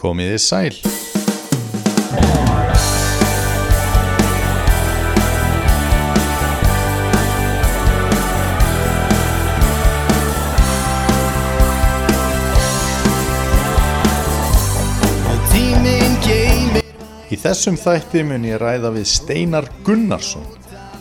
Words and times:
Komiði 0.00 0.38
sæl. 0.40 0.72
Í 17.30 17.36
þessum 17.38 17.76
þætti 17.78 18.24
mun 18.24 18.42
ég 18.48 18.56
ræða 18.58 18.90
við 18.96 19.04
Steinar 19.06 19.68
Gunnarsson 19.84 20.48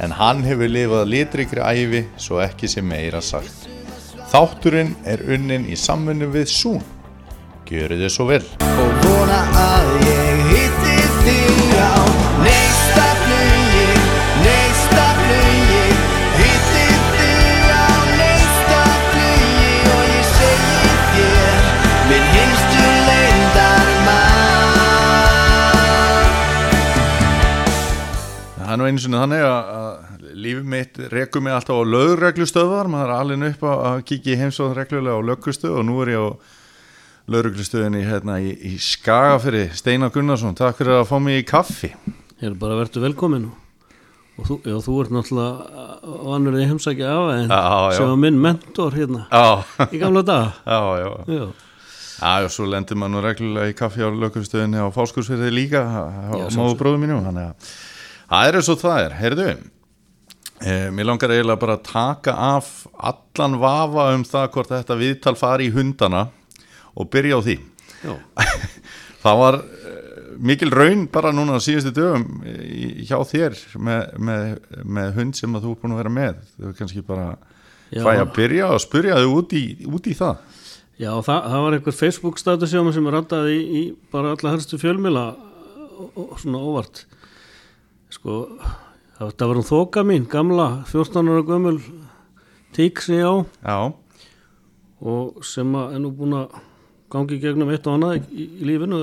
en 0.04 0.12
hann 0.16 0.44
hefur 0.44 0.70
lifað 0.72 1.10
litrikri 1.14 1.64
æfi 1.64 2.04
svo 2.20 2.44
ekki 2.44 2.68
sem 2.68 2.86
meira 2.86 3.24
sagt. 3.24 3.68
Þátturinn 4.30 4.94
er 5.10 5.24
unnin 5.24 5.66
í 5.72 5.80
samfunnu 5.80 6.30
við 6.36 6.52
Sún. 6.54 6.84
Gjöru 7.70 7.98
þið 8.04 8.14
svo 8.14 8.30
vel. 8.30 8.44
Og 9.30 9.36
vona 9.36 9.62
að 9.62 9.90
ég 10.08 10.40
hitti 10.50 10.96
þig 11.24 11.74
á 11.78 11.94
næsta 12.42 13.08
flugi, 13.22 13.90
næsta 14.46 15.06
flugi. 15.20 15.84
Hitti 16.40 16.86
þig 17.14 17.68
á 17.70 17.90
næsta 18.18 18.82
flugi 19.12 19.74
og 19.94 20.04
ég 20.10 20.26
segi 20.34 20.82
þér 21.14 21.62
minn 22.10 22.28
hinstu 22.34 22.86
leyndar 23.10 23.88
Það 28.60 28.74
er 28.74 28.78
nú 28.78 28.86
einu 28.86 29.02
sinni 29.02 29.18
þannig 29.18 29.44
að, 29.46 29.98
lífið 30.40 30.70
mitt 30.74 31.02
rekur 31.12 31.42
mig 31.44 31.54
alltaf 31.54 31.78
á 31.78 31.84
lögreglustöðar, 31.86 32.90
maður 32.90 33.10
er 33.10 33.20
alveg 33.20 33.52
upp 33.54 33.64
að 33.74 34.08
kíkja 34.10 34.34
í 34.34 34.40
heimsóð 34.42 34.78
reglulega 34.78 35.22
á 35.22 35.28
löggustöð 35.30 35.82
og 35.82 35.86
nú 35.86 36.02
er 36.06 36.14
ég 36.16 36.22
á 36.22 36.30
lögreglustöðinni 37.30 38.04
hérna 38.08 38.40
í, 38.42 38.52
í 38.72 38.76
Skagafyrri, 38.82 39.68
Steinar 39.78 40.12
Gunnarsson, 40.14 40.56
takk 40.58 40.80
fyrir 40.80 41.00
að 41.00 41.10
fá 41.10 41.18
mig 41.22 41.42
í 41.44 41.48
kaffi. 41.48 41.92
Ég 42.40 42.50
er 42.50 42.56
bara 42.60 42.78
verður 42.80 43.06
velkomin. 43.10 43.50
Og, 44.40 44.46
þú, 44.48 44.56
já, 44.64 44.76
þú 44.86 44.94
ert 45.04 45.12
náttúrulega 45.12 46.62
í 46.64 46.68
heimsækja 46.70 47.10
af 47.12 47.32
en 47.34 47.50
sem 47.98 48.08
var 48.08 48.20
minn 48.22 48.38
mentor 48.40 48.96
hérna 48.96 49.26
Já, 49.28 49.66
í 49.92 50.00
gamla 50.00 50.24
daga. 50.24 50.54
Já, 50.72 50.80
já. 51.02 51.10
Já, 51.28 51.50
Já, 52.20 52.46
og 52.46 52.54
svo 52.56 52.68
lendir 52.68 53.00
maður 53.00 53.14
nú 53.18 53.24
reglulega 53.26 53.74
í 53.74 53.76
kaffi 53.76 54.04
á 54.04 54.08
lögreglustöðinni 54.08 54.80
á 54.80 54.88
Fáskursfyrði 54.96 55.52
líka, 55.52 55.84
á 55.84 56.48
móðu 56.56 56.80
bróðu 56.80 57.02
mínu, 57.04 57.20
þannig 57.28 57.52
að 57.52 57.76
það 58.32 58.48
er 58.48 58.60
eins 58.62 58.72
og 58.72 58.80
það 58.80 59.04
er, 59.04 59.18
heyrðu, 59.20 59.52
eh, 60.64 60.88
mér 60.96 61.10
langar 61.12 61.36
eiginlega 61.36 61.64
bara 61.66 61.78
að 61.80 61.86
taka 61.92 62.40
af 62.56 62.74
allan 63.12 63.60
vafa 63.60 64.10
um 64.16 64.28
það 64.28 64.52
hvort 64.56 64.76
þetta 64.78 65.00
viðtal 65.04 65.36
fari 65.40 65.68
í 65.68 65.76
hundana 65.76 66.28
og 67.00 67.10
byrja 67.14 67.40
á 67.40 67.42
því. 67.46 67.58
Það 69.24 69.40
var 69.42 69.58
uh, 69.60 69.96
mikil 70.40 70.72
raun 70.72 71.08
bara 71.12 71.34
núna 71.36 71.58
á 71.58 71.64
síðustu 71.64 71.92
dögum 71.98 72.26
í, 72.48 73.06
hjá 73.10 73.18
þér 73.28 73.58
með, 73.76 74.14
með, 74.30 74.46
með 74.88 75.10
hund 75.18 75.40
sem 75.40 75.56
að 75.58 75.66
þú 75.68 75.74
er 75.76 75.82
búin 75.82 75.96
að 75.96 76.02
vera 76.04 76.14
með. 76.20 76.44
Þú 76.56 76.70
er 76.70 76.78
kannski 76.80 77.04
bara 77.08 77.28
Já. 77.90 78.04
fæ 78.06 78.12
að 78.22 78.34
byrja 78.38 78.70
og 78.76 78.84
spurja 78.84 79.18
þau 79.20 79.32
út 79.40 79.56
í, 79.58 79.64
út 79.90 80.08
í 80.08 80.14
það. 80.16 80.44
já 81.00 81.10
það, 81.26 81.40
það 81.50 81.62
var 81.66 81.76
einhver 81.78 81.96
Facebook 81.96 82.38
status 82.40 82.74
hjá 82.76 82.84
mig 82.86 82.94
sem 82.94 83.08
er 83.10 83.16
randaði 83.18 83.56
í, 83.56 83.64
í 83.80 83.84
bara 84.14 84.34
alla 84.36 84.52
helstu 84.54 84.78
fjölmila 84.78 85.24
og, 86.00 86.10
og 86.20 86.34
svona 86.42 86.60
óvart 86.60 87.02
sko 88.14 88.36
það, 89.18 89.46
var 89.48 89.60
um 89.62 89.68
þoka 89.68 90.04
mín, 90.06 90.28
gamla 90.30 90.68
14 90.92 91.32
ára 91.34 91.46
gömul 91.48 91.78
tík 92.76 93.02
sem 93.04 93.16
ég 93.20 93.26
á 93.26 93.36
Já, 93.64 93.80
og 95.02 95.40
sem 95.48 95.72
að 95.80 95.96
er 95.98 96.04
nú 96.04 96.12
búin 96.20 96.36
að 96.44 96.60
gangi 97.12 97.40
gegnum 97.42 97.72
eitt 97.74 97.88
og 97.88 97.98
annað 97.98 98.20
í, 98.32 98.46
í 98.62 98.68
lífinu 98.70 99.02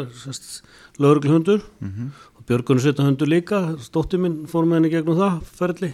lögreglhundur 1.02 1.60
-hmm. 1.62 2.10
og 2.36 2.46
Björgunum 2.48 2.82
setja 2.82 3.04
hundur 3.04 3.28
líka 3.28 3.76
stótti 3.82 4.18
minn 4.18 4.46
fór 4.46 4.66
með 4.66 4.78
henni 4.78 4.90
gegnum 4.94 5.18
það 5.18 5.40
ferli 5.58 5.92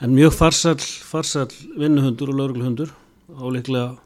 en 0.00 0.14
mjög 0.14 0.32
farsæll 0.32 0.86
farsæll 1.10 1.54
vinnuhundur 1.78 2.30
og 2.30 2.38
lögreglhundur 2.40 2.90
áleiklega 3.28 3.98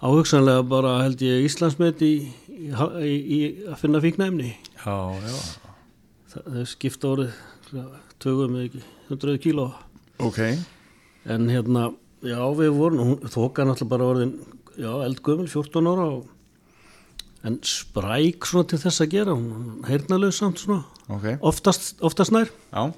áhugsanlega 0.00 0.62
bara 0.68 1.02
held 1.02 1.22
ég 1.22 1.44
Íslandsmet 1.44 2.02
í, 2.02 2.28
í, 2.48 3.14
í, 3.36 3.40
að 3.68 3.80
finna 3.80 4.00
fíknæmni 4.00 4.52
já, 4.84 4.96
já. 5.24 5.36
það, 6.32 6.42
það 6.42 6.60
er 6.60 6.70
skipta 6.72 7.08
orðið 7.08 7.32
tögum 8.18 8.56
eða 8.56 8.64
ekki 8.68 8.82
100 9.10 9.38
kíló 9.44 9.72
Ok, 10.16 10.38
En 11.26 11.48
hérna, 11.50 11.90
já 12.22 12.38
við 12.54 12.70
vorum, 12.76 13.00
hún 13.02 13.30
þóka 13.32 13.64
náttúrulega 13.66 13.90
bara 13.90 14.08
orðin, 14.12 14.32
já 14.78 14.90
eldgömul, 15.02 15.48
14 15.50 15.88
ára 15.90 16.04
og, 16.14 16.28
en 17.44 17.58
spræk 17.66 18.46
svona 18.48 18.70
til 18.70 18.80
þess 18.82 19.04
að 19.04 19.12
gera, 19.12 19.34
hún 19.36 19.82
heyrnalög 19.86 20.32
samt 20.34 20.62
svona, 20.62 20.84
ok, 21.08 21.26
oftast, 21.46 21.96
oftast 22.04 22.34
nær. 22.34 22.50
Já, 22.72 22.92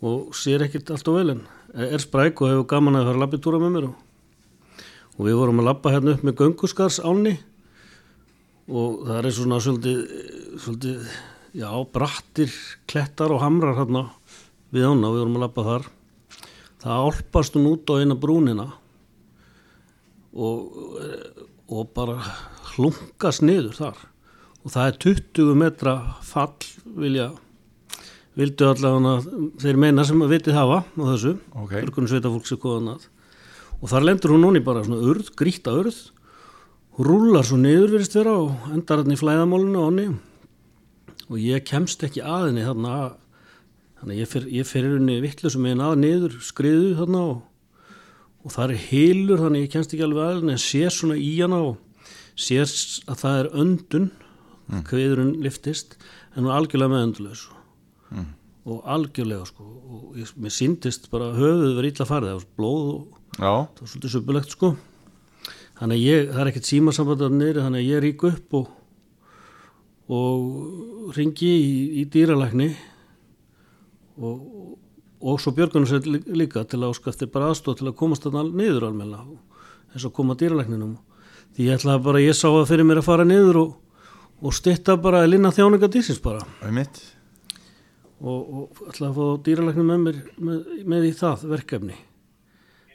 og 0.00 0.36
sér 0.36 0.64
ekkert 0.64 0.92
allt 0.94 1.10
og 1.10 1.18
vel 1.18 1.34
en 1.34 1.42
er 1.70 2.02
spræk 2.02 2.40
og 2.40 2.50
hefur 2.50 2.68
gaman 2.70 2.98
að 2.98 3.10
fara 3.10 3.18
að 3.18 3.24
labbitúra 3.24 3.60
með 3.62 3.74
mér 3.74 3.88
og, 3.90 3.98
og 5.16 5.26
við 5.28 5.38
vorum 5.38 5.60
að 5.62 5.68
labba 5.70 5.92
hérna 5.94 6.14
upp 6.16 6.24
með 6.26 6.38
gönguskars 6.40 7.00
áni 7.04 7.36
og 8.70 9.04
það 9.06 9.18
er 9.18 9.34
svona 9.34 9.58
svolítið, 9.62 10.00
svolítið, 10.62 11.06
já 11.58 11.70
brattir, 11.92 12.54
klettar 12.90 13.34
og 13.34 13.42
hamrar 13.42 13.78
hérna 13.80 14.06
við 14.70 14.86
ána, 14.86 15.10
við 15.10 15.22
vorum 15.24 15.38
að 15.38 15.44
labba 15.44 15.64
þar. 15.66 15.88
Það 16.80 17.06
álpast 17.06 17.56
hún 17.58 17.70
út 17.72 17.90
á 17.90 17.94
eina 18.00 18.16
brúnina. 18.16 18.66
Og, 20.30 20.76
og 21.70 21.92
bara 21.94 22.18
hlunkast 22.74 23.44
niður 23.46 23.76
þar. 23.78 24.00
Og 24.64 24.74
það 24.74 24.88
er 24.90 24.98
20 25.06 25.54
metra 25.56 25.94
fall 26.26 26.58
vilja 26.84 27.30
vildu 28.38 28.66
allavega 28.70 29.14
þeir 29.60 29.78
meina 29.80 30.04
sem 30.06 30.20
að 30.22 30.34
vitið 30.36 30.56
hafa 30.58 30.82
á 30.84 31.02
þessu, 31.12 31.32
Ok. 31.54 31.72
börgunum 31.80 32.08
sveita 32.10 32.30
fólks 32.30 32.54
koðan 32.60 32.94
að. 32.94 33.06
Og 33.80 33.88
þar 33.88 34.06
lendur 34.06 34.34
hún 34.34 34.44
núni 34.44 34.64
bara 34.64 34.84
svona 34.84 35.00
urð, 35.02 35.30
gríta 35.36 35.72
urð. 35.72 36.10
Rúlar 37.00 37.44
svo 37.46 37.56
niður 37.56 37.94
virðist 37.96 38.14
vera 38.14 38.34
og 38.36 38.52
endar 38.74 39.00
hann 39.00 39.14
í 39.14 39.16
flæðamálinu 39.16 39.80
á 39.80 39.88
henni. 39.88 40.18
Og 41.30 41.38
ég 41.38 41.64
kemst 41.64 42.02
ekki 42.04 42.20
að 42.20 42.50
henni 42.50 42.66
þarna. 42.66 43.14
Þannig 44.00 44.14
að 44.16 44.20
ég 44.20 44.28
fer, 44.28 44.42
ég 44.48 44.66
fer 44.66 44.82
henni 44.82 45.20
vittlusum 45.20 45.62
megin 45.64 45.80
að 45.84 45.98
niður 46.00 46.36
skriðu 46.40 46.96
þarna 46.98 47.22
og, 47.30 47.42
og 48.44 48.54
það 48.54 48.64
er 48.66 48.84
heilur 48.88 49.44
þannig 49.44 49.66
ég 49.66 49.72
kemst 49.74 49.94
ekki 49.94 50.06
alveg 50.06 50.40
henni 50.40 50.56
en 50.56 50.62
sér 50.62 50.94
svona 50.94 51.18
í 51.20 51.32
hana 51.40 51.60
og 51.70 52.04
sér 52.40 52.68
að 53.10 53.22
það 53.22 53.40
er 53.40 53.50
öndun 53.64 54.10
mm. 54.10 54.84
kveðurinn 54.88 55.32
liftist 55.44 55.98
en 56.34 56.44
hún 56.44 56.50
er 56.50 56.58
algjörlega 56.58 56.94
meðundulaus 56.94 57.48
og 58.70 58.84
algjörlega 58.88 59.46
sko 59.48 59.64
og 59.64 60.18
ég, 60.20 60.30
mér 60.36 60.54
síndist 60.54 61.08
bara 61.12 61.32
höfuð 61.36 61.78
verið 61.78 61.94
illa 61.94 62.06
farið 62.08 62.30
það 62.32 62.40
var 62.40 62.50
blóð 62.60 62.90
og 62.92 63.00
já, 63.40 63.52
það 63.52 63.80
var 63.80 63.92
svolítið 63.92 64.14
söpulegt 64.14 64.54
sko. 64.54 64.70
Þannig 65.80 65.96
að 65.96 66.04
ég, 66.04 66.26
það 66.28 66.42
er 66.42 66.50
ekkert 66.50 66.68
símasamband 66.68 67.24
að 67.24 67.36
neyri 67.38 67.64
þannig 67.64 67.80
að 67.80 67.88
ég 67.88 68.02
rík 68.04 68.24
upp 68.28 68.56
og 68.60 68.76
og 70.10 71.12
ringi 71.14 71.48
í, 71.48 71.74
í 72.02 72.04
dýralækni 72.10 72.68
og, 74.18 74.40
og 75.20 75.40
svo 75.40 75.52
björgunum 75.52 75.88
sér 75.88 76.06
líka 76.32 76.64
til 76.64 76.80
að 76.80 76.94
áskafti 76.94 77.28
bara 77.28 77.50
aðstóð 77.52 77.80
til 77.80 77.88
að 77.90 77.96
komast 78.00 78.24
þarna 78.24 78.46
niður 78.56 78.86
almenna 78.88 79.20
eins 79.92 80.06
og 80.06 80.14
koma 80.16 80.36
dýralækninum. 80.38 80.96
Því 81.56 81.66
ég 81.66 81.80
ætlaði 81.80 82.04
bara, 82.04 82.22
ég 82.22 82.36
sá 82.38 82.46
það 82.48 82.68
fyrir 82.70 82.86
mér 82.88 83.00
að 83.02 83.08
fara 83.08 83.26
niður 83.26 83.60
og, 83.60 83.72
og 84.40 84.54
stytta 84.56 84.96
bara 84.96 85.24
að 85.24 85.32
linna 85.34 85.52
þjáninga 85.52 85.90
dýrsins 85.90 86.22
bara. 86.22 86.44
Og, 88.20 88.40
og 88.40 88.82
ætla 88.88 89.10
að 89.10 89.18
fá 89.18 89.44
dýralæknum 89.48 89.90
með 89.90 90.02
mér 90.06 90.20
með, 90.38 90.60
með 90.94 91.08
í 91.10 91.12
það 91.18 91.46
verkefni. 91.50 91.98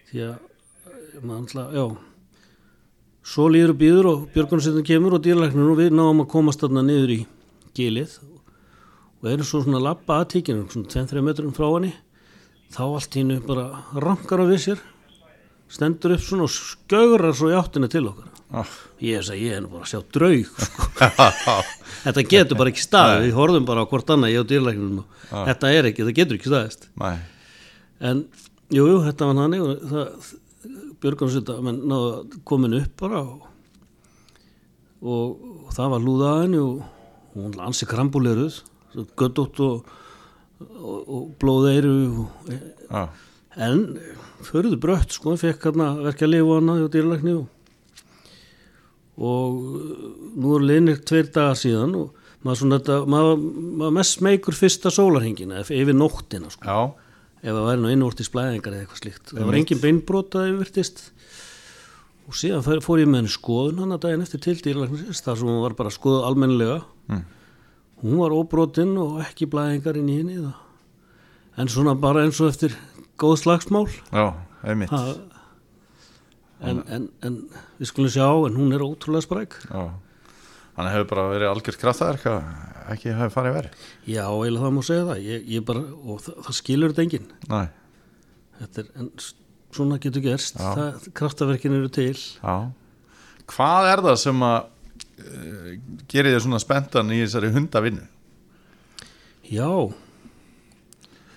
Því 0.10 0.24
að 0.26 0.36
eh, 0.36 1.20
maður 1.22 1.44
ætla, 1.50 1.68
já. 1.76 1.86
Svo 3.26 3.50
líður 3.50 3.74
og 3.74 3.82
býður 3.82 4.10
og 4.12 4.26
björgunarsveitin 4.34 4.88
kemur 4.88 5.18
og 5.18 5.26
dýralæknum 5.26 5.74
og 5.74 5.82
við 5.82 5.94
náum 5.98 6.24
að 6.24 6.32
komast 6.32 6.64
þarna 6.64 6.86
niður 6.86 7.14
í 7.18 7.20
gilið. 7.76 8.18
Og 9.22 9.30
erum 9.32 9.48
svo 9.48 9.64
svona 9.66 9.82
lappa 9.82 10.22
að 10.22 10.36
tíkinu 10.36 10.68
svona 10.70 10.92
2-3 10.94 11.26
metrum 11.26 11.54
frá 11.56 11.68
henni 11.68 11.94
þá 12.74 12.82
allt 12.86 13.14
hínu 13.18 13.36
bara 13.46 13.66
rankar 14.02 14.42
á 14.42 14.46
við 14.50 14.60
sér 14.64 14.80
stendur 15.72 16.16
upp 16.16 16.24
svona 16.24 16.44
og 16.46 16.52
skaurar 16.54 17.34
svo 17.36 17.48
í 17.52 17.56
áttina 17.58 17.88
til 17.92 18.08
okkar. 18.10 18.30
Ah, 18.56 18.72
ég 19.02 19.14
er 19.20 19.26
að 19.34 19.42
ég 19.42 19.52
er 19.58 19.64
bara 19.68 19.84
að 19.84 19.92
sjá 19.92 20.00
draug 20.16 20.46
sko. 20.62 20.82
þetta 22.06 22.22
getur 22.32 22.58
bara 22.60 22.70
ekki 22.72 22.84
staðið. 22.86 23.24
Við 23.26 23.38
horfum 23.40 23.66
bara 23.68 23.82
á 23.84 23.90
hvort 23.90 24.10
annað 24.14 24.34
ég 24.36 24.42
og 24.44 24.50
dýrlæknum 24.52 24.96
og 25.02 25.06
þetta 25.34 25.66
er 25.74 25.84
ekki, 25.90 26.06
það 26.06 26.18
getur 26.20 26.36
ekki 26.38 26.52
staðist. 26.52 26.82
Næ, 27.02 27.12
en 28.12 28.18
jú, 28.70 28.84
jú, 28.92 28.98
þetta 29.08 29.24
var 29.32 29.38
hann 29.42 29.54
náðu 31.90 32.12
komin 32.48 32.78
upp 32.80 32.94
bara 33.02 33.18
og, 33.26 33.40
og, 35.02 35.28
og 35.66 35.70
það 35.76 35.88
var 35.96 36.02
lúða 36.06 36.28
að 36.32 36.42
henni 36.46 36.60
og 36.62 36.76
hún 37.36 37.52
lansi 37.58 37.86
krambuleruð 37.90 38.56
göddótt 39.20 39.58
og, 39.66 39.76
og, 40.62 41.00
og 41.06 41.24
blóðeiru 41.42 41.96
og, 42.24 42.52
já, 42.90 43.04
en 43.66 43.84
förðu 44.46 44.78
brött 44.82 45.16
sko, 45.16 45.36
fekk 45.40 45.70
hérna 45.70 45.94
verka 46.04 46.28
lifu 46.30 46.58
hana 46.58 46.78
hjá 46.82 46.90
dýrlækni 46.94 47.34
og, 47.40 47.48
og 49.16 49.58
uh, 49.58 50.06
nú 50.36 50.54
eru 50.58 50.70
liðnir 50.70 51.02
tveir 51.08 51.32
dagar 51.32 51.60
síðan 51.60 51.96
og 52.02 52.22
maður 52.46 52.62
svona 52.62 52.80
þetta, 52.80 53.00
maður, 53.10 53.44
maður 53.82 53.98
mest 53.98 54.20
smeykur 54.20 54.58
fyrsta 54.58 54.92
sólarhingina 54.94 55.64
yfir 55.66 55.96
nóttina 55.98 56.52
sko. 56.54 56.68
Já, 56.68 56.80
ef 57.42 57.52
það 57.52 57.68
væri 57.72 57.82
nú 57.82 57.94
innvortis 57.94 58.32
blæðingar 58.34 58.76
eða 58.76 58.86
eitthvað 58.86 59.02
slíkt. 59.02 59.32
Það 59.32 59.48
var 59.50 59.58
engin 59.62 59.82
beinbrota 59.82 60.44
yfirvirtist 60.46 61.02
og 62.26 62.38
síðan 62.38 62.66
fór- 62.66 63.02
ég 63.02 63.10
með 63.10 63.24
henni 63.24 63.34
skoðun 63.34 63.82
hann 63.82 63.96
að 63.96 64.04
daginn 64.06 64.26
eftir 64.26 64.44
til 64.46 64.58
dýrlæknisins 64.62 65.24
þar 65.26 65.40
sem 65.42 65.50
hún 65.50 65.64
var 65.64 65.76
bara 65.78 65.94
skoðuð 65.94 66.28
almennilega 66.30 66.80
hún 68.04 68.18
var 68.20 68.36
óbrotin 68.36 68.96
og 69.02 69.22
ekki 69.24 69.48
blæðingar 69.52 70.00
inn 70.00 70.12
í 70.12 70.18
henni 70.20 70.40
en 71.56 71.72
svona 71.72 71.96
bara 72.00 72.26
eins 72.26 72.42
og 72.44 72.52
eftir 72.52 72.76
góð 73.20 73.38
slagsmál. 73.46 73.88
Já, 74.12 74.34
einmitt. 74.68 74.92
Ha, 74.92 75.16
en, 76.68 76.82
en, 76.92 77.08
en 77.24 77.38
við 77.80 77.92
skulum 77.92 78.12
sjá 78.12 78.28
en 78.28 78.58
hún 78.60 78.76
er 78.76 78.84
ótrúlega 78.84 79.24
spræk. 79.24 79.56
Já. 79.70 79.94
Hann 80.76 80.92
hefur 80.92 81.08
bara 81.14 81.30
verið 81.32 81.54
algjört 81.54 81.80
kraftaverk 81.80 82.28
að 82.28 82.40
ekki 82.92 83.14
hafi 83.16 83.34
farið 83.34 83.56
verið 83.56 83.84
já, 84.12 84.26
eiginlega 84.28 84.66
það 84.66 84.74
má 84.76 84.82
segja 84.86 85.06
það. 85.08 85.22
Ég, 85.26 85.46
ég 85.56 85.66
bara, 85.66 85.84
og 86.04 86.22
það, 86.26 86.40
það 86.48 86.58
skilur 86.60 86.92
þetta 86.94 87.06
enginn. 87.06 87.30
Er, 88.66 88.90
en 89.00 89.12
svona 89.76 90.00
getur 90.04 90.24
gerst. 90.26 90.60
Það, 90.60 91.08
kraftaverkin 91.16 91.78
eru 91.80 91.92
til. 91.96 92.16
Já. 92.20 92.56
Hvað 93.56 93.90
er 93.94 94.04
það 94.10 94.20
sem 94.26 94.46
að 94.46 94.60
gerir 96.12 96.34
þér 96.36 96.44
svona 96.44 96.60
spenntan 96.64 97.12
í 97.16 97.22
þessari 97.24 97.54
hundavinnu? 97.56 98.04
já, 99.48 99.70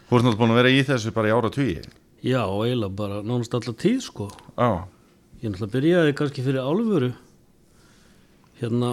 Þú 0.09 0.17
ert 0.17 0.25
náttúrulega 0.25 0.41
búin 0.41 0.53
að 0.55 0.59
vera 0.63 0.71
í 0.73 0.85
þessu 0.89 1.11
bara 1.13 1.29
í 1.29 1.35
ára 1.37 1.51
tugi 1.53 1.81
Já, 2.25 2.41
eiginlega 2.49 2.95
bara 2.99 3.19
nánast 3.23 3.53
alla 3.55 3.75
tíð 3.79 3.99
sko. 4.03 4.27
Já, 4.57 4.89
Ég 5.43 5.53
náttúrulega 5.53 5.75
byrjaði 5.77 6.15
kannski 6.19 6.43
fyrir 6.47 6.65
álfuru 6.65 7.11
hérna 8.59 8.93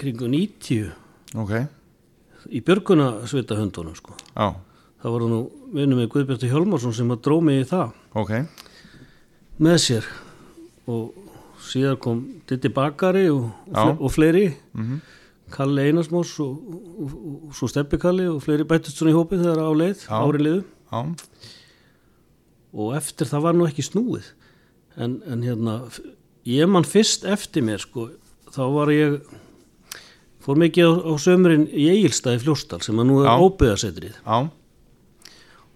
kringu 0.00 0.26
90 0.32 0.88
ok. 1.38 1.52
Í 2.50 2.60
björguna 2.64 3.12
svita 3.30 3.56
hundunum 3.56 3.94
sko. 3.96 4.16
Já, 4.34 4.54
Það 5.04 5.12
var 5.14 5.22
nú 5.28 5.38
vinnum 5.76 5.98
með 6.00 6.08
Guðbjartur 6.14 6.48
Hjálmarsson 6.50 6.94
sem 6.96 7.10
að 7.12 7.20
dró 7.26 7.36
mig 7.44 7.58
í 7.60 7.64
það. 7.68 7.90
Ok. 8.16 8.30
Með 9.60 9.74
sér. 9.84 10.06
Og 10.88 11.12
síðar 11.74 11.98
kom 12.02 12.22
Ditti 12.48 12.70
Bakari 12.72 13.26
og, 13.32 13.50
og, 13.74 14.00
og 14.00 14.14
fleiri. 14.14 14.48
Mhm. 14.76 15.02
Kalli 15.54 15.84
Einarsmós 15.90 16.32
og, 16.40 16.54
og, 17.04 17.50
svo 17.54 17.68
Steppi 17.68 17.98
Kalli 18.00 18.24
og 18.30 18.40
fleiri 18.42 18.64
bættust 18.66 18.96
svona 18.96 19.12
í 19.12 19.16
hópið 19.18 19.42
þegar 19.44 19.60
á 19.60 19.72
leið, 19.76 20.06
Já. 20.08 20.16
ári 20.16 20.40
liðu. 20.40 20.62
Já, 20.88 21.00
og 22.74 22.96
eftir 22.96 23.28
það 23.30 23.44
var 23.44 23.58
nú 23.58 23.68
ekki 23.68 23.84
snúið. 23.86 24.30
En, 24.96 25.18
en 25.28 25.42
hérna 25.44 25.76
ég 26.48 26.68
man 26.70 26.86
fyrst 26.86 27.24
eftir 27.28 27.64
mér 27.66 27.82
sko 27.82 28.08
þá 28.54 28.62
var 28.74 28.92
ég 28.94 29.16
fór 30.44 30.58
mikið 30.60 30.90
á, 30.90 30.92
á 31.08 31.12
sömurinn 31.20 31.64
í 31.72 31.88
Egilstæði 31.92 32.42
fljóstal 32.44 32.80
sem 32.84 32.98
að 33.00 33.08
nú 33.08 33.22
er 33.22 33.30
já, 33.30 33.34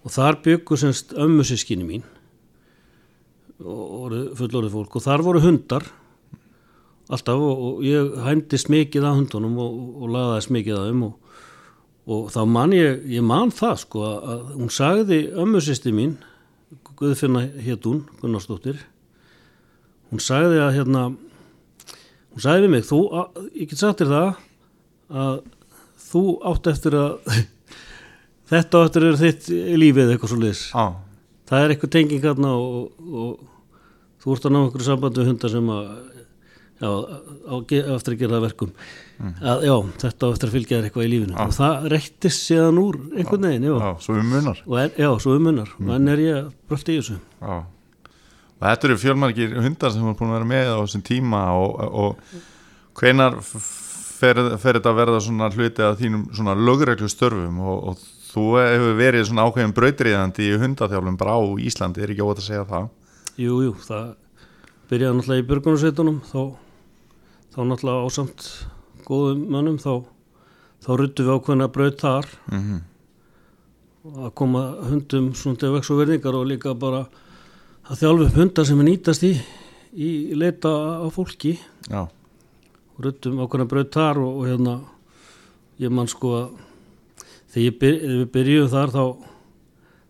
og 0.05 0.15
þar 0.15 0.41
byggu 0.45 0.79
semst 0.81 1.15
ömmu 1.17 1.47
sískinni 1.49 1.87
mín 1.89 2.05
fullorðið 3.59 4.75
fólk. 4.75 4.99
Og 4.99 5.05
þar 5.05 5.27
voru 5.27 5.43
hundar 5.43 5.89
alltaf 7.09 7.41
og, 7.41 7.63
og 7.65 7.87
ég 7.87 8.17
hændist 8.25 8.69
mikið 8.73 9.07
að 9.09 9.23
hundunum 9.23 9.57
og, 9.63 9.77
og 10.03 10.13
laðaðist 10.13 10.53
mikið 10.53 10.77
að 10.77 10.89
þeim 10.91 11.05
og, 11.07 11.37
og 12.09 12.27
þá 12.35 12.41
man 12.53 12.75
ég, 12.77 13.01
ég 13.09 13.25
man 13.25 13.53
það 13.55 13.81
sko 13.85 14.05
að, 14.09 14.43
hún 14.59 14.73
sagði 14.73 15.23
ömmu 15.33 15.63
sýsti 15.65 15.95
mín 15.97 16.19
Guðfinna 16.99 17.47
hétt 17.63 17.87
hún, 17.89 18.03
Gunnarsdóttir 18.21 18.83
hún 20.11 20.21
sagði 20.21 20.61
að 20.61 20.75
hérna 20.77 21.05
hún 21.09 22.45
sagði 22.45 22.67
við 22.67 22.75
mig, 22.75 22.87
þú, 22.89 23.01
að, 23.23 23.43
ég 23.57 23.71
get 23.71 23.81
sagt 23.81 24.03
þér 24.03 24.13
það 24.13 24.31
að 25.25 25.39
þú 26.09 26.25
átt 26.51 26.73
eftir 26.75 26.99
að 26.99 27.39
þetta 28.53 28.83
á 28.83 28.85
eftir 28.85 29.05
að 29.07 29.09
vera 29.09 29.23
þitt 29.23 29.53
lífið 29.81 30.13
eitthvað 30.13 30.35
svo 30.35 30.43
liðs 30.43 30.65
já, 30.75 30.85
það 31.49 31.65
er 31.65 31.75
eitthvað 31.75 31.95
tenging 31.97 32.27
hérna 32.27 32.53
og, 32.59 32.91
og 33.09 33.48
þú 34.29 34.37
ert 34.37 34.49
að 34.49 34.55
ná 34.55 34.61
einhverju 34.63 34.87
sambandi 34.87 35.23
við 35.23 35.31
hundar 35.33 35.53
sem 35.55 35.71
að 35.75 35.85
já, 36.79 36.91
á, 37.49 37.55
eftir 37.97 38.15
að 38.15 38.21
gera 38.21 38.33
það 38.33 38.39
að 38.39 38.45
verkum. 38.45 38.75
Að 39.43 39.65
já, 39.67 39.75
þetta 40.05 40.29
á 40.29 40.33
eftir 40.35 40.51
að 40.51 40.55
fylgja 40.55 40.77
þér 40.77 40.89
eitthvað 40.89 41.07
í 41.07 41.11
lífinu. 41.15 41.39
Og 41.43 41.57
það 41.57 41.89
reittist 41.95 42.45
síðan 42.45 42.83
úr 42.83 43.01
einhvern 43.09 43.49
veginn, 43.49 43.67
já, 43.67 43.75
já, 43.83 43.89
svo 44.05 44.19
við 44.19 44.29
munar. 44.35 44.61
Og 44.67 44.77
en, 44.83 44.93
já, 44.95 45.09
svo 45.25 45.39
umunar 45.39 45.73
og 45.79 45.91
enn 45.97 46.13
er 46.13 46.23
ég 46.23 46.53
brölt 46.71 46.93
í 46.93 46.99
þessu. 47.01 47.19
Já. 47.41 47.57
Og 48.59 48.67
þetta 48.67 48.89
eru 48.89 48.99
fjölmargir 48.99 49.59
hundar 49.63 49.95
sem 49.95 50.07
er 50.07 50.19
búin 50.19 50.31
að 50.33 50.39
vera 50.39 50.53
með 50.53 50.71
á 50.75 50.79
þessum 50.83 51.05
tíma 51.07 51.43
og, 51.55 51.83
og 52.03 52.39
hvenar 52.99 53.37
fer, 53.49 54.39
fer 54.59 54.79
þetta 54.79 54.93
að 54.93 54.99
verða 54.99 55.25
svona 55.25 55.51
hluti 55.55 55.85
að 55.87 56.01
þínum 56.03 56.25
svona 56.35 56.57
lögreglu 56.59 57.11
störfum? 57.11 57.61
Og, 57.63 57.93
og 57.93 58.07
þú 58.29 58.47
hefur 58.59 58.97
verið 58.99 59.29
svona 59.29 59.47
ákveðin 59.49 59.75
brautriðandi 59.77 60.49
í 60.49 60.59
hundaþjálfum 60.63 61.19
bara 61.21 61.39
á 61.39 61.43
Íslandi, 61.65 62.03
er 62.03 62.13
ekki 62.13 62.27
óvægt 62.27 62.43
að 62.43 62.49
segja 62.51 62.67
það 62.69 62.91
Jú, 63.39 63.61
jú, 63.63 63.73
það 63.87 64.15
byrjaði 64.91 65.17
náttúrulega 65.19 65.43
í 65.45 65.49
björgunarsveitunum 65.49 66.21
þá, 66.27 66.41
þá 67.55 67.59
náttúrulega 67.71 68.07
ásamt 68.09 68.47
góðum 69.09 69.45
mönnum 69.53 69.81
þá, 69.83 69.93
þá 70.85 70.91
ruttu 70.99 71.27
við 71.27 71.37
ákveðna 71.37 71.69
braut 71.73 72.01
þar. 72.03 72.33
Mm 72.51 72.63
að 74.17 74.31
koma 74.39 74.63
hundum 74.89 75.33
svona 75.37 75.59
til 75.61 75.73
vex 75.75 75.91
og 75.93 75.99
verðingar 76.01 76.37
og 76.39 76.47
líka 76.49 76.75
bara 76.79 77.03
að 77.89 78.03
þjálfa 78.03 78.29
upp 78.29 78.39
hundar 78.39 78.69
sem 78.69 78.81
er 78.81 78.89
nýtast 78.89 79.25
í 79.27 79.33
í 79.99 80.11
leita 80.37 80.71
á 81.03 81.07
fólki. 81.13 81.57
Já, 81.89 82.07
og 82.07 83.05
ruttum 83.05 83.41
ákveðna 83.43 83.69
braut 83.69 83.93
þar 83.95 84.21
og, 84.23 84.41
og 84.41 84.49
hérna 84.49 84.75
ég 85.83 85.93
man 85.93 86.09
sko 86.11 86.35
að 86.39 86.49
þegar 87.55 87.79
byr, 87.81 87.99
við 88.21 88.27
byrjuðum 88.35 88.73
þar 88.75 88.95
þá 88.95 89.05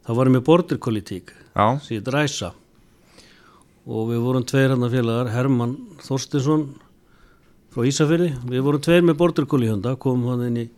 þá 0.07 0.13
varum 0.19 0.39
við 0.39 0.47
sem 1.83 1.99
ég 1.99 2.07
dræsa 2.07 2.53
og 3.89 4.11
við 4.11 4.21
vorum 4.21 4.45
tveir 4.45 4.75
hann 4.75 4.91
félagar 4.93 5.33
Hermann 5.33 5.79
Þorstinsson 6.05 6.67
frá 7.73 7.87
Ísafirði, 7.89 8.35
við 8.49 8.65
vorum 8.67 8.85
tveir 8.85 9.07
með 9.07 9.19
borderkolíhunda, 9.23 9.97
komum 10.01 10.35
hann 10.35 10.47
inn 10.51 10.63
í 10.65 10.69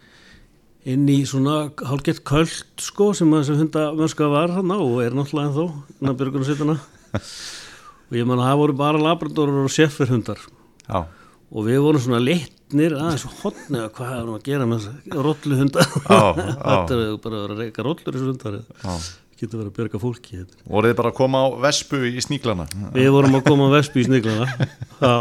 inn 0.89 1.05
í 1.13 1.19
svona 1.29 1.69
hálfgett 1.77 2.23
köld 2.25 2.81
sko 2.81 3.11
sem 3.17 3.29
að 3.35 3.43
þessi 3.43 3.59
hundamönska 3.61 4.29
var 4.33 4.55
hann 4.55 4.73
og 4.73 5.01
er 5.05 5.17
náttúrulega 5.17 5.51
ennþá 5.51 5.65
innan 6.01 6.17
björgunarsveituna 6.21 6.77
og 7.21 8.17
ég 8.17 8.29
man 8.29 8.41
að 8.41 8.49
það 8.49 8.61
voru 8.63 8.77
bara 8.79 9.03
labradorar 9.05 9.67
og 9.67 9.75
sefferhundar 9.75 10.41
já, 10.41 11.03
og 11.05 11.67
við 11.69 11.83
vorum 11.85 12.05
svona 12.07 12.23
litnir 12.25 12.97
aðeins 12.97 13.27
hodni 13.43 13.83
að 13.83 13.91
hvað 13.99 14.15
erum 14.23 14.39
að 14.39 14.47
gera 14.49 14.69
með 14.71 14.87
þess 14.87 15.19
rolluhunda 15.29 15.85
Já, 15.85 16.23
já. 16.41 16.49
þetta 16.65 16.97
er 16.97 17.21
bara 17.27 17.43
að 17.43 17.45
að 17.45 17.61
reyka 17.61 17.87
rollur 17.87 18.17
þessu 18.17 18.31
hundar. 18.31 18.59
Já. 18.81 18.97
Getur 19.41 19.61
verið 19.61 19.71
að 19.71 19.77
björga 19.79 20.01
fólki 20.03 20.39
þetta 20.39 20.65
Voruð 20.71 20.93
þið 20.93 20.99
bara 21.01 21.13
að 21.13 21.19
koma 21.19 21.43
á 21.43 21.47
vespu 21.67 22.01
í 22.07 22.23
sníklana? 22.25 22.67
Við 22.95 23.11
vorum 23.15 23.39
að 23.39 23.47
koma 23.49 23.69
á 23.69 23.75
Vespi 23.79 24.05
í 24.05 24.09
sniglana 24.09 24.47
Já, 25.01 25.15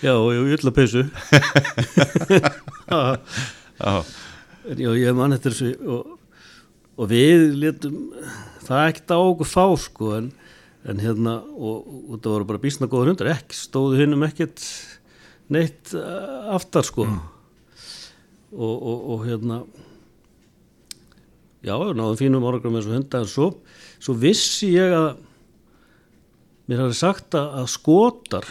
já, 0.06 0.14
ég 0.34 0.46
vil 0.48 0.70
að 0.70 0.76
peysu. 0.76 1.04
Já, 4.70 4.90
ég 4.96 5.16
man 5.16 5.36
eftir 5.36 5.54
þessu 5.54 5.70
og, 5.88 6.14
og 7.00 7.10
við 7.10 7.46
letum 7.60 7.98
það 8.66 8.86
ekkert 8.90 9.14
á 9.14 9.18
okkur 9.18 9.48
fá 9.48 9.64
sko 9.80 10.14
en, 10.18 10.30
en 10.88 11.02
hérna 11.02 11.38
og, 11.54 11.84
og 11.86 12.16
það 12.18 12.32
voru 12.34 12.48
bara 12.50 12.62
bísna 12.62 12.88
góður 12.90 13.12
hundar. 13.12 13.32
Ekki 13.36 13.56
stóðu 13.56 14.00
hinnum 14.02 14.26
ekkert 14.26 14.64
neitt 15.50 15.94
uh, 15.96 16.54
aftar 16.56 16.86
sko. 16.86 17.06
Og, 18.50 18.74
og, 18.74 18.98
og 19.14 19.24
hérna 19.28 19.62
já, 21.66 21.74
náðum 21.76 22.18
fínum 22.18 22.46
áragram 22.48 22.76
með 22.76 22.86
þessu 22.86 22.96
hunda 22.96 23.20
en 23.20 23.30
svo, 23.30 23.48
svo 24.00 24.16
vissi 24.20 24.72
ég 24.74 24.94
að 24.96 25.08
mér 26.70 26.84
hafði 26.84 26.98
sagt 27.00 27.36
að, 27.38 27.48
að 27.62 27.70
skotar 27.74 28.50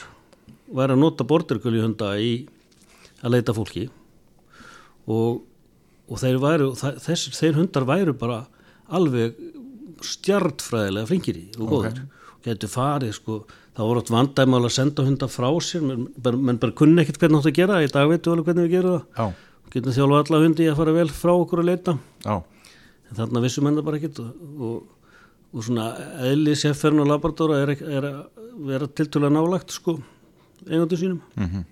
væri 0.69 0.95
að 0.95 1.03
nota 1.03 1.25
bordergulli 1.27 1.81
hunda 1.83 2.13
í 2.21 2.33
að 3.23 3.33
leita 3.35 3.55
fólki. 3.55 3.87
Og, 5.09 5.41
og 6.09 6.21
þeir, 6.21 6.37
væru, 6.43 6.69
þessir, 6.77 7.33
þeir 7.35 7.57
hundar 7.57 7.87
væru 7.89 8.13
bara 8.17 8.43
alveg 8.93 9.37
stjartfræðilega 10.05 11.09
flinkir 11.09 11.39
í 11.39 11.47
og 11.57 11.73
góður 11.73 12.03
og 12.05 12.45
getur 12.45 12.71
farið 12.71 13.15
sko 13.17 13.39
það 13.75 13.89
voru 13.89 14.01
átt 14.03 14.11
vandæmal 14.13 14.61
að 14.61 14.75
senda 14.75 15.05
hundar 15.07 15.31
frá 15.31 15.49
sér 15.63 15.83
menn 15.85 16.05
bara, 16.19 16.37
bara 16.61 16.75
kunni 16.75 17.03
ekkert 17.03 17.19
hvernig 17.23 17.41
átt 17.41 17.49
að 17.51 17.57
gera 17.57 17.81
í 17.83 17.89
dag 17.91 18.07
veitum 18.11 18.31
við 18.31 18.35
alveg 18.35 18.47
hvernig 18.49 18.67
við 18.67 18.73
gerum 18.77 18.95
það. 18.95 19.03
Já, 19.17 19.73
getum 19.75 19.95
þjálfa 19.97 20.21
alla 20.23 20.41
hundi 20.45 20.65
í 20.65 20.69
að 20.71 20.79
fara 20.79 20.95
vel 20.95 21.09
frá 21.19 21.33
okkur 21.35 21.63
að 21.63 21.69
leita. 21.69 21.95
Já, 22.25 22.35
en 23.09 23.17
þarna 23.17 23.41
vissum 23.43 23.63
menn 23.67 23.77
það 23.79 23.85
bara 23.89 23.99
ekkert 23.99 24.19
og, 24.23 24.31
og, 24.59 25.11
og 25.53 25.65
svona 25.65 25.85
eðli 26.29 26.53
sérferðin 26.59 27.03
og 27.03 27.09
labradóra 27.09 27.59
er, 27.63 27.73
er 27.81 28.07
að 28.09 28.19
vera 28.69 28.87
tiltölulega 28.87 29.33
nálagt 29.37 29.71
sko 29.73 29.97
eigandu 30.69 30.97
sínum 30.99 31.21
Mhm. 31.39 31.63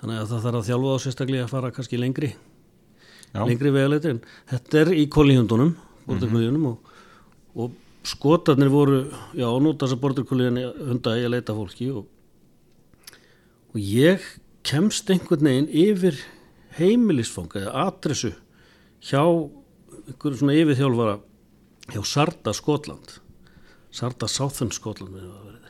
þannig 0.00 0.16
að 0.22 0.30
það 0.32 0.44
þarf 0.46 0.58
að 0.62 0.68
þjálfa 0.70 0.94
á 0.96 0.98
sérstaklega 1.04 1.44
að 1.44 1.52
fara 1.52 1.70
kannski 1.76 1.98
lengri 2.00 2.30
Já. 3.34 3.44
lengri 3.46 3.70
vegaleitir 3.70 4.10
en 4.16 4.22
þetta 4.50 4.80
er 4.80 4.92
í 4.96 5.04
kólihundunum 5.12 5.74
borturkólíunum 6.08 6.64
og, 6.72 6.78
og 7.54 7.74
skotarnir 8.02 8.70
voru 8.72 9.02
já, 9.36 9.46
nota 9.60 9.84
þess 9.86 9.94
að 9.98 10.00
borturkólíun 10.06 10.58
hunda 10.88 11.12
í 11.20 11.26
að 11.26 11.34
leita 11.36 11.54
fólki 11.54 11.90
og, 11.92 12.06
og 13.70 13.76
ég 13.78 14.24
kemst 14.66 15.10
einhvern 15.12 15.46
veginn 15.46 15.68
yfir 15.84 16.16
heimilisfang 16.80 17.52
eða 17.60 17.84
adressu 17.86 18.32
hjá 19.04 19.20
einhverju 20.10 20.40
svona 20.40 20.56
yfirþjálfara 20.58 21.16
hjá 21.94 22.02
Sarda 22.06 22.54
Skotland. 22.56 23.16
Sarda 23.94 24.28
Southern 24.30 24.74
Skotland 24.74 25.16
að 25.18 25.30
verið 25.46 25.60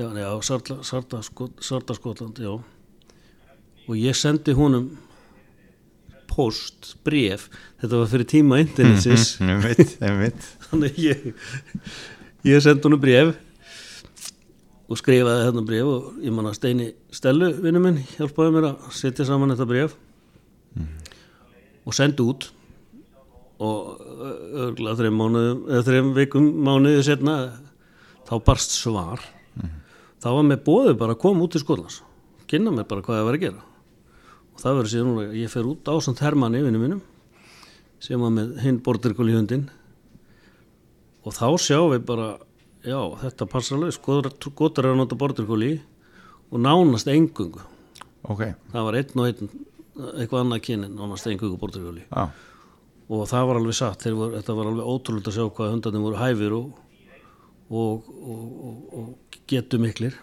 já, 0.00 0.08
já 0.16 0.42
Sarda, 0.46 0.80
Sarda, 0.86 1.22
Skot, 1.22 1.62
Sarda 1.64 1.94
Skotland 1.94 2.40
já. 2.40 2.52
Og 3.88 3.96
ég 3.98 4.16
sendi 4.16 4.54
honum 4.54 4.90
post, 6.30 6.94
bref 7.06 7.48
þetta 7.80 7.98
var 7.98 8.10
fyrir 8.12 8.28
tíma 8.30 8.60
einmitt 10.06 10.44
þannig 10.68 11.00
ég 11.02 11.24
ég 12.46 12.62
sendi 12.62 12.86
honum 12.86 13.02
bref 13.02 13.34
og 14.90 14.98
skrifaði 14.98 15.48
hérna 15.48 15.64
bref 15.66 15.90
og 15.90 16.22
ég 16.22 16.34
man 16.34 16.50
að 16.50 16.56
Steini 16.60 16.88
Stellu 17.14 17.50
vinnu 17.58 17.82
minn 17.82 18.00
hjálpaði 18.14 18.54
mér 18.54 18.68
að 18.70 18.88
setja 19.00 19.26
saman 19.26 19.54
þetta 19.54 19.68
bref 19.72 19.98
og 21.86 21.96
sendi 21.96 22.22
út 22.22 22.50
og 23.60 24.00
örgulega 24.66 24.98
þreim 24.98 25.20
þreim 25.86 26.12
vikum 26.16 26.46
mánuði 26.64 27.02
setna 27.04 27.34
þá 28.28 28.34
barst 28.46 28.76
svar. 28.76 29.22
Þá 30.20 30.28
var 30.36 30.46
mér 30.48 30.62
bóðið 30.64 30.96
bara 31.00 31.16
að 31.16 31.22
koma 31.22 31.44
út 31.44 31.54
til 31.54 31.62
Skotlands 31.62 32.02
kynna 32.50 32.72
mér 32.74 32.88
bara 32.90 33.04
hvað 33.04 33.20
ég 33.20 33.28
var 33.28 33.36
að 33.38 33.44
gera. 33.44 33.64
Og 34.50 34.62
það 34.62 34.76
verður 34.78 34.92
síðan 34.92 35.18
að 35.22 35.38
ég 35.38 35.52
fer 35.52 35.68
út 35.70 35.86
á 35.86 35.94
samt 36.02 36.22
Hermanni 36.24 36.62
vinnu 36.64 36.80
mínum 36.82 37.02
sem 38.00 38.20
var 38.20 38.32
með 38.32 38.56
hinn 38.64 38.80
borderkól 38.84 39.28
í 39.28 39.36
hundin 39.36 39.66
og 41.20 41.34
þá 41.36 41.46
sjáum 41.60 41.92
við 41.92 42.06
bara 42.08 42.28
já, 42.80 43.00
þetta 43.20 43.48
passar 43.50 43.76
alveg 43.76 43.96
skotar 43.96 44.86
er 44.86 44.94
að 44.94 45.00
nota 45.02 45.18
borderkóli 45.20 45.74
og 46.48 46.62
nánast 46.64 47.10
engungu 47.12 47.60
ok, 48.24 48.46
það 48.72 48.86
var 48.86 48.98
einn 49.00 49.20
og 49.20 49.28
einn 49.28 49.50
eitthvað 50.16 50.44
annað 50.44 50.62
kynin, 50.64 50.96
nánast 50.96 51.28
engungu 51.28 51.60
borderkóli 51.60 52.06
já, 52.06 52.24
og 52.24 52.49
það 53.10 53.48
var 53.48 53.58
alveg 53.60 53.76
satt, 53.76 54.06
voru, 54.06 54.36
þetta 54.38 54.56
var 54.58 54.70
alveg 54.70 54.90
ótrúlega 54.92 55.30
að 55.32 55.36
sjá 55.36 55.46
hvað 55.56 55.72
hundarnir 55.74 56.04
voru 56.04 56.20
hæfir 56.20 56.56
og, 56.56 56.68
og, 57.70 58.12
og, 58.20 58.44
og, 58.68 58.76
og 59.00 59.40
getu 59.50 59.80
miklir. 59.82 60.14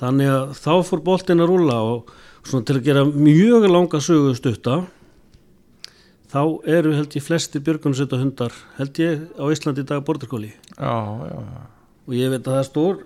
Þannig 0.00 0.32
að 0.32 0.54
þá 0.56 0.72
fór 0.88 1.04
boltinn 1.04 1.44
að 1.44 1.52
rúlla 1.52 1.76
og 1.84 2.14
svona 2.46 2.64
til 2.64 2.78
að 2.78 2.86
gera 2.88 3.04
mjög 3.04 3.68
langa 3.68 4.00
sögu 4.00 4.32
stutta 4.38 4.78
þá 6.30 6.42
eru 6.78 6.94
held 6.96 7.18
ég 7.18 7.26
flesti 7.26 7.60
björgunsetta 7.60 8.20
hundar 8.20 8.54
held 8.78 9.00
ég 9.02 9.26
á 9.36 9.44
Íslandi 9.52 9.84
í 9.84 9.88
dag 9.90 10.00
borderkóli 10.06 10.54
já, 10.54 10.96
já. 11.28 11.40
og 12.06 12.16
ég 12.16 12.32
veit 12.32 12.40
að 12.46 12.52
það 12.54 12.60
er 12.62 12.68
stór 12.70 13.00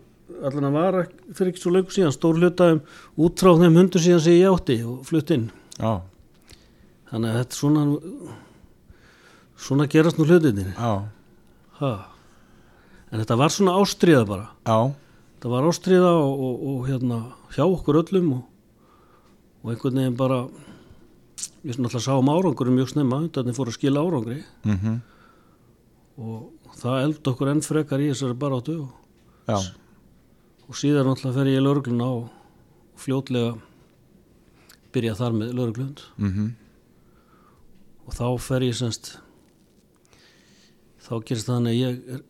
allan 0.44 0.68
að 0.68 0.76
vara 0.78 1.04
fyrir 1.34 1.52
ekki 1.52 1.62
svo 1.62 1.72
löngu 1.74 1.94
síðan 1.94 2.14
stór 2.14 2.40
hluta 2.40 2.70
um 2.74 2.80
út 3.26 3.40
frá 3.40 3.52
þeim 3.60 3.78
hundur 3.80 4.02
síðan 4.04 4.24
sem 4.24 4.38
ég 4.38 4.50
átti 4.50 4.78
og 4.86 5.04
flutt 5.08 5.32
inn. 5.34 5.48
Já, 5.76 6.00
þannig 7.14 7.30
að 7.30 7.38
þetta 7.38 7.54
er 7.54 7.60
svona 7.60 7.84
svona 9.64 9.86
gerast 9.90 10.18
nú 10.18 10.26
ha. 11.78 11.92
en 13.10 13.22
þetta 13.22 13.36
var 13.38 13.54
svona 13.54 13.76
ástriða 13.78 14.24
bara. 14.26 14.48
Já, 14.66 14.94
þetta 15.36 15.52
var 15.52 15.68
ástriða 15.70 16.10
og, 16.18 16.42
og, 16.46 16.64
og 16.72 16.88
hérna 16.88 17.20
hjá 17.54 17.64
okkur 17.66 18.00
öllum 18.02 18.32
og, 18.38 18.42
og 19.62 19.72
einhvern 19.72 20.00
veginn 20.00 20.18
bara 20.18 20.40
við 21.64 21.76
svona 21.76 21.90
alltaf 21.90 22.04
sáum 22.04 22.32
árangurum 22.32 22.76
mjög 22.80 22.92
snemma 22.92 23.22
hundarnir 23.22 23.56
fóru 23.56 23.72
að 23.72 23.78
skila 23.78 24.02
árangri. 24.02 24.40
Mhm, 24.66 24.98
og 26.18 26.74
það 26.80 27.00
eld 27.06 27.30
okkur 27.32 27.52
enn 27.54 27.62
frekar 27.64 28.02
í 28.02 28.10
þessari 28.10 28.38
baráttu 28.38 28.80
og, 28.84 28.90
síðan 30.74 31.14
alltaf 31.14 31.38
fer 31.38 31.52
ég 31.52 31.62
í 31.62 31.64
lögregluna 31.64 32.10
og, 32.18 32.26
fljótlega 32.98 33.56
byrja 34.94 35.16
þar 35.18 35.32
með 35.34 35.56
lögreglund. 35.58 36.04
Mhm, 36.18 36.52
og 38.04 38.12
þá 38.16 38.24
fer 38.44 38.64
ég 38.66 38.76
semst 38.78 39.14
þá 41.04 41.12
gerist 41.28 41.48
þannig 41.50 41.74
að 41.74 41.80
ég 41.80 42.14
er, 42.16 42.22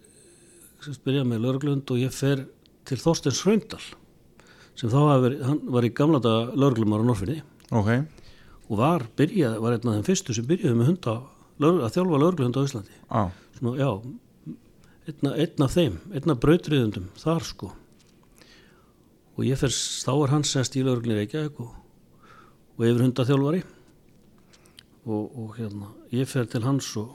semst 0.85 1.05
byrja 1.07 1.25
með 1.29 1.45
lögreglund 1.45 1.93
og 1.95 2.01
ég 2.03 2.15
fer 2.15 2.45
til 2.89 2.99
Þorsteins 3.01 3.43
Hraundal 3.45 3.83
sem 4.75 4.91
þá 4.91 4.99
hann 5.47 5.61
var 5.73 5.87
í 5.87 5.93
gamla 5.95 6.21
daga 6.23 6.55
lögreglumar 6.59 7.05
á 7.05 7.07
Norfinni 7.07 7.39
ok, 7.71 7.91
og 8.69 8.81
var 8.81 9.05
byrjað, 9.19 9.59
var 9.63 9.77
einn 9.77 9.89
af 9.91 9.95
þeim 10.01 10.07
fyrstu 10.09 10.35
sem 10.37 10.47
byrjaði 10.49 10.77
með 10.81 10.91
hunda, 10.93 11.15
að 11.63 11.95
þjálfa 11.95 12.19
lögreglunda 12.23 12.61
á 12.61 12.67
Íslandi. 12.67 12.95
Já, 13.07 13.23
svona, 13.59 13.73
já, 13.79 13.91
einn, 15.07 15.29
af- 15.31 15.39
einn 15.45 15.65
af 15.67 15.75
þeim 15.77 15.97
einn 16.19 16.33
af 16.35 16.41
brautriðundum 16.43 17.07
þar 17.21 17.45
sko. 17.47 17.71
Og 19.35 19.45
ég 19.49 19.59
fer 19.61 19.73
þá 19.75 20.11
er 20.25 20.33
hann 20.35 20.47
sest 20.49 20.77
í 20.79 20.83
lögreglunni 20.87 21.21
Reykjavík 21.23 21.61
og, 21.65 21.71
og 22.75 22.85
yfir 22.89 23.05
hundaþjálfari 23.07 23.63
og, 25.05 25.29
og 25.37 25.55
hérna 25.59 25.93
ég 26.15 26.29
fer 26.29 26.49
til 26.49 26.65
hans 26.65 26.89
og 27.01 27.13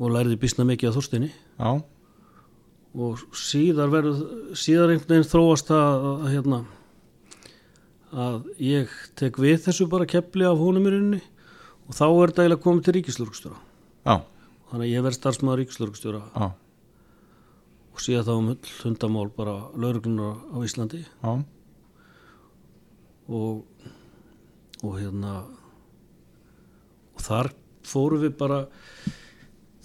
og 0.00 0.14
læriði 0.14 0.38
býsna 0.40 0.64
mikið 0.64 0.90
að 0.90 0.96
Þorstinni 0.96 1.30
já, 1.30 1.70
og 2.96 3.24
síðar 3.36 3.90
verður 3.92 4.22
síðar 4.56 4.94
einhvern 4.94 5.12
veginn 5.12 5.28
þróast 5.28 5.72
að, 5.76 6.06
að 6.10 6.30
hérna 6.34 6.60
að 8.10 8.48
ég 8.64 8.94
tek 9.20 9.36
við 9.38 9.60
þessu 9.66 9.86
bara 9.90 10.08
kepli 10.08 10.46
af 10.48 10.58
rauninni. 10.58 11.20
Og 11.90 11.94
þá 11.94 12.04
er 12.06 12.30
þetta 12.30 12.42
eiginlega 12.42 12.64
komið 12.64 12.84
til 12.86 12.94
ríkislörgstjóra 12.96 13.60
já, 14.06 14.16
þannig 14.70 14.84
að 14.86 14.92
ég 14.94 15.04
verð 15.06 15.18
starfsmaður 15.18 15.60
ríkislörgstjóra 15.64 16.20
já, 16.32 16.48
og 17.90 18.02
síðan 18.04 18.26
þá 18.28 18.34
um 18.38 18.50
hundamál 18.80 19.30
bara 19.36 19.56
lauruglunar 19.74 20.36
á 20.54 20.56
Íslandi. 20.62 21.02
Já, 21.02 21.32
og, 23.28 23.64
og 24.80 24.94
hérna 24.96 25.34
og 27.20 27.26
þar 27.26 27.52
fórum 27.86 28.24
við 28.24 28.34
bara 28.40 28.64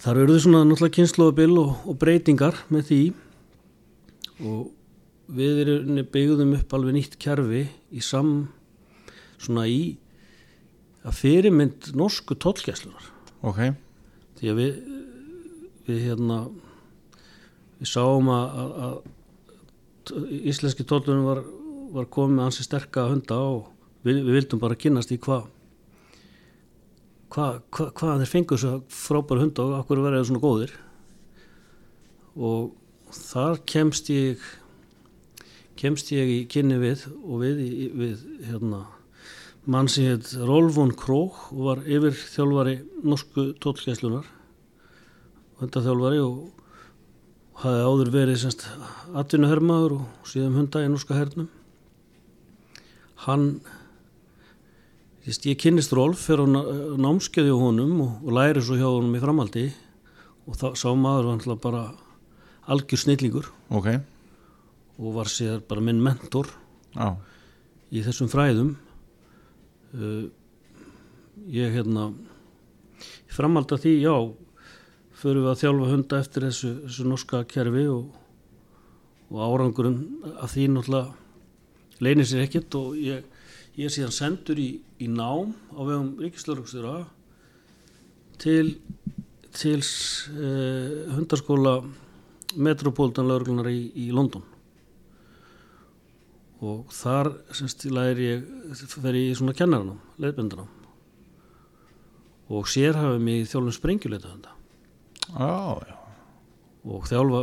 þar 0.00 0.22
eruðu 0.24 0.46
svona 0.46 0.64
náttúrulega 0.64 0.96
kynnslóðabil 0.96 1.52
og, 1.60 1.76
og 1.84 2.00
breytingar 2.00 2.58
með 2.72 2.88
því. 2.90 3.00
Og 4.46 4.64
við 5.36 5.62
erum 5.64 6.02
byggðum 6.12 6.54
upp 6.58 6.74
alveg 6.76 6.96
nýtt 6.96 7.16
kerfi 7.22 7.66
í 7.90 8.02
sam 8.04 8.48
svona 9.42 9.66
í 9.68 9.96
að 11.06 11.18
fyrirmynd 11.20 11.90
norsku 11.98 12.36
tollgæslunar 12.42 13.10
ok, 13.46 13.74
því 14.38 14.52
að 14.52 14.60
við 14.60 14.78
við 15.86 16.00
hérna 16.08 16.38
við 17.78 17.90
sáum 17.90 18.30
að, 18.32 18.62
að, 18.62 18.72
að 18.86 20.40
íslenski 20.50 20.86
tóllunum 20.86 21.26
var, 21.28 21.42
var 21.94 22.08
komið 22.10 22.46
ansi 22.46 22.66
sterka 22.66 23.06
hunda 23.10 23.38
og 23.38 23.68
við, 24.06 24.22
við 24.26 24.32
vildum 24.40 24.62
bara 24.62 24.78
kynnast 24.78 25.14
í 25.14 25.20
hvað 25.22 25.46
hvað 27.36 27.60
hva, 27.68 27.86
hva 27.92 28.18
þeir 28.22 28.32
fengu 28.32 28.56
svo 28.60 28.78
frábæra 28.88 29.44
hunda 29.44 29.64
og 29.66 29.78
okkur 29.82 30.02
verið 30.06 30.28
svona 30.30 30.42
góðir? 30.44 30.72
Og 32.36 32.72
þar 33.12 33.60
kemst 33.68 34.08
ég 34.12 34.40
kemst 35.76 36.08
ég 36.14 36.32
í 36.32 36.38
kynni 36.48 36.78
við 36.80 37.04
og 37.12 37.42
við, 37.44 37.60
við 37.92 38.22
hérna 38.48 38.86
mann 39.68 39.90
sem 39.92 40.08
heit 40.08 40.30
Rolfon 40.48 40.94
Krók 40.96 41.50
og 41.52 41.62
var 41.68 41.84
yfir 41.84 42.16
þjálfari 42.16 42.78
norsku 43.04 43.50
tóllgæslunar 43.60 44.32
hundaþjálfari 45.60 46.22
og 46.22 46.46
hafði 47.60 47.84
áður 47.90 48.12
verið 48.14 48.40
semst 48.40 48.66
atvinnuhermaður 49.16 49.98
og 49.98 50.28
síðan 50.28 50.56
hunda 50.58 50.82
í 50.84 50.90
norska 50.92 51.16
hernum. 51.16 51.48
Hann 53.24 53.46
ég 55.26 55.58
kynnist 55.58 55.94
Rolf 55.96 56.20
fyrir 56.28 56.46
á 56.46 56.46
ná- 56.46 56.98
námskeiði 57.02 57.50
á 57.50 57.58
honum 57.58 58.00
og, 58.04 58.12
og 58.22 58.34
læri 58.36 58.62
svo 58.62 58.76
hjá 58.78 58.86
honum 58.86 59.16
í 59.18 59.22
framhaldi. 59.22 59.64
Og 60.46 60.54
þá 60.54 60.66
sá 60.78 60.86
maður 60.94 61.26
var 61.26 61.36
náttúrulega 61.36 61.62
bara 61.64 61.82
algjör 62.70 63.00
snillingur. 63.02 63.48
Ok, 63.74 63.88
og 65.02 65.14
var 65.18 65.30
sér 65.30 65.58
bara 65.66 65.82
minn 65.82 65.98
mentor 66.02 66.46
já, 66.94 67.16
í 67.90 68.02
þessum 68.06 68.30
fræðum. 68.30 68.76
Uh, 69.96 70.30
ég 71.50 71.74
hérna 71.74 72.12
í 73.26 73.34
framhald 73.34 73.74
af 73.74 73.82
því, 73.82 73.98
já 74.06 74.14
förum 75.16 75.46
við 75.46 75.50
að 75.50 75.60
þjálfa 75.64 75.90
hunda 75.90 76.20
eftir 76.22 76.46
þessu, 76.46 76.72
þessu 76.86 77.06
norska 77.10 77.42
kerfi 77.50 77.86
og, 77.90 78.10
og 79.32 79.42
árangurinn 79.42 80.00
af 80.38 80.54
því 80.54 80.68
náttúrulega 80.74 82.04
leynir 82.04 82.28
sér 82.28 82.44
ekkert 82.44 82.76
og 82.78 82.94
ég, 83.00 83.24
ég 83.76 83.88
er 83.88 83.92
síðan 83.92 84.14
sendur 84.14 84.60
í, 84.60 84.68
í 85.00 85.08
nám 85.12 85.52
á 85.76 85.80
vegum 85.84 86.14
ríkislörgstjóra 86.22 87.04
til 88.40 88.76
til 89.56 89.80
uh, 89.80 91.14
hundaskóla 91.16 91.78
Metropolitan 92.56 93.28
lögreglunar 93.28 93.68
í, 93.72 93.88
í 93.96 94.10
London. 94.12 94.44
Og 96.64 96.88
þar 96.92 97.32
semst 97.56 97.84
læri 97.88 98.30
ég 98.30 98.84
fer 98.88 99.16
ég 99.16 99.32
í 99.32 99.36
svona 99.36 99.56
kennaranám, 99.56 100.00
leiðbendanám 100.20 100.72
og 102.46 102.68
sér 102.70 102.94
hafi 102.94 103.18
mig 103.22 103.48
þjálfum 103.50 103.74
sprengjuleita 103.74 104.30
hunda 104.30 104.52
já, 105.34 105.82
já, 105.82 105.96
og 106.86 107.08
þjálfa 107.10 107.40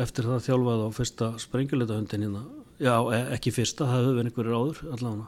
eftir 0.00 0.28
það 0.30 0.46
þjálfaði 0.46 0.86
á 0.86 0.90
fyrsta 0.96 1.28
sprengjuleita 1.42 1.98
hundin 1.98 2.24
hérna. 2.24 2.42
Já, 2.80 2.94
e- 3.12 3.26
ekki 3.36 3.52
fyrsta, 3.52 3.84
það 3.84 3.98
hefur 3.98 4.16
verið 4.16 4.30
einhverjir 4.30 4.56
áður 4.56 4.80
allavega, 4.94 5.26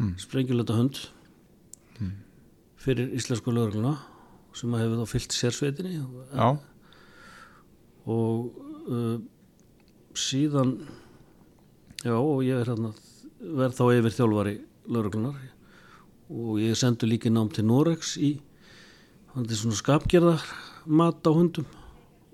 mm. 0.00 0.14
sprengjulöta 0.20 0.76
hund. 0.78 1.02
Fyrir 2.80 3.12
íslensku 3.12 3.52
lögregluna 3.52 3.98
sem 4.56 4.72
að 4.72 4.86
hefur 4.86 5.02
þá 5.02 5.10
fyllt 5.12 5.34
sérsveitinni. 5.36 6.00
Já, 6.32 6.48
og 8.08 8.56
uh, 8.88 9.18
síðan 10.16 10.78
já, 12.02 12.16
og 12.16 12.40
ég 12.46 12.56
er 12.56 12.70
hérna 12.72 12.94
verð 13.40 13.76
þá 13.76 13.84
yfir 13.98 14.16
þjálfari 14.16 14.54
lögreglunar 14.90 15.36
og 16.30 16.60
ég 16.62 16.78
sendu 16.78 17.08
líka 17.08 17.28
í 17.28 17.34
nám 17.34 17.50
til 17.52 17.66
Norex 17.68 18.16
í 18.16 18.38
hann 19.34 19.46
er 19.46 19.58
svona 19.58 19.78
skapgerðar 19.78 20.42
mat 20.86 21.20
á 21.26 21.30
hundum. 21.30 21.66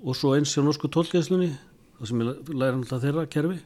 Og 0.07 0.17
svo 0.17 0.35
eins 0.37 0.53
hjá 0.55 0.63
norsku 0.63 0.89
tólkæslunni 0.93 1.51
það 1.99 2.11
sem 2.11 2.23
ég 2.23 2.53
læra 2.55 2.79
alltaf 2.79 3.03
þeirra 3.03 3.27
kerfi 3.33 3.59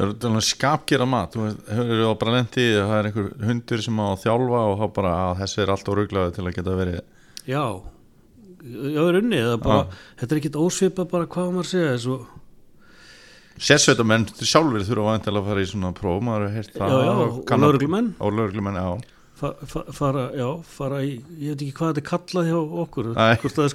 þetta 0.00 0.42
skapgera 0.46 1.06
mat. 1.08 1.36
Lendi 1.36 2.66
það 2.74 2.96
er 2.96 3.08
einhver 3.10 3.30
hundur 3.48 3.84
sem 3.84 4.00
á 4.00 4.06
að 4.08 4.20
þjálfa 4.24 4.60
og 4.70 4.76
þá 4.80 4.86
bara 4.96 5.14
að 5.28 5.32
þessi 5.44 5.62
er 5.64 5.72
alltaf 5.74 5.98
ruglaði 5.98 6.36
til 6.36 6.46
að 6.46 6.56
geta 6.58 6.76
verið 6.80 7.00
já, 7.50 7.64
já, 8.64 9.02
er 9.06 9.18
er 9.20 9.62
bara, 9.62 9.86
þetta 10.20 10.34
er 10.34 10.42
ekkit 10.42 10.60
ósvipa 10.60 11.06
bara 11.10 11.30
hvað 11.30 11.54
maður 11.56 11.70
segja 11.70 11.94
þessu 11.94 12.18
sérsveitamenn 13.60 14.28
sjálfur 14.40 14.84
þurfa 14.88 15.14
að 15.36 15.48
fara 15.50 15.64
í 15.64 15.68
svona 15.68 15.92
próf 15.96 16.20
maður 16.24 16.46
hefur 16.48 16.56
heyrt 16.56 16.74
það 16.76 16.88
Já, 16.90 16.98
já, 18.80 19.19
og 19.40 19.62
og 19.62 19.68
fa, 19.68 19.82
fa, 19.84 19.92
fara, 19.96 20.22
já, 20.36 20.46
fara 20.68 20.98
í 21.06 21.12
ég 21.40 21.54
veit 21.54 21.62
ekki 21.64 21.72
hvað 21.78 21.90
þetta 21.94 22.02
er 22.02 22.08
kallað 22.10 22.48
hjá 22.50 22.56
okkur 22.84 23.06
hvort 23.40 23.54
það 23.56 23.64
er 23.66 23.72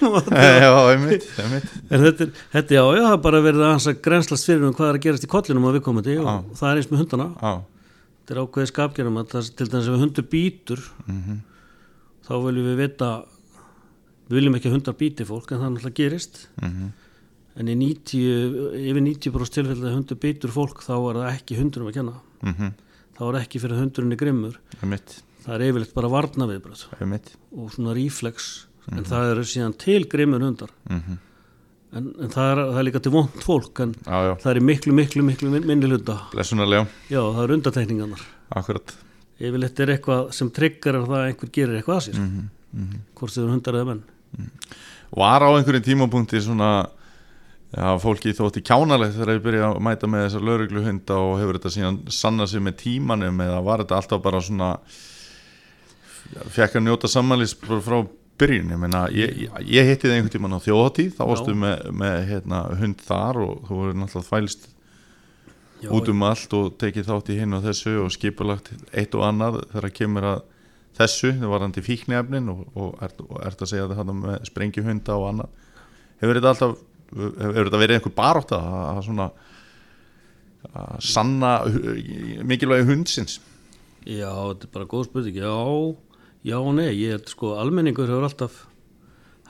einmitt, 0.92 1.26
einmitt 1.40 1.70
En 1.90 2.04
þetta, 2.04 2.26
er- 2.26 2.42
þetta, 2.52 2.76
já, 2.76 2.82
já, 2.96 3.02
það 3.06 3.14
er 3.16 3.22
bara 3.26 3.40
verið 3.46 3.64
að 3.64 3.72
grenslast 4.04 4.46
fyrir 4.50 4.66
um 4.68 4.74
hvað 4.76 4.90
er 4.92 4.98
að 4.98 5.04
gerast 5.06 5.24
í 5.24 5.30
kollinum 5.32 5.64
á 5.68 5.70
viðkomandi 5.76 6.18
og 6.20 6.26
Já. 6.28 6.34
það 6.60 6.68
er 6.72 6.76
eins 6.82 6.90
með 6.92 7.02
hundana. 7.04 7.28
já, 7.40 7.54
Þetta 8.26 8.34
er 8.36 8.42
ákveðið 8.42 8.70
það, 9.32 9.50
til 9.56 9.66
dæmis 9.72 9.88
ef 9.88 10.00
hundur 10.02 10.24
býtur, 10.32 10.80
Mhm. 11.06 11.36
þá 12.26 12.32
viljum 12.42 12.66
við 12.72 12.76
vita, 12.82 13.10
við 14.28 14.34
viljum 14.40 14.56
ekki 14.58 14.68
að 14.70 14.74
hundar 14.76 14.94
býti 14.98 15.26
fólk 15.28 15.52
en 15.52 15.60
það 15.62 15.70
náttúrulega 15.76 16.00
gerist. 16.00 16.46
mhm, 16.62 16.92
En 17.56 17.68
í 17.72 17.74
90, 17.78 18.74
yfir 18.84 19.00
90% 19.00 19.54
tilfelli 19.54 19.86
að 19.88 19.94
hundur 19.96 20.18
býtur 20.20 20.50
fólk 20.52 20.82
þá 20.84 20.90
er 20.98 21.14
það 21.22 21.28
ekki 21.38 21.56
hundurum 21.56 21.88
að 21.88 21.94
kenna. 21.94 22.16
mhm, 22.42 22.72
Þá 23.16 23.22
er 23.30 23.38
ekki 23.40 23.60
fyrir 23.62 23.78
hundurinn 23.80 24.12
er 24.12 24.20
grimmur. 24.20 24.56
Það 25.46 25.54
er 25.54 25.64
yfirleitt 25.70 25.94
bara 25.94 26.08
varna 26.12 26.46
viðbröð 26.50 26.82
og 27.56 27.70
svona 27.72 27.94
reflex. 27.96 28.66
En 28.92 29.04
það 29.06 29.30
eru 29.32 29.44
síðan 29.46 29.76
til 29.78 30.04
grimmur 30.10 30.40
hundar. 30.44 30.70
mhm, 30.90 31.22
En, 31.96 32.08
en 32.20 32.28
það, 32.28 32.48
er, 32.50 32.58
það 32.74 32.78
er 32.80 32.84
líka 32.84 33.00
til 33.00 33.12
vond 33.14 33.36
fólk 33.40 33.80
en 33.80 33.92
já, 33.94 34.16
já, 34.26 34.32
það 34.42 34.50
er 34.50 34.58
í 34.58 34.62
miklu, 34.66 34.92
miklu, 34.92 35.22
miklu 35.24 35.48
min- 35.52 35.64
minni 35.64 35.86
blessunarlega 36.34 36.82
Já, 37.08 37.20
það 37.22 37.38
eru 37.44 37.54
undatekningarnar. 37.56 38.24
akkurat 38.52 38.92
Yfirleitt 39.40 39.80
er 39.80 39.92
eitthvað 39.94 40.32
sem 40.34 40.50
tryggar 40.50 40.98
að 40.98 41.06
það 41.06 41.16
að 41.22 41.28
einhver 41.30 41.52
gerir 41.54 41.78
eitthvað 41.78 41.96
að 41.96 42.04
sér. 42.08 42.18
Mhm, 42.20 42.98
Hvort 43.16 43.32
þau 43.32 43.42
eru 43.44 43.52
hundar 43.54 43.74
eða 43.78 43.86
menn. 43.86 44.02
var 45.16 45.40
á 45.46 45.48
einhverjum 45.56 45.86
tímapunkti 45.86 46.42
svona 46.42 46.88
já, 47.76 47.88
fólki 48.00 48.32
þótti 48.36 48.62
kjánalegt 48.64 49.16
þegar 49.18 49.34
ég 49.34 49.42
byrja 49.44 49.66
að 49.70 49.80
mæta 49.84 50.08
með 50.10 50.26
þessar 50.26 50.46
laurugluhunda 50.48 51.18
og 51.22 51.34
hefur 51.42 51.58
þetta 51.58 51.74
síðan 51.74 51.98
sanna 52.12 52.46
sig 52.48 52.64
með 52.64 52.78
tímanum 52.82 53.42
eða 53.44 53.58
var 53.66 53.84
þetta 53.84 53.98
alltaf 54.00 54.22
bara 54.24 54.40
svona 54.44 54.70
fekk 56.56 56.78
að 56.78 56.86
njóta 56.86 57.10
bara 57.20 57.82
frá 57.84 57.98
byrjun? 58.40 58.72
Ég, 58.72 58.80
meina, 58.80 59.02
ég, 59.12 59.44
ég, 59.64 59.90
hitti 59.90 60.08
það 60.08 60.16
einhvern 60.16 60.34
tíman 60.34 60.56
á 60.56 60.60
þjóðatíð 60.64 61.12
þá 61.18 61.22
varstu 61.30 61.54
með, 61.56 61.84
með 62.02 62.16
hérna, 62.30 62.62
hund 62.80 63.04
þar 63.04 63.40
og 63.44 63.62
þú 63.68 63.78
voru 63.80 64.00
náttúrulega 64.00 64.30
fælst 64.30 64.68
Já, 65.84 65.90
út 65.92 66.08
um 66.08 66.24
allt 66.24 66.56
og 66.56 66.76
tekið 66.80 67.08
þátt 67.10 67.30
í 67.32 67.38
hinn 67.40 67.56
og 67.56 67.64
þessu 67.66 67.96
og 68.00 68.12
skipulagt 68.14 68.70
eitt 68.96 69.14
og 69.16 69.26
annað 69.28 69.60
þegar 69.74 69.94
kemur 70.00 70.28
að 70.32 70.44
þessu, 70.96 71.32
það 71.36 71.52
var 71.52 71.64
hann 71.64 71.74
til 71.76 71.84
fíknefnin 71.84 72.52
og, 72.52 72.62
og, 72.72 72.92
ert, 73.04 73.20
ert 73.44 73.64
að 73.64 73.72
segja 73.72 73.88
þetta 73.90 74.16
með 74.16 74.36
sprengjuhunda 74.48 75.16
og 75.20 75.26
annað. 75.30 75.64
Hefur 76.22 76.38
þetta 76.38 76.52
alltaf 76.54 76.78
hefur 77.12 77.68
þetta 77.68 77.82
verið 77.82 77.98
einhver 78.00 78.16
baróta 78.16 78.60
að, 78.60 79.02
svona 79.06 79.28
að 80.72 80.96
sanna 81.06 81.52
mikilvægi 82.46 82.88
hundsins 82.88 83.38
Já, 84.06 84.30
þetta 84.30 84.68
er 84.68 84.72
bara 84.74 84.86
góð 84.86 85.08
spurning. 85.08 85.38
Já, 85.42 85.54
já 86.46 86.56
og 86.60 86.74
nei. 86.78 86.92
Ég 86.94 87.16
held 87.16 87.30
sko, 87.32 87.56
almenningur 87.58 88.06
hefur 88.06 88.26
alltaf 88.28 88.60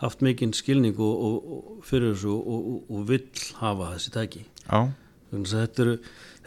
haft 0.01 0.23
mikinn 0.25 0.55
skilning 0.57 0.97
og, 0.97 1.25
og, 1.27 1.51
og 1.57 1.85
fyrir 1.85 2.15
þessu 2.15 2.33
og, 2.37 2.71
og, 2.89 3.03
vill 3.09 3.45
hafa 3.61 3.93
þessi 3.95 4.13
tæki. 4.15 4.43
já, 4.65 4.81
þetta 5.53 5.85
eru, 5.85 5.95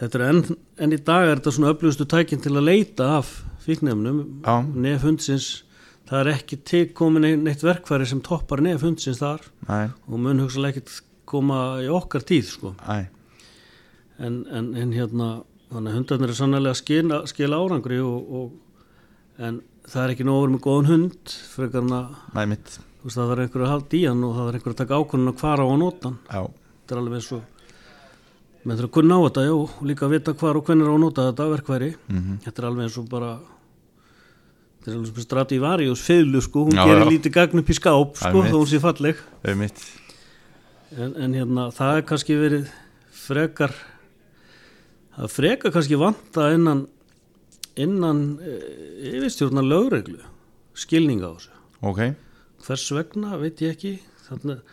þetta 0.02 0.20
eru 0.20 0.28
enn, 0.30 0.58
enn 0.82 0.98
í 0.98 1.00
dag 1.06 1.28
er 1.28 1.40
þetta 1.40 1.54
svona 1.54 1.74
öflugustu 1.74 2.10
tækin 2.10 2.42
til 2.42 2.56
að 2.56 2.66
leita 2.66 3.12
af 3.20 3.32
fíknefnum. 3.66 4.24
Nef 4.74 5.06
hundsins, 5.06 5.50
það 6.10 6.20
er 6.24 6.32
ekki 6.34 6.58
til 6.66 6.86
komin 6.98 7.26
ein- 7.28 7.44
neitt 7.46 7.62
verkfæri 7.64 8.08
sem 8.10 8.22
toppar 8.26 8.62
nef 8.66 8.82
hundsins 8.86 9.20
þar. 9.22 9.44
Næ, 9.70 9.92
og 10.10 10.20
mun 10.20 10.40
hugsalega 10.44 10.78
ekkert 10.80 11.02
koma 11.30 11.60
í 11.84 11.88
okkar 11.94 12.24
tíð 12.26 12.48
sko. 12.56 12.76
en, 14.20 14.46
en, 14.52 14.74
en 14.76 14.92
hérna 14.92 15.28
hundarnir 15.72 16.32
er 16.34 16.38
sannlega 16.38 16.74
að 16.74 17.28
skila, 17.30 17.60
árangri 17.62 18.00
og, 18.02 18.32
og, 18.34 18.52
en 19.40 19.62
það 19.86 20.04
er 20.04 20.14
ekki 20.16 20.26
nógur 20.28 20.50
með 20.56 20.64
góðan 20.66 20.90
hund 20.90 21.36
frekar 21.54 21.86
en 21.86 21.94
að 21.94 22.10
næ 22.36 22.42
mitt, 22.52 22.74
þú 23.00 23.06
veist, 23.08 23.20
það 23.20 23.32
er 23.36 23.42
einhver 23.46 23.64
að 23.68 23.72
halda 23.76 23.98
í 24.00 24.02
hann 24.10 24.26
og 24.28 24.34
það 24.36 24.50
er 24.50 24.58
einhver 24.60 24.74
að 24.74 24.80
taka 24.82 25.00
ákvörðun 25.00 25.32
að 25.32 25.40
hvar 25.44 25.62
á 25.64 25.66
að 25.70 25.78
nota 25.84 26.10
hann. 26.10 26.18
Já, 26.26 26.42
þetta 26.82 26.96
er 26.98 27.02
alveg 27.04 27.20
eins 27.22 27.32
og 27.38 27.44
með 28.66 28.82
þurfa 28.82 28.90
að 28.90 28.96
kunna 28.98 29.16
á 29.16 29.22
þetta, 29.30 29.46
já, 29.48 29.54
og 29.56 29.86
líka 29.88 30.06
að 30.10 30.14
vita 30.18 30.34
hvar 30.42 30.60
og 30.60 30.66
hvernig 30.68 30.90
á 30.90 30.92
að 30.92 31.00
nota 31.06 31.28
þetta 31.30 31.48
verkværi 31.54 31.92
mhm, 32.10 32.40
þetta 32.44 32.60
er 32.64 32.68
alveg 32.74 32.90
eins 32.90 32.98
og 33.00 33.08
bara 33.14 33.30
þetta 34.80 34.92
er 34.92 34.98
alveg 34.98 35.10
sem 35.12 35.26
strati 35.26 35.58
í 35.60 35.64
Varius 35.64 36.04
fiðlu 36.06 36.42
sko, 36.44 36.66
hún 36.70 36.78
Já, 36.78 36.84
gerir 36.88 37.04
já. 37.06 37.10
lítið 37.14 37.36
gagn 37.36 37.62
upp 37.62 37.70
í 37.70 37.76
skáp 37.78 38.20
sko, 38.20 38.44
þó 38.48 38.56
hún 38.56 38.70
sé 38.72 38.80
falleg. 38.84 39.20
En, 40.96 41.12
en 41.22 41.36
hérna 41.38 41.68
það 41.76 42.00
er 42.00 42.06
kannski 42.10 42.38
verið 42.40 42.72
frekar 43.14 43.76
það 45.18 45.34
frekar 45.36 45.76
kannski 45.76 46.00
vanta 46.00 46.48
innan 46.56 46.88
innan 47.80 48.24
e, 48.42 48.56
yfirstjórnar 49.14 49.68
lögreglu 49.68 50.24
skilning 50.80 51.22
á 51.24 51.30
þessu. 51.36 51.54
Ok, 51.86 52.02
hvers 52.66 52.86
vegna 52.96 53.38
veit 53.40 53.62
ég 53.64 53.76
ekki. 53.76 53.94
Þannig 54.30 54.64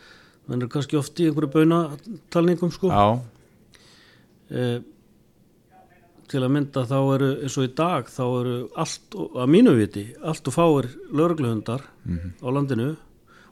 menn 0.47 0.63
er 0.63 0.71
kannski 0.71 0.99
oft 0.99 1.19
í 1.21 1.29
einhverju 1.29 1.51
baunatalningum 1.55 2.73
sko. 2.75 2.91
Já, 2.91 3.81
e, 4.51 4.67
til 6.31 6.43
að 6.43 6.53
mynda 6.57 6.85
þá 6.89 6.97
eru 7.15 7.31
eins 7.45 7.57
og 7.59 7.67
í 7.67 7.73
dag 7.79 8.09
þá 8.11 8.23
eru 8.27 8.55
allt, 8.83 9.17
að 9.17 9.51
mínu 9.53 9.75
viti 9.79 10.07
allt 10.23 10.49
og 10.51 10.57
fáir 10.57 10.89
lögregluhundar 11.11 11.85
á 11.87 12.49
landinu 12.53 12.95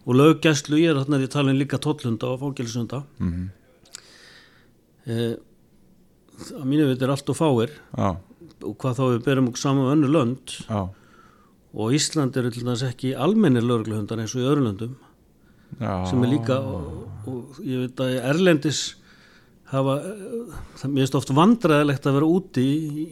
og 0.04 0.18
löggæslu 0.18 0.80
ég 0.80 0.92
er 0.92 1.00
þarna 1.00 1.22
ég 1.22 1.32
talin 1.32 1.58
líka 1.58 1.80
tollhunda 1.80 2.34
og 2.34 2.42
fangilshunda 2.42 3.02
mhm, 3.18 3.46
e, 5.06 5.30
að 6.58 6.66
mínu 6.68 6.90
viti 6.90 7.06
er 7.06 7.14
allt 7.14 7.30
og 7.32 7.38
fáir 7.38 7.72
já, 7.72 8.10
og 8.64 8.76
hvað 8.80 8.98
þá 8.98 9.04
við 9.06 9.24
berum 9.28 9.48
okkur 9.50 9.64
saman 9.64 9.87
með 9.87 9.94
önnu 9.96 10.12
lönd 10.16 10.58
já. 10.66 10.82
og 11.74 11.96
Ísland 11.96 12.37
eru 12.37 12.52
til 12.52 12.66
dæmis 12.66 12.84
ekki 12.87 13.14
almennir 13.14 13.64
lögregluhundar 13.64 14.20
eins 14.22 14.34
og 14.37 14.42
í 14.42 14.48
öðrum 14.50 14.68
löndum 14.70 14.98
já, 15.80 15.94
sem 16.10 16.26
er 16.26 16.34
líka 16.34 16.60
og, 16.60 17.08
og 17.30 17.64
ég 17.64 17.87
veit 17.87 18.04
að 18.04 18.20
Erlendis 18.34 18.84
hafa 19.78 19.94
eh, 20.00 20.60
það 20.80 20.92
mér 20.92 21.04
finnst 21.04 21.16
oft 21.18 21.32
vandræðilegt 21.34 22.06
að 22.08 22.16
vera 22.18 22.28
úti 22.30 22.64
í, 22.64 23.04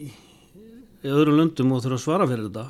í 1.03 1.11
öðrum 1.11 1.39
löndum 1.39 1.75
og 1.75 1.83
þurfa 1.83 1.99
að 1.99 2.03
svara 2.05 2.27
fyrir 2.29 2.47
þetta. 2.47 2.65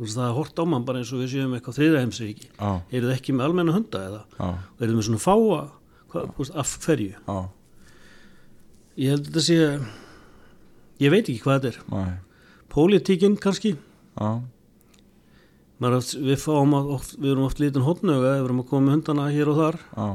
Það 0.00 0.22
er 0.24 0.36
hort 0.38 0.60
á 0.60 0.64
mann 0.64 0.86
bara 0.88 1.02
eins 1.02 1.10
og 1.12 1.20
við 1.20 1.34
séum 1.34 1.52
eitthvað 1.56 1.76
þriða 1.76 2.02
heimsríki. 2.04 2.46
Já, 2.54 2.70
eru 2.88 3.10
þið 3.10 3.16
ekki 3.18 3.34
með 3.36 3.46
almenna 3.46 3.74
hunda 3.76 4.00
eða? 4.06 4.20
Já, 4.38 4.46
eru 4.78 4.88
þið 4.88 4.96
með 4.96 5.06
svona 5.08 5.24
fáa? 5.26 5.60
Þú 6.10 6.38
veist, 6.38 6.54
af 6.62 6.72
hverju? 6.86 7.10
Já, 7.26 7.36
ég 8.96 9.12
held 9.12 9.20
að 9.20 9.28
þetta 9.28 9.44
sé 9.44 9.58
ég 11.04 11.12
veit 11.12 11.26
ekki 11.26 11.42
hvað 11.44 11.60
þetta 11.60 11.70
er. 11.74 11.78
Næ, 11.92 12.16
pólitíkin 12.72 13.36
kannski. 13.40 13.74
Maður, 15.80 16.10
við, 16.24 16.36
fáum 16.42 16.74
oft, 16.80 17.14
við 17.20 17.30
erum 17.34 17.46
oft 17.46 17.60
lítinn 17.60 17.86
hotnöga 17.86 18.34
við 18.34 18.42
erum 18.48 18.64
að 18.64 18.68
koma 18.72 18.88
með 18.88 18.98
hundana 18.98 19.30
hér 19.32 19.52
og 19.52 19.60
þar. 19.60 19.80
Já 19.94 20.08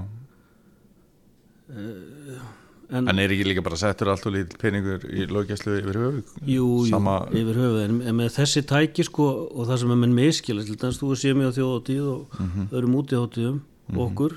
en, 2.91 3.07
En 3.09 3.19
er 3.19 3.29
ekki 3.33 3.45
líka 3.47 3.63
bara 3.65 3.75
settur 3.79 4.07
allt 4.11 4.25
og 4.29 4.33
lítill 4.35 4.59
peningur 4.61 5.05
í 5.09 5.25
löggæslu 5.31 5.77
yfir 5.81 5.97
höfu? 6.01 6.23
jú, 6.45 6.65
jú, 6.85 6.89
Sama, 6.89 7.15
yfir 7.31 7.55
höfuð. 7.61 7.79
En, 7.85 8.01
en 8.01 8.15
með 8.19 8.33
þessi 8.37 8.61
tæki 8.69 9.05
sko 9.07 9.27
og 9.55 9.67
það 9.69 9.79
sem 9.83 9.91
er 9.95 10.01
menn 10.03 10.13
miskilast 10.17 10.67
til 10.71 10.77
dæmis 10.81 10.99
þú 11.01 11.13
séð 11.17 11.35
mig 11.39 11.47
á 11.49 11.57
þjóðatíð 11.57 12.05
og 12.13 12.39
Mhm. 12.39 12.67
öðrum 12.71 12.97
útíðatíðum 13.01 13.59
okkur 14.05 14.35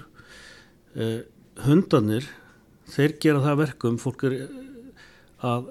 eh, 0.97 1.21
hundarnir 1.67 2.25
þeir 2.89 3.19
gera 3.21 3.41
það 3.45 3.53
að 3.53 3.61
verkum 3.65 3.99
fólk 4.01 4.25
er 4.25 4.37
að 5.45 5.69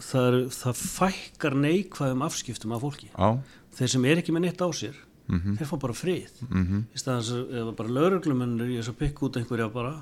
það, 0.00 0.26
er, 0.28 0.36
það 0.52 0.80
fækkar 0.82 1.54
neikvæðum 1.56 2.22
afskiptum 2.26 2.72
af 2.76 2.82
fólki. 2.84 3.08
Já, 3.16 3.38
þeir 3.78 3.88
sem 3.94 4.04
er 4.04 4.20
ekki 4.22 4.32
með 4.36 4.46
neitt 4.46 4.60
á 4.62 4.68
sér 4.76 4.94
mhm, 5.28 5.56
þeir 5.58 5.68
fá 5.70 5.76
bara 5.82 5.96
frið. 5.96 6.30
Mhm, 6.50 6.82
í 6.94 7.00
staðans 7.00 7.30
að 7.34 7.56
ef 7.60 7.70
bara 7.76 7.94
lauruglumennir 7.96 8.70
ég 8.76 8.84
er 8.84 8.92
að 8.92 8.98
pikka 9.00 9.26
út 9.26 9.36
einhverja 9.40 9.68
bara 9.72 9.94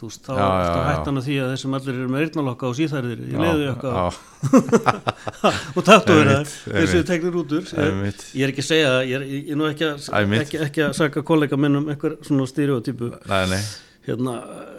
þú 0.00 0.08
veist, 0.08 0.22
þá 0.24 0.32
er 0.40 0.86
hættan 0.90 1.20
af 1.20 1.26
því 1.26 1.36
að 1.44 1.50
þessum 1.54 1.76
allir 1.78 1.98
eru 1.98 2.12
með 2.14 2.24
eyrnalokka 2.26 2.70
og 2.70 2.78
síþærðir 2.78 3.20
í 3.20 3.34
já, 3.34 4.06
og 5.76 5.84
tattu 5.84 6.16
er 6.16 6.30
það 6.30 6.54
þessu 6.78 7.02
tegnir 7.10 7.36
út 7.42 7.52
úr 7.58 7.68
ég, 7.68 7.84
Einmitt. 7.84 8.24
ég 8.32 8.46
er 8.46 8.54
ekki 8.54 8.64
að 8.64 8.70
segja 8.70 8.94
það, 8.94 9.02
ég 9.10 9.18
er, 9.18 9.26
ég 9.36 9.52
er 9.52 9.60
nú 9.60 9.68
ekki 9.68 9.86
að, 9.90 10.08
ekki, 10.40 10.62
ekki 10.66 10.86
að 10.88 10.96
saka 11.02 11.24
kollega 11.26 11.60
minn 11.60 11.82
um 11.82 11.92
einhver 11.92 12.16
svona 12.24 12.48
styrjótypu 12.48 13.12
hérna, 13.28 13.60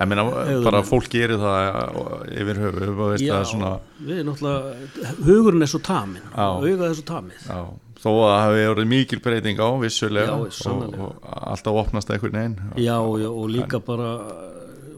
Ég 0.01 0.09
meina, 0.09 0.23
Hegðunin. 0.25 0.63
bara 0.65 0.81
fólk 0.85 1.11
gerir 1.13 1.37
það 1.37 1.99
yfir 2.41 2.59
höfu, 2.63 3.09
já, 3.21 3.35
svona 3.45 3.75
við 4.01 4.23
náttúrulega 4.25 5.13
hugurinn 5.27 5.61
er 5.61 5.69
svo 5.69 5.81
tamin, 5.85 6.23
Já. 6.33 6.47
augað 6.57 6.87
er 6.87 6.95
svo 6.97 7.05
tamið. 7.05 7.43
Já, 7.45 7.59
þó 8.01 8.09
að 8.09 8.23
það 8.25 8.39
hafi 8.41 8.63
orðið 8.71 8.89
mikil 8.95 9.19
breyting 9.21 9.61
á 9.61 9.69
vissulega 9.83 10.33
Já, 10.33 10.71
og, 10.73 10.95
og 11.05 11.29
alltaf 11.53 11.79
opnast 11.83 12.09
einhvern 12.15 12.39
veginn. 12.39 12.57
Já, 12.81 12.97
já, 13.21 13.29
og 13.29 13.45
líka 13.53 13.81
bara 13.85 14.09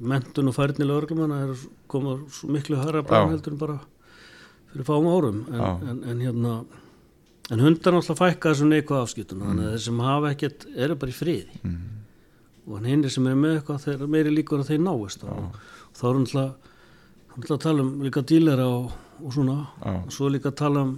mentun 0.10 0.52
og 0.52 0.56
færni 0.58 0.88
lögreglumanna 0.88 1.42
er 1.48 1.66
koma 1.88 2.18
svo 2.32 2.50
miklu 2.52 2.78
bara 2.78 3.04
Já. 3.04 3.30
heldur 3.32 3.54
en 3.54 3.60
bara 3.60 3.80
fyrir 4.72 4.88
fáum 4.88 5.08
árum. 5.08 5.46
En, 5.54 5.90
en, 5.90 6.04
en 6.10 6.20
hérna 6.20 6.66
en 7.52 7.60
hundar 7.60 7.94
náttúrulega 7.94 8.20
fækka 8.20 8.54
þessum 8.54 8.72
neikvað 8.72 9.04
afskiptun 9.04 9.44
þannig 9.44 9.68
að 9.68 9.74
þeir 9.76 9.84
sem 9.86 10.04
hafa 10.08 10.32
ekkert 10.34 10.68
eru 10.76 10.96
bara 10.96 11.12
í 11.12 11.18
friði. 11.18 11.60
Mm. 11.64 11.82
og 12.64 12.86
hinnir 12.88 13.12
sem 13.12 13.26
eru 13.28 13.40
með 13.40 13.58
eitthvað 13.58 13.82
þeir 13.84 13.96
eru 13.98 14.12
meiri 14.14 14.32
líkur 14.32 14.62
að 14.64 14.70
þeir 14.72 14.84
náist. 14.86 15.26
Og, 15.28 15.58
og 15.90 15.98
þá 16.00 16.06
er 16.10 16.20
náttúrulega 16.22 16.52
náttúrulega 17.34 17.58
að 17.58 17.66
tala 17.66 17.84
um 17.84 17.92
líka 18.06 18.24
dílera 18.32 18.68
og, 18.70 18.94
og 19.20 19.36
svona. 19.36 19.58
Já. 19.84 19.92
og 19.98 20.16
svo 20.16 20.30
líka 20.32 20.54
að 20.54 20.60
tala 20.64 20.86
um 20.88 20.94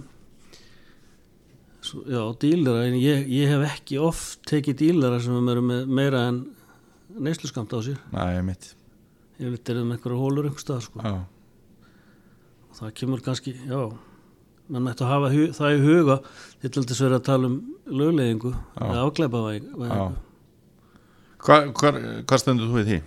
svo, 1.82 2.04
já, 2.06 2.22
dílera. 2.46 2.86
En 2.86 2.98
ég, 3.00 3.26
ég 3.34 3.50
hef 3.50 3.66
ekki 3.72 4.00
oft 4.02 4.46
tekið 4.46 4.80
dílera 4.84 5.20
sem 5.22 5.52
eru 5.54 5.66
með 5.66 5.94
meira 5.98 6.26
en 6.30 6.44
neysluskamt 7.16 7.74
á 7.74 7.78
sér. 7.82 8.02
Nei, 8.14 8.42
mitt 8.46 8.74
ég 9.40 9.54
veit 9.54 9.68
er 9.72 9.80
um 9.82 9.90
einhverja 9.94 10.20
hólur 10.20 10.48
einhver 10.48 10.62
stað 10.64 10.84
sko. 10.86 11.00
og 12.70 12.76
það 12.78 12.94
kemur 13.00 13.24
kannski, 13.24 13.56
já 13.66 13.80
mann 14.68 14.82
mætti 14.82 15.04
að 15.06 15.12
hafa 15.12 15.28
það 15.54 15.74
í 15.76 15.82
huga. 15.84 16.16
Til 16.60 16.82
þess 16.82 17.00
verið 17.04 17.18
að 17.20 17.26
tala 17.28 17.46
um 17.46 17.58
lögleðingu 17.86 18.54
eða 18.80 19.04
afgleipa 19.06 19.42
hvar, 21.46 21.98
hvar 22.26 22.42
stendur 22.42 22.70
þú 22.72 22.80
í 22.82 22.86
því? 22.88 23.02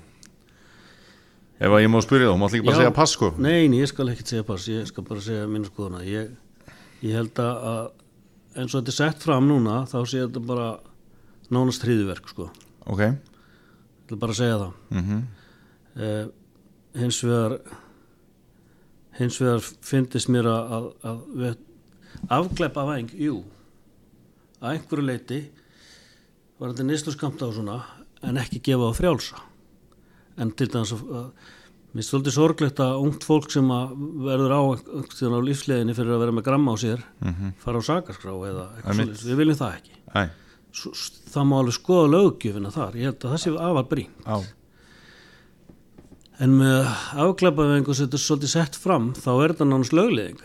Ef 1.60 1.74
að 1.76 1.82
ég 1.84 1.92
má 1.92 2.00
spyrja 2.04 2.30
þú, 2.30 2.36
mátt 2.39 2.54
ekki 2.56 2.65
bara 2.68 2.76
Já. 2.78 2.82
segja 2.84 2.96
pass 2.96 3.15
sko? 3.18 3.30
Nei, 3.36 3.68
nei, 3.68 3.82
ég 3.82 3.89
skal 3.92 4.12
ekkert 4.13 4.32
segja 4.32 4.46
pass, 4.48 4.68
ég 4.72 4.86
skal 4.88 5.04
bara 5.08 5.24
segja 5.24 5.48
mínu 5.52 5.68
skoðuna 5.68 6.06
ég, 6.08 6.30
ég 7.04 7.18
held 7.18 7.42
að 7.44 7.65
að 7.72 7.82
eins 8.60 8.74
og 8.74 8.80
þetta 8.80 8.94
er 8.94 8.98
sett 8.98 9.26
fram 9.26 9.50
núna 9.50 9.82
þá 9.89 9.98
sé 10.08 10.22
þetta 10.24 10.44
bara 10.48 10.70
nánast 11.52 11.84
hríðuverk 11.84 12.32
sko, 12.32 12.48
Ok, 12.89 13.04
ég 13.04 14.13
vil 14.13 14.22
bara 14.22 14.38
segja 14.38 14.56
það. 14.62 14.72
Mhm, 14.96 15.20
eh, 15.99 16.25
hins 16.99 17.19
vegar 17.27 17.59
hins 19.19 19.38
vegar 19.41 19.59
fyndist 19.83 20.29
mér 20.31 20.47
að, 20.49 20.73
að, 20.77 20.89
að 21.12 21.21
við, 21.43 21.55
afgleipa 22.39 22.85
væng, 22.88 23.13
jú 23.19 23.39
að 24.59 24.73
einhverju 24.75 25.05
leiti 25.07 25.39
var 26.59 26.73
þetta 26.73 26.85
neyslu 26.89 27.13
skamta 27.15 27.47
á 27.47 27.51
svona 27.55 27.77
en 28.27 28.39
ekki 28.41 28.59
gefa 28.65 28.89
á 28.91 28.93
frjálsa. 28.95 29.38
En 30.39 30.51
til 30.55 30.67
dæmis 30.71 30.91
að 30.95 31.03
að- 31.15 31.31
mér 31.89 32.03
er 32.03 32.05
svolítið 32.05 32.35
sorglegt 32.35 32.79
að 32.83 32.99
ungt 33.05 33.23
fólk 33.25 33.47
sem 33.51 33.69
að 33.73 33.93
verður 34.27 34.51
á 34.55 34.62
á 34.62 35.39
lífsleginni 35.47 35.95
fyrir 35.97 36.13
að 36.15 36.21
vera 36.25 36.35
með 36.35 36.45
gramma 36.45 36.75
á 36.75 36.77
sér 36.77 36.99
mhm, 37.23 37.53
fara 37.63 37.79
á 37.79 37.83
sakarskrá 37.88 38.35
eða 38.51 38.65
eitthvað 38.77 39.23
við 39.25 39.39
viljum 39.39 39.57
það 39.57 39.77
ekki. 39.79 39.95
Æ, 40.13 40.21
það 41.33 41.47
má 41.49 41.55
alveg 41.59 41.77
skoða 41.79 42.12
löggjöfina 42.13 42.71
þar. 42.75 42.99
Ég 42.99 43.09
held 43.09 43.23
að 43.25 43.33
það 43.33 43.41
sé 43.45 43.55
afar 43.69 43.88
brín 43.89 44.12
á, 44.27 44.35
En 46.39 46.54
með 46.56 46.88
afglæpavengu 47.19 47.91
sem 47.95 48.08
þetta 48.08 48.15
er 48.19 48.23
svolítið 48.23 48.52
sett 48.54 48.78
fram 48.80 49.10
þá 49.17 49.30
er 49.43 49.54
þetta 49.54 49.65
nánast 49.67 49.95
lögleðing 49.97 50.39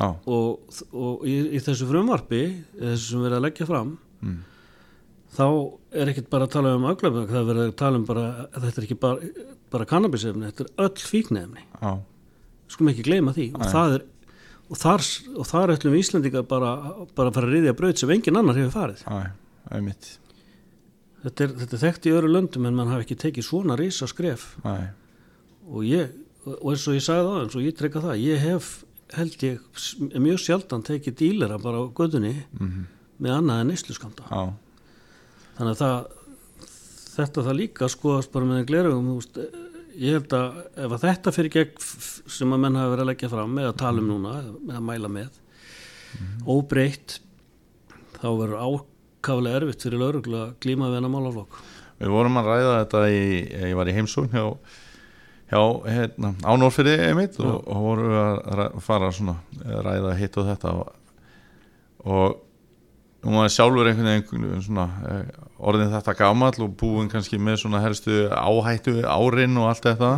á, 0.00 0.06
og, 0.24 0.78
og 0.96 1.26
í, 1.28 1.34
í 1.54 1.60
þessu 1.62 1.86
frumvarpi 1.90 2.40
þessu 2.80 3.04
sem 3.10 3.20
við 3.20 3.28
erum 3.28 3.38
að 3.42 3.46
leggja 3.48 3.66
fram 3.68 3.92
Mm. 4.24 4.38
þá 5.36 5.44
er 6.00 6.08
ekkert 6.14 6.30
bara 6.32 6.46
að 6.46 6.52
tala 6.54 6.70
um 6.78 6.84
afglæpavengu, 6.88 7.28
það 7.28 7.40
er 7.42 7.48
verið 7.50 7.66
að 7.68 7.74
tala 7.76 7.98
um 8.00 8.04
bara 8.08 8.22
þetta 8.54 8.80
er 8.80 8.86
ekki 8.86 8.96
bara, 9.02 9.28
bara 9.74 9.86
kannabisefni 9.90 10.48
þetta 10.48 10.64
er 10.64 10.70
öll 10.86 11.04
fíknefni, 11.10 11.64
á, 11.84 11.92
skulum 12.72 12.92
ekki 12.94 13.04
gleyma 13.04 13.34
því. 13.36 13.50
Og 13.58 13.60
Nei. 13.66 13.68
það 13.74 13.96
er 13.98 14.06
og 14.72 14.80
þar, 14.80 15.04
og 15.36 15.48
þar 15.50 15.72
ætlum 15.74 15.92
við 15.92 16.00
Íslandingar 16.06 16.46
bara, 16.48 16.70
bara 17.12 17.28
að 17.28 17.36
fara 17.36 17.50
að 17.50 17.52
riðja 17.58 17.74
braut 17.76 18.00
sem 18.00 18.14
engin 18.16 18.40
annar 18.40 18.56
hefur 18.56 18.72
farið. 18.78 19.04
Þetta 21.24 21.44
er, 21.44 21.52
þetta 21.60 21.76
er 21.76 21.82
þekkt 21.84 22.08
í 22.08 22.14
öru 22.16 22.30
löndum 22.32 22.66
en 22.68 22.74
mann 22.80 22.90
hafi 22.94 23.04
ekki 23.06 23.18
tekið 23.26 23.46
svona 23.50 23.76
risa 23.80 24.08
skref 24.08 24.54
Æ, 24.64 24.72
og 25.68 25.86
ég, 25.88 26.10
og 26.44 26.72
eins 26.72 26.88
og 26.88 26.98
ég 26.98 27.04
sagði 27.04 27.28
það 27.28 27.40
eins 27.42 27.56
og 27.58 27.64
ég 27.66 27.78
treyka 27.78 28.02
það, 28.04 28.24
ég 28.24 28.42
hef 28.44 28.72
held 29.14 29.46
ég 29.46 30.18
mjög 30.18 30.40
sjaldan 30.42 30.84
tekið 30.86 31.18
dílera 31.20 31.60
bara 31.62 31.84
á 31.84 31.92
gödunni 31.94 32.34
mhm, 32.58 32.86
með 33.22 33.36
annað 33.38 33.62
en 33.62 33.70
neysluskamta 33.72 34.26
á, 34.26 34.42
þannig 35.58 35.74
að 35.74 35.82
það 35.82 35.98
þetta 37.14 37.46
það 37.46 37.60
líka 37.60 37.90
skoðast 37.92 38.32
bara 38.34 38.48
með 38.48 38.66
glerugum 38.70 39.12
ég 39.94 40.16
held 40.16 40.34
að 40.34 40.56
ef 40.82 40.96
að 40.96 41.04
þetta 41.04 41.34
fyrir 41.36 41.54
gegn 41.54 41.84
sem 42.34 42.54
að 42.56 42.64
menn 42.64 42.80
hafa 42.80 42.94
verið 42.94 43.04
að 43.04 43.10
leggja 43.12 43.30
fram 43.30 43.54
með 43.54 43.70
að 43.70 43.80
tala 43.84 44.02
um 44.02 44.10
núna 44.10 44.34
með 44.58 44.80
að 44.80 44.86
mæla 44.88 45.12
með 45.12 45.40
óbreytt 46.50 47.18
þá 48.18 48.28
verður 48.38 48.60
ákaflega 48.64 49.60
erfitt 49.60 49.86
fyrir 49.86 50.02
lauruglu 50.02 50.40
að 50.40 50.54
glíma 50.64 50.90
við 50.90 50.98
hennar 50.98 51.12
málaflokk. 51.12 51.58
Við 52.00 52.12
vorum 52.14 52.40
að 52.40 52.50
ræða 52.50 52.72
þetta 52.80 53.02
í, 53.12 53.22
ég 53.70 53.76
var 53.78 53.90
í 53.90 53.94
heimsókn 53.96 54.32
hjá, 54.34 54.44
hjá 55.50 55.60
hérna, 55.84 56.32
ánórfyrði 56.42 56.96
einmitt 57.08 57.38
og, 57.42 57.60
og 57.68 57.84
vorum 57.88 58.10
við 58.10 58.58
að 58.64 58.80
fara 58.84 59.12
svona 59.12 59.36
að 59.64 59.80
ræða 59.86 60.16
hitt 60.18 60.38
og 60.40 60.48
þetta 60.48 60.74
og, 60.80 60.92
og 62.04 62.40
nú 63.24 63.40
var 63.40 63.52
sjálfur 63.52 63.88
einhvern 63.88 64.10
veginn 64.10 64.64
svona 64.64 64.86
eh, 65.08 65.24
orðin 65.64 65.92
þetta 65.94 66.14
gamall 66.18 66.60
og 66.64 66.76
búin 66.80 67.10
kannski 67.12 67.40
með 67.40 67.62
svona 67.62 67.80
helstu 67.84 68.26
áhættu 68.28 69.00
árin 69.08 69.56
og 69.60 69.70
allt 69.70 69.88
þetta. 69.88 70.10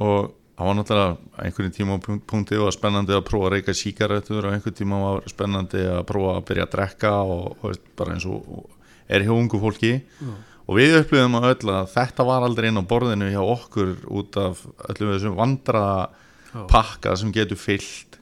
Og 0.00 0.32
það 0.56 0.68
var 0.68 0.76
náttúrulega 0.78 1.12
á 1.14 1.40
einhverjum 1.44 1.76
tímapunkti 1.76 2.58
og 2.60 2.74
spennandi 2.74 3.16
að 3.16 3.24
prófa 3.30 3.50
að 3.50 3.56
reyka 3.56 3.76
síkaretur 3.76 4.44
og 4.44 4.56
einhvern 4.56 4.76
tíma 4.76 5.00
var 5.04 5.30
spennandi 5.30 5.86
að 5.88 6.02
prófa 6.10 6.36
að 6.36 6.46
byrja 6.50 6.66
að 6.66 6.74
drekka 6.74 7.14
og, 7.22 7.64
og 7.64 7.96
bara 7.98 8.16
eins 8.16 8.26
og 8.28 8.66
er 9.10 9.26
hjá 9.26 9.34
ungu 9.34 9.60
fólki. 9.62 9.94
Já. 10.00 10.32
Og 10.70 10.78
við 10.78 10.96
upplifum 11.00 11.34
að 11.40 11.48
öll 11.50 11.72
að 11.74 11.88
þetta 11.96 12.26
var 12.28 12.46
aldrei 12.46 12.68
inn 12.70 12.78
á 12.78 12.84
borðinu 12.86 13.30
hjá 13.32 13.40
okkur 13.42 13.92
út 14.06 14.38
af 14.38 14.60
öllum 14.92 15.12
þessum 15.16 15.38
vandraða 15.38 16.08
Já. 16.50 16.62
pakka 16.70 17.16
sem 17.18 17.32
getur 17.34 17.58
fyllt 17.58 18.18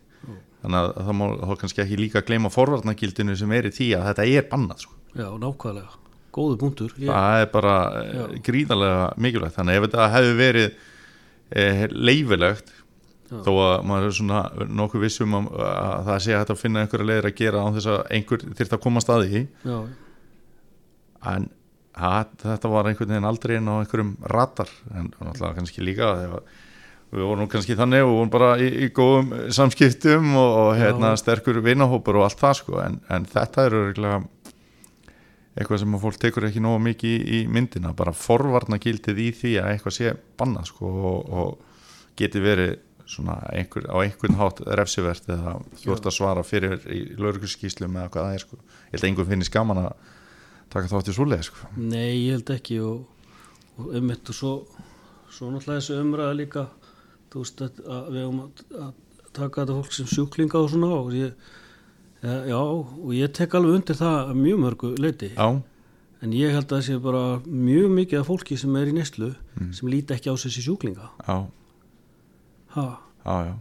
þannig 0.63 0.79
að 0.81 0.97
það 1.07 1.17
má 1.21 1.25
þá 1.39 1.53
kannski 1.61 1.83
ekki 1.85 1.99
líka 2.01 2.25
gleyma 2.27 2.51
forvarnagildinu 2.53 3.37
sem 3.39 3.53
er 3.57 3.69
í 3.69 3.75
því 3.75 3.89
að 3.99 4.07
þetta 4.11 4.27
er 4.33 4.49
bannað 4.51 4.83
sko. 4.85 4.97
Já, 5.19 5.29
nákvæmlega, 5.45 6.01
góðu 6.35 6.59
punktur 6.61 6.97
ég, 6.99 7.13
það 7.13 7.43
er 7.45 7.53
bara 7.53 7.77
Já. 7.95 8.09
Já. 8.19 8.41
gríðarlega 8.49 9.05
mikilvægt 9.25 9.57
þannig 9.59 9.77
að 9.77 9.79
ef 9.79 9.87
þetta 9.87 10.09
hefði 10.17 10.35
verið 10.41 10.69
eh, 11.63 11.85
leifilegt 11.95 12.73
Já. 13.29 13.39
þó 13.45 13.53
að 13.61 13.87
maður 13.93 14.09
er 14.09 14.17
svona 14.19 14.43
nokkuð 14.81 15.05
vissum 15.05 15.39
að, 15.39 15.49
að 15.69 16.11
það 16.11 16.21
sé 16.27 16.37
að 16.41 16.55
finna 16.65 16.85
einhverja 16.85 17.09
leiðir 17.13 17.31
að 17.31 17.39
gera 17.43 17.65
á 17.65 17.69
þess 17.77 17.93
að 17.93 18.03
einhver 18.19 18.45
þyrft 18.59 18.77
að 18.79 18.85
koma 18.89 19.05
staði 19.05 19.29
í 19.43 19.45
en 21.29 21.49
að, 21.99 22.33
þetta 22.45 22.71
var 22.73 22.89
einhvern 22.89 23.13
veginn 23.15 23.29
aldrei 23.29 23.59
inn 23.59 23.71
á 23.71 23.81
einhverjum 23.81 24.17
ratar 24.33 24.71
en 24.95 25.11
náttúrulega 25.13 25.59
kannski 25.59 25.85
líka 25.85 26.15
þegar 26.21 26.49
við 27.09 27.25
vorum 27.25 27.49
kannski 27.49 27.77
þannig 27.79 28.05
og 28.05 28.15
vorum 28.15 28.33
bara 28.33 28.51
í, 28.61 28.69
í 28.85 28.89
góðum 28.95 29.31
samskiptum 29.55 30.33
og, 30.37 30.57
og 30.63 30.73
hérna, 30.79 31.15
sterkur 31.21 31.63
vinahópur 31.65 32.21
og 32.21 32.29
allt 32.29 32.43
það 32.43 32.59
sko 32.61 32.83
en, 32.85 32.99
en 33.09 33.29
þetta 33.29 33.65
er 33.65 33.79
örgulega 33.79 34.19
eitthvað 35.59 35.81
sem 35.83 35.97
fólk 36.03 36.19
tekur 36.23 36.47
ekki 36.47 36.63
nógu 36.63 36.83
mikið 36.85 37.15
í, 37.15 37.39
í 37.39 37.47
myndina, 37.51 37.95
bara 37.97 38.15
forvarna 38.15 38.79
gildið 38.83 39.25
í 39.25 39.31
því 39.35 39.55
að 39.63 39.73
eitthvað 39.73 39.97
sé 39.97 40.13
bannað 40.39 40.69
sko 40.71 40.93
og, 41.11 41.33
og 41.33 42.13
geti 42.19 42.43
verið 42.43 42.77
einhver, 43.57 43.89
á 43.89 43.97
einhvern 44.05 44.37
hátt 44.39 44.61
refsivert 44.79 45.29
eða 45.33 45.57
ert 45.89 46.07
að 46.07 46.15
svara 46.15 46.45
fyrir 46.45 46.83
í 46.93 47.01
laurugurskíslum 47.17 47.97
eða 47.97 48.13
hvað 48.13 48.27
það 48.27 48.37
er 48.37 48.45
sko. 48.45 48.59
Ég 48.59 48.93
held 48.93 49.03
að 49.03 49.09
einhvern 49.09 49.31
finnist 49.33 49.55
gaman 49.55 49.81
að 49.87 49.93
taka 50.73 50.91
þátt 50.93 51.09
í 51.13 51.15
svoleið 51.17 51.45
sko. 51.49 51.69
Nei, 51.77 52.27
ég 52.27 52.35
held 52.39 52.51
ekki 52.57 52.81
og, 52.85 53.07
og 53.79 53.95
ummitt 54.01 54.29
og 54.33 54.37
svo, 54.37 54.53
svo 55.33 55.49
náttúrulega 55.53 55.81
þessu 55.81 56.01
umræða 56.03 56.35
líka 56.39 56.67
þú 57.33 57.45
veist 57.45 57.63
að, 57.65 57.81
að 57.87 58.11
við 58.15 58.23
höfum 58.27 58.43
að, 58.45 58.63
að 58.83 58.93
taka 59.39 59.63
þetta 59.65 59.79
fólk 59.79 59.93
sem 59.97 60.07
sjúklinga 60.13 60.61
og 60.63 60.71
svona 60.73 60.91
og 60.99 61.11
ég, 61.17 61.33
ja, 62.25 62.37
já, 62.51 62.59
og 62.61 63.11
ég 63.17 63.33
tek 63.37 63.55
alveg 63.59 63.79
undir 63.81 63.99
það 64.01 64.17
að 64.33 64.39
mjög 64.45 64.63
mörgu 64.65 64.93
leiti 64.99 65.29
Já, 65.37 65.49
en 66.25 66.33
ég 66.35 66.51
held 66.57 66.65
að 66.67 66.73
það 66.79 66.85
sé 66.89 66.97
bara 67.05 67.23
mjög 67.47 67.93
mikið 67.95 68.21
af 68.23 68.27
fólki 68.33 68.57
sem 68.59 68.77
er 68.81 68.91
í 68.91 68.97
neyslu 68.97 69.33
Mm. 69.59 69.73
sem 69.75 69.89
líti 69.91 70.15
ekki 70.15 70.31
á 70.31 70.39
þessi 70.39 70.61
sjúklinga. 70.63 71.09
Já, 71.27 71.37
ha, 72.75 72.85
já, 73.25 73.37
já, 73.49 73.55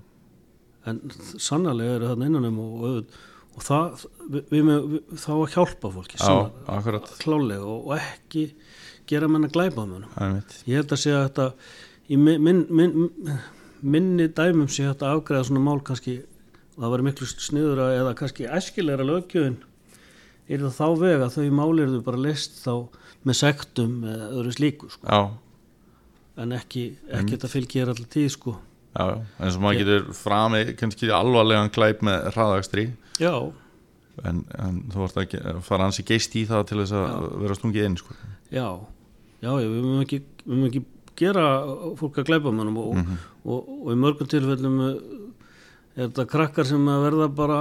en 0.92 1.00
sannarlega 1.42 1.96
eru 1.98 2.10
þarna 2.12 2.28
innanum 2.30 2.60
og, 2.62 2.84
og, 2.86 3.16
og 3.58 3.66
það 3.66 4.06
við, 4.30 4.50
við, 4.54 4.72
þá 5.18 5.32
að 5.34 5.54
hjálpa 5.56 5.92
fólki 5.96 6.20
já, 6.22 6.34
klálega 7.24 7.66
og, 7.66 7.88
og 7.90 7.94
ekki 7.98 8.48
gera 9.10 9.30
menn 9.32 9.48
að 9.48 9.56
glæpa 9.58 9.86
mönnum 9.86 10.12
Það 10.14 10.28
er 10.28 10.34
mitt 10.36 10.58
ég 10.68 10.82
held 10.82 10.94
að 10.94 11.04
segja 11.04 11.22
að 11.22 11.28
þetta 11.28 11.48
í 12.08 12.20
min, 12.22 12.44
min, 12.44 12.64
min, 12.70 13.40
minni 13.82 14.28
dæmum 14.38 14.70
sé 14.72 14.86
að 14.90 15.08
afgreða 15.10 15.50
svona 15.50 15.64
mál 15.66 15.80
kannski 15.86 16.20
og 16.78 16.84
það 16.84 16.94
var 16.94 17.06
miklu 17.08 17.28
sniður 17.32 17.84
að 17.88 17.96
eða 17.98 18.14
kannski 18.20 18.48
æskilegra 18.60 19.08
lögjöfin 19.08 19.58
er 20.48 20.64
það 20.64 20.78
þá 20.78 20.88
veg 21.02 21.26
að 21.26 21.36
þau 21.36 21.58
máli 21.60 21.84
eru 21.84 22.02
bara 22.06 22.22
list 22.22 22.62
þá 22.62 22.74
með 23.28 23.40
sektum 23.42 23.98
eða 24.08 24.30
öðru 24.32 24.54
slíku 24.56 24.90
sko. 24.94 25.22
en 26.38 26.54
ekki, 26.56 26.86
ekki 27.10 27.34
þetta 27.34 27.52
fylgir 27.52 27.92
allir 27.92 28.10
tíð 28.14 28.30
sko. 28.36 28.56
Já, 28.98 29.06
eins 29.38 29.56
og 29.56 29.64
maður 29.64 29.80
getur 29.84 30.12
frami 30.18 30.64
kannski 30.80 31.14
alvarlegan 31.14 31.72
glæp 31.74 32.04
með 32.06 32.30
hraðakstri. 32.34 32.90
Já, 33.22 33.34
en, 34.26 34.44
en 34.58 34.84
þú 34.92 35.06
vart 35.06 35.22
að 35.22 35.64
fara 35.66 35.88
hansi 35.88 36.06
geist 36.08 36.36
í 36.38 36.46
það 36.50 36.70
til 36.72 36.82
þess 36.82 36.98
að 36.98 37.32
vera 37.46 37.58
stungið 37.58 37.90
inn 37.90 38.00
sko. 38.02 38.18
já. 38.50 38.68
Já, 39.38 39.52
já, 39.62 39.68
við 39.70 39.84
mögum 39.84 40.02
ekki, 40.02 40.18
við 40.50 40.64
ekki 40.66 40.80
gera 41.18 41.44
fólk 41.98 42.22
að 42.22 42.30
glæpa 42.30 42.54
mannum 42.54 42.80
og, 42.82 43.12
og, 43.44 43.68
og, 43.68 43.92
í 43.94 43.98
mörgum 44.00 44.30
tilfellum 44.30 44.80
eh, 44.86 44.96
er 45.98 46.10
þetta 46.10 46.26
krakkar 46.32 46.70
sem 46.70 46.88
verða 46.88 47.28
bara 47.38 47.60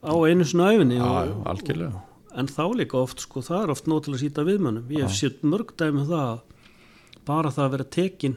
á 0.00 0.14
einu 0.24 0.46
svona 0.46 0.72
æfinni 0.74 0.98
já, 0.98 1.06
og, 1.06 1.40
algjörlega. 1.52 2.02
en 2.36 2.50
þá 2.52 2.62
líka 2.80 3.00
oft 3.00 3.24
sko, 3.24 3.44
það 3.44 3.64
er 3.64 3.74
oft 3.76 3.88
nóg 3.90 4.04
til 4.04 4.14
að 4.14 4.22
sýta 4.24 4.44
viðmönnum 4.48 4.92
ég 4.96 5.06
hef 5.06 5.16
sétt 5.16 5.44
mörg 5.44 5.72
dæmi 5.76 6.04
um 6.04 6.10
það 6.10 6.26
að 6.26 7.24
bara 7.28 7.52
það 7.52 7.66
að 7.66 7.74
vera 7.76 7.88
tekin 7.98 8.36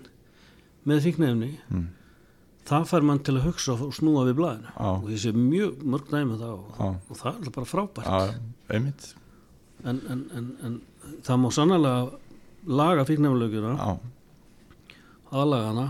með 0.90 1.06
fíknefni 1.08 1.52
Mm. 1.70 1.88
það 2.70 2.86
fær 2.92 3.06
mann 3.08 3.20
til 3.26 3.34
að 3.40 3.46
hugsa 3.48 3.74
og 3.74 3.94
snúa 3.98 4.26
við 4.28 4.36
blæðinu 4.40 4.70
Já. 4.76 4.90
og 4.94 5.08
ég 5.10 5.22
sé 5.24 5.32
mjög 5.34 5.80
mörg 5.90 6.10
dæmi 6.12 6.36
um 6.36 6.40
það 6.42 6.52
og, 6.54 7.00
og 7.10 7.18
það 7.18 7.40
er 7.48 7.54
bara 7.56 7.70
frábært. 7.72 8.10
En, 9.90 10.02
en, 10.12 10.22
en, 10.36 10.48
en 10.68 10.82
það 11.26 11.40
má 11.42 11.50
sannlega 11.56 11.94
laga 12.68 13.06
fíknefnilögjuna 13.08 13.72
já, 13.80 13.94
aðlaga 15.32 15.70
hana 15.72 15.88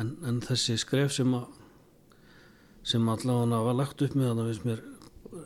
en, 0.00 0.12
en 0.26 0.40
þessi 0.44 0.76
skref 0.78 1.12
sem 1.16 1.32
að 1.34 1.46
sem 2.90 3.08
allavega 3.12 3.60
var 3.66 3.76
lagt 3.78 4.02
upp 4.04 4.14
með 4.16 4.30
hana 4.32 4.46
við 4.48 4.60
mér 4.68 4.82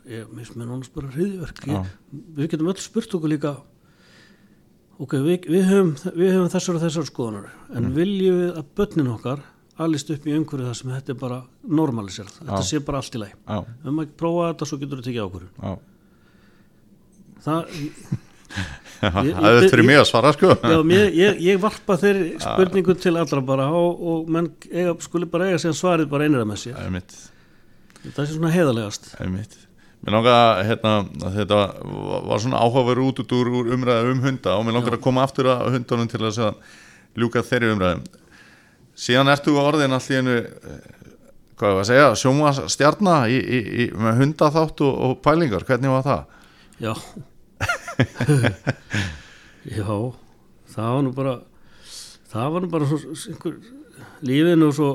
ég 0.09 0.29
finnst 0.35 0.55
mér 0.59 0.69
nánast 0.69 0.93
bara 0.95 1.11
hriðverk 1.15 1.63
við 2.37 2.51
getum 2.53 2.69
öll 2.71 2.79
spurt 2.81 3.15
okkur 3.17 3.31
líka 3.33 3.55
ok, 5.03 5.13
við, 5.25 5.47
við, 5.51 5.65
höfum, 5.69 5.91
við 6.15 6.31
höfum 6.35 6.51
þessar 6.53 6.77
og 6.79 6.83
þessar 6.85 7.07
skoðunar 7.09 7.49
en 7.75 7.89
viljum 7.95 8.37
við 8.43 8.51
að 8.61 8.69
börnin 8.79 9.11
okkar 9.15 9.41
alist 9.83 10.11
upp 10.13 10.27
í 10.29 10.35
umhverju 10.37 10.69
það 10.69 10.77
sem 10.79 10.93
þetta 10.95 11.11
er 11.11 11.17
bara 11.19 11.39
normaliserð, 11.67 12.37
þetta 12.45 12.61
Já. 12.61 12.67
sé 12.69 12.79
bara 12.87 13.01
allt 13.01 13.17
í 13.17 13.21
læg 13.25 13.33
ef 13.35 13.89
maður 13.89 14.05
ekki 14.07 14.15
prófa 14.21 14.45
þetta 14.53 14.69
svo 14.69 14.79
getur 14.79 15.01
þú 15.01 15.07
tekið 15.09 15.25
ákvörðun. 15.25 15.81
Það, 17.45 17.75
það 19.01 19.19
er 19.19 19.59
ég- 19.59 19.69
fyrir 19.73 19.85
mig 19.89 19.99
að 19.99 20.07
svara 20.09 20.31
sko. 20.37 20.53
Já, 20.55 20.77
mér, 20.87 21.09
ég, 21.19 21.41
ég 21.43 21.59
varpa 21.61 21.97
þeirri 22.01 22.29
spurningu 22.39 22.95
til 23.03 23.15
allra 23.19 23.43
bara 23.51 23.67
og, 23.75 23.99
og 24.13 24.31
menn 24.31 24.47
eiga, 24.71 24.95
skuli 25.03 25.27
bara 25.29 25.51
eiga 25.51 25.59
sér 25.65 25.75
svarið 25.77 26.07
bara 26.13 26.29
einra 26.29 26.47
með 26.47 26.63
sér. 26.63 26.79
Það 28.05 28.23
er 28.23 28.31
svona 28.31 28.53
heiðalegast 28.55 29.11
einmitt 29.19 29.59
Mér 30.05 30.13
langar 30.19 30.59
hérna, 30.67 30.91
að 31.25 31.37
þetta 31.39 31.59
var 32.29 32.41
svona 32.43 32.61
áhugaveru 32.61 33.07
út 33.09 33.23
úr, 33.25 33.47
umræðu 33.73 34.11
um 34.13 34.21
hunda 34.21 34.57
og 34.59 34.67
mér 34.67 34.77
langar 34.77 34.97
að 34.99 35.05
koma 35.05 35.23
aftur 35.25 35.49
að 35.49 35.71
hundunum 35.79 36.11
til 36.11 36.21
að 36.21 36.59
ljúka 37.17 37.41
þeirri 37.45 37.71
umræðu. 37.73 38.03
Síðan 38.95 39.31
ertu 39.33 39.55
á 39.57 39.65
orðin 39.65 39.95
allt 39.97 40.11
í 40.13 40.19
einu 40.19 40.35
eh, 40.37 40.45
hvað 41.57 41.71
ég 41.71 41.77
var 41.79 41.81
að 41.81 41.89
segja, 41.89 42.11
sjóma 42.21 42.51
stjarna 42.71 43.15
í, 43.31 43.39
í, 43.39 43.59
í, 43.65 43.87
með 43.97 44.21
hundaþátt 44.21 44.83
og, 44.85 44.93
og 45.07 45.17
pælingar, 45.25 45.65
hvernig 45.67 45.95
var 45.95 46.05
það? 46.05 46.21
Já. 46.85 46.93
Já 49.75 49.89
það 50.75 50.93
var 50.93 51.03
nú 51.05 51.11
bara 51.15 51.35
það 52.31 52.53
var 52.53 52.63
nú 52.63 52.71
bara 52.73 52.89
svo, 52.89 53.53
lífinu 54.25 54.71
svo 54.75 54.89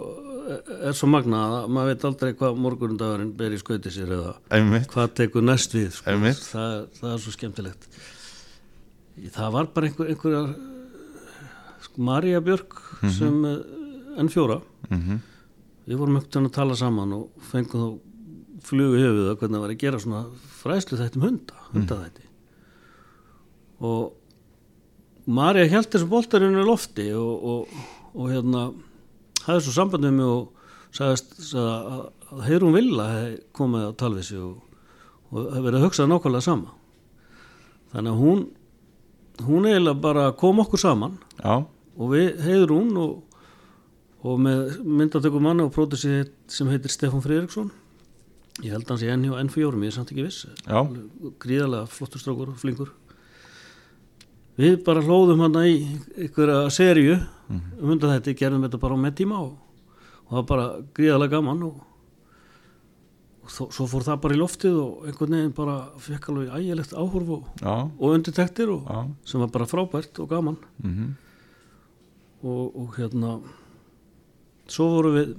er 0.90 0.94
svo 0.96 1.08
magnað 1.10 1.54
að 1.60 1.68
maður 1.76 1.90
veit 1.92 2.04
aldrei 2.08 2.30
hvað 2.38 2.58
morgundagurinn 2.64 3.32
ber 3.38 3.54
í 3.54 3.60
skauti 3.60 3.92
sér 3.94 4.12
eða 4.16 4.32
Einmitt, 4.56 4.86
hvað 4.92 5.12
tekur 5.20 5.44
næst 5.46 5.74
við 5.76 5.88
sko. 5.96 6.10
Það, 6.50 6.74
það 7.00 7.12
er 7.14 7.22
svo 7.24 7.34
skemmtilegt. 7.36 7.88
Það 9.34 9.50
var 9.56 9.68
bara 9.74 9.90
einhver 9.90 10.10
einhverjar 10.14 10.52
sko, 11.84 12.02
Marja 12.10 12.40
Björk 12.44 12.78
sem 13.16 13.42
uh, 13.44 13.58
N4 14.24 14.60
Mhm. 14.90 15.18
við 15.86 15.98
vorum 16.00 16.16
ekkert 16.18 16.36
að 16.40 16.52
tala 16.56 16.74
saman 16.78 17.12
og 17.14 17.28
fengum 17.50 17.80
þá 17.84 18.66
flugu 18.66 18.98
höfuð 18.98 19.28
að 19.30 19.36
hvernig 19.38 19.54
það 19.56 19.62
var 19.64 19.70
að 19.74 19.78
gera 19.84 20.00
svona 20.02 20.22
fræslu 20.60 20.98
þættum 20.98 21.22
hunda 21.28 21.60
hundaþætti. 21.72 22.24
Og 23.80 24.12
Marja 25.30 25.68
held 25.70 25.88
þessu 25.92 26.08
boltarinu 26.10 26.62
í 26.62 26.66
lofti 26.66 27.06
og, 27.14 27.44
og, 27.52 27.74
og 28.16 28.30
hérna 28.32 28.64
hafði 29.50 29.66
svo 29.66 29.76
samband 29.76 30.06
með 30.06 30.16
mig 30.16 30.30
og 30.30 30.96
sagðist 30.96 31.36
sagði 31.50 31.74
að, 31.76 32.06
Heyrún 32.46 32.76
Villa 32.76 33.06
komið 33.56 33.90
á 33.90 33.92
talvísi 33.98 34.38
og, 34.38 34.60
og 35.30 35.50
verið 35.56 35.80
að 35.80 35.86
hugsa 35.88 36.06
nákvæmlega 36.06 36.46
sama. 36.46 36.74
Þannig 37.90 38.14
að 38.14 38.24
hún 38.24 38.48
hún 39.46 39.66
eiginlega 39.68 40.00
bara 40.00 40.30
kom 40.36 40.60
okkur 40.62 40.80
saman 40.80 41.18
já, 41.40 41.64
og 41.96 42.12
við 42.12 42.40
Heyrún 42.44 42.92
og, 43.00 43.20
og 44.22 44.40
með 44.42 44.80
myndatökum 44.84 45.44
manna 45.44 45.66
og 45.66 45.74
pródussi 45.74 46.24
sem 46.50 46.68
heitir 46.72 46.92
Stefán 46.92 47.24
Friðriksson. 47.24 47.70
Ég 48.60 48.74
held 48.74 48.90
hans 48.90 49.04
í 49.04 49.08
enn 49.08 49.24
hjá 49.24 49.38
N4 49.40 49.78
ég 49.80 49.88
er 49.88 49.94
samt 49.96 50.10
ekki 50.12 50.26
viss. 50.26 50.44
Gríðarlega 51.40 51.88
flottur 51.88 52.20
strákur 52.20 52.52
og 52.52 52.60
flinkur 52.60 52.92
við 54.60 54.80
bara 54.86 55.04
hlóðum 55.04 55.44
hann 55.44 55.60
í 55.64 55.76
einhverja 56.16 56.64
serju 56.74 57.20
um 57.50 57.94
undan 57.94 58.16
þetta, 58.16 58.36
gerðum 58.38 58.66
þetta 58.66 58.82
bara 58.82 58.98
með 59.00 59.16
tíma 59.22 59.38
og, 59.42 59.54
og 60.26 60.34
það 60.34 60.36
var 60.40 60.50
bara 60.50 60.66
gríðarlega 60.96 61.36
gaman 61.36 61.64
og, 61.66 61.80
og 63.40 63.54
þó, 63.56 63.64
svo 63.74 63.88
fór 63.90 64.06
það 64.06 64.20
bara 64.26 64.36
í 64.36 64.42
loftið 64.42 64.78
og 64.82 65.08
einhvern 65.08 65.38
veginn 65.38 65.56
bara 65.56 65.78
fekk 66.04 66.30
alveg 66.30 66.54
ægilegt 66.60 66.94
áhorf 66.94 67.34
og, 67.38 67.50
og 67.64 68.06
undirtektir 68.12 68.70
sem 69.24 69.42
var 69.42 69.52
bara 69.56 69.68
frábært 69.70 70.22
og 70.22 70.30
gaman. 70.30 70.60
Mm 70.84 71.10
og, 72.42 72.76
og 72.76 72.96
hérna 72.96 73.36
svo 74.70 74.88
voru 74.94 75.12
við 75.16 75.34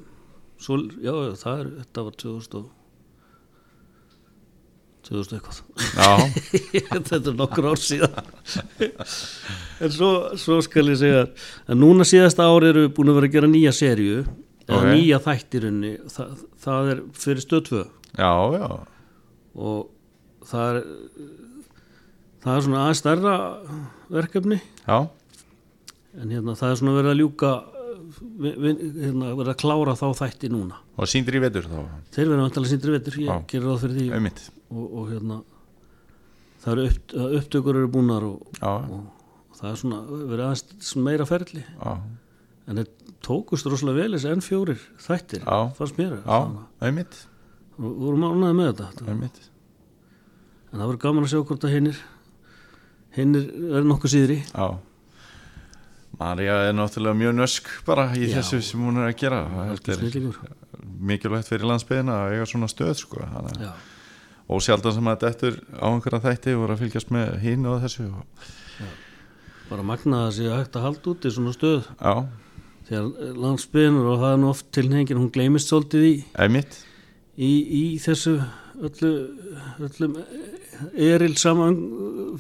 svo, 0.62 0.78
já, 1.02 1.14
það 1.40 1.64
er, 1.64 1.72
þetta 1.82 2.06
var 2.08 2.18
2000 2.24 2.60
og 2.60 2.70
2000 5.08 5.38
eitthvað. 5.38 5.60
Þetta 7.10 7.20
er 7.32 7.38
nokkur 7.40 7.68
ár 7.72 7.82
síðan. 7.82 8.32
En 9.82 9.90
svo, 9.90 10.10
svo 10.38 10.60
skal 10.62 10.92
ég 10.92 11.00
segja 11.02 11.22
að 11.26 11.80
núna 11.82 12.06
síðasta 12.06 12.46
ári 12.46 12.68
eru 12.70 12.84
við 12.86 12.92
búin 13.00 13.10
að 13.10 13.16
vera 13.18 13.30
að 13.32 13.34
gera 13.34 13.48
nýja 13.50 13.72
serju 13.74 14.20
eða 14.68 14.78
Ok. 14.78 14.84
nýja 14.94 15.18
þættirunni 15.26 15.94
það, 16.14 16.36
það 16.62 16.92
er 16.92 17.00
fyrir 17.18 17.42
stöðtvö 17.48 17.82
já, 18.22 18.30
já. 18.60 18.68
Og 19.58 19.80
það 20.52 20.70
er 20.70 20.86
það 22.46 22.54
er 22.60 22.64
svona 22.68 22.84
aðeins 22.84 23.02
stærra 23.02 23.34
verkefni. 24.14 24.60
Já, 24.86 25.00
en 26.22 26.36
hérna 26.38 26.56
það 26.62 26.76
er 26.76 26.80
svona 26.84 26.96
verið 27.00 27.12
að 27.16 27.20
ljúka 27.24 27.52
hérna, 28.22 29.34
verið 29.42 29.52
að 29.56 29.60
klára 29.66 29.98
þá 29.98 30.08
þætti 30.22 30.50
núna. 30.54 30.78
Og 31.02 31.10
síndir 31.10 31.38
í 31.38 31.44
vetur 31.44 31.66
þá. 31.74 31.78
Þeir 32.14 32.32
verða 32.36 32.46
vantilega 32.46 32.72
síndir 32.76 32.96
vetur, 33.00 33.18
ég 33.22 33.30
Já. 33.34 33.38
gerir 33.50 33.66
ráð 33.72 33.84
fyrir 33.88 33.98
því. 33.98 34.08
Einmitt, 34.20 34.42
og, 34.72 34.86
og 35.02 35.10
hérna 35.12 35.42
það 36.64 36.72
eru 36.74 36.86
upp, 36.90 37.16
upptökur 37.42 37.80
eru 37.82 37.90
búnar 37.92 38.24
og, 38.28 38.42
og 38.62 39.58
það 39.60 39.70
er 39.72 39.80
svona 39.82 40.02
verið 40.10 40.46
aðeins 40.48 40.96
meira 41.06 41.26
ferli. 41.30 41.64
Já, 41.78 41.94
en 42.70 42.80
þeir 42.82 42.92
tókust 43.26 43.68
rosalega 43.70 44.02
vel 44.04 44.16
þessi 44.18 44.32
enn 44.32 44.44
fjórir 44.46 44.82
þættir, 45.02 45.44
Já. 45.46 45.60
fannst 45.78 45.98
mér. 46.00 46.18
Og 47.82 47.98
vorum 47.98 48.24
ánæði 48.28 48.56
með 48.60 48.72
þetta 48.82 49.08
einmitt, 49.10 49.40
en 50.72 50.80
það 50.80 50.88
verður 50.88 51.02
gaman 51.06 51.26
að 51.28 51.32
sjá 51.34 51.42
hvort 51.50 51.66
að 51.68 51.76
hinnir 51.76 52.02
hinnir 53.16 53.48
er 53.76 53.84
nokkuð 53.90 54.14
síðri. 54.14 54.40
Já. 54.54 54.68
Marja 56.22 56.58
er 56.68 56.76
náttúrulega 56.78 57.18
mjög 57.18 57.34
nösk 57.40 57.70
bara 57.88 58.10
í 58.14 58.28
Já. 58.28 58.36
þessu 58.38 58.60
sem 58.66 58.84
hún 58.84 59.00
er 59.02 59.10
að 59.10 59.18
gera 59.24 59.40
er 59.72 59.80
mikilvægt 61.02 61.50
fyrir 61.50 61.66
landsbyðina 61.72 62.18
að 62.28 62.36
eiga 62.36 62.46
svona 62.52 62.70
stöð 62.70 62.94
sko. 63.00 63.24
Þannig 63.26 63.64
að- 63.66 63.90
og 64.52 64.64
sjaldan 64.64 64.96
sem 64.98 65.10
að 65.12 65.24
dettur 65.26 65.58
á 65.80 65.88
einhverja 65.88 66.24
þætti 66.28 66.56
voru 66.60 66.76
að 66.76 66.84
fylgjast 66.84 67.12
með 67.16 67.34
hinn 67.46 67.68
og 67.72 67.82
þessu 67.86 68.08
og, 68.12 68.46
bara 69.72 69.86
magnaði 69.88 70.28
að 70.28 70.34
sé 70.38 70.50
hægt 70.52 70.76
að 70.76 70.88
halda 70.88 71.14
út 71.14 71.26
í 71.28 71.32
svona 71.32 71.54
stöð. 71.56 71.86
Já, 71.96 72.16
þegar 72.90 73.36
landsbyrnur 73.46 74.10
og 74.12 74.24
það 74.24 74.34
er 74.36 74.42
nú 74.42 74.50
oft 74.52 74.72
tilnefingin 74.76 75.22
hún 75.22 75.32
gleymist 75.32 75.72
svolítið 75.72 76.08
í, 76.10 76.16
einmitt. 76.44 76.82
í, 77.40 77.52
í 77.80 77.84
þessu 78.04 78.36
öllu 78.82 79.12
öllum 79.80 80.18
eril 80.98 81.38
saman 81.38 81.78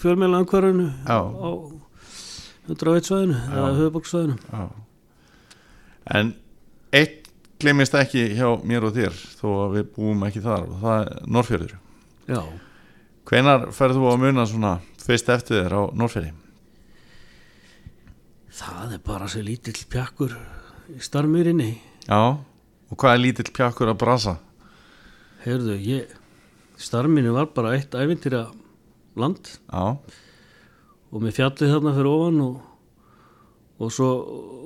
fjölmjöla 0.01 0.41
angvarinu 0.41 0.89
Já. 1.05 1.19
á 1.21 1.49
101 2.67 3.07
svæðinu 3.07 3.37
eða 3.51 3.73
höfuborgsvæðinu 3.77 4.37
já. 4.51 4.63
en 6.17 6.33
eitt 6.93 7.29
glemist 7.61 7.95
ekki 7.97 8.27
hjá 8.37 8.47
mér 8.65 8.87
og 8.89 8.95
þér 8.97 9.17
þó 9.37 9.47
að 9.51 9.77
við 9.77 9.89
búum 9.95 10.25
ekki 10.27 10.43
þar 10.45 10.67
og 10.67 10.83
það 10.83 11.01
er 11.03 11.31
Norrfjörður 11.37 11.77
Já, 12.31 12.41
hvenar 13.27 13.67
ferð 13.75 13.99
þú 13.99 14.07
að 14.11 14.21
muna 14.23 14.47
svona 14.47 14.77
fyrst 15.03 15.29
eftir 15.33 15.65
þér 15.65 15.75
á 15.75 15.81
Norrfjörði 15.99 16.31
Það 18.61 18.95
er 18.97 19.03
bara 19.05 19.27
sér 19.31 19.45
lítill 19.47 19.77
pjakkur 19.89 20.33
í 20.91 20.99
starmýrinni. 21.01 21.69
Já, 22.03 22.35
og 22.35 22.97
hvað 22.99 23.13
er 23.15 23.21
lítill 23.23 23.51
pjakkur 23.55 23.91
að 23.93 24.01
brasa? 24.01 24.33
Heyrðu, 25.45 25.77
ég, 25.81 26.11
starmýrinni 26.79 27.31
var 27.33 27.47
bara 27.55 27.71
eitt 27.77 27.95
ævintýra 27.95 28.43
land 29.19 29.53
Já, 29.55 29.95
og 31.11 31.23
með 31.23 31.37
fjallið 31.39 31.73
þarna 31.73 31.95
fyrir 31.95 32.11
ofan 32.11 32.43
og, 32.43 32.59
og 33.81 33.95
svo 33.95 34.09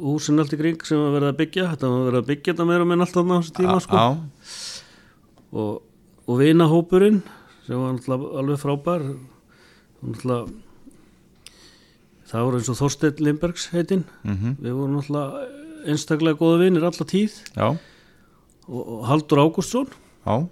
húsin 0.04 0.42
allt 0.42 0.58
í 0.58 0.60
kring 0.60 0.82
sem 0.86 1.00
var 1.00 1.16
verið 1.16 1.32
að 1.32 1.40
byggja. 1.44 1.70
Þetta 1.76 1.94
var 1.94 2.06
verið 2.10 2.22
að 2.22 2.30
byggja 2.34 2.52
þetta 2.54 2.70
meira 2.72 2.90
með 2.90 3.06
allt 3.06 3.18
þarna 3.20 3.38
á 3.38 3.40
þessu 3.40 3.58
tíma, 3.62 3.78
sko. 3.86 4.02
já, 4.02 4.06
og, 5.56 5.74
og 6.26 6.42
vinahópurinn 6.42 7.22
sem 7.66 7.76
var 7.82 7.96
náttúrulega 7.96 8.40
alveg 8.42 8.62
frábær. 8.62 9.06
Náttúrulega 10.06 10.54
það 12.30 12.46
voru 12.48 12.60
eins 12.60 12.72
og 12.74 12.80
Þorsteinn 12.80 13.24
Limbergs 13.26 13.68
heitinn. 13.74 14.06
Mhm, 14.24 14.56
við 14.62 14.78
vorum 14.80 14.98
náttúrulega 15.00 15.46
einstaklega 15.86 16.40
góða 16.40 16.62
vinir 16.64 16.86
alla 16.88 17.06
tíð. 17.06 17.38
Já, 17.56 17.68
og, 18.68 18.82
og 18.82 19.06
Haldur 19.10 19.44
Ágústsson. 19.46 19.92
Já, 20.26 20.48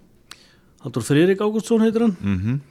Haldur 0.83 1.05
Friðrik 1.07 1.41
Ágústsson 1.41 1.81
heitir 1.85 2.07
hann. 2.07 2.17
Mhm, 2.21 2.61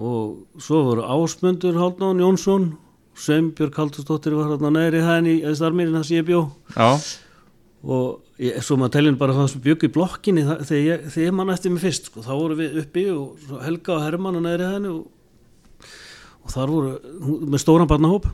og 0.00 0.46
svo 0.58 0.84
voru 0.86 1.02
Ásmundur 1.02 1.74
Haldnán 1.76 2.22
Jónsson 2.22 2.72
Sveinbjörg 3.20 3.74
Haldursdóttir 3.76 4.34
var 4.36 4.48
hérna 4.52 4.70
neðri 4.72 5.02
hæðin 5.04 5.28
í 5.28 5.36
það 5.44 6.04
sem 6.06 6.16
ég 6.16 6.26
bjó. 6.28 6.40
Já, 6.76 6.88
og 7.84 8.20
ég, 8.40 8.58
svo 8.64 8.76
maður 8.80 8.94
telin 8.96 9.18
bara 9.20 9.34
það 9.36 9.48
sem 9.52 9.62
bygg 9.64 9.86
í 9.86 9.92
blokkinni 9.94 10.44
það, 10.46 10.60
þegar, 10.68 10.84
ég, 10.86 11.08
þegar 11.14 11.26
ég 11.26 11.34
mann 11.36 11.52
eftir 11.54 11.74
mig 11.74 11.82
fyrst 11.84 12.08
sko, 12.10 12.22
þá 12.24 12.30
voru 12.32 12.56
við 12.60 12.78
uppi 12.82 13.04
og 13.12 13.50
Helga 13.64 13.96
og 13.96 14.04
Hermann 14.06 14.38
og 14.40 14.44
neðri 14.46 14.68
henni 14.70 14.92
og, 14.94 15.90
og 16.40 16.54
þar 16.54 16.72
voru 16.74 16.94
hún- 17.26 17.44
með 17.52 17.62
stóran 17.64 17.90
barnahóp. 17.90 18.30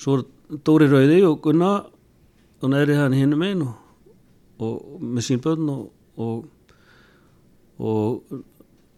Svo 0.00 0.16
voru 0.16 0.58
Dóri 0.66 0.88
Rauði 0.90 1.20
og 1.28 1.38
Gunna 1.44 1.72
og 2.62 2.72
neðri 2.72 2.96
henni 2.98 3.20
hinnum 3.22 3.44
einn 3.46 3.62
og, 3.66 3.76
og 4.62 4.98
með 5.00 5.28
sín 5.28 5.42
börn 5.44 5.68
og, 5.72 5.84
og, 6.22 6.42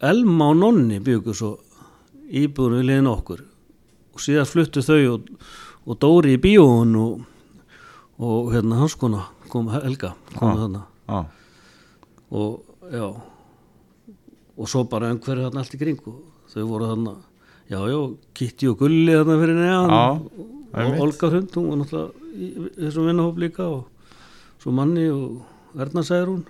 Elma 0.04 0.50
og 0.52 0.58
Nonni 0.60 0.98
byggu 1.00 1.34
svo 1.34 1.54
íbúður 2.28 2.80
við 2.80 2.88
liðin 2.90 3.10
okkur. 3.12 3.44
Og 4.14 4.22
síðan 4.22 4.48
fluttu 4.50 4.82
þau 4.84 4.98
og, 5.16 5.30
Dóri 6.00 6.34
í 6.36 6.40
bíóun 6.42 6.94
og 8.18 8.52
hérna 8.54 8.78
hans 8.80 8.94
kona 8.98 9.24
kom 9.54 9.70
Helga 9.72 10.10
kom 10.34 10.58
þarna. 10.58 10.82
Já, 11.08 11.20
og 12.34 12.90
já. 12.90 13.06
Og 14.54 14.68
svo 14.70 14.84
bara 14.90 15.08
einhverju 15.10 15.46
þarna 15.48 15.62
allt 15.64 15.74
í 15.74 15.80
kring 15.80 16.02
og 16.10 16.18
þau 16.52 16.66
voru 16.70 16.90
þarna 16.92 17.14
já 17.70 17.78
já, 17.90 17.98
Kitty 18.36 18.68
og 18.70 18.76
Gulli 18.82 19.14
þarna 19.16 19.38
fyrir 19.40 19.58
neðan 19.58 19.94
Já, 19.94 20.02
og, 20.84 20.98
Olga 21.04 21.30
Hrund 21.32 21.54
hún 21.56 21.70
var 21.70 21.80
náttúrulega 21.80 22.10
í 22.34 22.50
þessum 22.82 23.08
vinnahóp 23.08 23.40
líka 23.40 23.66
og 23.70 24.10
svo 24.62 24.74
Manni 24.74 25.06
og 25.10 25.80
Erna 25.80 26.04
Særún 26.06 26.44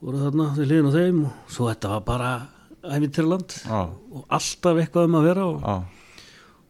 voru 0.00 0.22
þarna 0.24 0.48
til 0.56 0.66
hliðin 0.66 0.88
á 0.90 0.92
þeim 0.96 1.20
og 1.28 1.52
svo 1.52 1.68
þetta 1.68 1.92
var 1.94 2.04
bara 2.08 2.32
æfintirland 2.80 3.54
já, 3.60 3.80
og 3.90 4.24
alltaf 4.32 4.80
eitthvað 4.80 5.10
um 5.10 5.18
að 5.20 5.26
vera 5.28 5.46
og 5.50 5.58
já, 5.60 5.76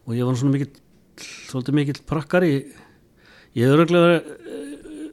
og 0.05 0.17
ég 0.17 0.27
var 0.27 0.39
svona 0.41 0.57
mikill 0.57 0.81
svolítið 1.21 1.77
mikill 1.77 2.01
prakkari. 2.09 2.53
Ég 3.57 3.67
örgulega 3.73 4.05
verið 4.05 4.29
eh, 4.31 4.40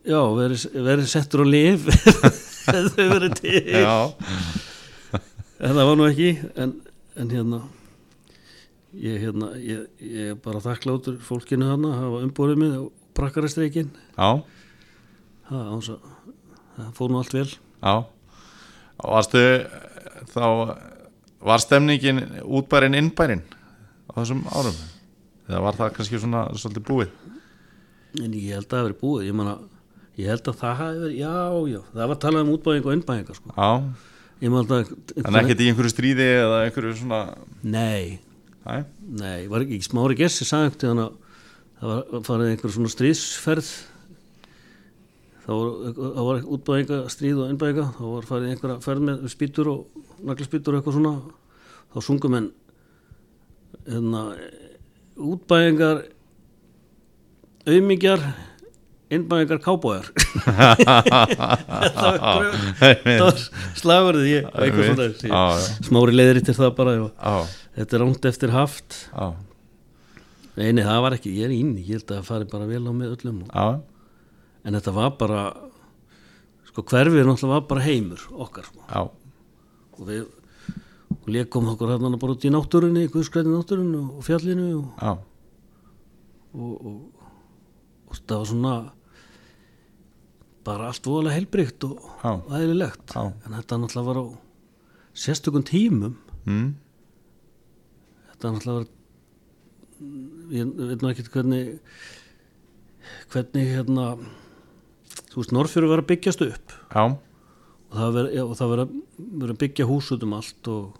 já, 0.08 0.20
verið, 0.38 0.64
verið 0.88 1.08
settur 1.12 1.44
á 1.44 1.46
lif 1.48 1.88
þau 2.68 3.06
verið 3.14 3.34
til 3.38 3.62
já, 3.72 3.96
en 5.58 5.74
það 5.74 5.84
var 5.88 5.96
nú 6.00 6.06
ekki 6.08 6.30
en, 6.64 6.72
en 7.18 7.32
hérna 7.34 7.60
ég, 8.98 9.18
hérna, 9.22 9.50
ég, 9.60 9.84
ég 10.00 10.32
er 10.34 10.38
bara 10.44 10.62
þakkláttur 10.64 11.18
fólkinu 11.24 11.68
þarna 11.68 11.92
að 11.94 12.02
hafa 12.04 12.22
umbúrið 12.26 12.60
mig 12.62 12.76
og 12.80 12.90
prakkarastreikin 13.18 13.90
já, 14.16 14.30
það, 15.48 15.64
áns 15.74 15.90
að- 15.94 16.12
það 16.78 16.92
fór 16.98 17.12
nú 17.14 17.20
allt 17.22 17.34
vel 17.36 17.48
já. 17.48 17.94
Og 18.98 19.12
varstu 19.14 19.40
þá, 20.32 20.44
var 21.46 21.60
stemningin 21.62 22.18
útbærin 22.42 22.96
innbærin 22.98 23.44
á 24.10 24.18
þessum 24.18 24.40
árum? 24.50 24.74
Eða 25.48 25.60
var 25.64 25.76
það 25.78 25.92
kannski 25.96 26.18
svona 26.18 26.40
svolítið 26.58 26.86
búið? 26.88 27.12
en 28.18 28.32
ég 28.34 28.56
held 28.56 28.64
að 28.66 28.72
það 28.72 28.86
verið 28.88 28.98
búið 29.02 29.26
ég, 29.28 29.36
man 29.38 29.50
ég 30.18 30.30
held 30.32 30.50
að 30.50 30.60
það 30.60 30.78
hafi 30.82 31.02
verið, 31.04 31.18
já, 31.20 31.34
já 31.72 31.80
það 31.94 32.12
var 32.12 32.20
talað 32.24 32.44
um 32.44 32.54
útbæðing 32.56 32.88
og 32.88 32.96
innbæðinga 32.96 33.36
sko. 33.38 33.52
Já, 33.54 33.68
ég 34.42 34.54
man 34.54 34.72
að 34.74 34.92
en 35.22 35.38
ekkert 35.42 35.62
í 35.62 35.68
einhverju 35.70 35.92
stríði 35.92 36.26
eða 36.40 36.58
einhverju 36.66 36.96
svona, 36.98 37.20
nei, 37.62 38.18
næ, 38.66 38.82
Nei, 39.18 39.46
var 39.48 39.64
ekki 39.64 39.78
smári 39.86 40.18
gessi 40.18 40.46
sagði 40.48 40.72
ekkert 40.72 40.88
þannig 40.88 41.06
að 41.08 41.28
það 41.78 41.94
var 41.94 42.26
farið 42.26 42.52
einhver 42.52 42.74
svona 42.74 42.92
stríðsferð. 42.92 43.70
Þá 45.48 45.52
var, 45.54 46.42
útbæðinga 46.44 46.98
stríð 47.08 47.38
og 47.44 47.52
innbæðinga 47.54 47.86
þá 47.96 48.02
var 48.04 48.26
farið 48.28 48.50
einhverja 48.52 48.82
ferð 48.84 49.06
með 49.06 49.22
spýtur 49.32 49.70
og 49.72 50.02
naglaspýtur 50.28 50.74
og 50.74 50.80
eitthvað 50.80 50.98
svona. 50.98 51.14
Þá 51.94 51.98
sungum 52.04 52.36
en 52.36 52.50
hérna, 53.86 54.24
útbæðingar 55.16 56.02
auðmingjar 57.68 58.26
innbæðingar 59.14 59.60
kábójar 59.64 60.08
það 61.98 63.20
var, 63.22 63.38
slagurðið 63.78 64.28
ég, 64.30 64.48
eitthvað 64.52 64.88
svona 64.90 65.06
Já, 65.08 65.42
já. 65.56 65.68
smári 65.88 66.16
leiðir 66.16 66.40
til 66.48 66.56
það 66.58 66.74
bara 66.78 66.94
já, 66.98 67.06
Þetta 67.78 67.94
er 67.94 68.02
ránt 68.02 68.24
eftir 68.26 68.50
haft. 68.50 68.96
Nei, 70.58 70.72
það 70.82 71.00
var 71.04 71.14
ekki, 71.14 71.30
ég 71.38 71.46
er 71.46 71.52
inni 71.54 71.84
Ég 71.86 72.00
held 72.00 72.08
að 72.10 72.16
það 72.18 72.26
fari 72.26 72.48
bara 72.50 72.66
vel 72.66 72.80
á 72.82 72.92
með 72.92 73.12
öllum. 73.14 73.36
Já, 73.46 73.66
En 74.66 74.74
þetta 74.78 74.94
var 74.96 75.12
bara 75.20 75.44
Sko 76.72 76.82
hverfið 76.90 77.22
náttúrulega 77.28 77.54
var 77.54 77.68
bara 77.70 77.86
heimur 77.86 78.24
Okkar 78.34 78.66
sko. 78.66 79.06
Og 79.98 80.02
við 80.10 80.26
og 81.18 81.30
leikum 81.32 81.70
okkur 81.72 81.90
hérna 81.94 82.18
bara 82.20 82.34
út 82.34 82.44
í 82.44 82.50
náttúrunni 82.52 83.06
Guðskræti 83.12 83.48
náttúrunni 83.52 83.98
og 84.00 84.24
fjallinu 84.26 84.66
og, 84.78 85.22
og, 86.52 86.74
og, 86.74 86.98
og 88.08 88.20
það 88.20 88.38
var 88.42 88.48
svona 88.50 88.74
bara 90.66 90.90
allt 90.90 91.06
voðalega 91.06 91.38
heilbrygt 91.38 91.84
og 91.88 92.02
Já. 92.22 92.32
en 93.46 93.56
þetta 93.58 93.78
náttúrulega 93.80 94.08
var 94.08 94.20
á 94.20 94.26
sérstökum 95.18 95.64
tímum. 95.66 96.16
Mm, 96.46 96.74
þetta 98.32 98.52
náttúrulega 98.54 98.78
var 98.78 98.94
ég 100.54 100.74
veit 100.78 101.02
nú 101.02 101.10
ekkert 101.10 101.32
hvernig 101.34 101.80
hvernig 103.32 103.72
hérna 103.72 104.06
þú 105.32 105.40
veist, 105.40 105.54
Norrfjörður 105.54 105.92
var 105.92 106.02
að 106.02 106.10
byggjast 106.12 106.44
upp. 106.46 106.76
Já, 106.92 107.04
og 107.88 107.98
það 107.98 108.16
var, 108.16 108.30
já, 108.36 108.42
og 108.44 108.54
það 108.58 108.72
var, 108.72 108.82
að, 108.84 108.96
var 109.42 109.52
að 109.52 109.60
byggja 109.64 109.88
hús 109.88 110.10
út 110.14 110.24
um 110.26 110.34
allt 110.38 110.70
og, 110.72 110.98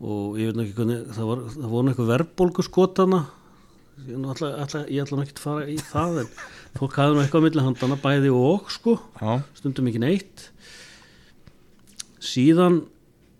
og 0.00 0.40
ég 0.40 0.50
veit 0.50 0.58
nú 0.58 0.64
ekki 0.66 0.78
hvernig 0.78 1.04
það, 1.16 1.30
var, 1.30 1.44
það 1.56 1.74
voru 1.74 1.92
eitthvað 1.92 2.12
verðbólgu 2.14 2.66
skotana 2.66 3.20
ætla, 4.08 4.50
ætla, 4.64 4.80
ég 4.88 5.02
ætla 5.04 5.22
ekki 5.24 5.36
að 5.36 5.42
fara 5.44 5.66
í 5.70 5.76
það 5.90 6.20
en 6.22 6.30
fólk 6.78 6.96
hafði 7.00 7.16
nú 7.16 7.22
eitthvað 7.24 7.42
á 7.42 7.46
milli 7.46 7.64
handana 7.66 7.98
bæði 8.00 8.30
og 8.34 8.70
sko. 8.72 8.96
Já, 9.20 9.32
stundum 9.58 9.88
ekki 9.90 10.02
neitt. 10.02 10.46
Síðan 12.20 12.82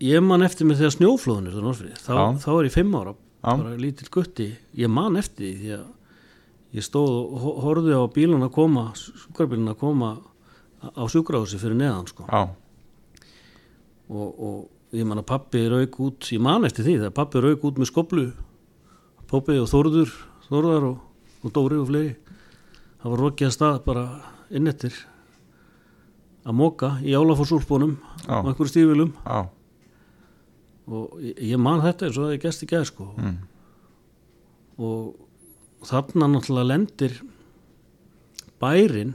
ég 0.01 0.23
man 0.25 0.41
eftir 0.45 0.65
mig 0.69 0.79
þegar 0.79 0.95
snjóflóðunir 0.95 1.97
þá, 2.01 2.13
þá 2.41 2.49
er 2.57 2.67
ég 2.69 2.73
fimm 2.73 2.95
ára 2.97 3.13
Já. 3.41 3.51
bara 3.57 3.75
lítill 3.77 4.09
gutti, 4.13 4.47
ég 4.77 4.89
man 4.89 5.17
eftir 5.21 5.45
því 5.51 5.59
því 5.61 5.71
að 5.77 5.85
ég 6.77 6.85
stóð 6.87 7.11
og 7.11 7.37
ho- 7.43 7.55
horfði 7.65 7.93
á 7.97 8.03
bílun 8.15 8.45
að 8.45 8.53
koma 8.55 8.87
sjúkrabílun 8.97 9.71
að 9.73 9.79
koma 9.81 10.11
á 10.81 11.03
sjúkrahúsi 11.11 11.59
fyrir 11.61 11.77
neðan 11.77 12.07
sko. 12.09 12.25
og, 14.09 14.29
og 14.41 14.95
ég 14.97 15.05
man 15.07 15.21
að 15.21 15.27
pappi 15.29 15.61
rauk 15.71 15.99
út 16.03 16.31
ég 16.33 16.41
man 16.43 16.65
eftir 16.67 16.83
því 16.87 16.97
þegar 17.03 17.13
pappi 17.21 17.41
rauk 17.45 17.63
út 17.69 17.77
með 17.81 17.91
skoblu 17.91 18.25
Pópi 19.31 19.55
og 19.61 19.69
Þórður 19.71 20.09
Þórðar 20.51 20.89
og, 20.89 20.99
og 21.41 21.55
Dóri 21.55 21.79
og 21.79 21.87
fleiri 21.89 22.11
það 23.01 23.13
var 23.13 23.23
rokið 23.25 23.47
að 23.47 23.55
stað 23.55 23.79
bara 23.87 24.05
innettir 24.51 24.99
að 26.45 26.57
móka 26.57 26.91
í 27.05 27.13
álaforsúlpunum 27.15 27.95
Já. 28.25 28.35
á 28.41 28.45
einhverju 28.45 28.71
stífilum 28.71 29.11
já, 29.13 29.39
og 30.91 31.17
ég, 31.21 31.41
ég 31.53 31.61
man 31.61 31.81
þetta 31.83 32.07
eins 32.07 32.17
og 32.17 32.25
það 32.25 32.35
er 32.35 32.41
gæst 32.41 32.63
í 32.65 32.69
gæð 32.69 32.85
sko. 32.89 33.07
Mm, 33.17 33.35
og 34.81 35.85
þarna 35.89 36.29
náttúrulega 36.33 36.69
lendir 36.71 37.17
bærin 38.61 39.13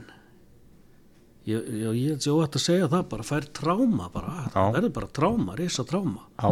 ég, 1.47 1.59
ég, 1.59 1.91
ég 1.91 2.13
held 2.13 2.23
sér 2.23 2.35
óhætt 2.35 2.59
að 2.59 2.65
segja 2.65 2.91
það 2.91 3.07
bara 3.13 3.27
fær 3.27 3.49
tráma 3.59 4.09
bara, 4.13 4.37
það 4.55 4.77
verður 4.79 4.95
bara 4.99 5.11
tráma, 5.19 5.57
risa 5.59 5.87
tráma 5.87 6.25
já, 6.39 6.49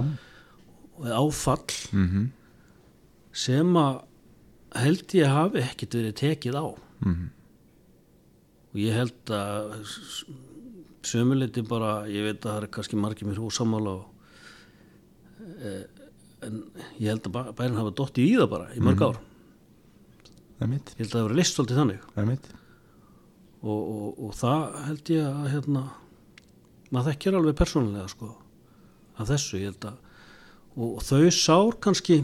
og 0.95 1.09
áfall 1.23 1.79
mhm, 1.95 2.27
sem 3.35 3.79
að 3.79 4.03
held 4.81 5.13
ég 5.15 5.31
hafi 5.31 5.61
ekkit 5.63 5.95
verið 5.99 6.15
tekið 6.21 6.57
á. 6.59 6.65
Mhm, 7.05 7.29
og 8.73 8.79
ég 8.81 8.93
held 8.97 9.31
að 9.31 9.75
sömuleiti 11.05 11.61
bara, 11.67 12.05
ég 12.09 12.25
veit 12.25 12.41
að 12.41 12.49
það 12.55 12.63
er 12.63 12.71
kannski 12.75 12.97
margir 12.99 13.27
mér 13.29 13.37
húsamála 13.39 13.93
og, 13.93 14.05
e, 15.61 15.73
en 16.47 16.63
ég 16.99 17.07
held 17.11 17.27
að 17.29 17.35
bæ- 17.35 17.53
bærin 17.55 17.77
hafa 17.79 17.93
dottið 17.95 18.25
í 18.29 18.35
það 18.39 18.49
bara 18.49 18.69
í 18.75 18.79
mörg 18.83 19.01
ár. 19.05 19.19
Einmitt, 20.61 20.93
ég 20.95 21.03
held 21.05 21.11
að 21.11 21.19
það 21.19 21.27
vera 21.27 21.39
list 21.39 21.55
svolítið 21.57 21.79
þannig. 21.81 21.99
Og, 23.65 23.81
og, 23.81 24.19
og 24.27 24.33
það 24.37 24.75
held 24.85 25.09
ég 25.15 25.25
að 25.29 25.47
hérna, 25.53 25.83
maður 26.93 27.11
þekkir 27.11 27.37
alveg 27.39 27.55
persónulega 27.61 28.09
sko, 28.11 28.31
af 29.17 29.27
þessu 29.31 29.57
ég 29.61 29.71
held 29.71 29.87
að 29.89 30.01
og, 30.75 30.89
og 30.97 31.01
þau 31.07 31.31
sár 31.31 31.77
kannski 31.81 32.17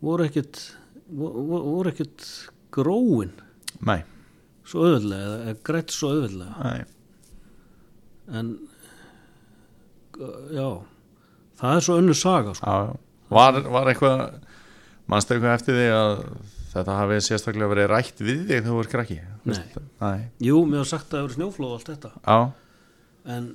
voru 0.00 0.24
ekkit 0.24 0.62
voru, 1.08 1.44
voru 1.48 1.92
ekkit 1.92 2.26
gróin? 2.74 3.32
Nei, 3.86 4.00
svo 4.68 4.84
auðveldlega 4.86 5.34
eða, 5.48 5.56
grætt 5.68 5.94
svo 5.94 6.10
auðveldlega? 6.14 6.54
Nei, 6.64 6.84
en 8.38 8.54
já 10.52 10.68
það 11.58 11.76
er 11.78 11.84
svo 11.86 11.98
önnur 12.02 12.18
saga 12.18 12.54
sko. 12.58 12.66
já, 12.66 12.96
Var, 13.28 13.58
var 13.68 13.90
eitthvað 13.92 14.22
mannstu 15.08 15.34
eitthvað 15.36 15.54
eftir 15.58 15.76
því 15.78 15.88
að 15.94 16.12
þetta 16.72 16.94
hafi 16.98 17.18
sérstaklega 17.24 17.70
verið 17.72 17.88
rætt 17.92 18.20
við 18.24 18.38
þig 18.42 18.48
þegar 18.50 18.66
þú 18.68 18.78
er 18.82 18.90
krakki? 18.92 19.18
Nei. 19.48 19.58
Nei, 20.02 20.18
jú, 20.44 20.62
mér 20.68 20.82
var 20.82 20.88
sagt 20.90 21.08
að 21.08 21.14
það 21.16 21.24
eru 21.24 21.36
snjóflóð 21.38 21.70
og 21.70 21.76
allt 21.78 21.90
þetta. 21.92 22.10
Já, 22.24 22.38
en 23.36 23.46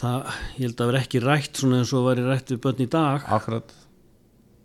það, 0.00 0.28
ég 0.56 0.62
held 0.66 0.80
að 0.84 0.90
vera 0.92 1.02
ekki 1.04 1.22
rætt 1.24 1.60
svona 1.60 1.80
eins 1.82 1.92
og 1.96 2.06
væri 2.08 2.24
rætt 2.28 2.52
við 2.54 2.60
börn 2.64 2.84
í 2.84 2.88
dag. 2.94 3.26
Akkurat 3.36 3.74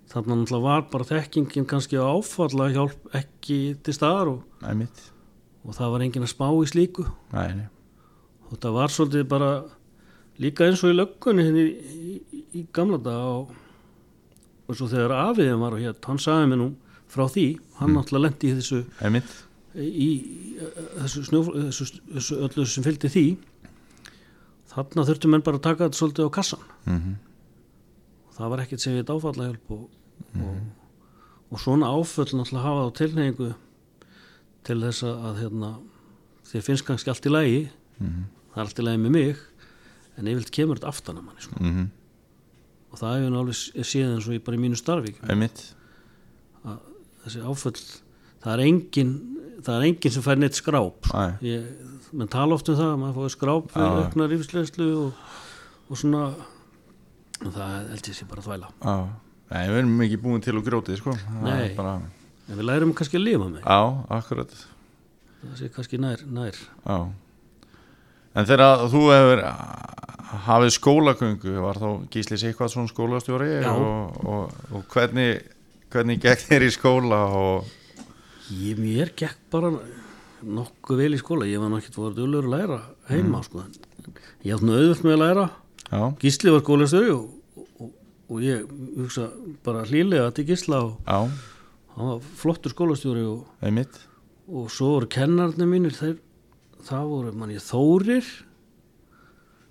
þannig 0.09 0.33
að 0.33 0.39
náttúrulega 0.41 0.65
var 0.65 0.85
bara 0.89 1.07
þekkingin 1.09 1.67
kannski 1.69 1.99
áfalla 2.01 2.69
hjálp 2.73 3.17
ekki 3.17 3.59
til 3.85 3.93
staðar 3.93 4.31
og, 4.33 4.39
Einmitt, 4.65 5.03
og 5.65 5.75
það 5.77 5.93
var 5.93 6.05
enginn 6.05 6.25
að 6.25 6.31
spá 6.33 6.47
í 6.49 6.69
slíku. 6.71 7.05
Nei, 7.35 7.49
nei. 7.59 7.67
Og 8.49 8.57
það 8.57 8.77
var 8.79 8.93
svolítið 8.93 9.27
bara 9.29 9.49
líka 10.41 10.65
eins 10.65 10.81
og 10.83 10.93
í 10.93 10.97
löggunni 10.97 11.45
henni 11.45 11.65
í, 11.67 12.15
í, 12.17 12.43
í 12.57 12.63
gamla 12.73 12.97
dag 13.05 13.27
og, 13.35 13.53
og 14.65 14.79
svo 14.79 14.89
þegar 14.89 15.13
afiðin 15.27 15.61
var 15.61 15.77
og 15.77 15.83
hér, 15.83 15.99
hann 16.07 16.21
sagði 16.21 16.49
mér 16.49 16.61
nú 16.63 16.71
frá 17.09 17.25
því, 17.29 17.45
hann 17.79 17.93
náttúrulega 17.97 18.25
lendi 18.25 18.49
í 18.49 18.57
þessu 18.57 18.81
í, 19.77 20.09
þessu, 20.97 21.23
snjó, 21.27 21.43
þessu, 21.69 21.87
þessu 22.15 22.41
öllu 22.47 22.65
sem 22.69 22.85
fylgdi 22.85 23.13
því. 23.13 23.25
Þarna 24.69 25.05
þurftu 25.07 25.29
menn 25.31 25.45
bara 25.45 25.57
að 25.57 25.65
taka 25.65 25.87
þetta 25.87 25.97
svolítið 25.97 26.29
á 26.29 26.31
kassan 26.33 26.65
mhm, 26.85 27.15
og 28.27 28.35
það 28.37 28.51
var 28.53 28.61
ekkert 28.63 28.83
sem 28.83 28.97
við 28.97 29.13
áfalla 29.13 29.47
hjálp 29.47 29.71
og, 29.75 29.87
og, 30.35 30.57
og 31.51 31.59
svona 31.63 31.89
áföll 31.89 32.33
náttúrulega 32.37 32.65
hafa 32.65 32.83
á 32.85 32.89
tilneyingu 32.99 33.49
til 34.67 34.77
þess 34.83 35.03
að, 35.07 35.15
að 35.29 35.39
hérna, 35.43 35.69
þið 36.51 36.65
finnst 36.67 36.85
kannski 36.87 37.09
allt 37.13 37.25
í 37.29 37.31
lagi. 37.33 37.61
Mhm, 37.99 38.23
það 38.53 38.59
er 38.61 38.67
allt 38.67 38.79
í 38.83 38.85
lagi 38.85 39.01
með 39.05 39.15
mig 39.15 39.41
en 40.19 40.27
yfirleitt 40.27 40.51
kemur 40.55 40.79
þetta 40.79 40.91
aftan 40.93 41.17
að 41.21 41.25
manni 41.29 41.45
sko. 41.45 41.55
mhm, 41.63 41.89
og 42.91 42.99
það 42.99 43.17
hefur 43.19 43.53
sé- 43.53 43.85
séð 43.85 44.13
eins 44.15 44.27
og 44.27 44.33
ég 44.37 44.43
bara 44.45 44.57
í 44.57 44.63
mínu 44.63 44.77
starfi. 44.79 45.15
Þessi 47.19 47.41
áföll 47.43 47.79
það 48.39 48.53
er 48.53 48.61
engin 48.63 49.13
það 49.65 49.73
er 49.75 49.85
engin 49.89 50.13
sem 50.15 50.23
fær 50.23 50.39
neitt 50.39 50.55
skráp 50.57 51.05
sko. 51.09 51.23
Ég, 51.43 51.65
menn 52.15 52.29
tala 52.31 52.55
oft 52.55 52.69
um 52.71 52.77
það 52.79 52.93
að 52.93 52.99
maður 53.01 53.17
fóði 53.19 53.33
skráp 53.35 53.67
fyrir 53.73 53.89
já. 53.89 54.05
aukna 54.05 54.27
rífsleyslu 54.31 54.87
og, 55.01 55.25
og 55.91 55.99
svona 55.99 56.21
það 57.43 57.89
held 57.91 58.09
ég 58.09 58.15
sé 58.17 58.27
bara 58.29 58.45
þvæla. 58.45 58.71
Já, 58.81 58.95
nei, 59.49 59.63
við 59.69 59.79
erum 59.81 60.03
ekki 60.05 60.21
búin 60.23 60.43
til 60.45 60.57
úr 60.57 60.65
grjótið, 60.65 60.99
sko. 61.01 61.15
Nei. 61.43 61.71
bara, 61.77 61.97
en 62.47 62.59
við 62.59 62.69
lærum 62.69 62.95
kannski 62.97 63.19
að 63.19 63.25
lifa 63.27 63.49
með. 63.49 63.61
Já, 63.65 63.81
akkurat. 64.19 64.57
Það 65.39 65.59
sé 65.61 65.69
kannski 65.75 66.01
nær, 66.01 66.25
nær. 66.29 66.57
Já. 66.85 66.97
En 68.37 68.47
þegar 68.49 68.87
þú 68.91 69.05
hefur 69.09 69.45
hafið 70.45 70.73
skólagöngu 70.75 71.55
var 71.63 71.79
þá 71.81 71.87
gíslis 72.13 72.43
eitthvað 72.45 72.73
svona 72.73 72.91
skólastjóri 72.91 73.55
og, 73.65 74.19
og, 74.29 74.59
og 74.75 74.83
hvernig 74.93 75.39
hvernig 75.89 76.21
gekk 76.21 76.45
þér 76.45 76.65
í 76.67 76.73
skóla 76.73 77.23
og 77.33 77.69
ég 78.53 78.77
mér 78.77 79.09
gekk 79.17 79.39
bara 79.49 79.71
nokkuð 80.39 81.01
vel 81.01 81.15
í 81.17 81.19
skóla. 81.19 81.47
Ég 81.49 81.61
var 81.61 81.71
náttúrulega 81.73 82.03
voruð 82.03 82.21
ullur 82.25 82.45
að 82.47 82.53
læra 82.53 82.79
heima 83.09 83.41
sko. 83.43 83.65
en 83.65 83.73
ég 84.45 84.55
átt 84.55 84.63
nú 84.63 84.75
auðvöld 84.77 85.03
með 85.03 85.15
að 85.15 85.23
læra. 85.23 85.45
Já, 85.89 86.01
Gísli 86.21 86.53
var 86.53 86.63
skólastöri 86.63 87.11
og, 87.15 87.25
og, 88.29 88.41
ég 88.45 88.65
hugsa 88.97 89.29
bara 89.65 89.85
hlýlega 89.89 90.31
til 90.35 90.47
Gísla 90.49 90.81
og 90.85 90.97
hann 91.09 92.11
var 92.13 92.25
flottur 92.39 92.73
skólastjóri 92.73 93.25
og, 93.27 93.47
og 94.47 94.69
svo 94.73 94.95
voru 94.95 95.09
kennarnir 95.11 95.69
mínir 95.69 95.95
þeir, 95.97 96.17
það 96.85 97.07
voru 97.13 97.33
manni 97.35 97.59
Þórir. 97.61 98.27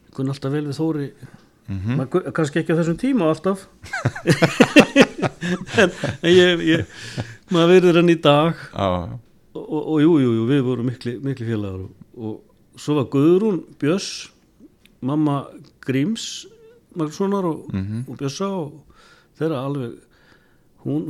Ég 0.09 0.17
kunni 0.17 0.35
alltaf 0.35 0.53
vel 0.53 0.67
við 0.69 0.81
Þóri. 0.81 1.13
Mm 1.19 1.47
mm. 1.69 2.33
kannski 2.33 2.63
ekki 2.63 2.75
á 2.75 2.81
þessum 2.81 2.99
tíma 3.01 3.31
alltaf. 3.33 3.67
En, 5.79 5.91
en 6.23 6.31
ég, 6.31 6.61
ég 6.67 7.13
maður 7.55 7.71
verður 7.71 7.99
hann 8.01 8.11
í 8.13 8.17
dag. 8.21 8.59
Já, 8.73 9.19
og, 9.57 9.79
og, 9.79 9.97
jú, 10.03 10.13
jú, 10.21 10.33
jú, 10.37 10.45
við 10.49 10.61
vorum 10.67 10.89
mikli, 10.91 11.15
mikli 11.25 11.47
félagar 11.49 11.85
og, 11.87 11.93
og 12.19 12.81
svo 12.81 12.99
var 12.99 13.09
Guðrún 13.13 13.61
Björs 13.81 14.29
mamma 15.01 15.41
Gríms 15.87 16.47
Magnússonar 16.99 17.45
og, 17.49 17.65
Mhm. 17.73 18.05
og 18.09 18.19
Björsa 18.21 18.49
og 18.51 18.85
þeirra 19.39 19.65
alveg 19.67 19.97
hún, 20.85 21.07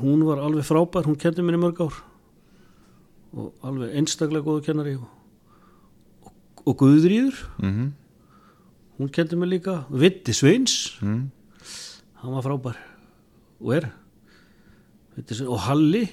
hún 0.00 0.24
var 0.26 0.38
alveg 0.44 0.64
frábær 0.64 1.06
hún 1.08 1.16
kendi 1.20 1.42
mér 1.44 1.58
í 1.58 1.62
mörg 1.62 1.80
ár. 1.86 1.96
Og 3.36 3.52
alveg 3.62 3.94
einstaklega 3.98 4.44
góðu 4.46 4.64
kennari 4.64 4.94
og, 4.96 5.08
og, 6.24 6.32
og 6.66 6.76
Guðrýður 6.80 7.36
mhm, 7.62 7.92
hún 8.98 9.08
kendi 9.12 9.36
mér 9.36 9.50
líka. 9.58 9.84
Vitti 9.90 10.32
Sveins. 10.32 10.96
Mm, 11.02 11.30
hann 12.22 12.32
var 12.38 12.42
frábær. 12.46 12.76
Og 13.60 13.74
er. 13.76 13.90
Sveins, 15.16 15.40
og 15.48 15.58
Halli 15.68 16.06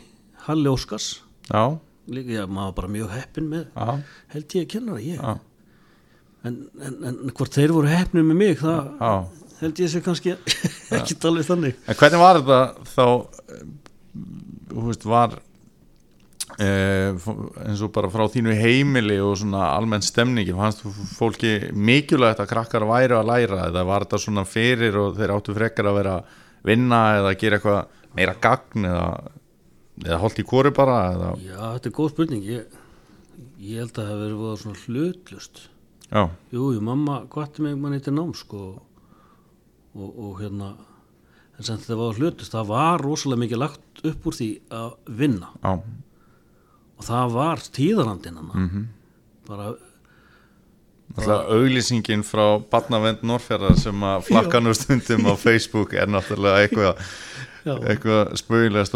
Halli 0.47 0.67
Óskars. 0.67 1.21
Já, 1.49 1.79
líka, 2.07 2.31
já, 2.41 2.45
maður 2.47 2.67
var 2.71 2.75
bara 2.81 2.87
mjög 2.91 3.09
heppin 3.15 3.47
með 3.51 3.65
já, 3.75 4.03
held 4.33 4.47
ég 4.57 4.65
að 4.65 4.69
kenna 4.73 4.93
það 4.97 5.05
ég. 5.07 5.19
Já, 5.21 5.39
en, 6.47 6.59
en, 6.83 6.99
en 7.07 7.31
hvort 7.31 7.55
þeir 7.55 7.73
voru 7.75 7.91
heppnir 7.91 8.25
með 8.27 8.39
mig 8.39 8.59
það 8.59 8.91
já. 8.99 9.13
held 9.61 9.81
ég 9.83 9.93
sé 9.93 10.03
kannski 10.03 10.35
ekki 10.97 11.17
alveg 11.29 11.47
þannig. 11.47 11.79
En 11.87 11.99
hvernig 11.99 12.23
var 12.23 12.39
þetta 12.41 12.61
þá 12.93 13.05
eh, 13.07 13.65
þú 14.73 14.85
veist, 14.89 15.07
var 15.07 15.37
eh, 16.59 17.27
eins 17.63 17.83
og 17.85 17.93
bara 17.95 18.11
frá 18.13 18.25
þínu 18.33 18.57
heimili 18.59 19.19
og 19.23 19.37
svona 19.39 19.71
almenn 19.71 20.05
stemningi 20.05 20.55
fannst 20.57 20.83
þú 20.83 20.93
fólki 21.15 21.55
mikilvægt 21.71 22.43
að 22.43 22.51
krakkar 22.51 22.87
væru 22.91 23.21
að 23.21 23.29
læra 23.31 23.67
eða 23.69 23.87
var 23.87 24.07
þetta 24.07 24.23
svona 24.25 24.47
fyrir 24.49 24.99
og 24.99 25.17
þeir 25.19 25.37
áttu 25.37 25.55
frekar 25.55 25.91
að 25.91 25.99
vera 26.01 26.19
vinna 26.67 27.03
eða 27.21 27.35
gera 27.39 27.59
eitthvað 27.59 27.99
meira 28.17 28.35
gagn 28.41 28.87
eða, 28.87 29.09
eða 30.05 30.21
holdt 30.21 30.39
í 30.43 30.47
kóri 30.47 30.71
bara 30.75 30.99
eða, 31.15 31.35
já, 31.39 31.59
þetta 31.77 31.89
er 31.89 31.99
góð 31.99 32.15
spurning. 32.17 32.47
Ég, 32.51 32.81
ég 33.63 33.79
held 33.79 33.93
að 33.95 34.01
það 34.01 34.11
hafi 34.11 34.25
verið 34.25 34.65
svona 34.65 34.83
hlutlust 34.83 35.69
já, 36.13 36.23
jú, 36.53 36.71
jú, 36.75 36.81
mamma 36.81 37.23
hvatti 37.33 37.65
mig 37.65 37.77
manni 37.79 38.01
til 38.03 38.13
nám 38.13 38.33
sko 38.37 38.63
og, 39.93 40.09
og 40.09 40.41
hérna 40.41 40.73
en 41.57 41.65
sem 41.65 41.77
þetta 41.77 41.99
var 41.99 42.17
hlutlust, 42.17 42.53
það 42.53 42.69
var 42.71 43.03
rosalega 43.03 43.43
mikið 43.43 43.61
lagt 43.61 44.03
upp 44.09 44.27
úr 44.27 44.37
því 44.37 44.49
að 44.73 44.93
vinna. 45.21 45.51
Já, 45.61 45.73
og 46.97 47.07
það 47.07 47.33
var 47.37 47.65
tíðarandinn 47.77 48.39
hann 48.39 48.53
mhm. 48.53 48.85
Bara, 49.43 49.73
Náttúrulega 51.13 51.57
auglýsingin 51.57 52.21
frá 52.25 52.45
Barnavend 52.71 53.25
Norrfjörðar 53.27 53.75
sem 53.77 54.05
að 54.07 54.29
flakka 54.29 54.61
nú 54.63 54.71
stundum 54.73 55.27
á 55.29 55.33
Facebook 55.37 55.93
er 55.99 56.07
náttúrulega 56.09 56.63
eitthvað 56.63 57.01
eitthvað 57.63 58.33
spauðilegast 58.39 58.95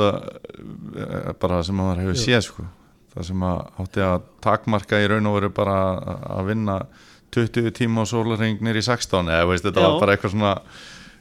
bara 1.42 1.60
sem 1.64 1.78
maður 1.78 2.06
hefur 2.06 2.20
séð 2.20 2.42
sko. 2.48 2.66
það 3.14 3.28
sem 3.30 3.44
að 3.50 3.60
átti 3.84 4.04
að 4.08 4.26
takmarka 4.44 5.02
í 5.04 5.10
raun 5.12 5.30
og 5.30 5.38
veru 5.38 5.52
bara 5.60 5.78
að 6.38 6.50
vinna 6.54 6.80
20 7.36 7.74
tíma 7.76 8.04
á 8.04 8.06
sólarring 8.08 8.62
nýri 8.64 8.82
16 8.86 9.28
eða 9.34 9.48
veist 9.50 9.66
þetta 9.68 9.84
Já. 9.84 9.88
var 9.88 10.00
bara 10.04 10.16
eitthvað 10.16 10.34
svona 10.36 10.54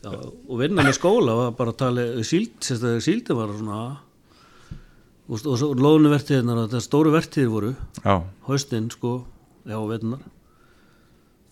já, 0.04 0.10
og 0.14 0.58
vinna 0.60 0.84
með 0.86 0.98
skóla 0.98 1.34
var 1.40 1.54
bara 1.58 1.74
að 1.74 1.80
tala 1.82 2.04
síld, 2.26 2.54
sérstaklega 2.62 3.04
síldi 3.06 3.36
var 3.36 3.54
svona 3.56 3.80
og, 5.26 5.38
og 5.40 5.56
svo 5.58 5.70
lónuvertiðnar 5.74 6.62
þetta 6.66 6.82
stóru 6.84 7.12
vertiðir 7.14 7.50
voru. 7.50 7.72
Já, 8.04 8.20
haustinn 8.46 8.90
sko, 8.94 9.16
já, 9.66 9.78
vetunar 9.90 10.22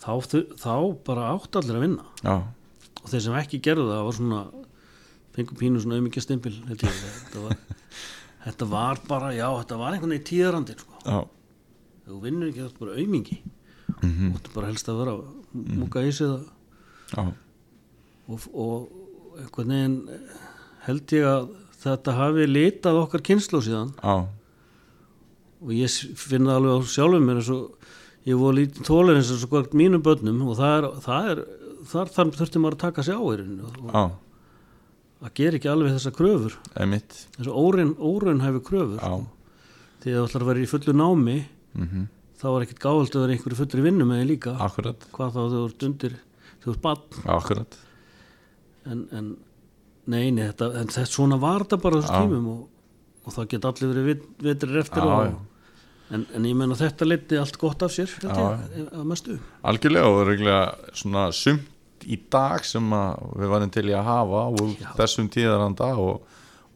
þá, 0.04 0.12
þá 0.60 0.74
bara 1.06 1.32
átt 1.32 1.58
allir 1.58 1.80
að 1.80 1.86
vinna. 1.88 2.04
Já, 2.22 2.36
og 3.00 3.10
þeir 3.10 3.24
sem 3.26 3.38
ekki 3.40 3.62
gerðu 3.64 3.88
það 3.90 4.06
var 4.06 4.18
svona 4.18 4.42
fengum 5.34 5.58
pínu 5.58 5.82
svona 5.82 5.98
auðmikið 5.98 6.24
stimpil 6.24 6.54
þetta 6.70 7.42
var, 7.42 7.56
þetta 8.46 8.68
var 8.70 9.02
bara, 9.08 9.32
já, 9.34 9.48
þetta 9.60 9.80
var 9.80 9.96
einhvern 9.96 10.14
veginn 10.14 10.28
tíðarandinn 10.30 10.80
sko, 10.84 11.00
já, 11.02 11.18
þú 12.06 12.20
vinnur 12.22 12.50
ekki 12.52 12.62
þetta 12.62 12.84
bara 12.84 12.96
auðmingi 13.00 13.40
mhm, 14.00 14.30
þú 14.32 14.38
ætti 14.40 14.54
bara 14.54 14.70
helst 14.70 14.88
að 14.92 15.00
vera 15.02 15.14
múka 15.54 16.02
í 16.04 16.12
sig 16.12 16.28
það 17.14 17.32
og, 18.28 18.46
og 18.54 19.40
einhvern 19.42 19.74
veginn 19.74 19.98
held 20.86 21.14
ég 21.16 21.26
að 21.28 21.48
þetta 21.84 22.14
hafi 22.16 22.46
litað 22.48 22.98
okkar 23.02 23.22
kynslu 23.24 23.60
síðan. 23.64 23.90
Já, 24.00 24.14
og 25.64 25.70
ég 25.76 25.88
s- 25.88 26.08
finn 26.16 26.46
það 26.48 26.58
alveg 26.60 26.80
á 26.80 26.92
sjálfum 26.94 27.26
mér 27.28 27.40
eins 27.42 27.50
og 27.52 27.76
ég 28.28 28.38
voru 28.40 28.56
lítið 28.58 28.86
tólir 28.88 29.18
eins 29.20 29.30
og 29.34 29.40
svo 29.42 29.50
hvert 29.52 29.76
mínum 29.76 30.02
börnum 30.04 30.42
og 30.48 30.56
það 30.58 30.74
er, 30.78 30.88
það 31.04 31.30
er 31.34 31.42
þar, 31.92 32.12
þar 32.16 32.32
þurfti 32.40 32.62
maður 32.64 32.76
að 32.78 32.82
taka 32.86 33.04
á 33.04 33.20
í 33.20 33.36
rauninni 33.36 33.68
og, 33.68 33.94
að 35.24 35.34
gera 35.40 35.56
ekki 35.60 35.70
alveg 35.72 35.94
þessa 35.96 36.12
kröfur. 36.16 36.56
Þessa 37.36 37.52
óraun, 37.56 37.94
óraunhæfi 38.00 38.60
kröfur. 38.64 38.98
Já, 39.00 39.14
því 40.04 40.12
að 40.12 40.18
þú 40.20 40.24
ætlar 40.28 40.44
að 40.44 40.50
vera 40.52 40.64
í 40.64 40.70
fullu 40.72 40.94
námi 41.00 41.36
mhm, 41.80 42.02
þá 42.44 42.50
er 42.52 42.66
ekkit 42.66 42.84
gáðald 42.84 43.16
að 43.16 43.24
vera 43.24 43.36
einhverju 43.38 43.60
fullri 43.62 43.84
vinnu 43.88 44.06
með 44.08 44.20
því 44.20 44.28
líka. 44.28 44.54
Akkurat. 44.68 45.08
Hvað 45.16 45.34
þá 45.34 45.42
þú 45.42 45.64
ert 45.64 45.88
undir 45.88 46.14
þú 46.64 46.74
ert 46.74 46.84
bann 46.84 47.66
en, 48.84 49.02
en 49.16 49.32
nei, 50.10 50.28
nei, 50.34 50.44
þetta, 50.50 50.70
en 50.80 50.92
þetta 50.92 51.08
svona 51.08 51.40
var 51.40 51.64
þetta 51.64 51.80
bara 51.80 51.96
á 51.96 52.02
þessu 52.04 52.22
tímum 52.22 52.48
og, 52.52 52.62
og 53.24 53.36
það 53.36 53.50
get 53.54 53.68
allir 53.70 53.92
verið 53.92 54.08
vit, 54.10 54.24
vitrir 54.44 54.80
eftir 54.82 55.06
og, 55.06 55.28
já. 55.30 55.36
En, 56.14 56.26
en 56.36 56.44
ég 56.44 56.56
menna 56.56 56.76
þetta 56.76 57.06
leiti 57.08 57.38
allt 57.40 57.56
gott 57.58 57.82
af 57.82 57.94
sér 57.94 58.10
að 58.28 59.06
mestu. 59.08 59.38
Algjörlega 59.64 60.10
og 60.12 60.18
reglulega 60.28 60.92
svona 60.92 61.30
sumt 61.34 62.04
í 62.04 62.18
dag 62.30 62.64
sem 62.68 62.84
við 62.92 63.48
varum 63.54 63.72
til 63.72 63.86
í 63.88 63.94
að 63.96 64.04
hafa 64.10 64.42
úr 64.52 64.74
Já. 64.76 64.90
þessum 64.98 65.30
tíðaranda 65.32 65.88
og, 66.02 66.20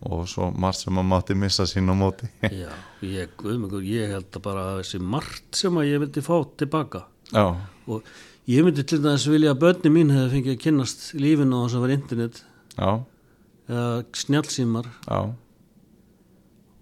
og 0.06 0.28
svo 0.30 0.50
margt 0.54 0.84
sem 0.84 0.98
að 1.00 1.08
mátti 1.10 1.34
missa 1.38 1.66
sín 1.66 1.90
á 1.90 1.94
móti. 1.98 2.28
Já, 2.54 2.70
ég, 3.02 3.32
guðmengur, 3.40 3.82
ég 3.82 4.12
held 4.14 4.28
að 4.30 4.44
bara 4.44 4.66
þessi 4.78 5.00
margt 5.02 5.58
sem 5.58 5.78
að 5.80 5.88
ég 5.90 6.02
vildi 6.04 6.22
fá 6.26 6.36
tilbaka. 6.60 7.04
Já, 7.32 7.44
og 7.90 8.12
ég 8.48 8.64
myndi 8.64 8.84
til 8.88 9.00
þess 9.04 9.26
vilja 9.30 9.54
að 9.54 9.62
börni 9.64 9.92
mín 9.94 10.14
hefði 10.14 10.30
fengið 10.36 10.54
að 10.54 10.62
kynnast 10.66 11.04
lífinu 11.18 11.58
á 11.58 11.60
þess 11.66 11.78
að 11.78 11.84
vera 11.86 11.98
internet. 11.98 12.40
Já, 12.78 12.90
eða 13.68 13.90
snjálsímar 14.22 14.88
já, 15.08 15.18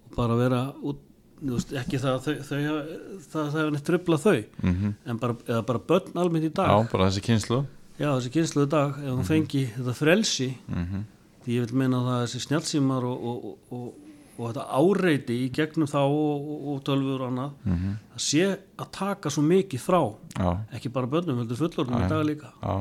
og 0.07 0.17
bara 0.17 0.37
vera 0.39 0.61
út, 0.81 1.01
veist, 1.41 1.73
ekki 1.77 1.99
það 2.01 2.13
að 2.13 2.21
þau, 2.27 2.35
þau 2.47 2.59
það, 2.61 3.33
það 3.33 3.57
hefur 3.57 3.73
neitt 3.75 3.89
tröfla 3.89 4.21
þau. 4.21 4.37
Mhm. 4.61 4.93
En 5.05 5.19
bara, 5.21 5.35
eða 5.47 5.65
bara 5.67 5.83
börn 5.89 6.21
almennt 6.21 6.47
í 6.47 6.53
dag. 6.53 6.69
Já, 6.69 6.91
bara 6.93 7.09
þessi 7.09 7.25
kynslu 7.27 7.65
Já, 7.97 8.11
þessi 8.13 8.29
kynsluðu 8.35 8.69
dag, 8.69 8.97
ef 9.01 9.09
hún 9.09 9.25
fengi 9.25 9.63
þetta 9.73 9.93
frelsi, 9.97 10.51
mhm, 10.69 11.05
því 11.47 11.55
ég 11.55 11.63
vil 11.71 11.79
meina 11.79 12.03
það 12.03 12.17
að 12.17 12.25
þessi 12.25 12.43
snjálsímar 12.43 13.07
og, 13.07 13.23
og, 13.31 13.47
og, 13.47 13.71
og, 13.77 14.13
og 14.37 14.49
þetta 14.51 14.65
áreiti 14.81 15.37
í 15.45 15.49
gegnum 15.55 15.87
þá 15.89 15.99
og, 16.03 16.75
tölfur 16.85 17.23
og 17.23 17.31
annað, 17.31 17.55
mhm, 17.65 17.95
það 18.13 18.25
sé 18.27 18.43
að 18.83 18.91
taka 18.99 19.31
svo 19.33 19.45
mikið 19.47 19.81
frá, 19.87 20.01
já, 20.35 20.51
ekki 20.77 20.91
bara 20.93 21.09
börnum, 21.15 21.39
heldur 21.41 21.57
fullorðum 21.63 22.03
í 22.03 22.11
dag 22.11 22.25
líka. 22.27 22.51
já 22.61 22.77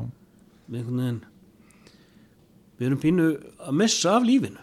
Við 0.67 0.81
einhvern 0.81 0.99
veginn, 0.99 1.19
við 2.81 2.87
erum 2.89 2.99
pínu 3.07 3.27
að 3.71 3.77
missa 3.79 4.17
af 4.19 4.25
lífinu. 4.27 4.62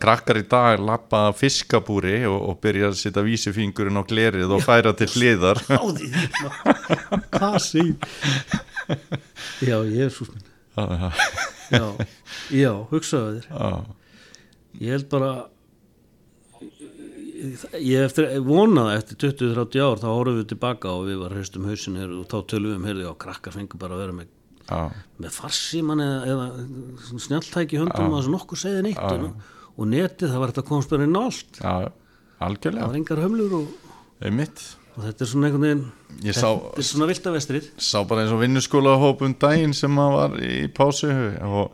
Krakkar 0.00 0.38
í 0.40 0.42
dag 0.48 0.80
lappa 0.80 1.20
fiskabúri 1.36 2.24
og, 2.26 2.38
og 2.50 2.58
byrja 2.62 2.88
að 2.88 2.96
setja 2.98 3.22
vísifingurinn 3.26 3.98
á 4.00 4.02
glerið 4.08 4.50
og 4.56 4.62
færa 4.64 4.94
til 4.96 5.08
hliðar 5.12 5.60
Áði 5.68 6.08
því, 6.08 6.50
hvað 7.34 7.56
segir? 7.60 7.96
Já, 9.62 9.76
Jésús 9.84 10.30
minn. 10.32 10.42
já, 10.42 10.53
Já, 11.74 11.84
já, 12.52 12.70
hugsaðu 12.90 13.40
þér. 13.40 13.46
já, 13.54 13.84
Ég 14.84 14.90
held 14.96 15.06
bara 15.12 15.30
ég 17.78 18.04
eftir, 18.04 18.28
vonaði 18.44 18.96
eftir 18.98 19.18
20-30 19.24 19.82
ár 19.84 20.00
þá 20.02 20.06
horfum 20.10 20.38
við 20.40 20.46
tilbaka 20.54 20.92
og 20.94 21.08
við 21.08 21.18
var 21.22 21.34
hreistum 21.36 21.66
hausin 21.68 21.98
og 22.04 22.24
þá 22.30 22.36
tölum 22.52 22.72
við 22.72 22.78
um 22.78 22.86
heyrði 22.88 23.08
á 23.10 23.14
krakkar 23.24 23.56
fengur 23.56 23.80
bara 23.80 23.96
að 23.96 24.02
vera 24.04 24.16
með, 24.18 24.30
já, 24.68 24.80
með 25.24 25.34
farsíman 25.38 26.04
eða, 26.04 26.20
eða 26.32 26.46
í 27.64 27.82
höndum 27.82 28.12
og 28.12 28.16
þessu 28.18 28.34
nokkuð 28.34 28.62
segði 28.64 28.86
neitt 28.88 29.02
og, 29.02 29.26
og 29.74 29.90
netið 29.92 30.32
það 30.32 30.42
var 30.44 30.54
þetta 30.54 30.66
komst 30.70 30.94
bara 30.94 31.08
inn 31.08 31.18
á 31.18 31.22
allt. 31.24 31.60
Já, 31.60 31.74
það 32.38 32.48
algjörlega 32.48 32.88
var 32.90 32.98
engar 33.00 33.24
hömlur 33.24 33.58
og, 33.60 33.92
einmitt 34.24 34.64
og 34.94 35.02
þetta 35.08 35.24
er 35.24 35.30
svona 35.30 35.48
einhvern 35.50 35.64
veginn 35.66 35.84
Ég 36.24 36.36
þetta 36.36 36.44
sá- 36.44 36.78
er 36.78 36.86
svona 36.90 37.08
viltavestrið. 37.10 37.68
Sá 37.82 37.98
bara 38.06 38.22
eins 38.22 38.32
og 38.34 38.40
vinnuskóla 38.44 38.94
hópum 39.02 39.34
daginn 39.42 39.74
sem 39.74 39.96
að 39.98 40.12
var 40.14 40.36
í 40.46 40.60
pásu. 40.70 41.10
Og, 41.42 41.72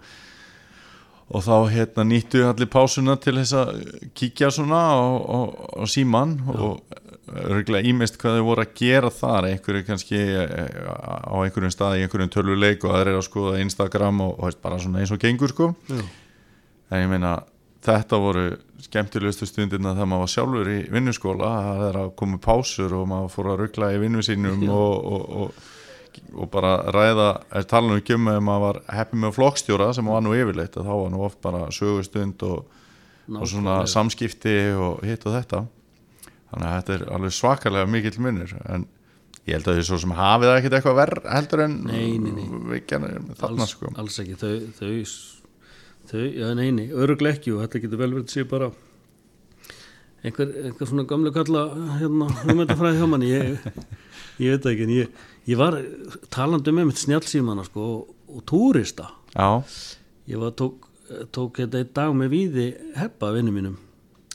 og 1.30 1.44
þá 1.46 1.54
hérna 1.70 2.06
nýttu 2.08 2.40
allir 2.48 2.66
pásuna 2.72 3.14
til 3.20 3.36
þess 3.38 3.52
að 3.60 3.84
kíkja 4.18 4.48
svona 4.50 4.80
á, 4.80 4.98
á, 4.98 5.38
á 5.78 5.84
síman 5.86 6.38
og 6.56 6.80
örgulega 7.30 7.86
ímest 7.86 8.16
hvað 8.18 8.40
þau 8.40 8.46
voru 8.48 8.64
að 8.64 8.72
gera 8.80 9.10
þar. 9.14 9.46
Einhverju 9.52 9.84
kannski 9.86 10.18
eh, 10.18 10.80
á 10.82 11.36
einhverjum 11.44 11.70
stað 11.76 12.00
í 12.00 12.06
einhverjum 12.08 12.32
tölvuleik 12.34 12.82
og 12.88 12.96
aðrir 12.98 13.20
að 13.20 13.28
skoða 13.28 13.60
Instagram 13.62 14.24
og, 14.26 14.40
og 14.42 14.58
bara 14.64 14.80
svona 14.82 15.04
eins 15.04 15.12
og 15.14 15.20
gengur 15.22 15.52
sko. 15.54 15.70
Já. 15.92 16.00
en 16.90 17.04
ég 17.04 17.12
meina 17.12 17.36
þetta 17.86 18.18
voru 18.18 18.48
skemmtilegustu 18.86 19.46
stundirna 19.48 19.92
þegar 19.96 20.08
maður 20.10 20.24
var 20.24 20.32
sjálfur 20.34 20.70
í 20.72 20.78
vinnuskóla 20.94 21.50
það 21.66 21.82
er 21.88 21.98
að 22.04 22.10
koma 22.20 22.38
pásur 22.42 22.94
og 23.00 23.08
maður 23.10 23.32
fór 23.34 23.50
að 23.52 23.60
ruggla 23.64 23.90
í 23.94 24.00
vinnu 24.02 24.22
sínum 24.26 24.64
og, 24.72 24.94
og, 25.14 25.24
og, 25.42 26.28
og 26.34 26.50
bara 26.52 26.74
ræða 26.94 27.28
tala 27.70 27.98
um 28.00 28.30
að 28.32 28.40
maður 28.46 28.64
var 28.66 28.80
heppið 28.98 29.22
með 29.24 29.34
flokkstjóra 29.38 29.90
sem 29.96 30.10
var 30.10 30.24
nú 30.26 30.36
yfirleitt 30.36 30.78
að 30.80 30.88
þá 30.90 30.94
var 31.02 31.10
nú 31.14 31.24
oft 31.26 31.40
bara 31.44 31.66
sögustund 31.74 32.42
og, 32.48 32.64
og 33.30 33.44
svona 33.46 33.80
Nákvæmlega. 33.80 33.90
samskipti 33.94 34.56
og 34.74 35.04
hitt 35.06 35.26
og 35.28 35.36
þetta 35.38 35.64
þannig 36.50 36.66
að 36.70 36.78
þetta 36.78 36.96
er 36.96 37.04
alveg 37.14 37.36
svakalega 37.36 37.90
mikill 37.90 38.18
munur 38.24 38.56
en 38.66 38.88
ég 39.46 39.54
held 39.56 39.68
að 39.70 39.78
því 39.78 39.84
svo 39.88 39.98
sem 40.02 40.14
hafið 40.18 40.52
ekkert 40.56 40.78
eitthvað 40.78 40.98
verð 40.98 41.28
heldur 41.32 41.62
en 41.64 41.76
Nei, 41.88 42.18
nei, 42.22 42.32
nei. 42.34 42.48
þarna 43.38 43.64
alls, 43.64 43.70
sko 43.76 43.92
alls 43.98 44.18
ekki 44.22 44.36
þau, 44.40 44.54
þau, 44.80 44.90
þau 46.10 46.26
já 46.26 46.52
neini, 46.58 46.86
öruglega 46.92 47.38
ekki 47.38 47.54
og 47.54 47.64
þetta 47.64 47.82
getur 47.84 48.00
vel 48.00 48.14
verið 48.14 48.26
að 48.26 48.34
sé 48.34 48.46
bara 48.50 48.70
einhver, 50.24 50.52
einhver 50.66 50.90
svona 50.90 51.06
gamle 51.08 51.32
kalla 51.34 51.64
hérna, 52.00 52.28
hugmyndafræði 52.44 53.00
hjá 53.00 53.08
manni. 53.10 53.30
Ég, 53.30 53.68
ég 54.42 54.56
veit 54.56 54.70
ekki 54.72 54.86
en 54.86 54.94
ég, 54.94 55.20
ég 55.48 55.60
var 55.60 55.78
talandi 56.32 56.74
með 56.74 56.90
mitt 56.90 57.02
snjálsímana 57.02 57.66
sko, 57.68 57.90
og, 57.96 58.14
og 58.30 58.46
túrista. 58.48 59.10
Já, 59.34 59.62
ég 60.30 60.42
var 60.42 60.56
tók, 60.58 60.88
tók 61.34 61.62
þetta 61.62 61.80
einn 61.80 61.94
dag 61.96 62.16
með 62.16 62.34
víði 62.34 62.66
heppa 62.98 63.32
vinnu 63.36 63.54
mínum 63.54 63.78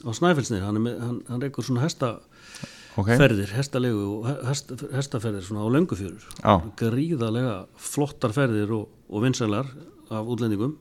á 0.05 0.09
Snæfellsnir, 0.13 0.63
hann, 0.65 0.77
er 0.77 0.83
með, 0.85 0.97
hann, 1.01 1.19
hann 1.29 1.41
reykur 1.41 1.65
svona 1.65 1.85
ok. 1.87 3.07
hestaferðir, 3.09 3.53
hestalegu 3.57 4.03
og 4.19 4.27
hest, 4.45 4.73
hestaferðir 4.93 5.45
svona 5.47 5.65
á 5.65 5.69
löngufjörur. 5.73 6.25
Já. 6.41 6.53
gríðarlega 6.77 7.55
flottar 7.79 8.35
ferðir 8.35 8.73
og, 8.75 8.91
og 9.09 9.25
vinsælar 9.25 9.71
af 10.13 10.29
útlendingum 10.29 10.75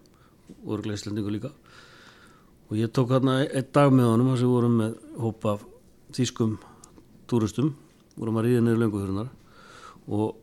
og 0.64 0.76
örgleislendingu 0.78 1.30
líka. 1.34 1.50
Og 2.70 2.76
ég 2.80 2.90
tók 2.96 3.10
hérna 3.12 3.40
einn 3.44 3.68
dag 3.72 3.92
með 3.92 4.08
honum 4.12 4.30
þar 4.32 4.38
sem 4.40 4.48
við 4.48 4.54
vorum 4.56 4.76
með 4.80 4.94
hóp 5.20 5.44
af 5.52 5.64
þýskum 6.16 6.54
túristum. 7.30 7.74
Vorum 8.16 8.38
að 8.40 8.46
ríða 8.48 8.62
niður 8.64 8.82
löngufjörunar 8.84 9.28
og 10.08 10.36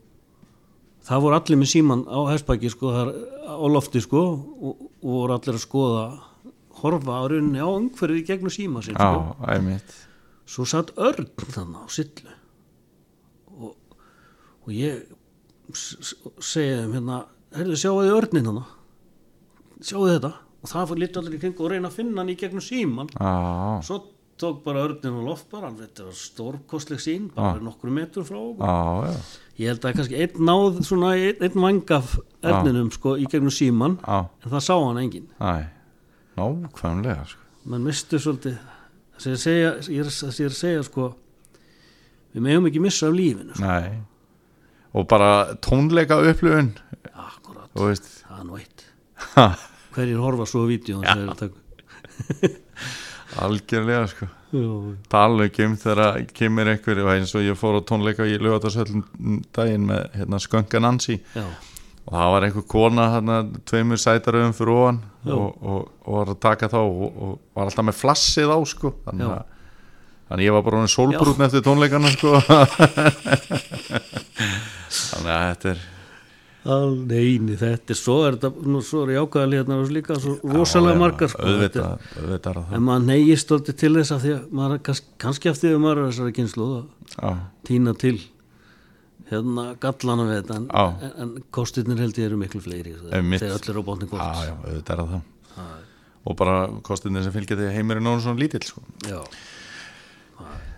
það 1.06 1.22
voru 1.24 1.36
allir 1.38 1.58
með 1.62 1.70
síman 1.72 2.02
á 2.10 2.18
hestbæki 2.30 2.70
sko, 2.70 2.90
þar, 2.94 3.10
á 3.48 3.64
lofti 3.70 4.02
sko 4.04 4.20
og, 4.22 4.82
og 5.02 5.08
voru 5.16 5.36
allir 5.36 5.56
að 5.56 5.62
skoða 5.64 6.04
horfa 6.82 7.16
á 7.18 7.22
rauninni 7.30 7.62
á 7.62 7.68
umhverfið 7.70 8.26
gegnum 8.28 8.52
síma 8.52 8.82
sitt 8.82 8.98
sko. 8.98 9.22
svo 10.52 10.66
satt 10.68 10.90
örn 10.98 11.28
þannig 11.38 11.78
á 11.78 11.86
sillu. 11.94 12.34
Og, 13.56 13.74
og 14.66 14.70
ég 14.74 15.02
s- 15.72 15.96
s- 16.02 16.16
segi 16.42 16.74
þeim 16.82 16.94
hérna 16.98 17.20
heyrðu 17.56 17.78
sjáu 17.78 17.98
þið 18.02 18.16
örnin 18.18 18.46
þannig 18.50 18.70
sjáu 19.88 20.08
þetta. 20.08 20.32
Og 20.62 20.70
það 20.70 20.88
fyrir 20.90 21.02
litur 21.02 21.22
allir 21.22 21.36
í 21.36 21.42
kring 21.42 21.60
og 21.62 21.70
reyna 21.72 21.88
að 21.90 21.96
finna 21.98 22.20
hann 22.22 22.30
í 22.30 22.36
gegnum 22.38 22.62
síman 22.62 23.08
já, 23.12 23.30
svo 23.86 23.96
tók 24.38 24.62
bara 24.64 24.84
örnin 24.86 25.18
á 25.18 25.22
loft 25.26 25.48
bara 25.50 25.70
þetta 25.74 26.06
var 26.06 26.16
stórkostleg 26.18 27.02
sín 27.02 27.28
bara 27.34 27.58
nokkru 27.62 27.90
metur 27.94 28.26
frá 28.26 28.38
okkur. 28.38 28.62
Já, 28.62 29.10
já, 29.10 29.42
ég 29.58 29.72
held 29.72 29.86
að 29.86 29.96
kannski 29.98 30.20
einn 30.22 30.46
náð 30.48 30.80
svona 30.86 31.12
einn, 31.18 31.42
einn 31.42 31.62
vang 31.66 31.94
af 31.98 32.14
örninum 32.42 32.90
sko 32.94 33.16
í 33.18 33.26
gegnum 33.30 33.54
síman 33.54 33.98
en 34.06 34.50
það 34.50 34.64
sá 34.68 34.74
hann 34.78 35.02
enginn. 35.02 35.28
Næ 35.42 35.66
nákvæmlega 36.36 37.26
sko. 37.28 37.40
mann 37.64 37.84
mistu 37.86 38.18
svolítið 38.18 38.56
það 39.18 39.36
sem 39.42 39.58
ég, 39.58 39.82
segja, 39.86 40.06
að 40.48 40.56
segja 40.56 40.86
sko 40.86 41.10
við 42.32 42.46
megum 42.46 42.70
ekki 42.70 42.82
missa 42.82 43.10
af 43.10 43.14
lífinu 43.18 43.58
sko. 43.58 43.74
Og 44.92 45.06
bara 45.08 45.54
tónleika 45.64 46.18
upplifun 46.20 46.72
akkurat, 47.12 47.68
það 47.76 48.38
er 48.38 48.48
nú 48.48 48.58
eitt. 48.58 48.86
ha, 49.36 49.46
hverjir 49.94 50.20
horfa 50.22 50.48
svo 50.48 50.64
á 50.64 50.70
vídeo 50.70 51.02
algjörlega 53.42 54.06
sko. 54.10 54.26
Tala 55.08 55.46
ekki 55.48 55.64
um 55.64 55.76
þegar 55.80 56.00
að 56.04 56.32
kemur 56.36 56.68
einhver 56.68 56.98
og 57.04 57.12
eins 57.14 57.32
og 57.38 57.44
ég 57.46 57.56
fór 57.56 57.78
á 57.80 57.82
tónleika 57.88 58.26
í 58.28 58.34
lögatarsöllum 58.36 59.40
daginn 59.56 59.86
með 59.88 60.02
hérna, 60.18 60.40
skönka 60.42 60.82
Nancy. 60.82 61.16
Já, 61.32 61.46
og 62.04 62.12
það 62.18 62.34
var 62.34 62.46
einhver 62.48 62.66
kona 62.68 63.06
hérna, 63.14 63.38
tveimur 63.68 64.02
sætaröðum 64.02 64.54
fyrir 64.58 64.74
ofan 64.74 65.00
og, 65.24 65.48
og, 65.62 65.88
og 66.04 66.18
var 66.18 66.34
að 66.34 66.42
taka 66.44 66.68
þá 66.72 66.80
og, 66.82 67.08
og 67.08 67.32
var 67.56 67.70
alltaf 67.70 67.88
með 67.88 67.98
flassið 68.02 68.52
á 68.52 68.58
sko. 68.68 68.94
Þannig 69.08 69.32
að 69.38 69.42
Þannig 70.32 70.46
ég 70.46 70.54
var 70.54 70.62
bara 70.64 70.78
honum 70.78 70.88
sólbrútn 70.88 71.44
eftir 71.44 71.60
tónleikana 71.66 72.08
sko. 72.14 72.38
Þannig 75.12 75.32
að 75.34 75.42
þetta 75.42 75.72
er 75.74 75.82
neini, 76.64 77.56
þetta 77.58 77.90
er 77.90 77.98
svo 77.98 78.16
er 78.26 78.36
þetta, 78.36 78.50
nú, 78.70 78.80
svo 78.86 79.00
er 79.06 79.14
jákvæðal 79.16 79.56
hérna 79.58 79.78
og 79.82 79.88
líka 79.90 80.14
svo 80.22 80.36
rosalega 80.46 81.00
margar 81.00 81.32
sko, 81.32 81.42
auðvitað, 81.42 81.88
er- 81.96 82.20
auðvitað 82.22 82.60
er 82.60 82.76
en 82.76 82.84
maður 82.86 83.06
neyist 83.08 83.46
stolti 83.48 83.74
til 83.82 83.94
þess 83.96 84.14
að 84.14 84.20
því 84.26 84.34
að 84.36 84.44
maður 84.60 84.76
er 84.76 84.84
kannski, 85.24 85.48
af 85.50 85.58
því 85.58 85.72
að 85.72 85.80
maður 85.82 86.02
er 86.04 86.12
þessari 86.12 86.36
kynslu 86.38 86.68
Já, 87.16 87.32
týna 87.66 87.94
til 87.98 88.14
hérna 89.32 89.64
gallana 89.80 90.28
við 90.28 90.38
þetta 90.42 90.56
en, 90.60 90.68
en, 91.02 91.12
en 91.24 91.34
kostirnir 91.56 91.98
held 92.04 92.18
ég 92.20 92.28
eru 92.30 92.38
miklu 92.40 92.60
fleiri 92.62 92.92
þegar 92.94 93.16
Einmitt. 93.18 93.42
þegar 93.42 93.58
allir 93.58 93.72
eru 93.72 93.82
á 93.82 93.94
já, 94.04 94.06
kvort 94.12 94.46
já, 94.46 94.54
auðvitað 94.68 95.02
er 95.02 95.10
það. 95.12 95.26
Og 96.22 96.36
bara 96.38 96.56
kostinni 96.86 97.22
sem 97.24 97.32
fylgja 97.34 97.56
því 97.58 97.70
heimurinn 97.74 98.06
og 98.06 98.20
svona 98.22 98.38
lítill 98.38 98.62
sko. 98.62 98.82
já, 99.08 99.18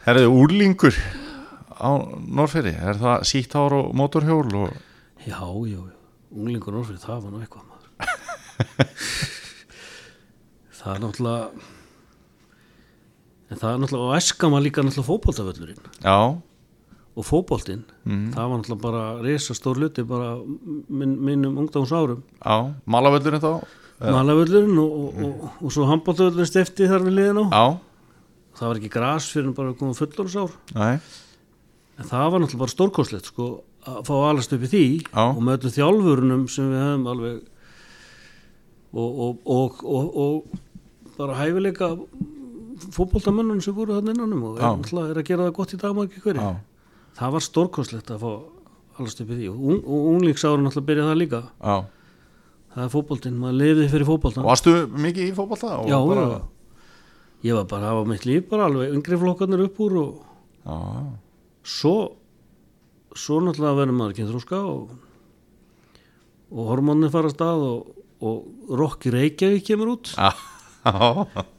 Herðu, 0.07 0.31
úrlingur 0.33 0.97
á 1.77 1.91
Norrferi, 2.25 2.73
er 2.77 2.97
það 3.01 3.25
sítt 3.29 3.53
hár 3.57 3.75
og 3.79 3.93
mótorhjól 3.97 4.49
og 4.63 4.75
já, 5.27 5.41
já, 5.71 5.81
unglingur 6.35 6.75
orfrið, 6.81 7.01
það 7.05 7.23
var 7.25 7.31
nú 7.35 7.39
eitthvað 7.45 7.65
maður. 7.69 7.89
Það 10.85 10.95
er 10.95 11.01
náttúrulega 11.05 11.45
en 13.55 13.59
það 13.61 13.71
er 13.71 13.79
náttúrulega 13.83 14.09
og 14.11 14.17
æskan 14.19 14.53
var 14.55 14.63
líka 14.65 14.83
náttúrulega 14.85 15.09
fótboltavöllurinn. 15.09 15.83
Já, 16.05 16.17
og 17.15 17.23
fótboltinn, 17.29 17.85
Mhm. 18.05 18.33
það 18.35 18.49
var 18.51 18.57
náttúrulega 18.59 18.83
bara 18.83 19.03
resa 19.23 19.55
stór 19.55 19.77
hluti 19.79 20.03
bara 20.07 20.37
minn, 20.89 21.17
minnum 21.25 21.57
ungdámsárum 21.63 22.23
já, 22.45 22.75
malavöllurinn 22.87 23.41
þá? 23.41 23.65
Malavöllurinn 24.01 24.79
og, 24.79 24.93
og, 24.93 25.25
og, 25.25 25.51
og 25.63 25.73
svo 25.73 25.87
handbóltavöllurinn 25.89 26.47
stefti 26.51 26.89
þar 26.91 27.03
við 27.07 27.15
liðin 27.21 27.41
á 27.41 27.45
já, 27.49 27.67
það 28.59 28.69
var 28.69 28.77
ekki 28.83 28.91
gras 28.93 29.31
fyrir 29.33 29.47
en 29.49 29.55
bara 29.55 29.73
komið 29.79 30.01
fullorðsár 30.03 30.51
nei, 30.75 30.99
en 31.99 32.05
það 32.11 32.31
var 32.33 32.41
náttúrulega 32.43 32.59
bara 32.67 32.75
stórkostlegt 32.75 33.27
sko, 33.31 33.45
að 33.85 33.99
fá 34.09 34.13
að 34.17 34.29
alast 34.31 34.55
upp 34.57 34.67
í 34.67 34.71
því 34.73 34.85
Já. 35.01 35.25
og 35.25 35.41
með 35.45 35.59
öllum 35.59 35.75
þjálfurunum 35.79 36.45
sem 36.53 36.71
við 36.73 36.85
hefum 36.85 37.09
alveg 37.13 37.41
og, 38.95 39.19
og, 39.27 39.83
og, 39.85 40.21
og, 40.25 40.61
bara 41.15 41.39
hæfileika 41.39 41.91
fótboltamönnum 42.95 43.61
sem 43.63 43.75
voru 43.75 43.99
þannig 43.99 44.17
innanum 44.17 44.49
og 44.51 44.59
er, 44.59 44.81
er 45.05 45.21
að 45.21 45.29
gera 45.29 45.49
það 45.49 45.57
gott 45.59 45.75
í 45.75 45.81
dag 45.81 45.95
maður 45.95 46.11
ekki 46.11 46.25
hverju 46.27 46.49
það 47.19 47.37
var 47.37 47.45
stórkostlegt 47.47 48.11
að 48.15 48.25
fá 48.25 48.33
alast 48.99 49.21
upp 49.23 49.31
í 49.35 49.39
því. 49.39 49.51
Og, 49.51 49.61
ung, 49.61 49.83
og 49.85 50.09
unglingsárin 50.15 50.67
náttúrulega 50.67 50.89
byrja 50.91 51.07
það 51.09 51.21
líka. 51.21 51.43
Já. 51.59 51.77
Það 52.75 52.85
er 52.85 52.91
fótboltinn, 52.91 53.39
maður 53.39 53.59
lifði 53.61 53.87
fyrir 53.93 54.09
fótboltan 54.09 54.47
Varstu 54.49 54.73
mikið 54.91 55.29
í 55.29 55.35
fótbolta? 55.37 55.77
og 55.79 55.91
já, 55.93 55.95
bara, 56.09 56.25
ég 57.47 57.55
var 57.55 57.69
bara 57.71 57.87
að 57.87 57.93
hafa 57.93 58.09
mitt 58.11 58.25
líf 58.27 58.49
bara 58.51 58.67
alveg 58.67 58.97
yngri 58.97 59.19
flokkarnir 59.21 59.63
upp 59.69 59.79
úr 59.85 59.95
og 60.01 60.17
já, 60.65 60.79
svo 61.63 61.95
svo 63.19 63.41
náttúrulega 63.43 63.79
verður 63.81 63.99
maður 63.99 64.17
kynþróska 64.19 64.61
og, 64.71 64.95
og 66.55 66.71
hormónið 66.73 67.15
fara 67.15 67.31
að 67.31 67.37
stað 67.37 67.67
og, 67.69 68.05
og 68.25 68.79
Rocky 68.81 69.13
Reykjavík 69.15 69.67
kemur 69.71 69.97
út. 69.97 70.15
Já. 70.15 70.31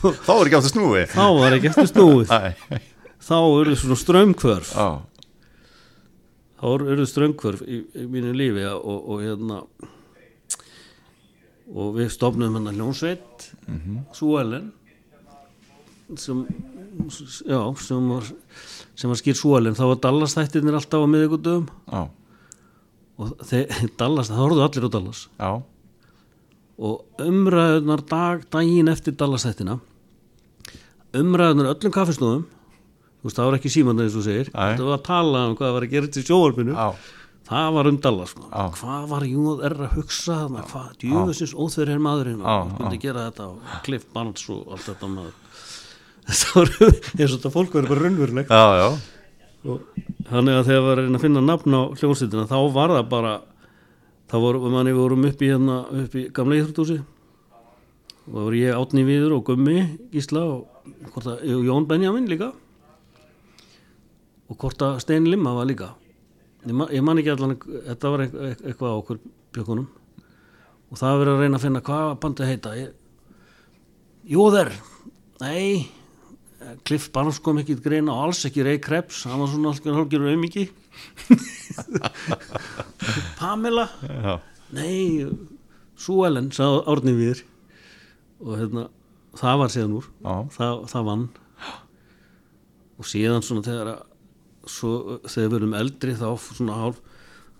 Þá 0.00 0.32
er 0.34 0.48
ekki 0.48 0.58
að 0.58 0.66
snúi 0.70 1.04
þá 1.12 1.24
var 1.36 1.54
ekki 1.54 1.68
eftir 1.70 1.90
snúið. 1.92 2.32
Æ, 2.34 2.80
þá 3.20 3.36
eru 3.60 3.76
svona 3.78 3.98
strömmkvörf 4.00 4.72
já, 4.74 4.88
þá 6.60 6.66
eru 6.94 7.06
strömmkvörf 7.08 7.62
í, 7.62 7.82
í 7.94 8.06
mínu 8.10 8.32
lífi 8.36 8.66
og, 8.72 8.98
og 8.98 9.22
hérna 9.22 9.60
og 11.70 11.94
við 11.98 12.10
stofnum 12.16 12.56
hennar 12.58 12.74
hljónsveit 12.74 13.50
mm 13.66 13.80
-hmm. 13.80 13.98
Súelen 14.16 14.72
sem 16.16 16.46
já, 17.46 17.60
sem 17.78 18.08
var 18.08 18.24
sem 18.98 19.10
var 19.12 19.20
skýr 19.20 19.38
Súelen, 19.38 19.76
þá 19.78 19.84
var 19.90 20.00
Dallas 20.06 20.36
þættirnir 20.38 20.78
alltaf 20.78 21.04
á 21.04 21.08
já, 21.10 22.00
og 23.20 23.36
þeir, 23.44 23.76
Dallas, 24.00 24.30
það 24.32 24.42
horfðu 24.42 24.64
allir 24.66 24.88
á 24.88 24.90
Dallas. 24.96 25.26
Já, 25.36 25.50
og 26.80 27.20
umræðunar 27.20 28.02
dag, 28.08 28.44
daginn 28.52 28.88
eftir 28.88 29.16
Dallas-þættina 29.20 29.76
umræðunar 31.20 31.74
öllum 31.74 31.92
kaffesnóðum 31.94 32.44
þú 33.20 33.28
veist, 33.28 33.36
það 33.36 33.48
var 33.48 33.56
ekki 33.58 33.72
símandi 33.74 34.06
eins 34.06 34.16
og 34.16 34.24
segir 34.26 34.52
þetta 34.52 34.86
var 34.86 34.96
að 34.96 35.08
tala 35.08 35.42
um 35.48 35.56
hvað 35.58 35.74
var 35.76 35.86
að 35.86 35.96
gera 35.96 36.12
til 36.14 36.24
sjóvarpinu 36.24 36.76
já, 36.76 36.86
það 37.50 37.68
var 37.76 37.90
um 37.90 37.98
Dallas 38.06 38.32
sko. 38.32 38.46
Hvað 38.78 39.06
var 39.10 39.26
Jóð 39.28 39.64
er 39.68 39.76
að 39.76 39.96
hugsa 39.98 40.38
hvað 40.54 40.90
djöfusins 41.02 41.54
óþverjir 41.58 42.02
maðurinn? 42.06 42.40
Já, 42.40 42.56
og 42.62 42.74
myndi 42.78 43.02
gera 43.02 43.26
þetta 43.28 43.48
og 43.50 43.78
Cliff 43.86 44.08
Barnes 44.14 44.46
og 44.54 44.74
allt 44.76 44.86
þetta 44.88 45.12
maður 45.12 45.38
eins 46.28 47.30
og 47.30 47.38
þetta 47.38 47.52
fólk 47.54 47.74
verið 47.74 47.92
bara 47.94 48.04
raunverulegt. 48.04 48.50
Já, 48.50 48.80
já, 48.80 48.88
og 49.70 49.80
þannig 50.30 50.56
að 50.56 50.68
þegar 50.70 50.84
var 50.86 50.92
að 50.98 51.04
reyna 51.04 51.18
að 51.18 51.24
finna 51.26 51.42
nafn 51.44 51.76
á 51.76 51.82
hljómsveitina 52.00 52.48
þá 52.48 52.58
var 52.72 52.94
það 52.94 53.08
bara 53.10 53.32
þá 54.30 54.36
vorum 54.40 54.72
manni 54.72 54.94
við 54.94 55.02
vorum 55.02 55.26
upp 55.28 55.42
í 55.42 55.50
hérna 55.50 55.78
upp 56.04 56.16
í 56.16 56.22
gamla 56.32 56.60
íþróttúsi 56.60 56.98
og 57.00 58.30
það 58.30 58.46
voru 58.46 58.60
ég 58.60 58.78
Átni 58.78 59.04
Víður 59.08 59.36
og 59.36 59.44
Gummi 59.48 59.76
Gísla 60.14 60.44
og, 60.46 60.66
og 61.10 61.64
Jón 61.66 61.88
Benjamin 61.90 62.28
líka. 62.30 62.52
Og 64.50 64.58
hvort 64.58 64.82
að 64.82 65.00
Stein 65.04 65.28
Limma 65.30 65.52
var 65.54 65.68
líka. 65.68 65.92
Ég, 66.66 66.74
man, 66.74 66.88
ég 66.94 67.04
man 67.04 67.20
ekki 67.20 67.32
allan 67.34 67.56
þetta 67.58 68.12
var 68.12 68.24
eitthvað, 68.26 68.90
á 68.90 69.00
okkur 69.00 69.20
bjökunum 69.54 69.88
og 70.90 70.98
það 70.98 71.20
verið 71.20 71.32
að 71.32 71.44
reyna 71.44 71.58
að 71.58 71.64
finna 71.66 71.84
hvað 71.86 72.10
bandið 72.22 72.50
heita. 72.50 72.76
Ég, 72.78 72.92
Jóðer. 74.30 74.72
Nei 75.40 75.99
Cliff 76.84 77.08
Barnes 77.14 77.38
kom 77.40 77.58
ekki 77.60 77.74
til 77.76 77.84
greina 77.84 78.12
og 78.12 78.20
alls 78.28 78.44
ekki 78.48 78.64
Ray 78.66 78.78
Krebs, 78.82 79.22
hann 79.28 79.40
var 79.40 79.48
svona 79.48 79.68
alltaf 79.72 79.96
hálfgerður 79.96 80.32
auðmiki 80.34 80.64
Pamela? 83.40 83.86
Já, 84.04 84.34
nei, 84.76 85.24
Sue 86.00 86.26
Ellen 86.28 86.50
sagði 86.54 86.84
Árni 86.92 87.14
við 87.16 87.38
og 88.40 88.56
hérna, 88.56 88.82
það 89.36 89.58
var 89.60 89.68
síðan 89.72 89.96
úr. 89.98 90.06
Það, 90.54 90.74
það 90.88 91.02
vann. 91.10 91.24
Og 93.00 93.04
síðan 93.08 93.44
svona 93.44 93.66
þegar 93.66 93.88
að 93.92 94.00
svo, 94.68 94.90
þegar 95.24 95.50
við 95.50 95.58
erum 95.60 95.74
eldri 95.76 96.12
þá 96.16 96.28
svona 96.44 96.74
hálf 96.80 96.98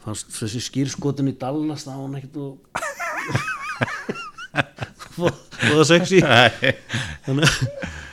fannst 0.01 0.27
þessi 0.33 0.61
skýrskotin 0.65 1.33
í 1.33 1.39
Dallas 1.41 1.87
var 1.89 1.97
hann 1.99 2.17
ekkert 2.17 2.35
nú 2.37 2.47
og 5.21 5.33
það 5.61 5.85
sexy. 5.91 6.19
Nei, 6.25 6.51
þannig 7.27 7.45
að 7.49 7.55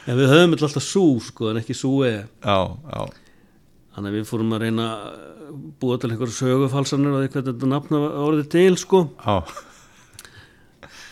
en 0.07 0.17
við 0.19 0.31
höfum 0.33 0.57
alltaf 0.57 0.83
sú 0.87 1.05
sko 1.23 1.51
en 1.51 1.61
ekki 1.61 1.75
sú 1.77 1.93
e 2.07 2.13
já, 2.15 2.57
já, 2.65 3.07
þannig 3.95 4.11
að 4.11 4.17
við 4.19 4.27
fórum 4.31 4.53
að 4.57 4.63
reyna 4.67 4.89
að 4.97 5.63
búa 5.81 5.97
til 5.99 6.11
einhverju 6.11 6.35
sögufalsanir 6.37 7.13
og 7.15 7.23
því 7.23 7.31
hvernig 7.33 7.53
þetta 7.53 7.71
nafn 7.71 7.95
var 8.01 8.15
orðið 8.27 8.47
til 8.51 8.75
sko. 8.77 8.99
Já, 9.23 9.37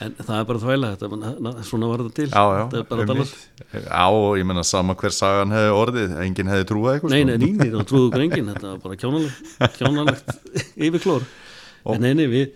en 0.04 0.12
það 0.20 0.34
er 0.42 0.48
bara 0.50 0.60
þvæla 0.60 0.90
þetta 0.96 1.18
na- 1.22 1.36
na- 1.46 1.64
svona 1.64 1.88
var 1.88 2.02
þetta 2.04 2.16
til. 2.18 2.28
Já, 2.28 2.44
já, 2.52 2.64
þetta 2.74 2.82
er 2.82 2.90
bara. 2.90 3.06
Dallas 3.12 3.32
já, 3.72 4.04
og 4.12 4.38
ég 4.38 4.46
menna 4.50 4.64
sama 4.68 4.96
hver 5.00 5.14
sagan 5.16 5.54
hefði 5.56 5.72
orðið, 5.80 6.16
enginn 6.26 6.52
hefði 6.52 6.68
trúið 6.72 6.92
eitthvað 6.94 7.16
nei, 7.16 7.22
sko. 7.24 7.30
nei, 7.32 7.52
nei, 7.56 7.70
það 7.72 7.86
trúðu 7.92 8.10
okkur 8.10 8.26
enginn 8.26 8.52
þetta 8.52 8.68
var 8.74 8.82
bara 8.84 9.00
kjánalegt 9.02 9.78
kjánalegt 9.80 10.36
yfirklór. 10.90 11.28
En 11.96 12.02
nei, 12.04 12.14
nei, 12.14 12.28
við 12.28 12.52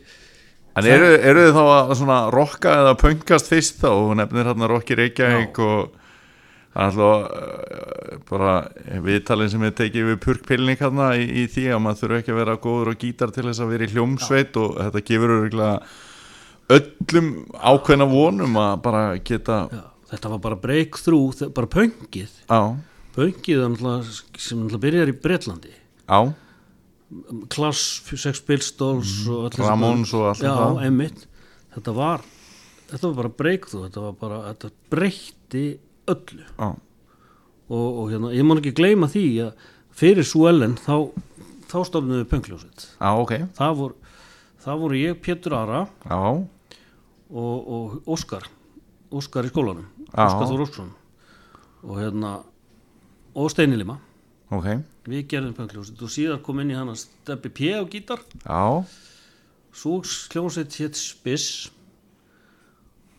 En 0.79 0.85
eru, 0.85 1.07
eru 1.31 1.41
þið 1.47 1.55
þá 1.57 1.63
að 1.79 1.95
svona 1.99 2.17
rokka 2.31 2.73
eða 2.83 2.91
pöngast 3.01 3.49
fyrst 3.49 3.79
þá, 3.81 3.89
og 3.89 4.11
nefnir 4.19 4.45
hérna 4.51 4.67
rokki 4.69 4.95
Reykjavík 4.99 5.57
og 5.65 5.95
það 6.73 6.81
er 6.81 6.89
alltaf 6.89 7.23
uh, 7.29 8.19
bara 8.29 8.51
viðtalin 9.05 9.49
sem 9.53 9.63
er 9.65 9.73
tekið 9.79 10.09
við 10.11 10.19
purkpilning 10.25 10.77
hérna 10.79 11.09
í, 11.17 11.25
í 11.43 11.47
því 11.49 11.65
að 11.73 11.81
maður 11.85 12.01
þurfa 12.03 12.19
ekki 12.21 12.33
að 12.35 12.39
vera 12.43 12.57
góður 12.65 12.91
og 12.93 12.99
gítar 13.03 13.33
til 13.35 13.47
þess 13.47 13.63
að 13.63 13.71
vera 13.73 13.87
í 13.87 13.93
hljómsveit 13.95 14.59
og 14.61 14.77
þetta 14.83 15.03
gefur 15.09 15.33
öllum 16.69 17.31
ákveðna 17.57 18.05
vonum 18.11 18.59
að 18.61 18.75
bara 18.85 19.01
geta 19.25 19.63
já, 19.73 19.81
þetta 20.11 20.31
var 20.35 20.43
bara 20.43 20.59
breakthrough 20.61 21.49
bara 21.57 21.71
pöngið. 21.73 22.29
Pöngið 23.15 23.63
sem 24.37 24.59
náttúrulega 24.61 24.83
byrjar 24.85 25.09
í 25.11 25.15
Bretlandi. 25.23 25.73
Á, 26.05 26.29
Klass, 27.49 28.03
Sex 28.13 28.39
Pistols 28.45 29.25
Mhm. 29.25 29.57
Ramones 29.57 30.13
og 30.13 30.27
allt 30.29 30.43
já, 30.45 30.53
einmitt. 30.85 31.25
Þetta 31.73 31.93
var, 31.95 32.21
þetta 32.91 33.01
var 33.07 33.15
bara 33.23 33.29
breakthrough 33.29 33.87
þetta 33.89 34.01
var 34.05 34.13
bara, 34.21 34.53
þetta 34.53 34.71
breytti 34.93 35.65
öllu. 36.13 36.45
Og, 37.69 37.87
og 37.87 38.05
hérna, 38.09 38.31
ég 38.33 38.45
má 38.47 38.55
ekki 38.57 38.73
gleyma 38.77 39.09
því 39.11 39.25
að 39.45 39.67
fyrir 39.99 40.25
Suellen 40.25 40.77
þá, 40.79 41.11
þá 41.69 41.77
stofnum 41.85 42.21
við 42.21 42.29
pöngljósitt 42.31 42.87
á, 42.97 43.13
ok. 43.13 43.35
Það 43.57 43.75
voru, 43.81 44.13
það 44.63 44.83
voru 44.83 45.01
ég, 45.01 45.19
Pétur 45.21 45.57
Ara 45.59 45.83
og, 46.09 46.37
og 47.29 47.97
Óskar 48.09 48.47
Óskar 49.09 49.47
í 49.47 49.51
skólanum 49.51 49.87
Já. 50.09 50.25
Óskar 50.25 50.49
Þór 50.49 50.63
Óskarsson. 50.65 50.93
Og 51.85 51.99
hérna 52.01 52.39
og 53.37 53.51
Steinilima 53.53 53.99
ok. 54.53 54.81
Við 55.09 55.25
gerðum 55.29 55.55
pöngljósitt 55.57 56.01
og 56.05 56.11
síðan 56.13 56.41
kom 56.45 56.61
inn 56.61 56.73
í 56.73 56.77
hann 56.77 56.91
að 56.91 57.03
steppi 57.03 57.51
P 57.53 57.71
á 57.73 57.81
gítar. 57.89 58.21
Á, 58.45 58.85
svo 59.73 59.99
hljómsveit 60.03 60.75
hétt 60.81 60.97
Spiss. 60.97 61.69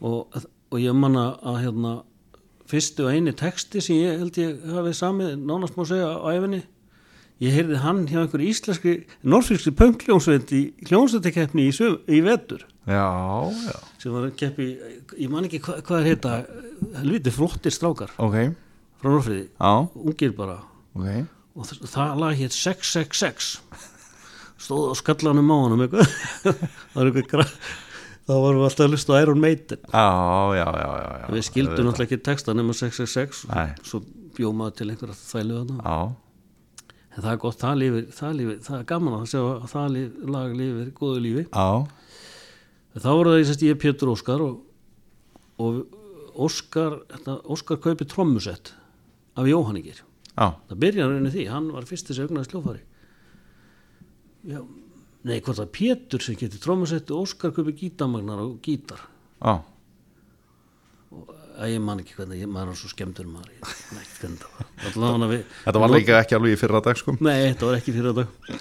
Og, 0.01 0.31
og 0.71 0.79
ég 0.81 0.95
manna 0.97 1.35
að 1.45 1.59
hérna 1.65 1.95
fyrstu 2.71 3.07
og 3.07 3.15
eini 3.15 3.35
texti 3.37 3.83
sem 3.85 3.99
ég 3.99 4.21
held 4.23 4.39
ég 4.41 4.63
hafið 4.71 4.97
samið 4.99 5.33
nánast 5.43 5.77
má 5.79 5.85
segja 5.89 6.13
á 6.15 6.27
æfinni 6.31 6.63
ég 7.41 7.57
heyrði 7.57 7.81
hann 7.81 8.03
hjá 8.09 8.21
einhver 8.23 8.43
íslenskri 8.45 8.95
norðfyrskri 9.25 9.73
pöngljómsveit 9.79 10.53
í 10.57 10.63
hljómsveitakeppni 10.91 11.69
í, 11.71 11.75
í 12.13 12.21
vetur. 12.25 12.67
Já, 12.89 13.07
já. 13.65 13.77
Sem 14.01 14.15
var 14.15 14.31
keppi, 14.37 14.67
ég 15.17 15.33
man 15.33 15.47
ekki 15.49 15.63
hva, 15.65 15.79
hvað 15.85 16.01
er 16.01 16.11
heita 16.11 16.35
helviti 17.01 17.33
flottir 17.33 17.75
strákar 17.75 18.13
ok, 18.21 18.37
frá 19.01 19.13
Norðfriði, 19.13 19.47
á, 19.57 19.73
ungir 19.97 20.35
bara. 20.37 20.59
Ok. 20.97 21.07
Og 21.61 21.71
það 21.91 22.21
lag 22.21 22.37
hétt 22.39 22.57
666 22.57 23.55
stóð 24.61 24.93
á 24.93 24.95
skallanum 25.01 25.49
á 25.53 25.57
honum 25.57 25.85
eitthvað. 25.85 26.11
Það 26.93 26.99
var 26.99 27.11
eitthvað. 27.23 27.55
Þá 28.31 28.41
varum 28.45 28.63
við 28.63 28.67
alltaf 28.69 28.87
að 28.87 28.95
hlusta 28.95 29.13
á 29.13 29.21
Iron 29.21 29.43
Maiden. 29.43 29.85
Já, 29.91 30.07
já, 30.57 30.65
já, 30.65 30.89
já, 31.03 31.29
við 31.35 31.47
skildum 31.51 31.89
náttúrulega 31.89 32.09
ekki 32.09 32.21
texta 32.31 32.57
nema 32.57 32.77
666 32.79 33.45
Nei. 33.51 33.69
svo 33.91 34.03
bjómaði 34.39 34.77
til 34.79 34.89
einhverja 34.95 35.19
þvælu 35.21 35.61
þarna. 35.61 35.79
Já, 35.85 36.91
en 37.11 37.25
það 37.25 37.31
er 37.35 37.41
gott, 37.45 37.61
það 37.61 37.79
lifir, 37.83 38.11
það 38.17 38.37
lifir 38.41 38.61
það 38.67 38.81
er 38.81 38.91
gaman 38.95 39.17
að 39.19 39.31
sjá 39.35 39.41
að 39.43 39.71
það 39.75 39.95
lif, 39.97 40.19
lag 40.37 40.59
lifir 40.63 40.93
góðu 41.01 41.25
lífi. 41.27 41.47
Já, 41.51 41.71
þá 43.01 43.09
voru 43.11 43.35
það 43.35 43.43
ég, 43.43 43.65
ég 43.69 43.81
Pétur 43.85 44.13
Óskar 44.15 44.45
og, 44.45 44.61
og 45.61 45.81
Óskar 46.41 47.03
þetta, 47.11 47.41
Óskar 47.51 47.81
kaupi 47.83 48.07
trommusett 48.09 48.73
af 49.39 49.49
Jóhanningir 49.49 50.01
já, 50.01 50.47
það 50.69 50.79
byrjar 50.85 51.11
rauninni 51.11 51.33
því, 51.35 51.47
hann 51.51 51.69
var 51.75 51.87
fyrst 51.89 52.11
þessi 52.11 52.25
augnaði 52.25 52.49
sljófari 52.49 52.83
já, 54.51 54.61
nei, 55.29 55.41
hvort 55.45 55.61
er 55.61 55.69
Pétur 55.75 56.23
sem 56.25 56.39
getur 56.39 56.63
trommusett 56.63 57.11
og 57.13 57.27
Óskar 57.27 57.53
kaupi 57.57 57.75
gítamagnar 57.77 58.41
og 58.45 58.59
gítar. 58.65 59.03
Já 59.41 59.59
að 61.61 61.75
ég 61.75 61.83
man 61.85 62.01
ekki 62.01 62.17
hvernig, 62.17 62.45
maður 62.49 62.73
er 62.73 62.79
svo 62.81 62.91
skemmtur 62.91 63.27
maður, 63.29 63.51
ég 63.57 63.65
man 63.93 64.05
ekki 64.05 64.23
hvernig 64.23 64.45
það 64.45 65.03
var. 65.03 65.27
Við, 65.33 65.43
Þetta 65.67 65.83
var 65.83 65.93
líka 65.93 66.21
ekki 66.23 66.37
alveg 66.39 66.55
í 66.55 66.61
fyrra 66.61 66.81
dag 66.85 67.01
sko. 67.01 67.17
Nei, 67.21 67.37
þetta 67.51 67.69
var 67.69 67.81
ekki 67.81 67.95
fyrir 67.97 68.17
þetta 68.17 68.57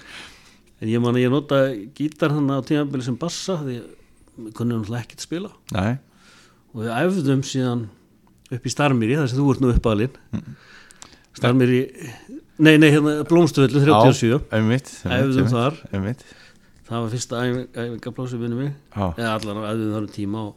En 0.80 0.88
ég 0.88 1.02
man 1.04 1.16
að 1.16 1.24
ég 1.26 1.32
nota 1.32 1.60
gítar 1.96 2.32
hann 2.32 2.48
á 2.48 2.56
tímabili 2.64 3.04
sem 3.04 3.16
bassa 3.20 3.58
því 3.60 3.78
við 4.40 4.52
kunnum 4.56 4.80
náttúrulega 4.80 5.04
ekkert 5.04 5.24
spila. 5.26 5.50
Nei, 5.76 5.98
og 6.72 6.82
við 6.82 6.92
æfðum 6.96 7.42
síðan 7.44 7.86
upp 8.50 8.66
í 8.66 8.72
Starmýri 8.72 9.18
þar 9.20 9.28
sem 9.30 9.40
þú 9.40 9.48
ert 9.54 9.64
nú 9.64 9.72
uppalinn. 9.74 10.20
Starmýri 11.36 11.82
Nei, 12.60 12.74
nei, 12.76 12.90
hérna 12.92 13.12
Blómstöðlu 13.24 13.80
37 13.80 14.26
já, 14.28 14.36
einmitt 14.52 14.88
Æfðum 15.08 15.46
þar. 15.48 15.78
Einmitt, 15.96 16.24
Það 16.90 17.02
var 17.04 17.10
fyrsta 17.12 17.40
æfing- 17.46 17.76
æfingaplásið 17.78 18.40
minni 18.42 18.56
mig 18.58 18.72
eða 19.14 19.34
allan 19.36 19.60
æfðum 19.70 19.92
þar 19.94 20.06
um 20.08 20.14
tíma 20.16 20.40
og 20.50 20.54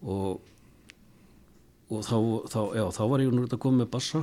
og, 0.00 0.40
og 1.92 2.00
þá, 2.06 2.16
þá, 2.48 2.60
já, 2.78 2.84
þá 2.96 3.02
var 3.10 3.20
ég 3.20 3.34
nú 3.36 3.42
að 3.44 3.58
koma 3.60 3.82
með 3.82 3.90
bassa. 3.92 4.22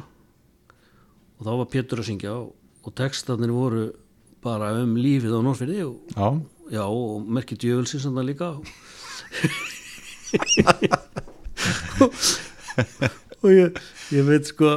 Og 1.37 1.45
þá 1.45 1.51
var 1.59 1.67
Pétur 1.69 2.01
að 2.01 2.07
syngja 2.09 2.31
og, 2.33 2.47
og 2.81 2.95
textarnir 2.97 3.53
voru 3.53 3.83
bara 4.41 4.71
um 4.81 4.95
lífið 4.97 5.35
á 5.37 5.41
Norrfirði 5.45 5.83
og, 5.85 5.97
já, 6.73 6.81
og 6.89 7.29
merkið 7.37 7.61
djöfulsi 7.67 8.01
sem 8.01 8.17
það 8.17 8.29
líka. 8.31 8.49
Og 13.45 13.51
ég, 13.53 13.77
ég 14.13 14.25
veit 14.27 14.47
sko 14.49 14.69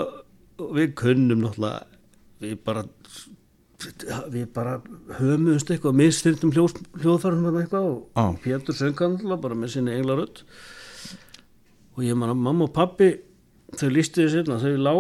við 0.77 0.93
kunnum 1.01 1.41
náttúrulega 1.47 1.87
við 2.45 2.59
bara 2.67 2.83
við 4.33 4.47
bara 4.55 4.79
höfumust 5.19 5.71
eitthvað 5.73 5.97
misþyrndum 6.01 6.53
hljóð, 6.55 6.77
hljóðfærum 7.01 7.47
hérna 7.47 7.65
eitthvað 7.65 7.89
og 7.89 7.99
Já. 8.13 8.25
Pétur 8.45 8.77
söngan 8.77 9.17
náttúrulega 9.17 9.45
bara 9.45 9.59
með 9.59 9.75
sinni 9.75 9.97
englarödd 9.97 10.43
og 11.97 12.05
ég 12.07 12.19
man 12.19 12.33
að 12.33 12.43
mamma 12.45 12.69
og 12.69 12.75
pappi 12.77 13.11
þau 13.79 13.89
lístu 13.95 14.27
hérna, 14.27 14.59
þau 14.61 14.75
lá, 14.81 14.93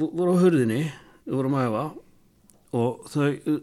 voru 0.00 0.34
á 0.34 0.42
hurðinni 0.42 0.82
þau 1.24 1.36
voru 1.38 1.54
að 1.54 1.68
æfa 1.68 1.84
og 2.74 3.06
þau 3.12 3.60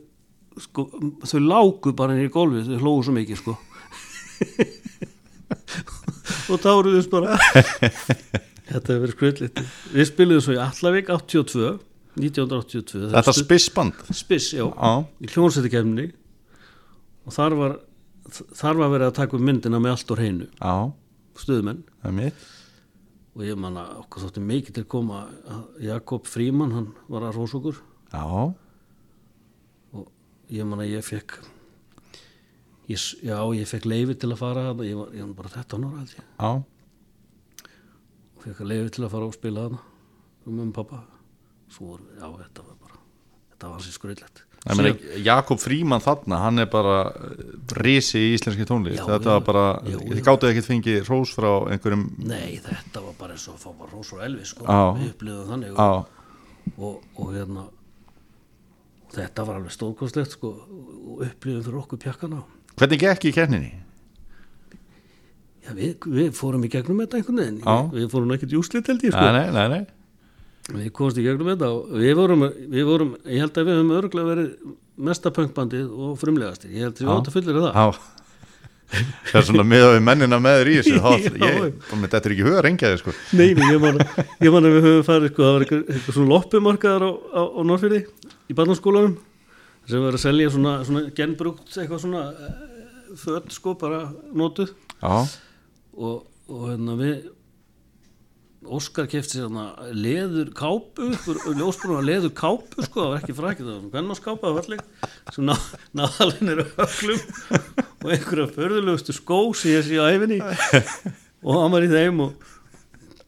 sko, 0.61 0.87
þau 1.25 1.41
lágu 1.43 1.93
bara 1.97 2.15
inn 2.15 2.27
í 2.27 2.31
gólfið, 2.31 2.71
þau 2.71 2.83
hlógu 2.85 3.05
svo 3.07 3.15
mikið 3.15 3.41
sko. 3.41 3.57
Og 6.51 6.59
táruðust 6.59 7.11
bara. 7.11 7.37
Þetta 8.71 8.93
hefur 8.93 9.01
verið 9.03 9.15
skröldlít 9.15 9.61
við 9.91 10.07
spiliðum 10.07 10.43
svo 10.45 10.55
í 10.55 10.61
Allavík 10.63 11.09
82 11.11 11.71
1982 12.19 13.05
það 13.05 13.13
Þetta 13.17 13.35
spissband? 13.37 14.01
Spiss, 14.11 14.51
já, 14.57 14.65
Já, 14.67 14.91
í 15.21 15.29
hljónsættikefni 15.31 16.07
og 17.25 17.35
þar 17.35 17.57
var 17.59 17.77
þar 18.31 18.81
var 18.81 18.91
verið 18.95 19.09
að 19.09 19.19
taka 19.19 19.37
upp 19.37 19.45
myndina 19.45 19.79
með 19.81 19.95
allt 19.95 20.11
úr 20.13 20.23
heinu 20.23 20.47
já, 20.49 20.73
stuðmenn 21.41 21.85
og 23.31 23.43
ég 23.45 23.59
man 23.59 23.79
að 23.79 23.93
okkur 24.01 24.25
þótti 24.25 24.43
mikið 24.43 24.75
til 24.75 24.87
koma 24.91 25.21
að 25.47 25.85
Jakob 25.87 26.27
Fríman, 26.27 26.73
hann 26.75 26.89
var 27.11 27.27
að 27.27 27.37
rósa 27.37 27.59
okkur. 27.61 27.79
Já, 28.11 28.23
og 29.95 30.51
ég 30.51 30.67
man 30.67 30.83
að 30.83 30.91
ég 30.97 31.05
fekk 31.07 31.37
ég, 32.91 32.99
já, 33.23 33.37
ég 33.55 33.69
fekk 33.71 33.87
leifi 33.87 34.17
til 34.19 34.33
að 34.33 34.41
fara 34.41 34.67
þarna, 34.67 34.89
ég 34.89 34.99
var, 34.99 35.15
ég 35.15 35.29
var 35.29 35.37
bara 35.39 35.53
13 35.55 35.87
ára 35.87 36.01
held 36.01 36.17
ég. 36.17 36.27
Og 38.35 38.45
fekk 38.49 38.61
leifi 38.67 38.95
til 38.97 39.07
að 39.07 39.15
fara 39.15 39.31
og 39.31 39.37
spila 39.37 39.65
þarna. 39.67 39.81
Um 40.49 40.59
um 40.59 40.71
pappa 40.75 41.03
voru, 41.79 42.07
já, 42.17 42.27
þetta 42.43 42.65
var 42.67 42.79
bara 42.79 42.97
þetta 43.51 43.67
var 43.67 43.77
hansi 43.77 43.93
skröðlegt 43.95 44.45
Jakob 45.25 45.57
Fríman 45.57 46.03
þarna, 46.03 46.37
hann 46.43 46.61
er 46.61 46.67
bara 46.69 46.97
eh, 47.09 47.53
risi 47.81 48.19
í 48.21 48.33
íslenski 48.35 48.67
tónlist. 48.69 48.99
Já, 48.99 49.07
þetta 49.15 49.37
var 49.39 49.45
bara, 49.47 49.63
þið 49.81 50.21
gáttu 50.27 50.49
ekkert 50.51 50.67
fengið 50.67 51.07
rós 51.07 51.31
frá 51.33 51.49
einhverjum 51.73 52.03
nei, 52.29 52.59
þetta 52.61 53.01
var 53.01 53.15
bara 53.17 53.33
eins 53.33 53.47
og 53.49 53.57
fá 53.57 53.71
bara 53.71 53.89
Rós 53.89 54.11
og 54.13 54.21
Elvis 54.21 54.51
sko, 54.53 54.67
við 54.69 55.07
upplifum 55.15 55.47
þannig 55.49 55.79
og, 55.81 56.11
og, 56.77 56.99
og 57.17 57.31
hérna 57.33 57.63
þetta 59.15 59.45
var 59.47 59.57
alveg 59.57 59.73
stórkostlegt 59.73 60.35
sko, 60.37 60.51
og 60.61 61.23
upplifum 61.25 61.63
fyrir 61.65 61.79
okkur 61.81 62.01
pjakkana. 62.05 62.43
Hvernig 62.77 63.01
gekk 63.01 63.25
í 63.31 63.33
kenninni? 63.39 63.71
já, 65.65 65.73
við, 65.73 66.05
við 66.05 66.29
fórum 66.37 66.63
í 66.65 66.69
gegnum 66.71 67.01
þetta 67.01 67.17
einhvern 67.17 67.41
veginn. 67.41 67.59
Já. 67.65 67.75
við 67.97 68.07
fórum 68.13 68.37
ekkert 68.37 68.53
í 68.53 68.61
úslit 68.61 68.93
held 68.93 69.09
ég 69.09 69.17
sko. 69.17 69.25
Nei, 69.33 69.49
nei, 69.57 69.65
nei 69.73 70.00
Við 70.69 70.91
komumst 70.93 71.17
í 71.17 71.25
gegnum 71.25 71.49
þetta 71.49 71.67
og 71.73 71.91
við 71.97 72.15
vorum, 72.19 72.43
við 72.69 72.85
vorum, 72.87 73.11
ég 73.25 73.41
held 73.41 73.57
að 73.57 73.67
við 73.67 73.77
höfum 73.79 73.93
örgulega 73.97 74.29
verið 74.29 74.51
mesta 75.09 75.31
punkbandið 75.33 75.87
og 75.89 76.17
frumlegasti, 76.21 76.69
ég 76.69 76.85
held 76.85 76.99
að 76.99 77.01
við 77.01 77.09
Já. 77.09 77.13
átt 77.15 77.29
að 77.31 77.35
fullir 77.37 77.57
það. 77.57 77.79
Já, 77.81 78.11
það 79.31 79.39
er 79.39 79.47
svona 79.47 79.65
með 79.71 79.85
við 79.87 80.05
mennina 80.05 80.39
með 80.43 80.59
þér 80.59 80.69
í 80.69 80.77
þessu 80.77 81.01
þá, 81.05 81.09
ég, 81.41 81.81
þetta 82.03 82.21
er 82.21 82.35
ekki 82.35 82.47
huga 82.47 82.63
rengjaði 82.67 83.01
sko. 83.01 83.15
Nei, 83.39 83.47
ég 83.55 83.81
man, 83.83 83.99
ég 84.45 84.53
man 84.53 84.69
að 84.69 84.77
við 84.77 84.87
höfum 84.87 85.05
farið, 85.09 85.33
sko, 85.33 85.43
það 85.47 85.57
var 85.57 85.65
eitthvað, 85.65 85.83
eitthvað 85.95 86.17
svona 86.19 86.33
loppumarkaðar 86.35 87.07
á, 87.07 87.11
á, 87.11 87.41
á 87.41 87.61
Norrfyrði 87.71 88.01
í 88.51 88.57
barnaskólanum 88.61 89.17
sem 89.89 90.05
var 90.05 90.15
að 90.15 90.23
selja 90.27 90.53
svona, 90.53 90.77
svona 90.87 91.05
genbrúkt 91.17 91.73
eitthvað 91.73 92.03
svona 92.05 92.25
eh, 92.29 92.57
föt, 93.25 93.49
sko, 93.57 93.73
bara 93.81 94.03
notuð. 94.37 94.75
Já, 95.01 95.15
og, 95.97 96.27
og 96.51 96.67
hérna 96.69 96.99
við 97.01 97.15
Óskar 98.61 99.07
kefti 99.09 99.39
sér 99.39 99.47
hérna 99.47 99.91
leður 99.97 100.51
kápu, 100.53 101.07
ljósbrúna 101.57 102.03
leður 102.05 102.29
kápu 102.37 102.83
sko, 102.85 103.07
það 103.07 103.09
var 103.09 103.23
ekki 103.23 103.35
frækið 103.39 103.65
það 103.65 103.77
var 103.79 103.87
hvernig 103.95 104.19
skápa, 104.19 104.43
það 104.43 104.53
var 104.53 104.67
allir 104.67 105.47
ná, 105.47 105.55
náðalinn 105.97 106.51
eru 106.53 106.65
öllum 106.85 107.23
og 108.03 108.13
einhverja 108.13 108.47
förðulegustu 108.53 109.17
skó 109.17 109.39
sem 109.57 109.73
ég 109.73 109.87
sé 109.87 109.97
á 109.97 110.05
æfinni 110.13 110.37
og 110.45 111.57
hann 111.57 111.73
var 111.73 111.87
í 111.87 111.89
þeim 111.89 112.21
og 112.27 112.47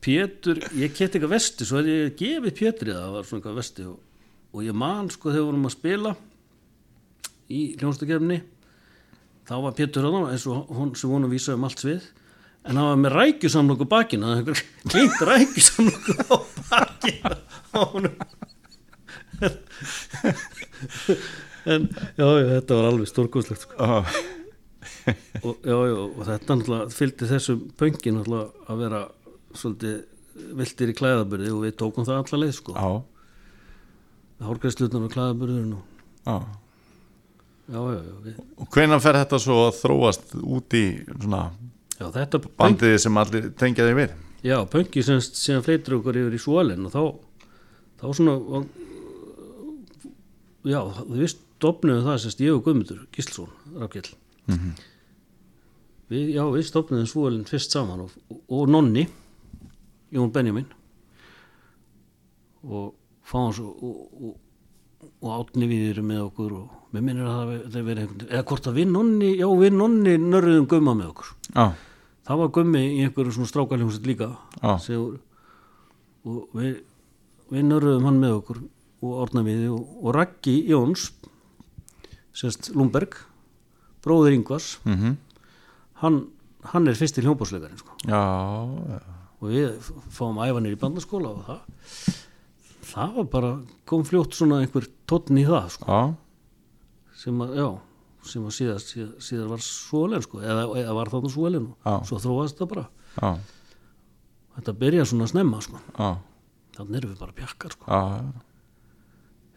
Pétur, 0.03 0.59
ég 0.77 0.93
kefti 0.93 1.17
eitthvað 1.17 1.33
vesti 1.33 1.65
svo 1.65 1.81
hefði 1.81 1.97
ég 1.97 2.15
gefið 2.19 2.57
Pétri 2.59 2.93
það 2.93 3.13
var 3.17 3.25
svona 3.25 3.41
eitthvað 3.41 3.59
vesti 3.63 3.89
og, 3.89 3.99
og 4.53 4.65
ég 4.67 4.81
man 4.85 5.09
sko 5.13 5.33
þegar 5.33 5.49
vorum 5.49 5.69
að 5.69 5.77
spila 5.79 6.15
í 7.49 7.61
hljónstakefni 7.79 8.43
þá 9.49 9.55
var 9.65 9.77
Pétur 9.81 10.05
hann 10.05 10.27
eins 10.29 10.45
og 10.45 10.69
hún 10.69 10.93
sem 10.93 11.09
vonu 11.09 11.25
að 11.31 11.39
vísa 11.39 11.57
um 11.57 11.65
allt 11.65 11.81
svið 11.81 12.11
en 12.63 12.79
hann 12.79 12.89
var 12.89 13.01
með 13.03 13.15
rækjusamlokku 13.17 13.87
bakina 13.91 14.29
það 14.29 14.37
einhver 14.39 14.63
klínt 14.91 15.19
rækjusamlokku 15.29 16.11
á 16.31 16.35
bakina 16.69 17.35
á 17.75 17.79
honum 17.91 18.15
en 21.65 21.89
já, 22.17 22.25
já, 22.25 22.47
þetta 22.57 22.77
var 22.77 22.87
alveg 22.89 23.09
stórkostlegt 23.09 23.65
sko. 23.65 23.75
Já. 23.79 24.05
og, 25.43 25.55
já, 25.63 25.75
já, 25.75 25.95
og 25.99 26.23
þetta 26.27 26.57
náttúrulega 26.57 26.95
fylgdi 26.95 27.29
þessum 27.29 27.63
pöngin 27.79 28.19
náttúrulega 28.19 28.71
að 28.71 28.83
vera 28.83 29.01
svolítið 29.53 29.97
viltir 30.57 30.91
í 30.91 30.97
klæðaburði 30.97 31.51
og 31.53 31.65
við 31.65 31.75
tókum 31.79 32.07
það 32.07 32.21
alla 32.21 32.41
leið 32.43 32.55
sko 32.57 32.75
já, 32.77 32.91
hálgræðslutnar 34.47 35.07
og 35.07 35.13
klæðaburðurinn 35.13 35.75
og 35.77 35.83
já. 36.23 36.37
já, 37.67 37.79
já, 37.97 38.01
við, 38.23 38.39
Og 38.57 38.71
hvenær 38.73 39.03
fer 39.03 39.19
þetta 39.19 39.41
svo 39.43 39.59
að 39.67 39.77
þróast 39.81 40.35
út 40.41 40.79
í 40.79 40.85
svona 41.11 41.45
já 41.99 42.07
þetta 42.17 42.41
pöng, 42.43 42.55
bandið 42.59 42.95
sem 43.03 43.19
allir 43.21 43.51
tengja 43.59 43.87
þig 43.89 43.99
við? 43.99 44.15
já, 44.43 44.57
pöngi 44.69 45.03
sem 45.05 45.21
síðan 45.23 45.65
fleitur 45.65 45.99
okkur 45.99 46.19
yfir 46.23 46.37
í 46.37 46.41
svólinn 46.41 46.87
og 46.89 46.93
þá 46.93 47.03
þá 48.01 48.05
svona 48.17 48.37
var, 48.49 48.65
já, 50.67 50.79
við 51.07 51.29
stopnuðum 51.35 52.07
það 52.07 52.21
semst 52.25 52.43
ég 52.43 52.57
og 52.57 52.63
Guðmundur 52.65 53.05
Gíslsson, 53.15 53.51
Rafgjell 53.79 54.11
við, 56.11 56.33
já, 56.35 56.43
við 56.51 56.65
stopnuðum 56.67 57.09
svólinn 57.09 57.47
fyrst 57.49 57.75
saman 57.75 58.05
og, 58.05 58.15
og, 58.29 58.41
og 58.49 58.71
Nonni 58.71 59.07
Jón 60.13 60.33
Benjamin 60.33 60.67
og 62.63 62.93
fáum 63.27 63.53
svo 63.55 63.71
og, 63.73 64.33
og, 65.23 65.31
átni 65.39 65.67
við 65.71 65.83
erum 65.93 66.09
með 66.11 66.21
okkur 66.27 66.53
og 66.59 66.93
mér 66.93 67.05
minnir 67.07 67.25
að 67.31 67.51
það 67.73 67.85
verið 67.87 68.03
einhvern 68.03 68.29
eða 68.29 68.45
hvort 68.51 68.67
að 68.69 68.77
við 68.81 68.89
Nonni, 68.93 69.29
já 69.39 69.47
við 69.63 69.73
Nonni 69.79 70.13
nörðum 70.21 70.67
Gumma 70.69 70.93
með 70.99 71.09
okkur. 71.13 71.29
Já, 71.55 71.65
það 72.27 72.41
var 72.43 72.51
Gummi 72.59 72.81
í 72.83 73.01
einhverju 73.07 73.33
svona 73.37 73.49
strákaljómsett 73.53 74.05
líka 74.11 74.29
sem, 74.83 74.99
voru- 74.99 75.21
og 76.23 76.59
við, 76.59 76.75
við 77.55 77.65
nörðum 77.71 78.05
hann 78.09 78.19
með 78.21 78.35
okkur 78.41 78.61
og 79.03 79.15
orna 79.25 79.43
við 79.47 79.65
og, 79.73 79.81
og 80.03 80.13
Raggi 80.15 80.57
Jóns 80.69 81.09
sérst 82.33 82.71
Lundberg 82.75 83.17
bróður 84.03 84.35
Ingvars. 84.35 84.77
Mhm, 84.87 85.17
hann, 86.03 86.21
hann 86.73 86.87
er 86.91 86.97
fyrst 86.99 87.17
í 87.19 87.23
hljómbórsleikarinn 87.25 87.79
sko. 87.79 87.95
og 89.43 89.49
við 89.51 89.89
fáum 90.15 90.37
æfanir 90.43 90.75
í 90.75 90.79
bandaskóla 90.79 91.31
og 91.33 91.43
það 91.47 92.21
það 92.93 93.15
var 93.17 93.31
bara, 93.33 93.55
kom 93.89 94.05
fljótt 94.07 94.37
svona 94.37 94.61
einhver 94.63 94.85
tónn 95.09 95.41
í 95.41 95.47
það 95.47 95.73
sko, 95.77 96.03
sem 97.23 97.41
að, 97.43 97.57
já 97.57 97.67
sem 98.27 98.45
að 98.47 98.55
síðar, 98.55 98.79
síðar, 98.83 99.11
síðar 99.23 99.49
var 99.51 99.63
svolen 99.65 100.23
sko, 100.23 100.39
eða, 100.43 100.63
eða 100.79 100.95
var 100.95 101.11
þarna 101.11 101.31
svolen 101.33 101.67
Já. 101.83 101.91
og 101.97 102.07
svo 102.07 102.19
þróast 102.23 102.59
það 102.61 102.69
bara. 102.71 102.85
Já, 103.17 103.31
þetta 104.57 104.75
byrja 104.83 105.07
svona 105.09 105.27
snemma 105.31 105.59
sko. 105.65 105.81
þannig 106.77 106.99
erum 106.99 107.13
við 107.13 107.19
bara 107.21 107.37
pjakkar 107.37 107.75
sko. 107.75 108.01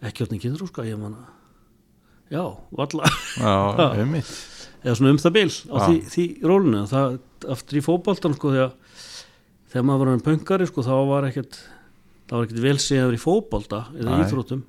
ekki 0.07 0.27
áttin 0.27 0.43
kynþrú 0.43 0.69
sko, 0.71 0.87
ég 0.87 0.99
manna 1.01 1.29
já, 2.33 2.43
valla 2.77 3.07
já, 3.39 3.55
eða 4.87 4.97
svona 4.99 5.15
um 5.15 5.23
það 5.23 5.37
bil 5.39 5.49
á 5.51 5.77
því, 5.87 5.97
því 6.11 6.27
rólinu. 6.43 6.83
Það 6.91 7.17
aftur 7.55 7.79
í 7.79 7.85
fótboltan 7.87 8.37
sko 8.37 8.53
þegar, 8.55 8.75
þegar 9.71 9.87
maður 9.87 10.03
var 10.05 10.13
hann 10.13 10.27
pöngari 10.27 10.69
sko 10.69 10.85
þá 10.87 10.95
var 11.09 11.31
ekkert 11.31 11.61
það 12.27 12.37
var 12.37 12.47
ekkert 12.49 12.63
vel 12.67 12.77
séð 12.83 13.01
að 13.03 13.09
vera 13.11 13.19
í 13.19 13.23
fótbolta 13.23 13.81
eða 13.95 14.17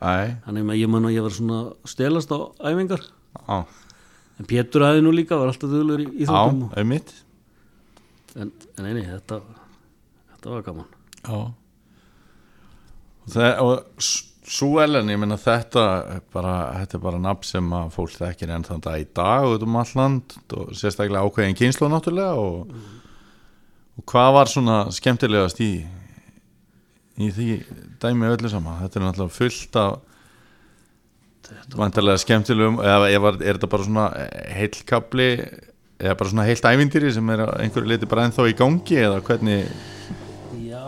æ, 0.01 0.15
þannig 0.45 0.71
að 0.73 0.79
ég 0.81 0.89
man 0.93 1.07
að 1.09 1.15
ég 1.17 1.25
var 1.25 1.35
svona 1.37 1.59
stelast 1.89 2.29
á 2.33 2.37
æfingar. 2.69 3.03
Já, 3.37 3.57
en 4.37 4.45
Pétur 4.51 4.85
aðeins 4.85 5.05
nú 5.07 5.13
líka 5.17 5.37
var 5.41 5.49
alltaf 5.51 5.69
duglur 5.71 6.03
í 6.03 6.07
já, 6.07 6.25
íþróttum 6.27 6.63
og- 6.67 6.77
en, 8.37 8.51
en 8.77 8.85
eini, 8.91 9.01
þetta 9.09 9.41
þetta 10.35 10.53
var 10.53 10.61
gaman. 10.67 10.85
Já, 11.25 11.37
og 13.25 13.33
það, 13.33 13.61
og 13.65 14.07
svo 14.47 14.69
Ellen, 14.79 15.09
ég 15.11 15.19
meina 15.19 15.35
þetta 15.41 15.83
bara, 16.31 16.53
þetta 16.79 16.95
er 16.95 17.01
bara 17.03 17.19
nafn 17.19 17.43
sem 17.49 17.73
að 17.75 17.89
fólk 17.97 18.13
þekkir 18.15 18.53
enn 18.55 18.63
þann 18.63 18.83
dag 18.85 19.01
í 19.01 19.07
dag 19.17 19.47
út 19.49 19.65
um 19.65 19.75
all 19.81 19.91
land 19.99 20.37
og 20.55 20.69
sérstaklega 20.77 21.25
ákveðin 21.27 21.57
kynslu 21.59 21.89
náttúrulega 21.91 22.37
og, 22.39 22.71
og 23.97 24.05
hvað 24.07 24.29
var 24.37 24.51
svona 24.53 24.77
skemmtilegast 24.95 25.59
í 25.65 25.71
í 27.17 27.31
því 27.33 27.47
dæmi 28.01 28.29
öllu 28.29 28.51
saman 28.51 28.81
þetta 28.83 28.99
er 28.99 29.05
náttúrulega 29.05 29.37
fullt 29.37 29.79
af 29.81 29.97
vantarlega 31.77 32.21
skemmtilegum 32.21 32.81
eða 32.83 33.09
er 33.09 33.57
þetta 33.57 33.69
bara 33.71 33.87
svona 33.87 34.05
heilkabli 34.57 35.29
eða 35.97 36.17
bara 36.19 36.31
svona 36.31 36.47
heilt 36.47 36.67
ævindýri 36.67 37.13
sem 37.15 37.33
er 37.33 37.45
einhverju 37.55 37.89
liti 37.89 38.09
bara 38.09 38.27
ennþá 38.27 38.47
í 38.51 38.55
gangi 38.57 38.99
eða 39.01 39.21
hvernig? 39.25 39.69
Já. 40.67 40.83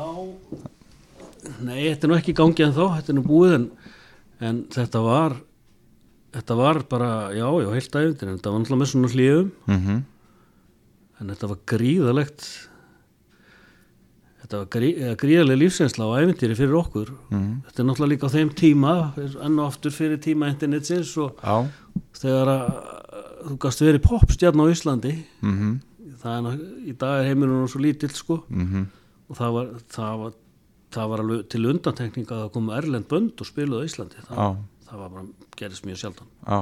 Nei, 1.65 1.87
þetta 1.87 2.05
er 2.05 2.11
nú 2.11 2.17
ekki 2.19 2.35
í 2.35 2.37
gangi 2.37 2.65
en 2.67 2.75
þá 2.75 2.83
þetta 2.99 3.13
er 3.13 3.17
nú 3.17 3.25
búið 3.25 3.55
en, 3.55 3.65
en 4.51 4.61
þetta 4.75 5.01
var 5.05 5.39
þetta 6.35 6.59
var 6.59 6.83
bara, 6.91 7.11
já, 7.33 7.47
já, 7.63 7.69
heilt 7.73 7.95
æfindir 7.95 8.29
en 8.29 8.37
þetta 8.37 8.53
var 8.53 8.61
náttúrulega 8.61 8.83
með 8.83 8.91
svona 8.93 9.13
hlíðum 9.15 9.51
mm 9.65 9.99
en 11.19 11.33
þetta 11.33 11.49
var 11.51 11.59
gríðalegt 11.67 12.45
þetta 14.49 14.57
var 14.63 14.69
grí, 14.73 14.87
eða 14.97 15.15
gríðaleg 15.21 15.59
lífsensla 15.61 16.07
á 16.09 16.17
æfintýri 16.25 16.55
fyrir 16.57 16.73
okkur. 16.79 17.11
Mhm. 17.29 17.51
þetta 17.67 17.79
er 17.83 17.85
náttúrulega 17.85 18.11
líka 18.15 18.25
á 18.25 18.33
þeim 18.33 18.49
tíma 18.57 18.93
enn 19.45 19.59
og 19.59 19.67
aftur 19.69 19.91
fyrir 19.93 20.17
tíma 20.17 20.49
internetsins 20.49 21.11
og 21.21 21.37
Já, 21.43 21.69
þegar 22.17 22.49
að 22.55 22.65
þú 23.45 23.57
gast 23.61 23.79
verið 23.85 24.01
popstjarn 24.09 24.59
á 24.59 24.65
Íslandi 24.73 25.13
mhm, 25.45 25.79
það 26.19 26.33
er, 26.33 26.41
ná- 26.41 26.87
í 26.89 26.97
dag 26.97 27.19
er 27.21 27.29
heimurinn 27.29 27.69
svo 27.69 27.79
lítill 27.79 28.09
sko. 28.11 28.43
Mhm. 28.49 28.87
Og 29.29 29.37
það 29.37 29.53
var, 29.53 29.67
það 29.93 30.17
var, 30.23 30.33
það 30.91 31.09
var 31.13 31.19
alveg 31.23 31.47
til 31.53 31.65
undantekninga 31.69 32.33
að 32.33 32.41
það 32.43 32.51
komu 32.57 32.73
erlend 32.73 33.07
bönd 33.07 33.39
og 33.39 33.45
spiluðu 33.47 33.85
á 33.85 33.87
Íslandi. 33.87 34.23
Það, 34.27 34.55
það 34.89 34.97
var 35.03 35.09
bara, 35.13 35.25
gerist 35.61 35.85
mjög 35.85 35.99
sjaldan. 36.01 36.27
Já, 36.49 36.59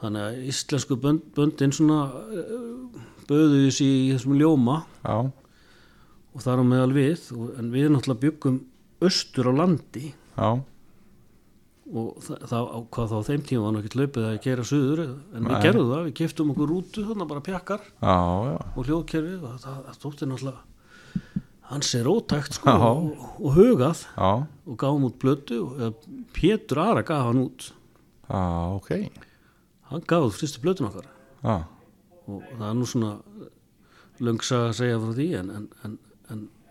þannig 0.00 0.22
að 0.26 0.38
íslensku 0.50 0.96
bönd, 1.00 1.20
böndin 1.36 1.72
svona 1.76 1.98
uh, 2.08 3.04
böðu 3.28 3.60
þessi 3.66 3.86
í 3.86 4.12
þessum 4.14 4.34
ljóma. 4.40 4.78
Já, 5.04 5.18
og 6.36 6.44
þar 6.44 6.60
á 6.60 6.64
meðal 6.68 6.92
við 6.92 7.28
og, 7.32 7.52
en 7.56 7.68
við 7.72 7.90
náttúrulega 7.94 8.24
byggum 8.26 8.62
austur 9.06 9.48
á 9.48 9.52
landi. 9.56 10.10
Já, 10.36 10.50
og 11.86 12.16
það, 12.24 12.46
það 12.50 12.70
hvað 12.96 13.12
þá 13.12 13.28
þeim 13.28 13.42
tíma 13.46 13.64
var 13.66 13.76
ekkert 13.80 13.98
laupið 14.00 14.24
að 14.26 14.38
gera 14.46 14.64
suður 14.66 15.02
en 15.06 15.44
við 15.46 15.52
Nei. 15.52 15.60
gerðum 15.62 15.90
það, 15.92 16.06
við 16.08 16.14
keftum 16.20 16.52
okkur 16.52 16.72
rútu 16.72 17.04
þannig 17.06 17.30
bara 17.30 17.44
pjakkar. 17.46 17.84
Já, 18.02 18.16
já, 18.50 18.56
og 18.72 18.88
hljóðkerfi 18.88 19.36
og 19.36 19.60
það, 19.62 19.76
það 19.86 19.98
stótti 20.00 20.30
náttúrulega 20.30 21.36
hans 21.66 21.92
er 21.98 22.06
ótækt 22.10 22.58
sko 22.58 22.74
og, 22.88 23.06
og 23.40 23.56
hugað. 23.56 24.02
Já, 24.16 24.32
og 24.66 24.78
gáum 24.82 25.06
út 25.08 25.18
blötu 25.22 25.62
og 25.66 26.08
Pétur 26.34 26.82
Ara 26.82 27.06
gaf 27.06 27.28
hann 27.30 27.44
út. 27.46 27.70
Já, 28.26 28.42
ok, 28.76 28.90
hann 29.92 30.06
gaf 30.10 30.28
út 30.28 30.40
fyrstu 30.40 30.62
okkar. 30.66 31.06
Já, 31.42 31.56
og 32.26 32.42
það 32.56 32.68
er 32.70 32.76
nú 32.80 32.90
svona 32.90 33.12
löngsa 34.26 34.66
að 34.66 34.76
segja 34.80 34.98
frá 34.98 35.14
því 35.14 35.28
en, 35.38 35.50
en, 35.54 35.66
en 35.84 35.96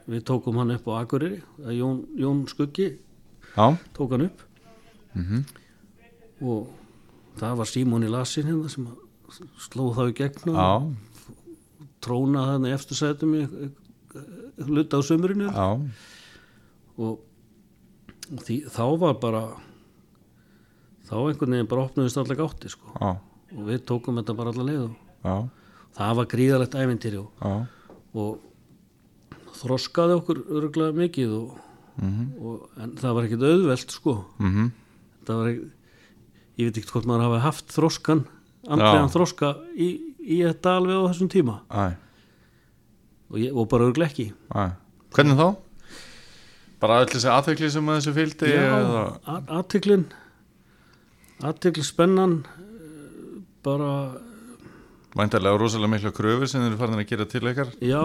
við 0.10 0.24
tókum 0.28 0.60
hann 0.62 0.76
upp 0.76 0.88
á 0.92 1.02
Akureyri 1.02 1.42
Jón, 1.78 2.04
Jón 2.20 2.44
Skuggi 2.50 2.92
já, 3.56 3.78
tók 3.96 4.12
hann 4.14 4.28
upp. 4.28 4.42
Og 6.46 6.68
það 7.40 7.58
var 7.62 7.70
Símón 7.72 8.06
í 8.06 8.12
Lasin 8.12 8.50
hérna 8.50 8.70
sem 8.72 8.88
að 8.88 9.02
sló 9.66 9.90
þá 9.96 10.04
í 10.12 10.16
gegn 10.20 10.52
og 10.52 10.58
já, 10.60 10.72
tróna 12.06 12.44
þannig 12.52 12.76
eftir 12.76 13.00
sætum 13.00 13.34
í 13.40 13.46
hluta 14.66 15.00
á 15.00 15.02
sömurinu 15.04 15.50
já, 15.50 15.68
og 17.02 17.24
því, 18.46 18.60
þá 18.72 18.84
var 19.02 19.16
bara 19.24 19.44
þá 21.10 21.16
einhvern 21.24 21.56
veginn 21.58 21.72
bara 21.72 21.88
opnuðist 21.88 22.20
allar 22.22 22.40
gátti 22.40 22.72
sko. 22.72 22.94
og 23.02 23.64
við 23.68 23.84
tókum 23.90 24.20
þetta 24.22 24.38
bara 24.38 24.54
allar 24.54 24.70
leið 24.70 24.84
og 24.86 24.96
já, 25.26 25.36
það 25.98 26.16
var 26.22 26.30
gríðalegt 26.36 26.78
ævintýri 26.80 27.22
og, 27.24 27.48
og 28.16 28.45
þroskaði 29.62 30.18
okkur 30.20 30.42
örgulega 30.60 30.98
mikið 31.00 31.36
og, 31.38 31.58
og, 32.02 32.62
en 32.82 32.96
það 33.00 33.18
var 33.18 33.28
ekkit 33.28 33.46
auðvelt 33.50 33.96
sko. 33.96 34.16
Mhm, 34.42 34.72
það 35.28 35.42
var 35.42 35.52
ekki 35.54 35.68
ég 36.56 36.70
veit 36.70 36.80
ekki 36.80 36.94
hvort 36.94 37.08
maður 37.10 37.28
hafi 37.28 37.44
haft 37.44 37.74
þroskan 37.76 38.26
andlegan 38.66 39.12
þroska 39.14 39.52
í, 39.76 39.90
í 40.24 40.42
þetta 40.42 40.78
alveg 40.80 41.02
á 41.04 41.08
þessum 41.12 41.32
tíma. 41.32 41.60
Og, 43.30 43.40
ég, 43.42 43.52
og 43.52 43.68
bara 43.70 43.90
örgulega 43.90 44.12
ekki. 44.14 44.30
Æ, 44.56 44.76
hvernig 45.16 45.40
þá? 45.40 45.48
Bara 46.84 47.02
öll 47.02 47.10
þessi 47.10 47.32
aðtökli 47.32 47.72
sem 47.74 47.90
að 47.90 48.00
þessu 48.00 48.14
fylgdi 48.16 48.52
Já, 48.52 48.76
aðtiklin 49.58 50.06
aðtikli 51.44 51.84
spennan 51.84 52.40
eh, 52.46 53.40
bara 53.66 53.90
væntarlega 55.16 55.60
rosalega 55.60 55.92
mikla 55.94 56.12
kröfur 56.16 56.50
sem 56.52 56.66
eru 56.66 56.80
farin 56.80 57.00
að 57.00 57.08
gera 57.12 57.28
til 57.30 57.48
ykkar, 57.52 57.72
já, 57.80 58.04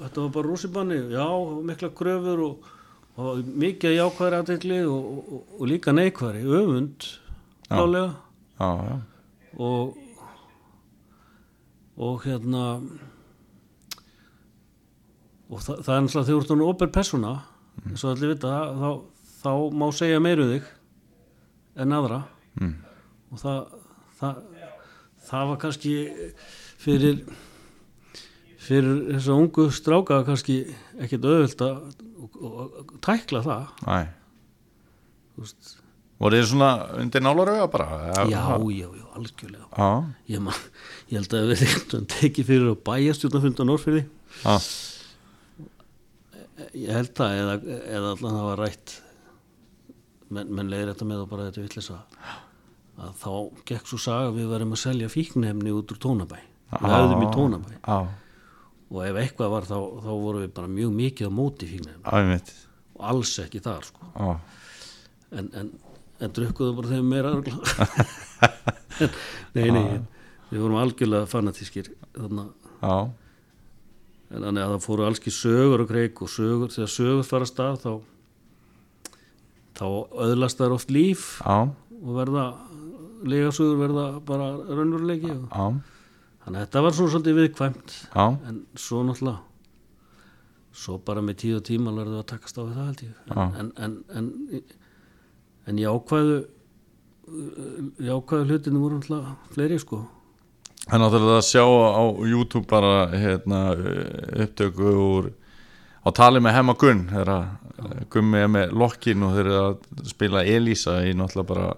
þetta 0.00 0.24
var 0.24 0.32
bara 0.34 0.48
rússibanni 0.48 0.98
já, 1.12 1.26
mikla 1.70 1.90
kröfur 2.00 2.44
og, 2.48 2.70
og 3.18 3.52
mikið 3.64 3.98
jákvæðri 3.98 4.40
aðtikli 4.42 4.80
og, 4.86 5.20
og, 5.20 5.44
og 5.58 5.70
líka 5.70 5.94
neikvæðri, 5.94 6.44
öfund 6.60 7.10
klálega 7.68 8.10
já, 8.58 8.70
já, 8.90 8.98
og 9.58 9.96
og 11.98 12.22
hérna 12.22 12.64
og 15.48 15.62
það, 15.64 15.78
það 15.82 15.94
er 15.94 16.02
náttúrulega 16.04 16.26
þegar 16.26 16.28
þú 16.28 16.40
ert 16.40 16.50
þannig 16.52 16.72
opur 16.72 16.90
persóna 16.94 17.32
eins 17.86 18.04
og 18.04 18.12
allir 18.12 18.34
vita 18.34 18.52
þá, 18.78 18.90
þá 19.42 19.52
má 19.80 19.86
segja 19.94 20.20
meiru 20.22 20.46
þig 20.52 20.68
en 21.78 21.94
aðra. 21.94 22.22
Mm, 22.58 22.74
og 23.32 23.42
það, 23.42 23.74
það 24.18 24.38
það 25.28 25.50
var 25.52 25.60
kannski 25.64 25.94
fyrir 26.80 27.22
fyrir 28.68 29.02
þessa 29.14 29.36
ungu 29.38 29.68
stráka 29.72 30.22
kannski 30.26 30.60
ekkert 31.00 31.26
auðvöld 31.28 31.64
að 31.64 31.76
tækla 33.04 33.42
það. 33.46 33.74
Veist. 35.38 35.74
voru 36.18 36.40
þið 36.40 36.48
svona 36.50 36.70
undir 36.98 37.22
nálarauga 37.22 37.68
bara? 37.70 37.86
já, 38.26 38.40
já, 38.74 38.88
já, 38.98 39.04
algjörlega. 39.14 39.66
Já, 39.70 39.88
ég, 40.34 40.42
man, 40.42 40.62
ég 41.12 41.20
held 41.20 41.36
að 41.38 41.52
við 41.52 41.62
erum 41.68 42.08
tekið 42.10 42.48
fyrir 42.48 42.72
að 42.72 42.80
bæjastjórnafund 42.88 43.62
á 43.62 43.64
Norrfyrði 43.68 44.02
já, 44.42 44.56
ég 46.74 46.90
held 46.96 47.14
það 47.20 47.38
eða, 47.44 47.54
eða 47.78 48.10
allan 48.16 48.36
það 48.40 48.48
var 48.48 48.62
rætt 48.64 48.96
menn, 50.28 50.50
menn 50.58 50.72
leiðir 50.72 50.92
þetta 50.92 51.08
með 51.08 51.22
og 51.22 51.30
bara 51.30 51.48
þetta 51.48 51.64
vittlis 51.68 51.90
að, 51.94 52.18
að 52.98 53.12
þá 53.22 53.32
gekk 53.70 53.90
svo 53.90 53.98
saga 54.02 54.30
að 54.30 54.38
við 54.40 54.48
verðum 54.52 54.74
að 54.74 54.82
selja 54.82 55.10
fíknefni 55.12 55.74
út 55.74 55.92
úr 55.94 56.00
tónabæ. 56.02 56.38
Við 56.74 56.94
hefðum 56.94 57.24
í 57.24 57.28
tónabæ. 57.34 57.74
já, 57.78 57.98
og 58.88 59.00
ef 59.04 59.18
eitthvað 59.22 59.52
var 59.52 59.66
þá, 59.68 59.76
þá 60.04 60.12
vorum 60.12 60.42
við 60.44 60.52
bara 60.56 60.70
mjög 60.72 60.94
mikið 60.96 61.28
á 61.28 61.32
móti 61.38 61.68
fíknefni 61.68 62.04
og 62.98 63.02
alls 63.12 63.34
ekki 63.44 63.60
þar 63.64 63.84
sko. 63.84 64.00
en, 65.30 65.50
en, 65.60 65.68
en 66.24 66.34
drukkuðu 66.34 66.76
bara 66.78 66.92
þeim 66.94 67.10
meira 67.12 67.30
nei, 69.54 69.68
nei 69.70 70.00
við 70.48 70.62
vorum 70.62 70.80
algjörlega 70.80 71.28
fanatískir 71.28 71.92
þannig 72.16 72.48
En 74.28 74.44
þannig 74.44 74.60
að 74.60 74.72
það 74.74 74.82
fóru 74.84 75.04
allski 75.06 75.32
sögur 75.32 75.80
og 75.80 75.86
kreik 75.88 76.18
og 76.20 76.28
sögur, 76.28 76.68
þegar 76.68 76.90
sögur 76.92 77.22
fara 77.24 77.46
að 77.46 77.48
stað 77.48 77.76
þá, 77.80 77.92
þá 79.78 79.86
öðlast 80.26 80.58
þær 80.60 80.74
oft 80.76 80.90
líf 80.92 81.22
já, 81.40 81.54
og 81.64 82.10
verða, 82.18 82.42
legasögur 83.26 83.78
verða 83.80 84.06
bara 84.26 84.50
raunveruleiki 84.68 85.30
og 85.34 85.48
þannig 85.52 86.58
að 86.58 86.62
þetta 86.64 86.82
var 86.84 86.96
svona 86.96 87.14
svolítið 87.14 87.38
viðkvæmt. 87.42 87.94
Já, 88.14 88.26
en 88.48 88.60
svo 88.78 89.04
náttúrulega 89.06 89.38
svo 90.78 90.98
bara 91.02 91.22
með 91.24 91.40
tíð 91.42 91.56
og 91.58 91.64
tíma 91.66 91.94
lærðu 91.94 92.20
að 92.20 92.28
takast 92.32 92.60
á 92.60 92.62
það 92.62 92.84
held 92.84 93.02
ég. 93.02 93.16
En, 93.34 93.72
en, 93.82 93.96
en, 94.14 94.28
en, 95.66 95.80
jákvæðu 95.82 96.38
jákvæðu 98.08 98.46
hlutinu 98.48 98.84
voru 98.84 99.00
náttúrulega 99.00 99.34
fleiri 99.54 99.80
sko. 99.82 100.04
Það 100.84 100.94
er 100.94 101.02
náttúrulega 101.02 101.40
að 101.40 101.48
sjá 101.48 101.64
á 101.66 102.04
YouTube 102.30 102.66
bara 102.70 102.94
hérna, 103.12 103.62
upptöku 104.44 104.94
úr 105.08 105.30
á 106.06 106.08
tali 106.14 106.40
með 106.40 106.56
Hemma 106.56 106.76
Gunn 106.78 107.08
þegar 107.10 107.34
að 107.34 108.06
Gummi 108.10 108.40
er 108.42 108.50
með 108.50 108.72
lokkin 108.78 109.26
og 109.26 109.34
þeir 109.36 109.44
eru 109.46 109.58
að 109.64 110.08
spila 110.10 110.46
Elísa 110.46 111.00
í 111.06 111.12
náttúrulega 111.16 111.50
bara 111.52 111.68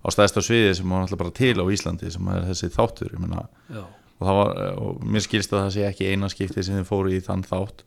á 0.00 0.06
stæðsta 0.14 0.42
sviði 0.44 0.74
sem 0.78 0.92
var 0.92 1.04
náttúrulega 1.04 1.22
bara 1.22 1.36
til 1.36 1.54
á 1.60 1.64
Íslandi 1.74 2.12
sem 2.12 2.28
er 2.32 2.46
þessi 2.48 2.70
þáttur 2.74 3.14
ég 3.14 3.24
já, 3.30 3.82
og, 3.84 4.28
var, 4.28 4.52
og 4.80 5.00
mér 5.04 5.24
skilst 5.24 5.52
að 5.52 5.64
það 5.64 5.72
sé 5.76 5.86
ekki 5.88 6.10
eina 6.12 6.30
skipti 6.32 6.64
sem 6.64 6.80
þið 6.80 6.88
fóru 6.88 7.12
í 7.14 7.22
þann 7.24 7.44
þátt. 7.46 7.84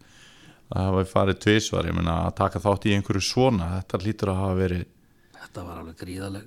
Að 0.74 0.88
hafa 0.88 1.06
farið 1.12 1.40
tvisvar 1.44 1.86
ég 1.90 1.96
meina 1.98 2.20
að 2.28 2.36
taka 2.40 2.62
þátt 2.64 2.88
í 2.90 2.94
einhverju 2.96 3.22
svona 3.26 3.68
þetta 3.76 4.00
lítur 4.06 4.32
að 4.34 4.40
hafa 4.42 4.60
verið 4.62 4.86
þetta 5.44 5.66
var 5.68 5.82
alveg 5.82 5.98
gríðaleg 6.00 6.46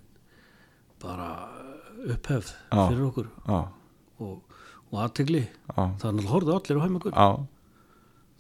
bara 1.03 1.29
upphefð 2.07 2.53
Já. 2.73 2.81
fyrir 2.89 3.05
okkur. 3.07 3.29
Á, 3.47 3.59
og, 4.25 4.57
og 4.91 5.03
aðtegli 5.05 5.43
á, 5.71 5.83
þannig 6.01 6.25
að 6.25 6.33
horfðu 6.33 6.57
allir 6.57 6.81
á 6.81 6.85
heimagur 6.87 7.15
á, 7.17 7.29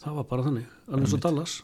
það 0.03 0.19
var 0.21 0.29
bara 0.33 0.47
þannig, 0.49 0.73
alveg 0.91 1.13
svo 1.13 1.21
Dallas. 1.23 1.59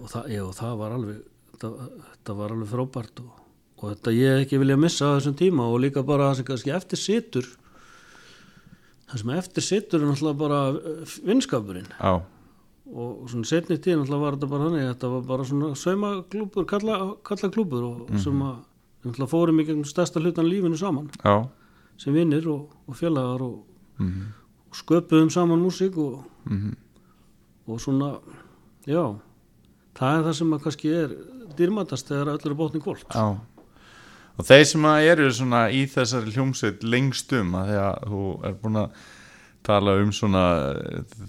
Og 0.00 0.06
það, 0.12 0.30
já, 0.32 0.42
það 0.56 0.74
var 0.80 0.96
alveg 0.96 1.20
þetta, 1.60 1.88
þetta 2.08 2.36
var 2.40 2.54
alveg 2.54 2.72
frábært 2.72 3.22
og, 3.22 3.30
og 3.78 3.86
þetta 3.92 4.16
ég 4.16 4.44
ekki 4.44 4.60
vilja 4.62 4.78
missa 4.80 5.12
á 5.12 5.14
þessum 5.18 5.36
tíma 5.38 5.68
og 5.68 5.80
líka 5.84 6.04
bara 6.06 6.30
það 6.30 6.40
sem 6.40 6.48
kannski 6.50 6.74
eftir 6.76 7.02
situr 7.02 7.48
það 9.10 9.22
sem 9.22 9.32
eftir 9.36 9.66
situr 9.66 10.00
er 10.00 10.10
náttúrulega 10.10 10.40
bara 10.40 10.60
eh, 10.78 11.14
vinskapurinn. 11.26 11.88
Á, 12.00 12.12
og 12.90 13.30
svona 13.30 13.46
setni 13.46 13.78
tíð 13.78 14.00
náttúrulega 14.00 14.24
var 14.24 14.36
þetta 14.38 14.50
bara 14.50 14.66
þannig 14.68 14.90
þetta 14.94 15.14
var 15.14 15.24
bara 15.30 15.46
svona 15.52 15.70
saumaklúbur 15.78 16.68
kalla, 16.70 16.98
kalla 17.26 17.54
klúbur 17.54 17.88
og 17.92 18.12
sem 18.18 18.44
að 18.46 18.60
náttúrulega 19.04 19.32
fórum 19.32 19.62
í 19.62 19.66
gegnum 19.68 19.88
stærsta 19.88 20.22
hlutan 20.22 20.48
lífinu 20.50 20.78
saman. 20.78 21.10
Á 21.22 21.46
sem 22.00 22.16
vinnir 22.16 22.46
og, 22.48 22.70
og 22.88 22.96
félagar 22.96 23.42
og, 23.44 23.64
mhm, 24.00 24.28
og 24.70 24.78
sköpuðum 24.78 25.30
saman 25.32 25.60
músík 25.60 25.98
og, 26.00 26.24
mhm, 26.44 26.76
og 27.66 27.80
svona 27.80 28.14
já, 28.86 29.18
það 30.00 30.16
er 30.16 30.26
það 30.26 30.36
sem 30.40 30.56
að 30.56 30.66
kannski 30.66 30.92
er 30.96 31.14
dýrmætast 31.60 32.10
þegar 32.10 32.34
öll 32.34 32.42
eru 32.48 32.58
bótni 32.58 32.82
Já. 32.82 33.24
Og 34.40 34.46
þeir 34.48 34.66
sem 34.70 34.84
að 34.88 35.06
eru 35.12 35.30
svona 35.36 35.64
í 35.74 35.84
þessari 35.90 36.32
hljómsveit 36.32 36.84
lengst 36.86 37.32
um 37.36 37.56
að 37.60 37.72
því 37.72 37.80
að 37.84 38.04
þú 38.08 38.26
er 38.48 38.54
búin 38.62 38.78
að 38.80 39.00
tala 39.66 39.94
um 40.00 40.12
svona 40.16 40.42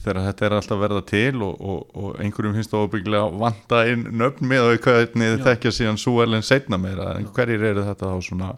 þegar 0.06 0.22
þetta 0.30 0.46
er 0.48 0.54
alltaf 0.56 0.80
verða 0.80 1.02
til 1.10 1.42
og, 1.44 1.58
og, 1.60 1.82
og 2.00 2.22
einhverjum 2.24 2.56
finnst 2.56 2.72
það 2.72 2.86
óbygglega 2.88 3.42
vanta 3.42 3.82
inn 3.92 4.06
nöfn 4.22 4.48
með 4.48 4.68
og 4.70 4.86
hvernig 4.86 5.34
þið 5.34 5.42
Já. 5.42 5.46
þekkja 5.50 5.74
síðan 5.76 6.00
svo 6.00 6.22
erlen 6.24 6.46
setna 6.48 6.80
meira. 6.80 7.10
En 7.20 7.28
hverjir 7.36 7.66
eru 7.74 7.84
þetta 7.90 8.14
þá 8.14 8.30
svona 8.30 8.54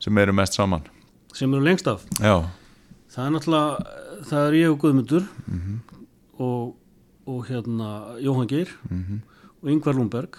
sem 0.00 0.22
eru 0.24 0.34
mest 0.40 0.56
saman? 0.56 0.88
Sem 1.36 1.52
eru 1.52 1.66
lengst 1.66 1.90
af? 1.90 2.06
Já, 2.16 2.48
það 3.12 3.26
er 3.26 3.34
náttúrulega, 3.36 3.96
það 4.30 4.46
er 4.46 4.58
ég 4.62 4.72
og 4.72 4.80
Guðmundur 4.82 5.28
og, 6.38 6.72
og 7.28 7.42
hérna 7.50 7.88
Jóhann 8.24 8.48
Geir 8.48 8.70
og 9.62 9.68
Yngvar 9.68 9.94
Lundberg. 9.98 10.38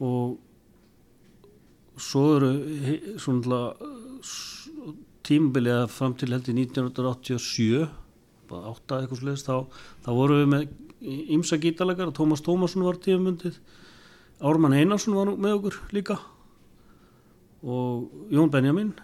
Og 0.00 0.38
svo 2.00 2.22
eru 2.38 2.50
svona 3.20 3.40
náttúrulega 3.42 3.74
s- 4.24 4.70
tímabilið 5.22 5.76
að 5.84 5.90
fram 5.92 6.14
til 6.16 6.32
held 6.32 6.48
í 6.48 6.54
1987 6.56 7.88
bara 8.48 8.70
átta 8.72 8.96
eitthvað 9.02 9.20
sliðist 9.20 9.46
þá, 9.46 9.66
þá 10.02 10.08
voru 10.16 10.38
við 10.40 10.48
með 10.48 10.64
ímsa 11.36 11.58
gítalega 11.60 12.08
Tómas 12.16 12.40
Tómasson 12.42 12.82
var 12.82 12.96
tímabundið 12.98 13.58
Ármann 14.40 14.74
Einarsson 14.74 15.14
var 15.14 15.30
með 15.36 15.58
okkur 15.58 15.76
líka 15.94 16.16
og 17.62 18.08
Jón 18.32 18.50
Benjamin 18.50 18.94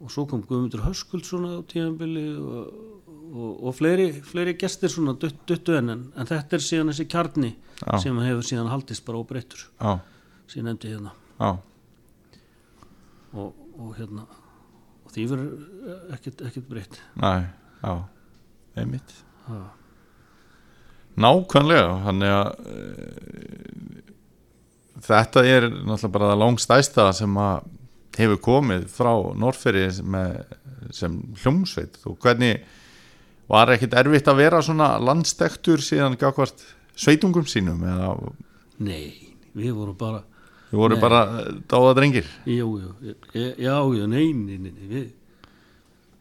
og 0.00 0.12
svo 0.12 0.26
kom 0.30 0.44
Guðmundur 0.46 0.84
Höskuldsson 0.84 1.48
á 1.48 1.64
tíðanbili 1.66 2.26
og, 2.38 2.97
og, 3.28 3.52
og 3.68 3.76
fleiri, 3.76 4.08
fleiri 4.24 4.56
gestir 4.58 4.92
svona 4.92 5.14
dutt, 5.20 5.38
duttu 5.48 5.76
enn 5.78 5.94
en, 5.94 6.04
en 6.16 6.28
þetta 6.28 6.58
er 6.58 6.64
síðan 6.64 6.92
þessi 6.92 7.08
kjarni 7.12 7.52
Já. 7.80 7.98
sem 8.02 8.20
hefur 8.24 8.46
síðan 8.46 8.72
haldist 8.72 9.04
bara 9.06 9.22
óbreyttur 9.22 9.68
sem 10.48 10.60
ég 10.60 10.66
nefndi 10.66 10.92
hérna. 10.94 11.14
Og, 13.36 13.52
og 13.78 13.96
hérna 13.98 14.26
og 15.08 15.14
því 15.14 15.24
verður 15.30 16.12
ekkert, 16.12 16.42
ekkert 16.44 16.68
breytt. 16.68 17.00
Næ, 17.16 17.48
já, 17.80 17.92
einmitt. 18.76 19.14
Ha. 19.46 19.60
Nákvæmlega, 21.18 21.94
þannig 22.04 22.34
að 22.34 22.50
e, 22.68 22.74
þetta 25.08 25.44
er 25.48 25.68
náttúrulega 25.72 26.12
bara 26.18 26.28
það 26.32 26.42
langstæsta 26.42 27.06
sem 27.16 27.40
að 27.40 27.70
hefur 28.18 28.40
komið 28.44 28.84
frá 28.92 29.12
Norrferi 29.38 29.86
með, 30.04 30.36
sem 30.94 31.16
hljómsveit. 31.40 31.96
Og 32.10 32.18
hvernig 32.20 32.60
var 33.48 33.72
ekkit 33.74 33.94
erfitt 33.96 34.28
að 34.28 34.40
vera 34.42 34.62
svona 34.64 34.90
landstektur 35.00 35.82
síðan 35.84 36.18
gafkvart 36.20 36.64
sveitungum 36.98 37.46
sínum 37.48 37.84
eða? 37.86 38.12
Nei, 38.84 39.34
við 39.56 39.72
vorum 39.76 39.96
bara 39.98 40.22
við 40.70 40.82
voru 40.82 40.98
Nei. 40.98 41.00
bara 41.00 41.20
dáða 41.70 41.94
drengir. 41.96 42.28
Jú, 42.44 42.68
jú, 42.82 43.14
e- 43.32 43.54
já, 43.56 43.76
já, 43.80 44.06
nei, 44.06 44.32
nei, 44.36 44.58
nei, 44.58 44.72
nei 44.72 44.88
við, 44.90 45.08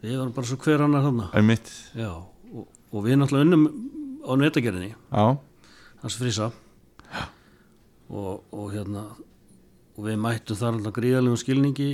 við 0.06 0.18
varum 0.22 0.34
bara 0.38 0.48
svo 0.48 0.58
hver 0.64 0.86
annar 0.86 1.04
þarna. 1.04 1.30
Einmitt, 1.36 1.72
já, 1.98 2.12
og, 2.16 2.68
og 2.92 3.04
við 3.04 3.20
náttúrulega 3.20 3.48
unnum 3.50 3.68
á 4.24 4.32
netagerðinni. 4.40 4.96
Já, 5.12 5.38
hans 6.04 6.20
frisa 6.20 6.52
og, 8.08 8.44
og 8.56 8.70
hérna 8.72 9.04
og 9.98 10.06
við 10.06 10.20
mættum 10.22 10.60
þar 10.60 10.78
alltaf 10.78 10.96
gríðalegum 10.96 11.40
skilningi. 11.42 11.90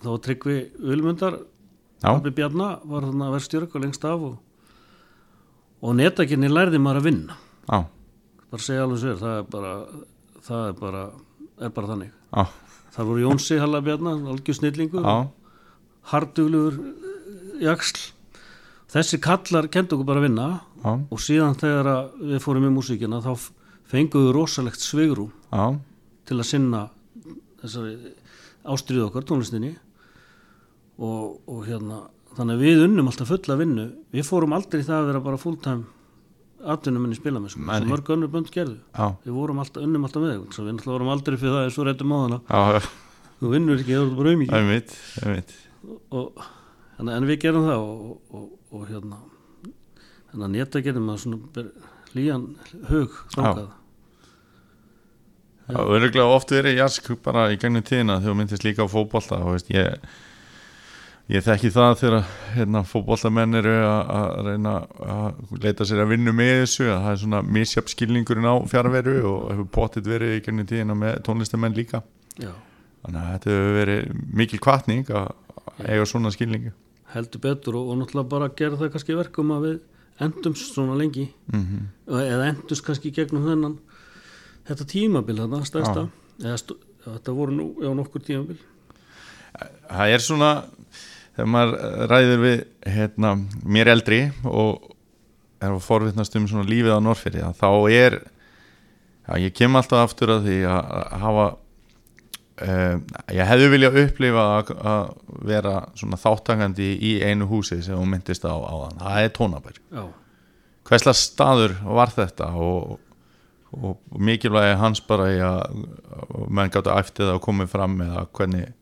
Þá 0.00 0.12
Tryggvi 0.24 0.54
Ulmundar 0.80 1.34
já, 1.36 2.06
Pabbi 2.08 2.30
Bjarna 2.32 2.70
var 2.88 3.04
þarna 3.04 3.26
verðstjörg 3.34 3.74
og 3.76 3.82
lengst 3.84 4.06
af 4.08 4.22
og, 4.30 4.38
og 5.80 5.96
netagerðinni 5.98 6.52
lærði 6.52 6.80
maður 6.82 7.02
að 7.02 7.08
vinna. 7.08 7.36
Já, 7.70 7.78
bara 8.50 8.66
segja 8.66 8.86
alveg 8.86 9.02
sér, 9.02 9.20
það 9.20 9.36
er 9.36 9.50
bara 9.56 9.74
það 10.46 10.64
er 10.68 10.78
bara, 10.80 11.02
er 11.60 11.74
bara 11.76 11.92
þannig. 11.92 12.14
Já, 12.30 12.46
þar 12.96 13.10
voru 13.10 13.26
Jónsi 13.26 13.60
Halla 13.60 13.82
Bjarna, 13.84 14.14
algjör 14.32 14.58
snillingur. 14.60 15.04
Já, 15.04 15.16
harduglugur 16.12 16.80
jaksl 17.60 18.10
þessi 18.90 19.20
kallar 19.22 19.68
kendu 19.72 19.96
okkur 19.96 20.08
bara 20.08 20.22
að 20.22 20.28
vinna. 20.28 20.48
Og 21.12 21.20
síðan 21.20 21.58
þegar 21.60 21.90
við 22.16 22.40
fórum 22.42 22.66
í 22.70 22.72
músíkina 22.72 23.20
þá 23.24 23.34
fengum 23.90 24.26
við 24.26 24.34
rosalegt 24.36 24.80
svigrum 24.80 25.32
já, 25.50 25.76
til 26.24 26.38
að 26.38 26.48
sinna 26.48 26.86
þessari 27.60 28.14
ástriðu 28.70 29.08
okkar 29.08 29.26
tónlistinni. 29.28 29.74
Og, 31.00 31.40
og 31.48 31.64
hérna 31.68 32.02
þannig 32.36 32.56
að 32.58 32.64
við 32.66 32.84
unnum 32.86 33.10
alltaf 33.10 33.30
fulla 33.32 33.56
vinnu. 33.60 33.86
Við 34.14 34.28
fórum 34.28 34.54
aldrei 34.56 34.82
það 34.84 34.98
að 35.00 35.08
vera 35.10 35.24
bara 35.24 35.40
fulltime 35.40 35.84
atvinnum 36.60 37.06
í 37.14 37.16
spilamennsku 37.16 37.62
Nei, 37.64 37.78
sem 37.78 37.86
nei. 37.86 37.92
mörg 37.94 38.10
önnur 38.14 38.30
bönd 38.32 38.50
gerðu. 38.52 38.78
Já, 38.92 39.06
við 39.24 39.36
vorum 39.36 39.60
alltaf, 39.62 39.84
unnum 39.86 40.04
alltaf 40.06 40.24
með 40.24 40.34
svo 40.52 40.64
við 40.66 40.74
náttúrulega 40.76 40.96
vorum 40.98 41.12
aldrei 41.14 41.38
fyrir 41.40 41.54
það 41.56 41.66
eins 41.66 41.78
og 41.80 41.88
réttum 41.88 42.12
á 42.12 42.18
já, 42.50 42.88
þú 43.40 43.52
vinnur 43.54 43.80
ekki, 43.80 43.96
þú 43.96 44.02
erum 44.04 44.18
bara 44.20 44.32
þannig, 46.98 47.12
en 47.16 47.28
við 47.30 47.40
gerum 47.46 47.68
það 47.68 47.84
og, 47.86 48.16
og, 48.36 48.46
og 48.76 48.86
hérna 48.90 49.20
þannig 50.30 50.46
að 50.46 50.54
neta 50.58 50.84
gerum 50.84 51.06
maður 51.08 51.22
svona 51.24 51.66
hlýjan 52.12 52.48
hug 52.90 53.20
þangað. 53.34 53.68
Já, 55.70 55.78
öruglega 55.86 56.26
oft 56.34 56.50
verið 56.52 56.80
jask 56.80 57.12
bara 57.24 57.48
í 57.54 57.58
gegnum 57.60 57.84
tíðina 57.86 58.18
þegar 58.18 58.34
þú 58.34 58.38
myndist 58.40 58.66
líka 58.66 58.84
á 58.84 58.88
fótbolta 58.90 59.38
og 59.38 59.54
veist, 59.54 59.70
ég, 59.72 59.96
ég 61.30 61.44
þekki 61.46 61.70
það 61.74 61.94
þegar 62.00 62.28
hérna, 62.56 62.82
fótboltamenn 62.90 63.60
eru 63.60 63.76
að 63.86 64.40
reyna 64.48 64.74
að 65.04 65.56
leita 65.62 65.86
sér 65.86 66.04
að 66.04 66.12
vinna 66.14 66.34
með 66.34 66.52
þessu 66.64 66.88
að 66.88 67.04
það 67.04 67.12
er 67.12 67.22
svona 67.22 67.42
misjafn 67.58 67.94
skilningurinn 67.94 68.50
á 68.50 68.54
fjárveru 68.70 69.16
og 69.30 69.48
hefur 69.52 69.70
potið 69.78 70.12
verið 70.14 70.36
í 70.36 70.42
gegnum 70.46 70.68
tíðina 70.70 70.98
með 70.98 71.22
tónlistamenn 71.28 71.78
líka. 71.78 72.02
Já, 72.40 72.52
þannig 73.04 73.22
að 73.22 73.32
þetta 73.34 73.56
hefur 73.56 73.74
verið 73.78 74.14
mikil 74.42 74.62
kvartning 74.66 75.10
að 75.14 75.34
eiga 75.86 76.06
svona 76.08 76.34
skilningu 76.34 76.74
heldur 77.14 77.42
betur 77.42 77.78
og, 77.78 77.90
og 77.90 78.00
náttúrulega 78.00 78.30
bara 78.30 78.50
gera 78.56 78.78
það 78.78 78.92
kannski 78.94 79.16
verkum 79.18 79.54
að 79.54 79.66
við 79.66 79.78
endumst 80.26 80.74
svona 80.74 80.96
lengi. 80.98 81.30
Mm 81.52 81.88
eða 82.10 82.50
endumst 82.50 82.84
kannski 82.86 83.12
gegnum 83.14 83.46
þennan 83.46 83.78
þetta 84.68 84.86
tímabil 84.92 85.38
þarna 85.38 85.62
stærsta. 85.66 86.06
Eða 86.40 86.58
þetta 87.04 87.34
voru 87.36 87.56
nú, 87.56 87.66
já 87.80 87.90
nokkur 87.94 88.22
tímabil. 88.24 88.58
Það 89.90 90.14
er 90.14 90.24
svona 90.24 90.50
þegar 91.40 91.52
maður 91.54 92.10
ræðir 92.10 92.42
við 92.44 92.58
hérna, 92.92 93.32
mér 93.64 93.90
eldri 93.94 94.20
og 94.44 94.90
er 95.60 95.72
að 95.72 95.82
forvitnast 95.84 96.36
um 96.36 96.46
svona 96.48 96.68
lífið 96.68 96.96
á 96.96 97.04
Norrfyrði 97.04 97.48
þá 97.56 97.68
er 97.88 98.16
já, 98.20 99.32
ég 99.40 99.56
kem 99.56 99.76
alltaf 99.76 100.04
aftur 100.04 100.34
að 100.36 100.48
því 100.48 100.60
að 100.68 100.94
að 101.00 101.18
hafa 101.24 101.46
um, 102.68 103.04
ég 103.32 103.50
hefði 103.50 103.68
viljað 103.74 104.00
upplifa 104.04 104.46
að, 104.58 104.72
að 104.92 105.12
vera 105.48 105.76
svona 106.00 106.20
þáttangandi 106.20 106.90
í 107.08 107.12
einu 107.24 107.48
húsi 107.48 107.80
sem 107.84 107.96
hún 107.96 108.12
myndist 108.12 108.44
á 108.44 108.52
áðan, 108.52 109.00
það 109.00 109.22
er 109.22 109.32
tónabær. 109.36 109.78
Hverslega 110.90 111.16
staður 111.16 111.76
var 111.86 112.12
þetta? 112.12 112.50
Og, 112.60 112.98
og, 113.78 113.96
mikilvægi 114.18 114.76
hans 114.80 115.00
bara 115.06 115.30
í 115.32 115.40
að 115.44 115.64
að 116.20 116.44
menn 116.50 116.72
gáttu 116.72 116.92
æftið 116.92 117.34
að 117.36 117.42
komið 117.44 117.72
fram 117.72 117.96
eða 118.04 118.26
hvernig 118.36 118.76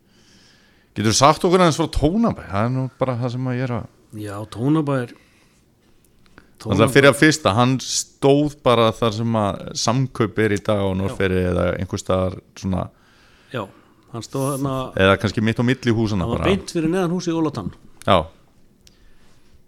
getur 0.99 1.14
þú 1.14 1.16
sagt 1.20 1.46
okkur 1.49 1.62
aðeins 1.64 1.78
frá 1.78 1.88
tónabæ? 1.94 2.44
Það 2.51 2.66
er 2.66 2.74
nú 2.74 2.84
bara 2.99 3.16
það 3.22 3.32
sem 3.36 3.49
að 3.53 3.59
ég 3.59 3.66
er 3.68 3.74
að 3.78 4.22
já, 4.26 4.36
tónabær 4.57 5.16
Þannig 6.59 6.80
að 6.88 6.94
fyrir 6.96 7.12
að 7.12 7.18
fyrsta, 7.20 7.51
hann 7.55 7.76
stóð 7.78 8.55
bara 8.66 8.88
þar 8.90 9.12
sem 9.14 9.36
að 9.38 9.59
samkaup 9.78 10.38
er 10.42 10.55
í 10.57 10.59
dag 10.66 10.80
á 10.82 10.90
Norrferi 10.99 11.42
eða 11.53 11.66
einhver 11.78 12.01
staðar 12.03 12.34
svona, 12.59 12.88
já, 13.55 13.61
hann 14.11 14.24
stóð 14.26 14.49
hérna 14.57 14.72
eða 14.99 15.20
kannski 15.22 15.44
mitt 15.46 15.61
á 15.62 15.64
milli 15.68 15.94
húsana 15.94 16.26
hann 16.26 16.32
var 16.32 16.42
bara. 16.42 16.51
beint 16.51 16.72
fyrir 16.74 16.90
neðan 16.90 17.14
húsi 17.14 17.30
í 17.30 17.36
Ólatann 17.38 17.70
Já, 18.09 18.18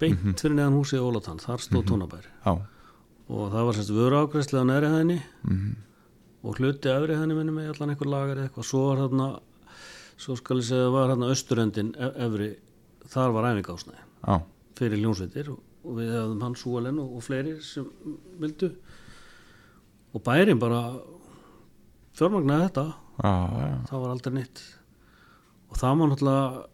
beint 0.01 0.19
Mhm. 0.25 0.35
fyrir 0.41 0.57
neðan 0.59 0.79
húsi 0.81 0.97
í 0.99 1.05
Ólatann, 1.05 1.39
þar 1.39 1.63
stóð 1.63 1.85
tónabær. 1.93 2.25
Já, 2.47 2.53
og 3.31 3.53
það 3.53 3.65
var 3.69 3.75
semst 3.79 3.95
vöru 3.95 4.19
ágræslega 4.27 4.63
á 4.65 4.71
neðri 4.71 4.91
hæðinni 4.91 5.23
Mhm. 5.47 5.77
og 6.43 6.57
hluti 6.59 6.89
efri 6.91 7.15
hæðinni 7.15 7.37
minni 7.39 7.53
með 7.53 7.71
allan 7.75 7.91
einhver 7.95 8.11
lagar 8.11 8.37
eitthvað, 8.49 8.65
svo 8.67 8.83
var 8.91 9.07
þarna 9.09 9.41
svo 10.21 10.37
skal 10.39 10.61
ég 10.61 10.69
segja, 10.69 10.91
var 10.93 11.13
þarna 11.13 11.31
austurendin 11.33 11.93
e- 11.97 12.13
efri, 12.27 12.51
þar 13.11 13.37
var 13.37 13.51
æfingásnæði 13.51 14.03
já, 14.03 14.41
fyrir 14.81 15.03
ljónsveitir 15.05 15.53
og, 15.55 15.63
og 15.85 16.01
við 16.01 16.13
hefðum 16.17 16.45
hann 16.47 16.59
Súalen 16.61 17.01
og, 17.03 17.15
og 17.17 17.25
fleiri 17.25 17.57
sem 17.65 17.87
vildu. 18.41 18.75
Og 20.11 20.23
bærin 20.27 20.59
bara 20.61 20.83
fjármagnaði 22.19 22.67
þetta. 22.67 22.85
Já, 23.21 23.31
já, 23.31 23.73
það 23.89 24.05
var 24.05 24.15
aldrei 24.15 24.37
nýtt 24.37 24.63
og 25.71 25.79
það 25.79 25.97
má 25.97 26.05
náttúrulega 26.11 26.69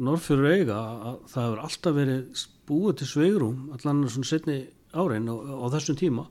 Norrfjörur 0.00 0.54
eiga 0.54 0.78
að 0.80 1.16
það 1.30 1.44
hefur 1.46 1.62
alltaf 1.66 1.96
verið 1.96 2.44
búið 2.70 2.94
til 3.00 3.08
sveigrum 3.10 3.58
allan 3.76 4.04
svona 4.08 4.30
setni 4.30 4.56
árein 4.96 5.28
á, 5.28 5.34
á 5.36 5.66
þessum 5.74 5.98
tíma 6.00 6.24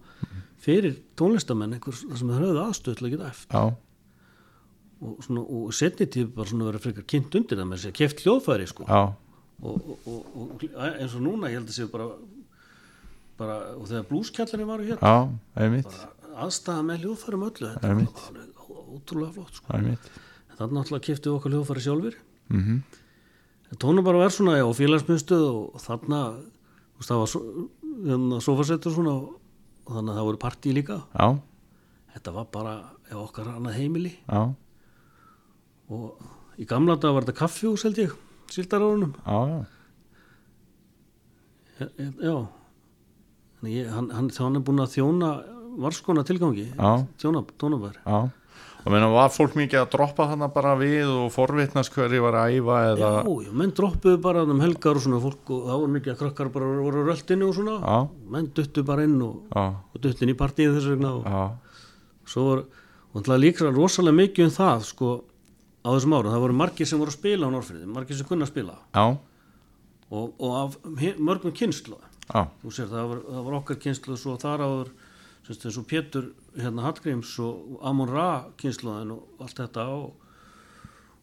fyrir 0.59 0.97
tónlistamenn 1.19 1.77
einhver 1.77 1.95
sem 1.95 2.31
höfðu 2.31 2.63
aðstöð 2.63 2.97
til 2.99 3.07
að 3.07 3.13
geta 3.13 3.29
eftir 3.29 3.59
já, 3.59 3.77
og, 4.99 5.15
svona, 5.25 5.43
og 5.43 5.73
setni 5.75 6.07
tíma 6.11 6.33
bara 6.35 6.51
svona 6.51 6.67
verið 6.69 6.85
frekar 6.85 7.07
kynnt 7.13 7.35
undir 7.39 7.59
það 7.59 7.69
með 7.69 7.79
þess 7.79 7.89
að 7.91 7.97
keft 7.99 8.23
hljóðfæri 8.25 8.67
sko. 8.69 8.87
Já, 8.89 9.01
og, 9.63 9.89
og, 10.05 10.29
og, 10.35 10.65
eins 10.89 11.15
og 11.17 11.25
núna 11.25 11.51
ég 11.51 11.59
held 11.59 11.71
að 11.71 11.77
séu 11.79 11.89
bara, 11.91 12.07
bara 13.39 13.57
og 13.75 13.89
þegar 13.89 14.07
blúskjallarinn 14.11 14.69
var 14.69 14.85
hér 14.85 15.03
já, 15.03 15.15
einmitt, 15.63 15.99
aðstæða 16.39 16.85
með 16.87 17.03
hljóðfærum 17.05 17.45
öllu 17.49 17.73
þetta 17.73 17.91
Einmitt. 17.91 18.23
var 18.23 18.29
alveg 18.29 18.95
ótrúlega 18.99 19.35
flott 19.35 19.59
sko. 19.59 19.73
einmitt, 19.75 20.07
en 20.49 20.59
þannig 20.61 20.77
náttúrulega 20.79 21.07
keftu 21.09 21.33
okkar 21.35 21.55
hljóðfæri 21.55 21.83
sjálfur 21.85 22.15
mhm, 22.53 22.79
en 23.69 23.81
tónum 23.83 24.07
bara 24.07 24.23
verð 24.23 24.37
svona 24.37 24.55
og 24.65 24.77
félagsmyndstöð 24.79 25.43
og 25.49 25.83
þarna 25.83 26.21
þú 26.39 27.01
veist, 27.01 27.11
það 27.11 27.21
var 27.23 27.29
svo, 27.33 27.41
hérna, 28.05 28.39
sofasettur 28.43 28.95
svona 28.95 29.13
og, 29.19 29.35
þannig 29.89 30.13
að 30.13 30.19
það 30.19 30.27
voru 30.29 30.39
partí 30.41 30.73
líka. 30.75 30.97
Já, 31.15 31.27
þetta 32.15 32.33
var 32.35 32.49
bara 32.53 32.73
okkar 33.19 33.47
annað 33.55 33.77
heimili. 33.79 34.11
Já, 34.27 34.41
og 35.89 36.59
í 36.59 36.67
gamla 36.69 36.95
dag 37.01 37.15
var 37.15 37.25
þetta 37.27 37.39
kaffjús 37.41 37.85
held 37.87 38.01
ég 38.01 38.15
síldarárunum. 38.53 39.13
Já, 39.25 39.65
já, 41.79 42.09
já 42.23 42.37
Þannig 43.59 43.75
ég, 43.75 43.87
hann, 43.91 44.05
hann, 44.15 44.27
hann 44.31 44.55
er 44.55 44.61
búin 44.63 44.79
að 44.79 44.93
þjóna 44.93 45.29
varskona 45.79 46.23
tilgangi 46.27 46.69
Já. 46.71 46.91
þjóna, 47.19 47.41
tónabær. 47.59 47.97
Já, 48.05 48.19
og 48.79 48.93
meina 48.93 49.09
var 49.11 49.31
fólk 49.35 49.57
mikið 49.59 49.81
að 49.81 49.89
droppa 49.95 50.27
þarna 50.31 50.47
bara 50.55 50.75
við 50.79 51.11
og 51.11 51.27
forvitnast 51.35 51.91
hverju 51.95 52.21
var 52.23 52.37
að 52.39 52.55
æfa 52.55 52.77
eða, 52.93 53.09
Já, 53.19 53.33
já, 53.45 53.51
menn 53.61 53.73
droppuðu 53.75 54.21
bara 54.23 54.45
um 54.47 54.63
helgar 54.63 54.99
og 54.99 55.03
svona 55.03 55.19
fólk 55.23 55.51
og 55.55 55.65
það 55.67 55.81
voru 55.83 55.93
mikið 55.97 56.13
að 56.13 56.19
krakkar 56.23 56.51
bara 56.55 56.69
voru 56.79 57.03
á 57.03 57.07
röltinu 57.09 57.49
og 57.49 57.57
svona. 57.59 57.77
Já. 57.83 57.97
menn 58.35 58.51
duttu 58.55 58.85
bara 58.87 59.07
inn 59.07 59.17
og, 59.27 59.41
já, 59.51 59.65
og 59.75 60.03
duttu 60.05 60.25
inn 60.25 60.33
í 60.33 60.39
partíið 60.39 60.77
þess 60.77 60.91
vegna 60.93 61.13
og 61.19 61.27
já, 61.27 61.43
svo 62.31 62.45
var, 62.47 62.63
og 63.11 63.31
líka 63.43 63.73
rosalega 63.73 64.21
mikið 64.23 64.47
um 64.47 64.55
það 64.55 64.87
sko 64.87 65.11
á 65.79 65.87
þessum 65.93 66.15
árum, 66.17 66.33
það 66.33 66.43
voru 66.43 66.57
margir 66.59 66.89
sem 66.89 66.99
voru 66.99 67.13
að 67.13 67.19
spila 67.19 67.49
á 67.49 67.53
Norfriði, 67.53 67.89
margir 67.89 68.19
sem 68.19 68.27
kunna 68.27 68.47
að 68.47 68.53
spila 68.53 68.77
og, 70.09 70.33
og 70.39 70.55
af 70.57 70.77
mörgum 71.21 71.55
kynslu 71.55 71.99
sér 72.29 72.89
það 72.91 73.11
var, 73.11 73.21
það 73.29 73.45
var 73.47 73.59
okkar 73.61 73.79
kynslu 73.85 74.17
svo 74.19 74.35
þar 74.41 74.65
áður 74.65 74.91
eins 75.49 75.77
og 75.79 75.85
Pétur 75.89 76.27
hérna 76.53 76.83
Hallgríms 76.85 77.31
og 77.41 77.79
Amon 77.85 78.11
Ra 78.11 78.29
kynsluðin 78.59 79.15
og 79.15 79.41
allt 79.41 79.61
þetta 79.63 79.85
og, 79.95 80.11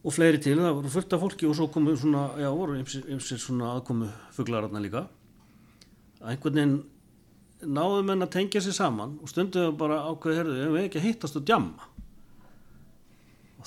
og 0.03 0.15
fleiri 0.15 0.41
til, 0.43 0.57
það 0.59 0.75
voru 0.81 0.91
fullt 0.97 1.15
af 1.15 1.23
fólki 1.23 1.47
og 1.47 1.55
svo 1.55 1.69
komu 1.71 1.95
svona, 1.95 2.25
já, 2.41 2.49
voru 2.51 2.75
ymsir 2.81 3.39
svona 3.39 3.71
aðkomu 3.77 4.09
fuglararna 4.35 4.83
líka 4.83 5.05
einhvern 6.19 6.57
veginn 6.57 6.77
náðu 7.77 8.01
menn 8.05 8.25
að 8.25 8.33
tengja 8.35 8.61
sér 8.61 8.75
saman 8.75 9.15
og 9.21 9.31
stunduðu 9.31 9.71
bara 9.79 10.03
ákveði 10.11 10.41
herðu, 10.41 10.57
við 10.75 10.89
ekki 10.89 10.99
að 10.99 11.07
hittast 11.07 11.39
og 11.39 11.45
djamma 11.47 11.87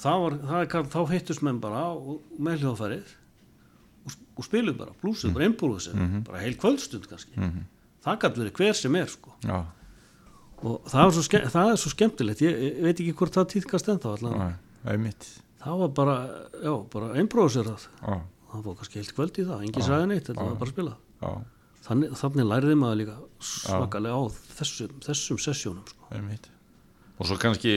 var, 0.04 0.38
það 0.50 0.68
kall, 0.74 0.84
þá 0.92 1.00
hittust 1.14 1.42
menn 1.46 1.58
bara 1.62 1.82
með 2.38 2.64
hljóðfærið 2.64 3.10
og, 4.06 4.16
og 4.36 4.46
spiluðu 4.46 4.78
bara, 4.78 4.96
blúsuðu, 5.02 5.34
bara 5.36 5.48
einbúruðu 5.48 5.84
sér 5.86 6.00
bara 6.28 6.40
heil 6.44 6.56
kvöldstund 6.60 7.08
kannski. 7.10 7.50
Það 8.00 8.18
gæti 8.24 8.42
verið 8.44 8.60
hver 8.60 8.78
sem 8.78 8.96
er 8.96 9.12
sko. 9.12 9.34
Já, 9.44 9.58
og 10.60 10.88
það 10.88 11.14
svo, 11.16 11.24
það 11.54 11.70
er 11.70 11.78
svo 11.80 11.92
skemmtilegt 11.94 12.42
ég, 12.44 12.58
ég 12.66 12.82
veit 12.84 12.94
ekki 12.96 13.14
hvort 13.16 13.36
það 13.36 13.48
týðkast 13.54 13.88
já, 14.36 14.48
einmitt, 14.92 15.28
það 15.62 15.82
var 15.84 15.94
bara, 16.00 16.16
já, 16.60 16.72
bara 16.92 17.12
sér 17.52 17.70
það 17.70 17.86
já, 17.88 18.18
það 18.52 18.66
var 18.66 18.78
kannski 18.80 19.00
heilt 19.00 19.14
kvöld 19.16 19.40
í 19.40 19.46
það, 19.48 19.64
engin 19.66 19.86
sagði 19.86 20.10
neitt 20.10 20.30
þetta 20.30 20.46
var 20.46 20.58
bara 20.60 20.68
að 20.68 20.74
spila. 20.74 20.96
Já, 21.20 21.30
þannig, 21.88 22.16
þannig 22.20 22.48
læriði 22.50 22.80
maður 22.80 23.00
líka 23.00 23.18
svakalega 23.50 24.20
á 24.20 24.22
þessum, 24.58 24.96
þessum 25.06 25.40
sessjónum 25.46 25.86
sko. 25.88 26.10
einmitt. 26.16 26.50
Og 27.20 27.28
svo 27.28 27.36
kannski 27.40 27.74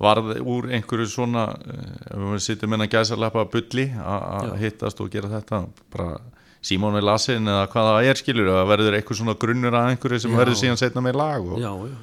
varð 0.00 0.32
úr 0.42 0.70
einhverju 0.74 1.06
svona 1.08 1.44
eh, 1.54 2.14
ef 2.14 2.22
við 2.34 2.40
sittum 2.48 2.74
inn 2.74 2.82
að 2.86 2.90
gæsa 2.96 3.16
lappa 3.18 3.44
bulli 3.50 3.84
a- 3.94 4.40
að 4.40 4.48
Já. 4.50 4.56
hittast 4.64 5.00
og 5.00 5.10
gera 5.14 5.28
þetta 5.28 5.66
bara 5.94 6.16
Símón 6.64 6.96
er 6.96 7.04
lasin 7.04 7.44
eða 7.44 7.66
hvað 7.68 7.88
það 7.90 8.06
er 8.08 8.16
skilur 8.22 8.46
það 8.48 8.68
verður 8.72 8.94
eitthvað 8.96 9.18
svona 9.20 9.34
grunnur 9.38 9.74
að 9.76 9.88
einhverju 9.92 10.20
sem 10.24 10.32
Já. 10.32 10.38
verður 10.40 10.58
síðan 10.62 10.78
setna 10.80 11.02
með 11.04 11.18
lag 11.20 11.44
og, 11.52 11.58
já, 11.60 11.72
já, 11.92 11.96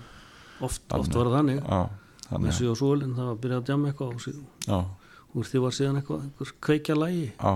oft, 0.61 0.81
oft 0.93 1.15
var 1.17 1.25
það 1.31 1.37
þannig 1.39 1.61
já, 1.65 1.79
þessi 2.45 2.67
og 2.69 2.77
sólinn, 2.77 3.15
það 3.17 3.25
var 3.25 3.33
að 3.35 3.41
byrja 3.45 3.57
að 3.57 3.65
djama 3.71 3.89
eitthvað 3.89 4.11
og 4.13 4.21
síðan, 4.21 4.45
já, 4.67 4.79
úr 5.33 5.49
því 5.49 5.63
var 5.65 5.75
síðan 5.79 5.97
eitthvað 6.01 6.21
einhver 6.27 6.53
kveikja 6.67 6.95
lægi 7.01 7.25
já, 7.33 7.53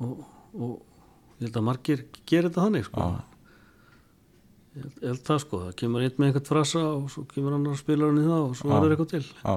og, 0.00 0.24
og 0.56 0.72
ég 1.42 1.46
held 1.50 1.60
að 1.60 1.66
margir 1.68 2.04
gerir 2.26 2.48
þetta 2.48 2.64
þannig 2.66 2.88
sko. 2.88 3.04
held, 3.04 3.22
ég 4.78 4.92
held 5.04 5.22
það 5.26 5.40
sko. 5.44 5.62
Það 5.66 5.74
kemur 5.82 6.04
einn 6.06 6.14
með 6.18 6.28
einhvern 6.30 6.48
frasa 6.48 6.82
og 6.84 7.08
svo 7.12 7.24
kemur 7.30 7.56
annar 7.58 7.80
spilarinn 7.80 8.22
í 8.22 8.28
það 8.28 8.44
og 8.46 8.54
svo 8.60 8.70
verður 8.72 8.94
eitthvað 8.94 9.10
til. 9.12 9.24
já. 9.42 9.56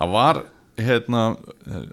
Það 0.00 0.14
var 0.16 0.42
hérna 0.80 1.22
eh, 1.68 1.86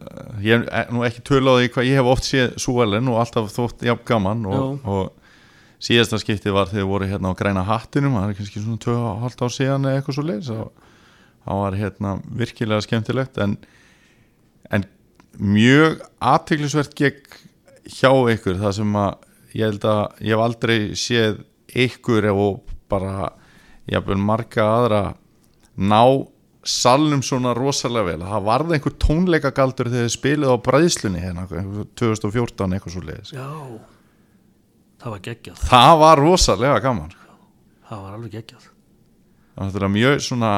ég 0.47 0.65
hef 0.71 0.91
nú 0.95 1.03
ekki 1.03 1.23
tölaði 1.27 1.71
hvað 1.75 1.89
ég 1.89 1.99
hef 1.99 2.09
oft 2.13 2.27
séð 2.27 2.53
Súelen 2.61 3.09
og 3.11 3.19
alltaf 3.21 3.49
þótt 3.51 3.83
jafn 3.87 4.05
gaman 4.07 4.45
og, 4.47 4.77
og 4.87 5.81
síðasta 5.83 6.19
skipti 6.21 6.53
var 6.55 6.69
þegar 6.71 6.87
voru 6.89 7.09
hérna 7.09 7.33
á 7.33 7.37
græna 7.37 7.65
hattinum 7.67 8.15
það 8.17 8.29
er 8.31 8.37
kannski 8.39 8.63
svona 8.63 8.79
2,5 8.85 9.43
ár 9.43 9.53
síðan 9.57 9.89
eða 9.89 9.99
eitthvað 9.99 10.17
svo 10.17 10.25
leis 10.25 10.47
það 10.51 11.59
var 11.61 11.77
hérna 11.81 12.13
virkilega 12.39 12.85
skemmtilegt 12.85 13.37
en, 13.43 13.57
en 14.71 14.87
mjög 15.37 15.99
aðteglisvert 16.31 16.95
gegn 16.97 17.37
hjá 17.91 18.09
ykkur 18.33 18.57
það 18.63 18.77
sem 18.79 18.97
að 19.03 19.11
ég 19.57 19.67
held 19.67 19.85
að 19.91 20.01
ég 20.23 20.33
hef 20.33 20.45
aldrei 20.47 20.79
séð 20.95 21.43
ykkur 21.85 22.29
og 22.33 22.73
bara 22.91 23.29
jafnvel 23.87 24.19
marga 24.19 24.65
aðra 24.77 25.03
ná 25.77 26.01
salnum 26.67 27.21
svona 27.23 27.53
rosalega 27.55 28.09
vel. 28.09 28.25
Það 28.27 28.47
varði 28.47 28.77
einhver 28.77 28.97
tónleikagaldur 29.03 29.91
þegar 29.91 30.07
þið 30.07 30.15
spiluð 30.17 30.51
á 30.51 30.57
bræðslunni 30.65 31.21
hérna 31.23 31.45
2014 31.99 32.75
eitthvað 32.75 32.97
svo 32.97 33.05
leiðis 33.05 33.31
já, 33.37 33.47
það 35.03 35.15
var 35.15 35.23
geggjað. 35.29 35.63
Það 35.69 35.93
var 36.01 36.23
rosalega 36.25 36.83
gaman 36.83 37.15
það 37.87 38.03
var 38.03 38.17
alveg 38.17 38.35
geggjað. 38.37 38.67
Það 39.57 39.79
er 39.79 39.91
mjög 39.93 40.23
svona 40.23 40.51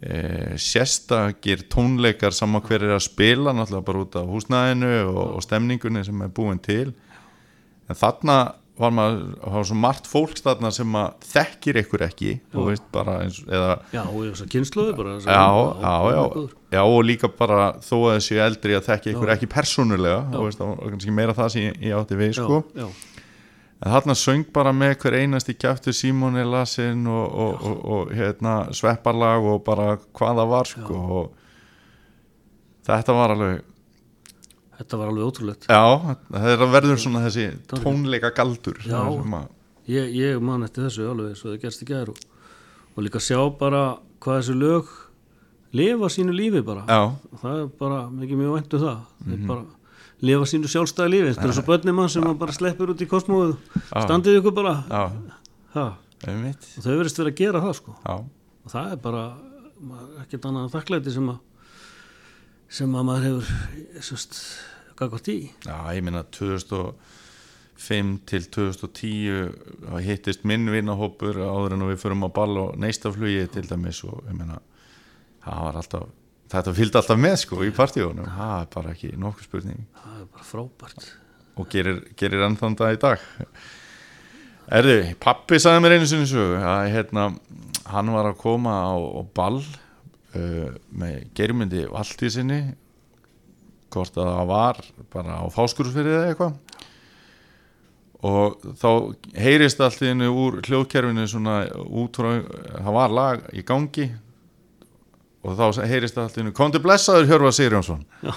e, 0.00 0.20
sérstakir 0.60 1.64
tónleikar 1.72 2.34
saman 2.34 2.64
hver 2.64 2.86
er 2.86 2.96
að 2.96 3.04
spila 3.06 3.54
náttúrulega 3.54 3.86
bara 3.86 4.04
út 4.04 4.18
af 4.18 4.30
húsnæðinu 4.30 4.92
og, 5.10 5.20
og 5.36 5.44
stemningunni 5.44 6.04
sem 6.06 6.24
er 6.24 6.32
búin 6.34 6.62
til. 6.62 6.94
En 7.86 7.98
þarna 7.98 8.38
var 8.76 8.92
maður 8.92 9.20
það 9.40 9.56
var 9.56 9.66
svo 9.70 9.78
margt 9.80 10.08
fólks 10.10 10.44
þarna 10.44 10.70
sem 10.74 10.96
að 11.00 11.26
þekkir 11.30 11.80
ykkur 11.82 12.04
ekki 12.06 12.32
þú 12.52 12.68
veist 12.68 12.86
bara 12.92 13.16
eins, 13.24 13.40
eða 13.46 13.72
já, 13.94 14.02
og 14.04 14.16
þess 14.18 14.44
að 14.44 14.50
kynsluðu 14.52 14.96
bara 14.98 15.16
já, 15.16 15.44
já, 15.80 15.94
já, 16.12 16.24
já. 16.76 16.82
og 16.82 16.98
líka 17.08 17.30
bara 17.38 17.68
þó 17.80 17.96
að 17.96 18.16
þessi 18.18 18.40
eldri 18.46 18.76
að 18.76 18.88
þekki 18.90 19.12
ykkur 19.14 19.34
ekki 19.36 19.50
persónulega 19.52 20.22
þú 20.34 20.46
veist, 20.48 20.60
það 20.60 20.72
var 20.72 20.96
kannski 20.96 21.14
meira 21.20 21.36
það 21.36 21.52
sem 21.54 21.68
ég, 21.70 21.94
átti 21.96 22.20
við 22.20 22.34
sko. 22.36 22.60
já, 22.76 22.84
já, 22.84 23.16
en 23.76 23.94
þarna 23.96 24.18
söng 24.20 24.44
bara 24.56 24.74
með 24.76 24.94
hver 25.04 25.18
einasti 25.22 25.56
kjæftu 25.56 25.96
Simon 25.96 26.36
Elasin 26.40 27.08
og, 27.08 27.26
og, 27.46 27.64
og, 27.70 27.80
og 27.96 28.14
hérna, 28.16 28.58
svepparlag 28.76 29.48
og 29.54 29.64
bara 29.64 29.94
hvað 30.16 30.42
það 30.42 30.52
var 30.52 30.72
sko, 30.74 31.00
og, 31.20 31.32
þetta 32.86 33.16
var 33.16 33.34
alveg 33.34 33.64
þetta 34.78 35.00
var 35.00 35.12
alveg 35.12 35.30
ótrúlegt. 35.30 35.68
Já, 35.70 36.16
það 36.32 36.48
er 36.52 36.64
að 36.66 36.74
verður 36.74 37.00
svona 37.02 37.22
þessi 37.26 37.46
tónleika 37.72 38.32
galdur. 38.36 38.80
Já. 38.84 38.98
að, 39.00 39.48
ég, 39.90 40.12
ég 40.16 40.42
man 40.44 40.66
eftir 40.66 40.86
þessu 40.86 41.08
alveg 41.10 41.36
svo 41.38 41.52
það 41.52 41.62
gerst 41.64 41.84
í 41.84 41.88
gær 41.90 42.12
og, 42.12 42.20
og 42.94 43.06
líka 43.06 43.22
sjá 43.22 43.40
bara 43.58 43.82
hvað 44.24 44.40
þessi 44.42 44.56
lög 44.60 44.92
lifa 45.76 46.10
sínu 46.12 46.34
lífi 46.36 46.62
bara. 46.66 46.84
Já, 46.88 47.00
það 47.42 47.58
er 47.62 47.66
bara 47.80 48.04
mikið 48.12 48.42
mjög 48.42 48.56
væntu 48.58 48.82
það. 48.82 49.00
Þeir 49.26 49.42
bara 49.50 49.64
lifa 50.30 50.48
sínu 50.52 50.70
sjálfstæði 50.72 51.12
lífi. 51.14 51.34
Þetta 51.34 51.50
er 51.50 51.56
svo 51.58 51.66
börnum 51.66 51.98
mann 52.00 52.12
sem 52.12 52.30
bara 52.40 52.56
sleppur 52.56 52.92
út 52.94 53.02
í 53.04 53.08
kosmóðu. 53.10 53.56
Standið 53.92 54.40
ykkur 54.40 54.56
bara. 54.56 54.76
Og 55.76 56.86
þau 56.86 56.94
verðist 56.96 57.20
verið 57.20 57.32
að 57.32 57.40
gera 57.42 57.60
það 57.66 57.76
sko. 57.80 57.96
Og 58.06 58.72
það 58.72 58.94
er 58.94 59.02
bara 59.02 59.26
ekkert 60.22 60.48
annað 60.48 60.72
þakklæti 60.72 61.12
sem 61.14 61.28
að 61.30 61.42
sem 62.68 62.94
að 62.94 63.06
maður 63.08 63.26
hefur 63.28 63.46
sérst, 64.04 64.38
gagvart 64.98 65.28
í 65.32 65.38
já, 65.64 65.76
ég 65.94 66.02
minna 66.06 66.22
2005 66.34 68.14
til 68.26 68.42
2010 68.56 69.52
það 69.86 70.06
hittist 70.06 70.46
minn 70.48 70.66
vinnahópur 70.72 71.38
áður 71.42 71.76
en 71.76 71.88
við 71.90 72.02
förum 72.02 72.26
á 72.26 72.30
ball 72.30 72.54
og 72.64 72.80
neistaflugi 72.80 73.46
til 73.54 73.66
dæmis 73.68 74.02
og 74.08 74.24
ég 74.26 74.34
það 75.46 75.80
alltaf, 75.80 76.12
þetta 76.52 76.76
fylgdi 76.76 77.00
alltaf 77.00 77.20
með 77.20 77.36
sko 77.44 77.62
í 77.64 77.72
partíunum, 77.74 78.28
það 78.36 78.54
er 78.58 78.68
bara 78.74 78.92
ekki 78.94 79.12
nokkuð 79.20 79.48
spurning. 79.48 79.82
Það 80.02 80.20
er 80.20 80.28
bara 80.34 80.46
frábært. 80.50 81.10
Og 81.56 81.68
gerir, 81.72 82.02
gerir 82.18 82.44
ennþann 82.46 82.76
dag 82.78 82.96
í 82.96 83.00
dag. 83.00 83.26
Erðu, 84.76 84.96
pappi 85.22 85.60
sagði 85.62 85.84
mér 85.84 85.96
einu 85.96 86.08
sinni 86.10 86.28
sögu 86.28 86.58
að 86.58 86.90
hérna, 86.92 87.28
hann 87.86 88.14
var 88.16 88.32
að 88.32 88.40
koma 88.40 88.74
á, 88.74 88.94
á 88.98 89.22
ball 89.36 89.60
uh, 90.34 90.74
með 90.90 91.16
germyndi 91.36 91.86
valdi 91.92 92.30
sinni 92.32 92.60
hvort 93.92 94.18
að 94.18 94.30
það 94.32 94.50
var 94.50 94.80
bara 95.14 95.40
á 95.40 95.44
fáskursfyrið 95.54 96.16
eða 96.18 96.30
eitthvað. 96.32 96.56
Og 98.26 98.56
þá 98.80 98.90
heyrist 99.38 99.80
allt 99.84 100.02
í 100.02 100.10
hennu 100.10 100.30
úr 100.32 100.58
hljóðkerfinu 100.66 101.26
svona 101.30 101.60
út 101.84 102.16
frá, 102.16 102.40
það 102.80 102.92
var 102.96 103.14
lag 103.14 103.44
í 103.54 103.62
gangi 103.66 104.08
og 105.46 105.54
þá 105.58 105.86
heyrist 105.86 106.18
allt 106.18 106.38
í 106.38 106.42
hennu 106.42 106.54
komdu 106.56 106.80
blessaður 106.82 107.28
Hjörvar 107.30 107.54
Sigurjónsson. 107.54 108.02
Já. 108.24 108.32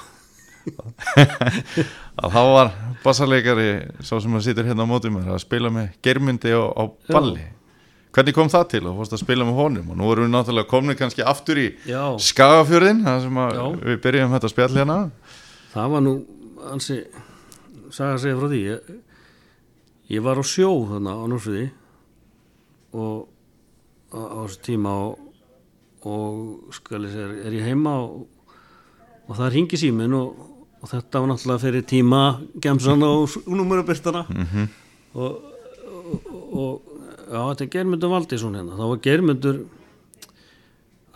að 2.20 2.34
þá 2.36 2.42
var 2.52 2.74
bassarleikari 3.02 3.70
sá 4.04 4.20
sem 4.20 4.36
að 4.36 4.44
situr 4.46 4.68
hérna 4.68 4.86
á 4.86 4.92
móti 4.92 5.10
mér 5.14 5.32
að 5.34 5.42
spila 5.46 5.72
með 5.74 5.96
germyndi 6.06 6.52
á, 6.54 6.62
á 6.68 6.84
balli 7.10 7.48
hvernig 8.16 8.34
kom 8.36 8.50
það 8.50 8.68
til? 8.74 8.84
Og 8.90 8.98
fórst 9.00 9.14
að 9.16 9.22
spila 9.24 9.46
með 9.48 9.58
honum 9.60 9.92
og 9.94 9.98
nú 10.00 10.10
erum 10.14 10.26
við 10.28 10.34
náttúrulega 10.34 10.70
komin 10.72 10.98
kannski 11.00 11.26
aftur 11.28 11.60
í 11.62 11.68
já, 11.90 12.02
Skagafjörðin 12.30 13.04
það 13.06 13.22
sem 13.26 13.40
við 13.86 14.00
byrjum 14.06 14.34
þetta 14.38 14.50
spjall 14.54 14.72
hérna. 14.80 14.98
Það 15.74 15.92
var 15.94 16.02
nú 16.08 16.14
ansi 16.74 17.00
saga 17.94 18.16
að 18.18 18.24
segja 18.24 18.40
frá 18.40 18.50
því 18.52 18.62
ég, 18.66 18.90
ég 20.16 20.26
var 20.26 20.42
á 20.42 20.44
sjó 20.46 20.72
þannig 20.90 21.14
á 21.22 21.26
Núrsviði 21.30 21.68
og 22.98 23.28
á, 24.10 24.20
á 24.20 24.38
þessu 24.46 24.62
tíma 24.66 24.94
og, 25.06 25.20
og 26.10 26.74
skal 26.74 27.06
ég 27.06 27.14
segja, 27.14 27.30
er 27.46 27.58
ég 27.60 27.68
heima 27.70 27.94
og, 28.02 28.26
og 29.30 29.38
það 29.38 29.54
ringi 29.56 29.78
síminn 29.82 30.16
og, 30.18 30.42
og 30.82 30.90
þetta 30.90 31.22
var 31.22 31.30
náttúrulega 31.34 31.64
fyrir 31.68 31.86
tíma 31.90 32.22
gemsan 32.64 33.06
og 33.06 33.38
númerabyrtana 33.46 34.26
Mhm. 34.30 34.68
og, 35.14 35.42
og, 36.10 36.38
og 36.60 36.89
já, 37.30 37.40
þetta 37.40 37.66
er 37.66 37.72
Germundur 37.78 38.12
Valdísson 38.14 38.58
hérna. 38.58 38.78
Það 38.80 38.92
var 38.94 39.04
Germundur 39.06 39.62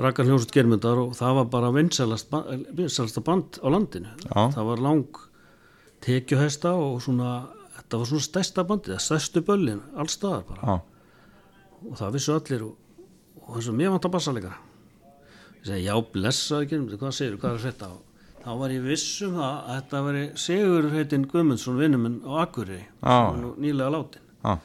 Rakkar 0.04 0.26
hljómsveit 0.26 0.54
Germundar 0.56 0.98
og 0.98 1.12
það 1.14 1.36
var 1.38 1.50
bara 1.54 1.70
vinsalast 1.74 3.20
band 3.26 3.60
á 3.62 3.68
landinu. 3.70 4.10
Já. 4.26 4.50
það 4.56 4.70
var 4.72 4.82
lang 4.82 5.20
tekjuhesta 6.04 6.72
og 6.74 7.02
svona 7.06 7.34
þetta 7.78 8.00
var 8.00 8.10
svona 8.10 8.26
stærsta 8.26 8.66
bandið, 8.68 8.98
stærstu 9.02 9.44
böllin 9.46 9.84
allstaðar 9.94 10.48
bara. 10.50 10.62
Já, 10.64 10.74
og 11.92 12.00
það 12.00 12.18
vissu 12.18 12.34
allir 12.34 12.66
og, 12.66 12.74
og 13.44 13.52
þess 13.60 13.70
að 13.70 13.78
mér 13.80 13.94
vant 13.94 14.08
að 14.10 14.16
bassa 14.16 14.34
líka 14.34 14.56
ég 15.60 15.70
segi 15.70 15.86
já 15.86 15.94
blessaði 16.16 16.70
Germundur, 16.72 17.02
hvað 17.04 17.16
segir 17.20 17.38
hvað 17.38 17.56
er 17.60 17.66
þetta 17.68 17.92
þá 18.44 18.52
var 18.60 18.74
ég 18.74 18.88
viss 18.90 19.22
um 19.28 19.38
það 19.38 19.54
að 19.54 19.76
þetta 19.78 20.04
veri 20.08 20.24
Sigur 20.44 20.90
heitin 20.92 21.28
Guðmundsson 21.32 21.80
vinnuminn 21.80 22.20
á 22.26 22.34
nú 23.38 23.54
nýlega 23.62 23.94
látin 23.94 24.26
já, 24.42 24.58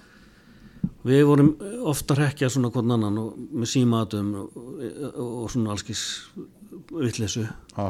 Við 1.08 1.22
vorum 1.28 1.50
ofta 1.88 2.14
að 2.14 2.22
rekja 2.24 2.50
svona 2.52 2.70
hvern 2.74 2.94
annan 2.96 3.20
og 3.22 3.38
með 3.38 3.72
símaðum 3.72 4.30
og, 4.40 4.58
og, 5.14 5.44
svona 5.52 5.74
allskis 5.74 6.04
vitleysu. 6.90 7.46
Já, 7.76 7.86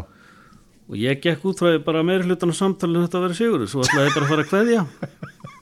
og 0.89 0.97
ég 0.97 1.23
gekk 1.25 1.47
út 1.49 1.61
frá 1.61 1.73
því 1.73 1.85
bara 1.87 2.05
meiri 2.07 2.29
hlutan 2.29 2.53
af 2.55 2.59
samtalinu 2.61 3.05
þetta 3.07 3.21
að 3.21 3.27
vera 3.27 3.39
sigur 3.39 3.65
svo 3.69 3.85
ætlaði 3.85 4.09
ég 4.09 4.17
bara 4.17 4.27
að 4.27 4.35
fara 4.35 4.45
að 4.47 4.53
kveðja. 4.53 4.85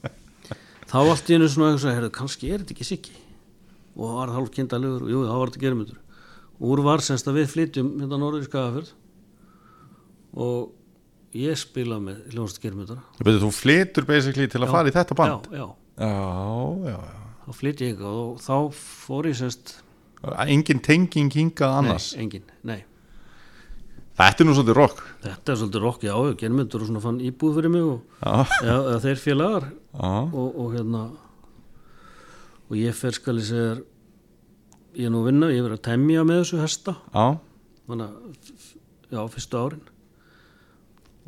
Þá 0.91 0.99
allt 1.01 1.29
í 1.29 1.35
einu 1.35 1.49
svona 1.51 1.73
að 1.75 1.81
segja, 1.83 2.11
kannski 2.15 2.51
er 2.51 2.61
þetta 2.61 2.77
ekki 2.77 2.87
siggi? 2.87 3.15
Og 3.97 4.05
það 4.05 4.19
var 4.21 4.35
hálf 4.37 4.53
kindalegur 4.55 5.03
og 5.03 5.11
jú, 5.11 5.23
þá 5.27 5.33
var 5.33 5.51
þetta 5.51 5.63
gerumöndur 5.65 6.03
og 6.57 6.73
úr 6.73 6.81
var 6.85 7.03
semst 7.05 7.27
að 7.29 7.41
við 7.41 7.51
flytjum 7.53 7.91
hérna 8.01 8.19
norður 8.21 8.45
í 8.45 8.47
Skagafjörð 8.47 8.91
og 10.37 11.37
ég 11.37 11.59
spila 11.59 11.99
með 12.01 12.23
hljónast 12.33 12.61
gerumöndara 12.63 13.03
Betur, 13.19 13.43
þú 13.45 13.51
flytur 13.53 14.07
basically 14.09 14.49
til 14.49 14.63
að 14.63 14.73
fara 14.73 14.89
í 14.89 14.95
þetta 14.95 15.17
band? 15.17 15.49
Já, 15.51 15.61
já, 15.61 15.67
Já, 15.97 16.11
já, 16.87 16.97
já 16.97 17.26
þá 17.47 17.55
flyt 17.55 17.81
ég 17.83 17.93
eitthvað 17.93 18.19
og 18.21 18.39
þá 18.43 18.55
fór 18.77 19.29
ég 19.31 19.39
semst 19.39 19.77
Engin 20.43 20.79
tenging 20.83 21.29
hingað 21.31 21.75
annars? 21.77 22.07
Nei, 22.15 22.23
engin, 22.25 22.47
nei. 22.65 22.79
Þetta 24.17 24.41
er 24.41 24.47
nú 24.47 24.55
svolítið 24.57 24.77
rock. 24.79 25.03
Þetta 25.21 25.53
er 25.53 25.59
svolítið 25.61 25.83
rokk, 25.83 26.05
já, 26.07 26.15
germyndur 26.41 26.83
og 26.83 26.89
svona 26.89 27.03
fann 27.03 27.19
íbúð 27.21 27.59
fyrir 27.59 27.73
mig 27.75 27.85
og 27.85 28.23
Já, 28.23 28.71
eða 28.73 28.95
þeir 29.03 29.21
félagar. 29.21 29.67
Já, 29.93 30.09
og, 30.25 30.47
og 30.57 30.73
hérna 30.73 31.03
og 32.67 32.73
ég 32.79 32.97
fer 32.97 33.13
skal 33.15 33.37
ég 33.37 33.47
segja 33.47 33.75
ég 34.97 35.05
er 35.05 35.13
nú 35.13 35.21
að 35.21 35.29
vinna, 35.29 35.51
ég 35.53 35.61
er 35.61 35.67
verið 35.67 35.77
að 35.77 35.85
temja 35.91 36.25
með 36.25 36.41
þessu 36.41 36.63
hesta. 36.63 36.95
Já, 37.13 37.27
þannig 37.85 38.07
að, 38.07 38.71
já, 39.13 39.21
fyrstu 39.37 39.61
árin. 39.61 39.85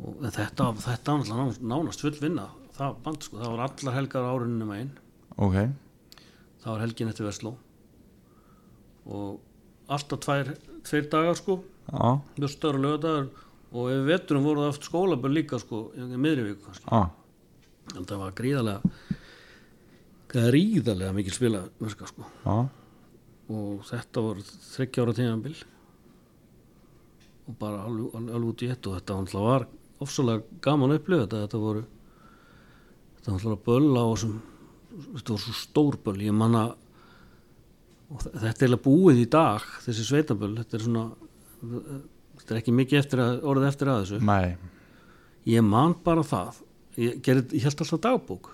Og 0.00 0.24
þetta, 0.26 0.72
þetta 0.82 1.20
var 1.20 1.54
nánast 1.62 2.02
full 2.02 2.18
vinna 2.18 2.50
það 2.80 2.98
band, 3.04 3.26
sko, 3.26 3.38
það 3.40 3.54
var 3.54 3.62
allar 3.66 3.96
helgar 3.98 4.26
á 4.26 4.30
árinu 4.32 4.68
með 4.68 4.82
einn, 4.82 4.92
ok 5.36 5.56
það 6.60 6.72
var 6.72 6.82
helgin 6.84 7.12
eftir 7.12 7.28
Vestló 7.28 7.54
og 9.10 9.40
alltaf 9.90 10.20
tvær, 10.22 10.52
tveir 10.86 11.08
dagar, 11.10 11.38
sko. 11.38 11.60
Já, 11.90 12.20
mjög 12.36 12.52
störu 12.52 12.82
lögadagur 12.82 13.30
og 13.70 13.88
ef 13.90 13.96
við 13.96 14.10
veturum 14.10 14.46
voru 14.46 14.62
það 14.64 14.72
oft 14.74 14.86
skólaböll 14.86 15.34
líka 15.34 15.58
sko, 15.62 15.88
í 15.94 16.20
miðri 16.20 16.52
viku 16.52 16.74
en 16.90 18.06
það 18.06 18.20
var 18.20 18.36
gríðarlega 18.38 19.16
gríðarlega 20.30 21.14
mikil 21.16 21.34
spila 21.34 21.64
mörska, 21.80 22.06
sko. 22.06 22.26
já. 22.44 22.68
Og 23.50 23.82
þetta 23.88 24.22
voru 24.22 24.44
þryggja 24.46 25.04
ára 25.04 25.14
tíðanbil 25.18 25.56
og 27.50 27.56
bara 27.58 27.80
alveg, 27.82 28.14
alveg, 28.14 28.44
út 28.52 28.62
í 28.62 28.68
ett 28.70 28.86
og 28.86 28.98
þetta 29.00 29.40
var 29.42 29.66
ofsalega 30.00 30.60
gaman 30.62 30.94
að 30.94 31.00
upplifa 31.00 31.24
þetta. 31.24 31.40
Þetta 31.46 31.62
voru 31.64 31.82
þetta 33.16 33.34
náttúrulega 33.34 33.64
böll 33.66 33.90
á 33.98 34.04
þessum 34.12 34.36
þetta 34.90 35.34
voru 35.34 35.42
svo 35.44 35.56
stór 35.56 35.98
böll 36.04 36.20
ég 36.24 36.34
manna 36.36 36.70
þetta 38.10 38.66
er 38.66 38.78
búið 38.82 39.24
í 39.24 39.28
dag 39.30 39.66
þessi 39.84 40.06
sveitaböll 40.06 40.56
þetta 40.58 40.78
er 40.78 40.86
svona 40.86 41.04
þetta 42.40 42.54
er 42.54 42.60
ekki 42.60 42.74
mikið 42.74 43.00
eftir 43.00 43.22
að, 43.22 43.38
orðið 43.52 43.68
eftir 43.70 43.90
að 43.92 44.02
þessu. 44.02 44.20
Nei, 44.26 44.56
ég 45.50 45.66
man 45.66 45.94
bara 46.04 46.24
það. 46.26 46.62
Ég, 47.00 47.20
gerði, 47.24 47.46
ég 47.56 47.66
held 47.68 47.84
alltaf 47.84 48.02
dagbók. 48.06 48.52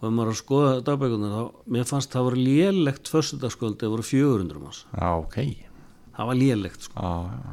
Og 0.00 0.06
ef 0.08 0.14
maður 0.16 0.30
er 0.30 0.34
að 0.34 0.40
skoða 0.40 0.76
dagbækunar 0.84 1.34
þá, 1.34 1.64
mér 1.74 1.88
fannst 1.88 2.14
það 2.14 2.28
voru 2.28 2.44
lélegt 2.46 3.10
föstudagskvöld 3.12 3.82
eða 3.82 3.92
voru 3.94 4.06
400 4.08 4.62
manns. 4.62 4.84
Já, 4.96 5.08
ok. 5.20 5.36
Það 6.16 6.30
var 6.30 6.40
lélegt 6.40 6.86
sko. 6.88 7.04
Já, 7.04 7.52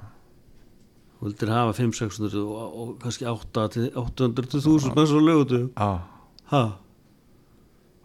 þú 1.17 1.27
vildir 1.27 1.53
hafa 1.53 1.75
500-600 1.81 2.41
og, 2.41 2.79
og 2.81 2.95
kannski 3.03 3.27
8 3.29 3.67
til 3.75 3.87
800 3.91 4.51
til 4.53 4.63
1000 4.63 4.97
manns 4.97 5.13
á 5.13 5.19
lögutu 5.19 5.61
ha, 6.51 6.61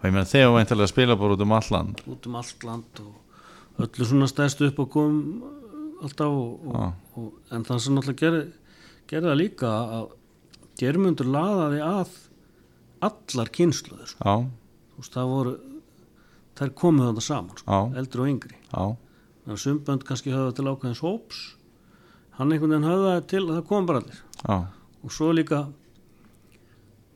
Og 0.02 0.08
ég 0.08 0.14
meina 0.16 0.26
þegar 0.26 0.48
þú 0.48 0.54
veintilega 0.56 0.90
spila 0.90 1.14
bara 1.18 1.36
út 1.36 1.42
um 1.44 1.52
allan 1.54 1.92
út 2.10 2.26
um 2.26 2.38
allt 2.40 2.64
land 2.66 3.02
og 3.04 3.84
öllu 3.86 4.06
svona 4.08 4.26
stærst 4.26 4.64
upp 4.66 4.80
og 4.82 4.88
kom 4.90 5.20
alltaf 6.02 6.32
og, 6.34 6.64
og, 6.66 6.96
og, 7.14 7.28
en 7.54 7.62
það 7.68 7.78
sem 7.84 7.94
náttúrulega 7.94 8.22
gerði, 8.24 8.42
gerði 9.12 9.30
það 9.30 9.38
líka 9.38 9.70
að 9.70 10.08
germundur 10.82 11.30
laðaði 11.30 11.82
að 11.86 12.16
allar 13.06 13.50
kynsluður 13.54 14.10
sko. 14.10 14.34
Þú 14.92 15.02
veist 15.04 15.16
það 15.16 15.30
voru 15.32 15.52
þær 16.58 16.72
komuð 16.82 17.08
þetta 17.10 17.24
saman 17.26 17.60
sko, 17.60 17.66
Já. 17.78 18.00
eldri 18.02 18.24
og 18.24 18.30
yngri. 18.32 18.58
Þannig 18.72 19.54
að 19.54 19.62
sumbönd 19.62 20.06
kannski 20.08 20.34
höfða 20.34 20.56
til 20.58 20.66
ákveðins 20.66 21.02
hóps. 21.02 21.42
Hann 22.38 22.54
einhvern 22.54 22.74
veginn 22.74 22.90
höfða 22.90 23.14
til 23.30 23.44
að 23.44 23.54
það 23.54 23.68
kom 23.70 23.86
bara 23.88 24.02
allir. 24.02 24.20
Já, 24.42 24.58
og 25.02 25.14
svo 25.14 25.30
líka 25.34 25.62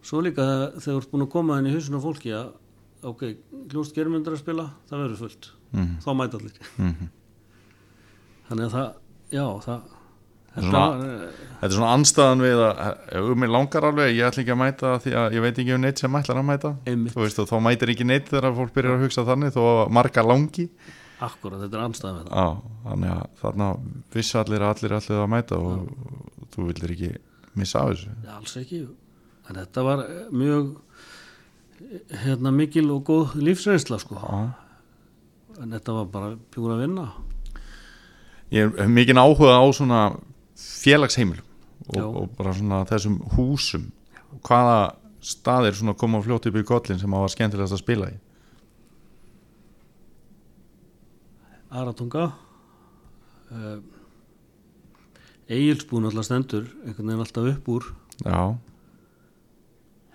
svo 0.06 0.22
líka 0.22 0.46
þegar 0.78 0.86
þú 0.86 0.96
ert 1.00 1.12
búin 1.12 1.26
að 1.26 1.32
koma 1.34 1.58
inn 1.58 1.68
í 1.70 1.74
husinu 1.74 1.98
á 1.98 2.06
fólki 2.06 2.34
að 2.34 2.54
ok, 3.06 3.22
hljóst 3.72 3.94
germyndir 3.96 4.34
að 4.36 4.42
spila 4.42 4.64
það 4.90 5.02
verður 5.04 5.20
fullt, 5.24 5.50
Mhm. 5.72 5.98
þá 6.04 6.08
mæta 6.20 6.38
allir. 6.40 6.58
Mhm, 6.78 7.08
þannig 8.48 8.66
að 8.66 8.74
það, 8.76 8.88
já 9.36 9.44
það 9.66 9.80
þetta 10.56 10.70
svona- 10.70 10.80
var, 10.80 11.06
eh, 11.06 11.30
Þetta 11.56 11.66
er 11.66 11.76
svona 11.76 11.94
anstæðan 11.96 12.42
við 12.44 12.60
að 12.66 12.78
ef 13.16 13.30
mér 13.42 13.50
langar 13.56 13.82
alveg, 13.88 14.14
ég 14.16 14.26
ætla 14.28 14.42
ekki 14.44 14.54
að 14.54 14.60
mæta 14.62 14.92
því 15.04 15.12
að 15.22 15.32
ég 15.36 15.40
veit 15.46 15.58
ekki 15.62 15.74
um 15.74 15.80
neitt 15.82 15.98
sem 15.98 16.12
ætlar 16.12 16.36
að 16.40 16.46
mæta. 16.50 16.76
Einmitt. 16.86 17.12
þú 17.14 17.20
veist 17.24 17.38
og 17.38 17.48
þá 17.48 17.56
mætir 17.66 17.88
ekki 17.94 18.06
neitt 18.06 18.28
þegar 18.28 18.54
fólk 18.56 18.72
byrjar 18.72 18.96
að 18.96 19.02
hugsa 19.04 19.24
þannig 19.26 19.52
þó 19.56 19.90
marga 19.90 20.22
langi. 20.26 20.68
Akkurat, 21.20 21.60
þetta 21.64 21.74
er 21.74 21.84
anstæða 21.88 22.16
við 22.16 22.28
það. 22.28 22.36
Já, 22.36 22.62
þannig 22.84 23.10
að 23.16 23.26
þarna 23.40 23.68
vissi 24.12 24.34
allir 24.38 24.60
að 24.60 24.70
allir 24.74 24.92
allir 24.98 25.20
að 25.24 25.32
mæta 25.32 25.56
og 25.56 25.88
þú 26.52 26.66
vildir 26.68 26.90
ekki 26.92 27.16
missa 27.56 27.78
af 27.80 27.88
þessu. 27.96 28.08
Já, 28.24 28.36
alls 28.36 28.56
ekki. 28.56 28.88
En 29.48 29.54
þetta 29.56 29.84
var 29.84 29.98
eh, 30.04 30.28
mjög 30.32 30.76
hérna 32.24 32.52
mikil 32.54 32.90
og 32.94 33.04
góð 33.08 33.36
lífsreynsla 33.40 33.98
sko. 34.02 34.20
En 35.56 35.72
þetta 35.72 35.96
var 36.00 36.12
bara 36.12 36.30
bjúin 36.52 36.74
að 36.74 36.84
vinna. 36.84 37.06
Ég 38.54 38.76
hef 38.78 38.92
mikið 38.92 39.20
áhuga 39.20 39.56
á 39.58 39.64
svona 39.74 40.00
félagsheimilum 40.56 41.44
og, 41.96 42.04
og 42.04 42.30
bara 42.38 42.54
svona 42.56 42.84
þessum 42.88 43.18
húsum. 43.34 43.90
Hvaða 44.46 44.94
staðir 45.26 45.76
svona 45.76 45.96
koma 45.98 46.22
fljótt 46.22 46.48
upp 46.50 46.60
í 46.60 46.64
kollin 46.66 47.00
sem 47.00 47.16
hafa 47.16 47.32
skemmtilegast 47.34 47.76
að 47.76 47.82
spila 47.82 48.10
í? 48.12 48.16
Aratunga. 51.76 52.30
Uh, 53.50 53.78
Egilsbúin 55.46 56.08
alltaf 56.08 56.26
stendur 56.26 56.64
einhvern 56.84 57.10
veginn 57.10 57.22
alltaf 57.22 57.50
upp 57.52 57.68
úr. 57.70 57.90
Já, 58.24 58.56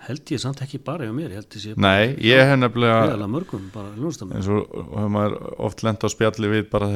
held 0.07 0.31
ég 0.33 0.41
samt 0.41 0.61
ekki 0.65 0.79
bara 0.81 1.05
hjá 1.05 1.13
mér, 1.15 1.35
ég 1.35 1.57
ég 1.65 1.77
nei, 1.81 2.15
ég 2.25 2.41
hef 2.41 2.57
nefnilega 2.57 3.27
mörgum, 3.29 3.67
bara 3.73 3.91
eins 3.93 4.49
og 4.49 4.71
hefur 4.73 5.11
maður 5.13 5.35
oft 5.67 5.83
lent 5.85 6.03
á 6.03 6.07
spjalli 6.09 6.49
við 6.51 6.69
bara 6.71 6.89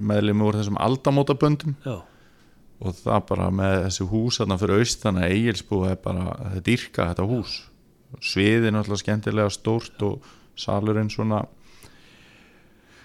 meðlum 0.00 0.46
úr 0.46 0.60
þessum 0.60 0.80
aldamótaböndum. 0.80 1.76
Já, 1.84 2.00
og 2.80 2.96
það 2.96 3.24
bara 3.28 3.48
með 3.52 3.76
þessi 3.84 4.06
hús 4.08 4.40
þarna 4.40 4.58
fyrir 4.60 4.80
austan 4.80 5.20
að 5.20 5.34
Egilsbú 5.34 5.82
er 5.88 5.98
bara 6.00 6.34
þetta 6.54 6.64
dyrka 6.70 7.08
þetta 7.10 7.26
hús. 7.28 7.56
Sviðin 8.24 8.78
alltaf 8.80 9.02
skemmtilega 9.02 9.52
stórt 9.54 10.04
og 10.06 10.30
salurinn 10.58 11.12
svona 11.12 11.44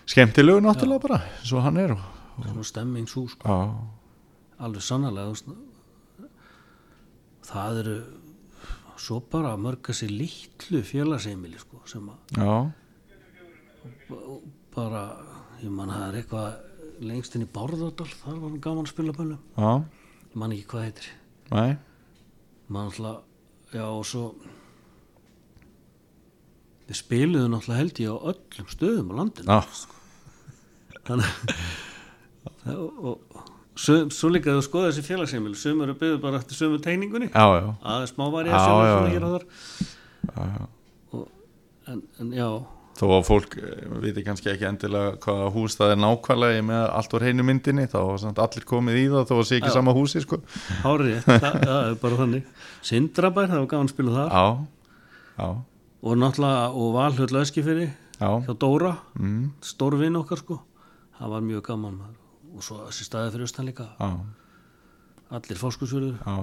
skemmtilegu 0.09 0.63
náttúrulega 0.63 1.03
bara 1.03 1.19
eins 1.27 1.51
og 1.53 1.65
hann 1.65 1.81
er. 1.81 1.95
Og, 1.95 2.45
svona 2.45 2.67
stemmingshús 2.71 3.35
sko. 3.35 3.47
já, 3.47 3.59
alveg 4.63 4.83
veist. 5.15 5.51
það 7.45 7.81
eru 7.83 7.97
svo 9.01 9.19
bara 9.31 9.55
mörg 9.59 9.81
þessi 9.89 10.07
litlu 10.11 10.81
félagsheimili 10.85 11.59
sko, 11.61 11.81
sem 11.89 12.09
að 12.09 12.17
bara, 14.75 15.03
ég 15.61 15.71
man 15.71 15.91
það 15.91 16.07
er 16.07 16.17
eitthvað 16.19 17.05
lengst 17.05 17.35
inn 17.35 17.45
í 17.45 17.51
Bárðardal 17.51 18.07
þar 18.07 18.39
var 18.39 18.49
hann 18.49 18.61
gaman 18.63 18.87
að 18.87 18.91
spila 18.93 19.15
bönnum 19.15 19.41
já, 19.55 19.71
ég 20.31 20.37
man 20.41 20.53
ekki 20.55 20.67
hvað 20.71 20.85
heitir. 20.87 21.09
Nei. 21.51 21.71
Man 22.71 22.89
alltaf, 22.89 23.23
já 23.75 23.85
og 23.85 24.05
svo 24.07 24.23
við 26.85 26.99
spiluðum 27.01 27.55
náttúrulega 27.55 27.81
held 27.81 28.01
ég 28.03 28.13
á 28.13 28.17
öllum 28.31 28.71
stöðum 28.71 29.11
á 29.11 29.13
landinu 29.19 29.57
já, 29.57 29.59
þannig 31.07 31.29
og, 32.75 33.11
og 33.11 33.54
svo, 33.75 34.29
líka 34.33 34.55
þú 34.55 34.63
skoða 34.65 34.91
þessi 34.91 35.05
félagsheimili 35.09 35.59
sömur 35.59 35.89
eru 35.89 35.97
byggðu 35.99 36.21
bara 36.23 36.39
eftir 36.41 36.59
sömu 36.59 36.79
tegningunni 36.83 37.31
já, 37.31 37.45
já, 37.59 37.67
aðeins 37.83 38.15
smá 38.15 38.25
var 38.33 38.47
Já, 38.47 38.61
ég 39.11 39.25
að 39.25 39.41
og, 41.11 41.27
en, 41.91 42.01
en 42.19 42.31
já, 42.33 42.49
þó 42.95 43.05
að 43.17 43.25
fólk 43.27 43.55
eh, 43.59 43.83
viti 44.03 44.23
kannski 44.25 44.51
ekki 44.53 44.67
endilega 44.69 45.15
hvaða 45.23 45.51
hús 45.55 45.75
það 45.79 45.93
er 45.93 45.99
nákvæmlega 46.01 46.63
með 46.65 46.83
allt 46.99 47.15
úr 47.17 47.25
heinu 47.27 47.45
myndinni 47.47 47.87
þá 47.91 47.99
samt 48.21 48.39
allir 48.41 48.67
komið 48.67 48.99
í 49.01 49.05
það 49.11 49.29
þó 49.31 49.35
að 49.37 49.45
sé 49.49 49.59
ekki 49.59 49.71
Já. 49.71 49.75
sama 49.75 49.95
húsi 49.95 50.23
sko. 50.23 50.39
Hárið 50.83 51.17
það, 51.27 51.57
það 51.59 51.79
er 51.81 51.97
bara 52.03 52.19
þannig. 52.21 52.49
Sindrabær, 52.85 53.51
það 53.51 53.63
var 53.63 53.71
gaman 53.73 53.89
að 53.89 53.93
spila 53.95 54.15
þar. 54.15 54.35
Já, 54.35 54.45
já, 55.41 55.49
og 56.05 56.19
náttúrulega, 56.21 56.67
og 56.71 56.93
Valhöll 56.95 57.41
Öskifiri 57.41 57.87
já. 57.89 58.29
hjá 58.47 58.53
Dóra, 58.63 58.93
mm, 59.19 59.41
stórvinn 59.73 60.21
okkar 60.21 60.43
sko. 60.43 60.61
Það 61.19 61.35
var 61.35 61.49
mjög 61.49 61.67
gaman 61.67 61.99
maður. 61.99 62.21
Og 62.55 62.63
svo 62.65 62.83
þessi 62.87 63.07
staði 63.07 63.33
fyrir 63.33 63.47
austan 63.47 63.67
líka. 63.69 63.87
Já, 63.99 64.09
allir 65.35 65.59
fórskursfjörður, 65.59 66.15
já, 66.21 66.35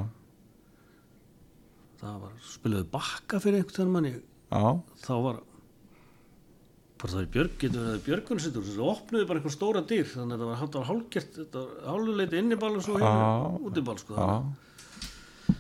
það 2.03 2.19
var 2.25 2.37
spilaðu 2.51 2.89
bakka 2.93 3.41
fyrir 3.43 3.63
einhvern 3.63 3.95
manni. 3.95 4.13
Já. 4.53 4.67
Þá 5.07 5.15
var 5.27 5.41
bara 7.03 7.13
það 7.17 7.23
er 7.23 7.31
björg, 7.35 7.55
getur 7.59 7.87
verið 7.87 8.03
björgunsittur 8.07 8.67
það 8.67 8.91
opnuði 8.93 9.27
bara 9.27 9.41
einhver 9.41 9.55
stóra 9.57 9.81
dýr 9.91 10.07
þannig 10.07 10.45
að 10.45 10.53
þetta 10.61 10.79
var, 10.79 10.87
hálfgert 10.91 11.39
þetta 11.41 11.63
var 11.63 11.89
hálfuleiti 11.91 12.39
inniball 12.39 12.77
og 12.79 12.85
svo 12.87 12.99
Já. 13.01 13.07
hérna 13.09 13.63
útiball 13.71 13.99
sko. 13.99 14.15
Já, 14.15 15.57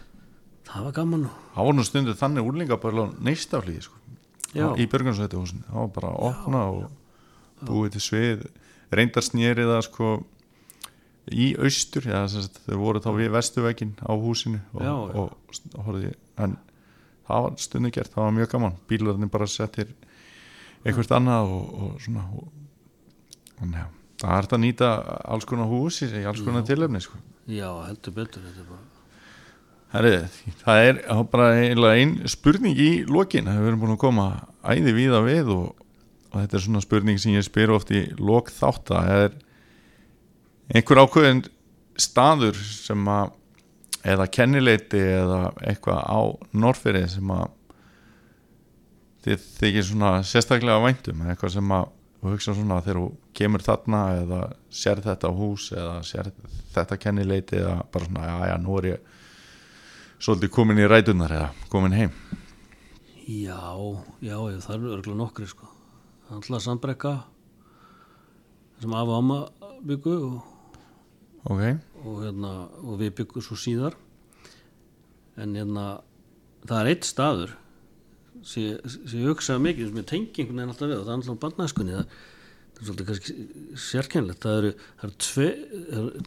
það 0.68 0.86
var 0.86 0.94
gaman. 1.00 1.24
Og 1.26 1.56
það 1.56 1.68
var 1.68 1.76
nú 1.78 1.86
stundu 1.88 2.14
þannig 2.20 2.52
úrlingabæla 2.52 3.08
á 3.10 3.14
neistaflíði 3.26 3.82
sko. 3.88 3.98
Já. 4.52 4.68
í 4.76 4.84
Björgunsvætti 4.84 5.38
húsin 5.40 5.62
það 5.64 5.78
var 5.78 5.92
bara 5.94 6.10
að 6.12 6.24
opna 6.28 6.62
og 6.68 6.82
búið 7.64 7.94
til 7.94 8.02
svið 8.04 8.42
reyndar 8.92 9.24
snýrið 9.24 9.70
það 9.70 9.84
sko 9.86 10.08
í 11.30 11.52
austur 11.54 12.06
sagt, 12.32 12.60
þau 12.66 12.78
voru 12.80 13.02
þá 13.02 13.10
við 13.14 13.32
vestuvegin 13.36 13.94
á 14.02 14.10
húsinu 14.18 14.60
og, 14.74 14.82
Já, 14.82 14.90
já. 14.90 15.14
og, 15.22 15.58
og 15.78 15.86
horfði 15.86 16.14
en 16.42 16.56
það 17.28 17.44
var 17.46 17.58
stundu 17.62 17.92
gert, 17.94 18.12
það 18.12 18.24
var 18.26 18.34
mjög 18.36 18.50
gaman. 18.56 18.78
Bílarnir 18.90 19.30
bara 19.32 19.46
settir 19.46 19.92
eitthvað 20.82 21.12
annað 21.20 21.52
og, 21.54 21.74
og 21.78 22.00
svona 22.02 22.24
og, 22.34 22.48
og 23.62 23.76
já, 23.76 23.84
það 24.24 24.38
er 24.38 24.48
að 24.56 24.64
nýta 24.64 24.88
alls 25.34 25.46
konar 25.48 25.70
hús 25.70 26.00
í 26.02 26.24
alls 26.26 26.42
konar 26.42 26.66
tilefni 26.66 27.02
sko. 27.04 27.20
Já, 27.50 27.68
heldur 27.86 28.16
betur 28.16 28.42
þetta 28.48 28.64
er 28.64 28.72
bara 28.72 28.88
Herri, 29.92 30.12
það 30.62 30.82
er 30.88 31.00
bara 31.28 31.46
eiginlega 31.60 32.00
ein 32.00 32.12
spurning 32.32 32.78
í 32.80 32.90
lokin, 33.04 33.44
það 33.44 33.58
við 33.60 33.70
erum 33.70 33.80
búin 33.82 33.92
að 33.92 34.00
koma 34.00 34.26
æði 34.64 34.94
víða 34.96 35.18
við 35.26 35.50
og, 35.52 35.82
og 36.32 36.36
þetta 36.38 36.56
er 36.56 36.64
svona 36.64 36.80
spurning 36.80 37.20
sem 37.20 37.34
ég 37.36 37.44
spyr 37.44 37.74
oft 37.74 37.92
í 37.92 38.06
lok 38.16 38.48
þátt 38.54 38.88
það 38.88 39.10
er 39.18 39.34
einhver 40.70 41.02
ákveðin 41.02 41.42
staður 42.00 42.58
sem 42.58 43.08
að 43.10 43.32
eða 44.12 44.28
kennileiti 44.34 45.00
eða 45.00 45.40
eitthvað 45.62 46.00
á 46.02 46.20
Norfyrir 46.58 47.08
sem 47.10 47.34
að 47.34 47.50
þið 49.22 49.48
þykir 49.58 49.84
svona 49.86 50.12
sérstaklega 50.26 50.82
væntum, 50.82 51.22
eitthvað 51.30 51.54
sem 51.56 51.74
að 51.76 51.90
hugsa 52.22 52.54
svona 52.54 52.80
þegar 52.82 53.00
þú 53.00 53.08
kemur 53.38 53.64
þarna 53.66 54.00
eða 54.20 54.40
sér 54.70 55.02
þetta 55.02 55.30
hús 55.34 55.68
eða 55.74 55.96
sér 56.06 56.30
þetta 56.74 56.98
kennileiti 57.02 57.58
eða 57.58 57.80
bara 57.94 58.08
svona, 58.08 58.26
já 58.28 58.50
já, 58.50 58.56
nú 58.62 58.78
er 58.78 58.88
ég 58.92 59.12
svolítið 60.22 60.54
komin 60.54 60.82
í 60.82 60.88
rætunar 60.90 61.34
eða 61.34 61.50
komin 61.70 61.96
heim. 61.98 62.14
Já, 63.22 63.58
já, 64.22 64.36
það 64.62 64.74
eru 64.76 64.94
örgulega 64.96 65.18
nokkri 65.18 65.46
sko. 65.50 65.68
Er 66.28 66.38
alltaf 66.38 66.64
sandbrekka 66.64 67.12
sem 68.82 68.94
af 68.98 69.06
og 69.06 69.18
amma 69.18 69.38
byggu 69.86 70.14
og, 70.26 70.51
ok, 71.44 71.62
og, 72.04 72.16
hérna, 72.22 72.52
og 72.82 73.00
við 73.00 73.14
byggum 73.20 73.44
svo 73.44 73.58
síðar. 73.58 73.96
En 75.40 75.56
hérna 75.56 75.86
það 76.68 76.78
er 76.80 76.90
eitt 76.92 77.08
staður 77.08 77.56
sem 78.46 78.64
ég, 78.64 79.26
hugsaði 79.28 79.62
mikið 79.66 79.90
sem 79.90 80.00
ég 80.00 80.08
tengi 80.08 80.42
einhvern 80.42 80.60
veginn 80.60 80.72
alltaf 80.72 80.88
við 80.88 80.98
og 80.98 81.04
það 81.06 81.12
er 81.12 81.20
alltaf 81.20 81.40
barnæskunni 81.42 81.94
það, 81.94 82.14
það 82.72 82.80
er 82.80 82.88
svolítið 82.88 83.08
kannski 83.10 83.34
sérkennlegt 83.84 84.46
það 84.46 84.58
eru, 84.60 84.72
það 84.98 85.08
eru 85.08 85.18
tve, 85.26 85.48
það 85.90 86.00
eru, 86.00 86.22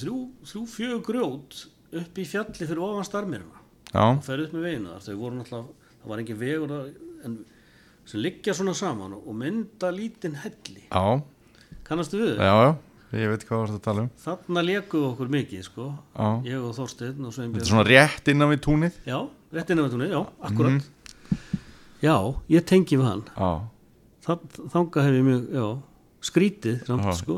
þrjú, 0.00 0.16
þrjú 0.50 0.64
fjögur 0.74 1.04
grjót 1.06 1.60
upp 2.02 2.20
í 2.20 2.26
fjalli 2.28 2.68
fyrir 2.68 2.82
ofan 2.84 3.08
starmirina 3.08 3.62
já, 3.92 4.02
og 4.02 4.24
fer 4.26 4.44
upp 4.44 4.56
með 4.56 4.66
veginu 4.68 4.92
þar. 4.92 5.06
Þau 5.06 5.22
voru 5.22 5.38
náttúrulega, 5.38 5.88
það 6.02 6.12
var 6.12 6.24
engin 6.24 6.42
vegur 6.42 6.74
en 7.28 7.38
sem 8.08 8.22
liggja 8.24 8.56
svona 8.56 8.76
saman 8.76 9.16
og, 9.16 9.24
og 9.28 9.36
mynda 9.36 9.92
lítinn 9.92 10.36
helli. 10.42 10.84
Já, 10.88 11.20
kannastu 11.88 12.20
við? 12.20 12.36
Þau? 12.40 12.76
Ég 13.16 13.32
veit 13.32 13.44
hvað 13.48 13.56
þú 13.56 13.64
ert 13.64 13.76
að 13.78 13.82
tala 13.88 14.04
um. 14.04 14.10
Þarna 14.24 14.64
leikuðu 14.68 15.08
okkur 15.12 15.32
mikið 15.32 15.64
sko. 15.64 15.88
Já. 16.12 16.28
ég 16.50 16.60
og 16.60 16.76
Þorsteinn 16.76 17.18
og 17.24 17.32
þetta 17.32 17.36
Sveinbjörn 17.38 17.64
er 17.64 17.70
svona 17.72 17.86
rétt 17.88 18.32
innan 18.34 18.52
við 18.52 18.62
túnið. 18.68 18.98
Já, 19.08 19.18
rétt 19.56 19.72
inn 19.72 19.80
á 19.80 19.84
vettúni, 19.86 20.08
já, 20.12 20.20
akkurat. 20.50 20.88
Já, 22.04 22.16
ég 22.52 22.66
tengi 22.68 22.98
við 23.00 23.08
hann. 23.08 23.24
Þanga 24.28 25.06
hef 25.06 25.14
ég 25.16 25.24
mjög, 25.24 25.46
já 25.56 25.68
skrítið 26.28 26.80
samt 26.86 27.08
sko. 27.18 27.36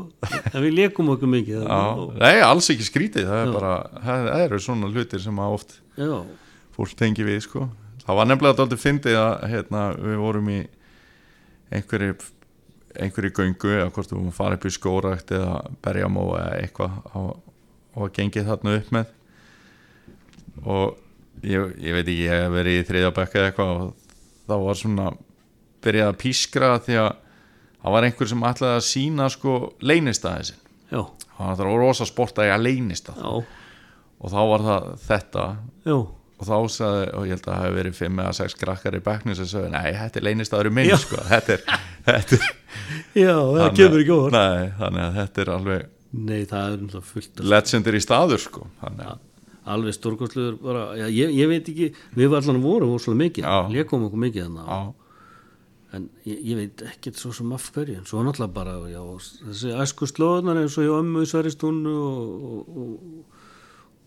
En 0.51 0.63
við 0.63 0.73
leikum 0.79 1.11
okkur 1.13 1.29
mikið 1.29 1.65
og, 1.65 2.15
nei, 2.17 2.41
alls 2.41 2.69
ekki 2.73 2.87
skrítið. 2.87 3.27
Það 3.29 3.41
er 3.43 3.49
Já. 3.49 3.53
bara, 3.53 3.73
það 4.07 4.29
eru 4.45 4.59
svona 4.65 4.89
hlutir 4.91 5.21
sem 5.23 5.41
að 5.41 5.57
oft 5.57 5.75
já, 5.99 6.11
fólk 6.75 6.95
tengi 6.97 7.25
við 7.27 7.43
sko. 7.45 7.67
það 8.01 8.17
var 8.17 8.29
nefnilega 8.29 8.57
dálítið 8.57 8.81
fyndið 8.81 9.17
að 9.21 9.33
hérna, 9.53 9.83
við 10.01 10.21
vorum 10.23 10.49
í 10.49 10.59
einhverju 11.71 12.15
einhverju 12.99 13.33
göngu 13.37 13.71
eða 13.77 13.89
hvort 13.95 14.13
að 14.15 14.29
fara 14.35 14.57
upp 14.57 14.67
í 14.67 14.73
skórakt 14.73 15.33
eða 15.35 15.61
berjamó 15.83 16.25
eða 16.39 16.59
eitthvað 16.59 17.17
og, 17.19 17.31
og 17.95 18.13
gengið 18.15 18.49
þarna 18.49 18.75
upp 18.79 18.93
með. 18.95 19.11
Og 20.61 20.85
ég, 21.47 21.73
ég 21.81 21.95
veit 21.95 22.05
ekki, 22.05 22.17
ég 22.25 22.35
hef 22.35 22.55
verið 22.55 22.79
í 22.79 22.87
þriðabekka 22.89 23.39
eða 23.39 23.51
eitthvað 23.51 23.73
og 23.75 23.91
það 24.51 24.65
var 24.67 24.79
svona 24.81 25.09
byrjað 25.81 26.11
að 26.11 26.19
pískra 26.21 26.71
því 26.85 26.97
að 27.01 27.11
það 27.81 27.95
var 27.95 28.07
einhver 28.07 28.31
sem 28.31 28.47
ætlaði 28.51 28.77
að 28.77 28.87
sína 28.89 29.29
sko 29.33 29.55
leynistæði 29.81 30.49
sinn. 30.51 30.63
Já, 30.91 31.01
það 31.37 31.63
var 31.63 31.81
rosa 31.81 32.07
sport 32.09 32.41
að 32.41 32.51
ég 32.51 32.65
leynist 32.65 33.07
það 33.07 33.21
já, 33.23 33.45
og 34.21 34.33
þá 34.33 34.41
var 34.51 34.65
það 34.67 34.89
þetta. 35.07 35.45
Já, 35.87 35.97
og 36.41 36.47
þá 36.49 36.55
sagði, 36.73 37.07
og 37.13 37.27
ég 37.27 37.35
held 37.35 37.45
að 37.45 37.51
það 37.51 37.63
hefði 37.63 37.77
verið 37.77 37.97
5 38.01 38.21
eða 38.23 38.35
6 38.41 38.59
krakkar 38.61 38.97
í 38.97 39.01
bekknu 39.05 39.37
sem 39.37 39.49
sagði, 39.51 39.71
nei, 39.75 39.89
þetta 39.99 40.21
er 40.21 40.27
leynist 40.27 40.55
aður 40.57 40.71
minn, 40.77 40.93
sko, 41.01 41.23
þetta 41.29 41.55
er, 41.55 41.65
þetta 42.09 42.39
er 42.39 42.47
já, 43.21 43.35
það 43.37 43.75
kemur 43.79 44.03
ekki 44.03 44.15
óvart 44.17 44.37
nei, 44.37 44.71
þannig 44.81 45.03
að 45.07 45.19
þetta 45.21 45.43
er 45.45 45.55
alveg 45.57 45.89
Nei, 46.11 46.41
það 46.43 46.73
er 46.73 46.81
náttúrulega 46.81 47.07
fullt 47.07 47.37
í 47.95 47.99
staður, 48.03 48.41
sko. 48.43 48.65
Þannig 48.81 49.05
að, 49.13 49.19
alveg 49.71 49.95
stórkostluður 49.95 50.57
bara, 50.59 50.81
já, 50.99 51.05
ég, 51.07 51.31
ég 51.37 51.47
veit 51.47 51.69
ekki, 51.71 51.87
við 52.17 52.33
var 52.33 52.41
allan 52.41 52.59
og 52.91 52.97
svolítið 52.99 53.21
mikið, 53.21 53.47
Já. 53.47 53.69
leikum 53.71 54.03
okkur 54.09 54.23
mikið 54.25 54.49
þannig 54.49 54.97
en 55.91 56.07
ég, 56.23 56.39
ég 56.47 56.59
veit 56.59 56.83
ekkert 56.87 57.19
svo 57.19 57.33
sem 57.35 57.51
af 57.55 57.67
hverju, 57.75 57.97
en 57.99 58.07
svo 58.07 58.23
náttúrulega 58.23 58.55
bara 58.55 58.75
já, 58.91 59.01
þessi 59.43 59.73
æsku 59.83 60.07
slóðunar 60.07 60.61
eins 60.61 60.77
og 60.79 60.87
hjá 60.87 60.93
ömmu 60.97 61.23
í 61.25 61.29
Sveristúnu 61.29 61.95
og, 61.99 62.51
og, 62.51 62.75
og, 62.83 63.40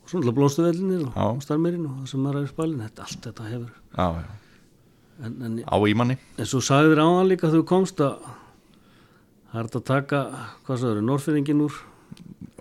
og 0.04 0.10
svo 0.10 0.20
náttúrulega 0.20 0.38
blómstuvellinir 0.38 1.06
og 1.08 1.42
starmirinn 1.44 1.88
og 1.88 1.98
það 2.02 2.12
sem 2.12 2.28
er 2.30 2.40
í 2.42 2.46
spalin 2.50 2.84
þetta, 2.84 3.08
allt 3.08 3.28
þetta 3.28 3.48
hefur 3.48 3.70
já, 3.72 4.06
já, 4.20 4.24
en, 5.24 5.34
en, 5.48 5.58
á 5.64 5.76
ímanni 5.88 6.18
en 6.36 6.50
svo 6.50 6.60
sagðir 6.64 7.00
áðan 7.00 7.32
líka 7.32 7.48
þegar 7.48 7.62
þú 7.64 7.68
komst 7.72 8.04
að 8.04 8.30
það 9.50 9.58
er 9.62 9.68
að 9.70 9.84
taka, 9.88 10.22
hvað 10.66 10.80
sagður, 10.82 11.04
norrfyrringin 11.08 11.64
úr 11.64 11.82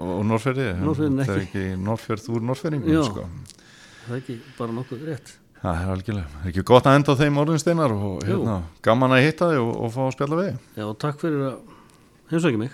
og 0.04 0.24
Norrferði, 0.26 0.72
það 0.82 1.22
er 1.24 1.40
ekki. 1.44 1.64
Norrferð 1.78 2.30
úr 2.34 2.46
Norrferðingum, 2.50 2.94
Já. 2.96 3.04
sko. 3.06 3.26
Það 4.04 4.16
er 4.16 4.22
ekki 4.22 4.38
bara 4.58 4.76
nokkuð 4.76 5.04
rétt. 5.10 5.34
Það 5.64 5.82
er 5.82 5.92
algjörlega, 5.94 6.32
það 6.34 6.48
er 6.48 6.52
ekki 6.52 6.64
gott 6.68 6.88
að 6.90 6.98
enda 7.00 7.14
á 7.14 7.20
þeim 7.22 7.38
orðinsteinar 7.44 7.94
og 7.96 8.26
hérna, 8.28 8.56
gaman 8.84 9.16
að 9.16 9.22
hitta 9.28 9.52
þig 9.54 9.62
og, 9.62 9.70
og 9.78 9.94
fá 9.94 10.02
að 10.04 10.16
spjalla 10.18 10.40
við 10.42 10.50
já, 10.82 10.88
takk 11.06 11.22
fyrir 11.22 11.46
að 11.48 11.54
heimsækja 12.34 12.60
mig 12.60 12.74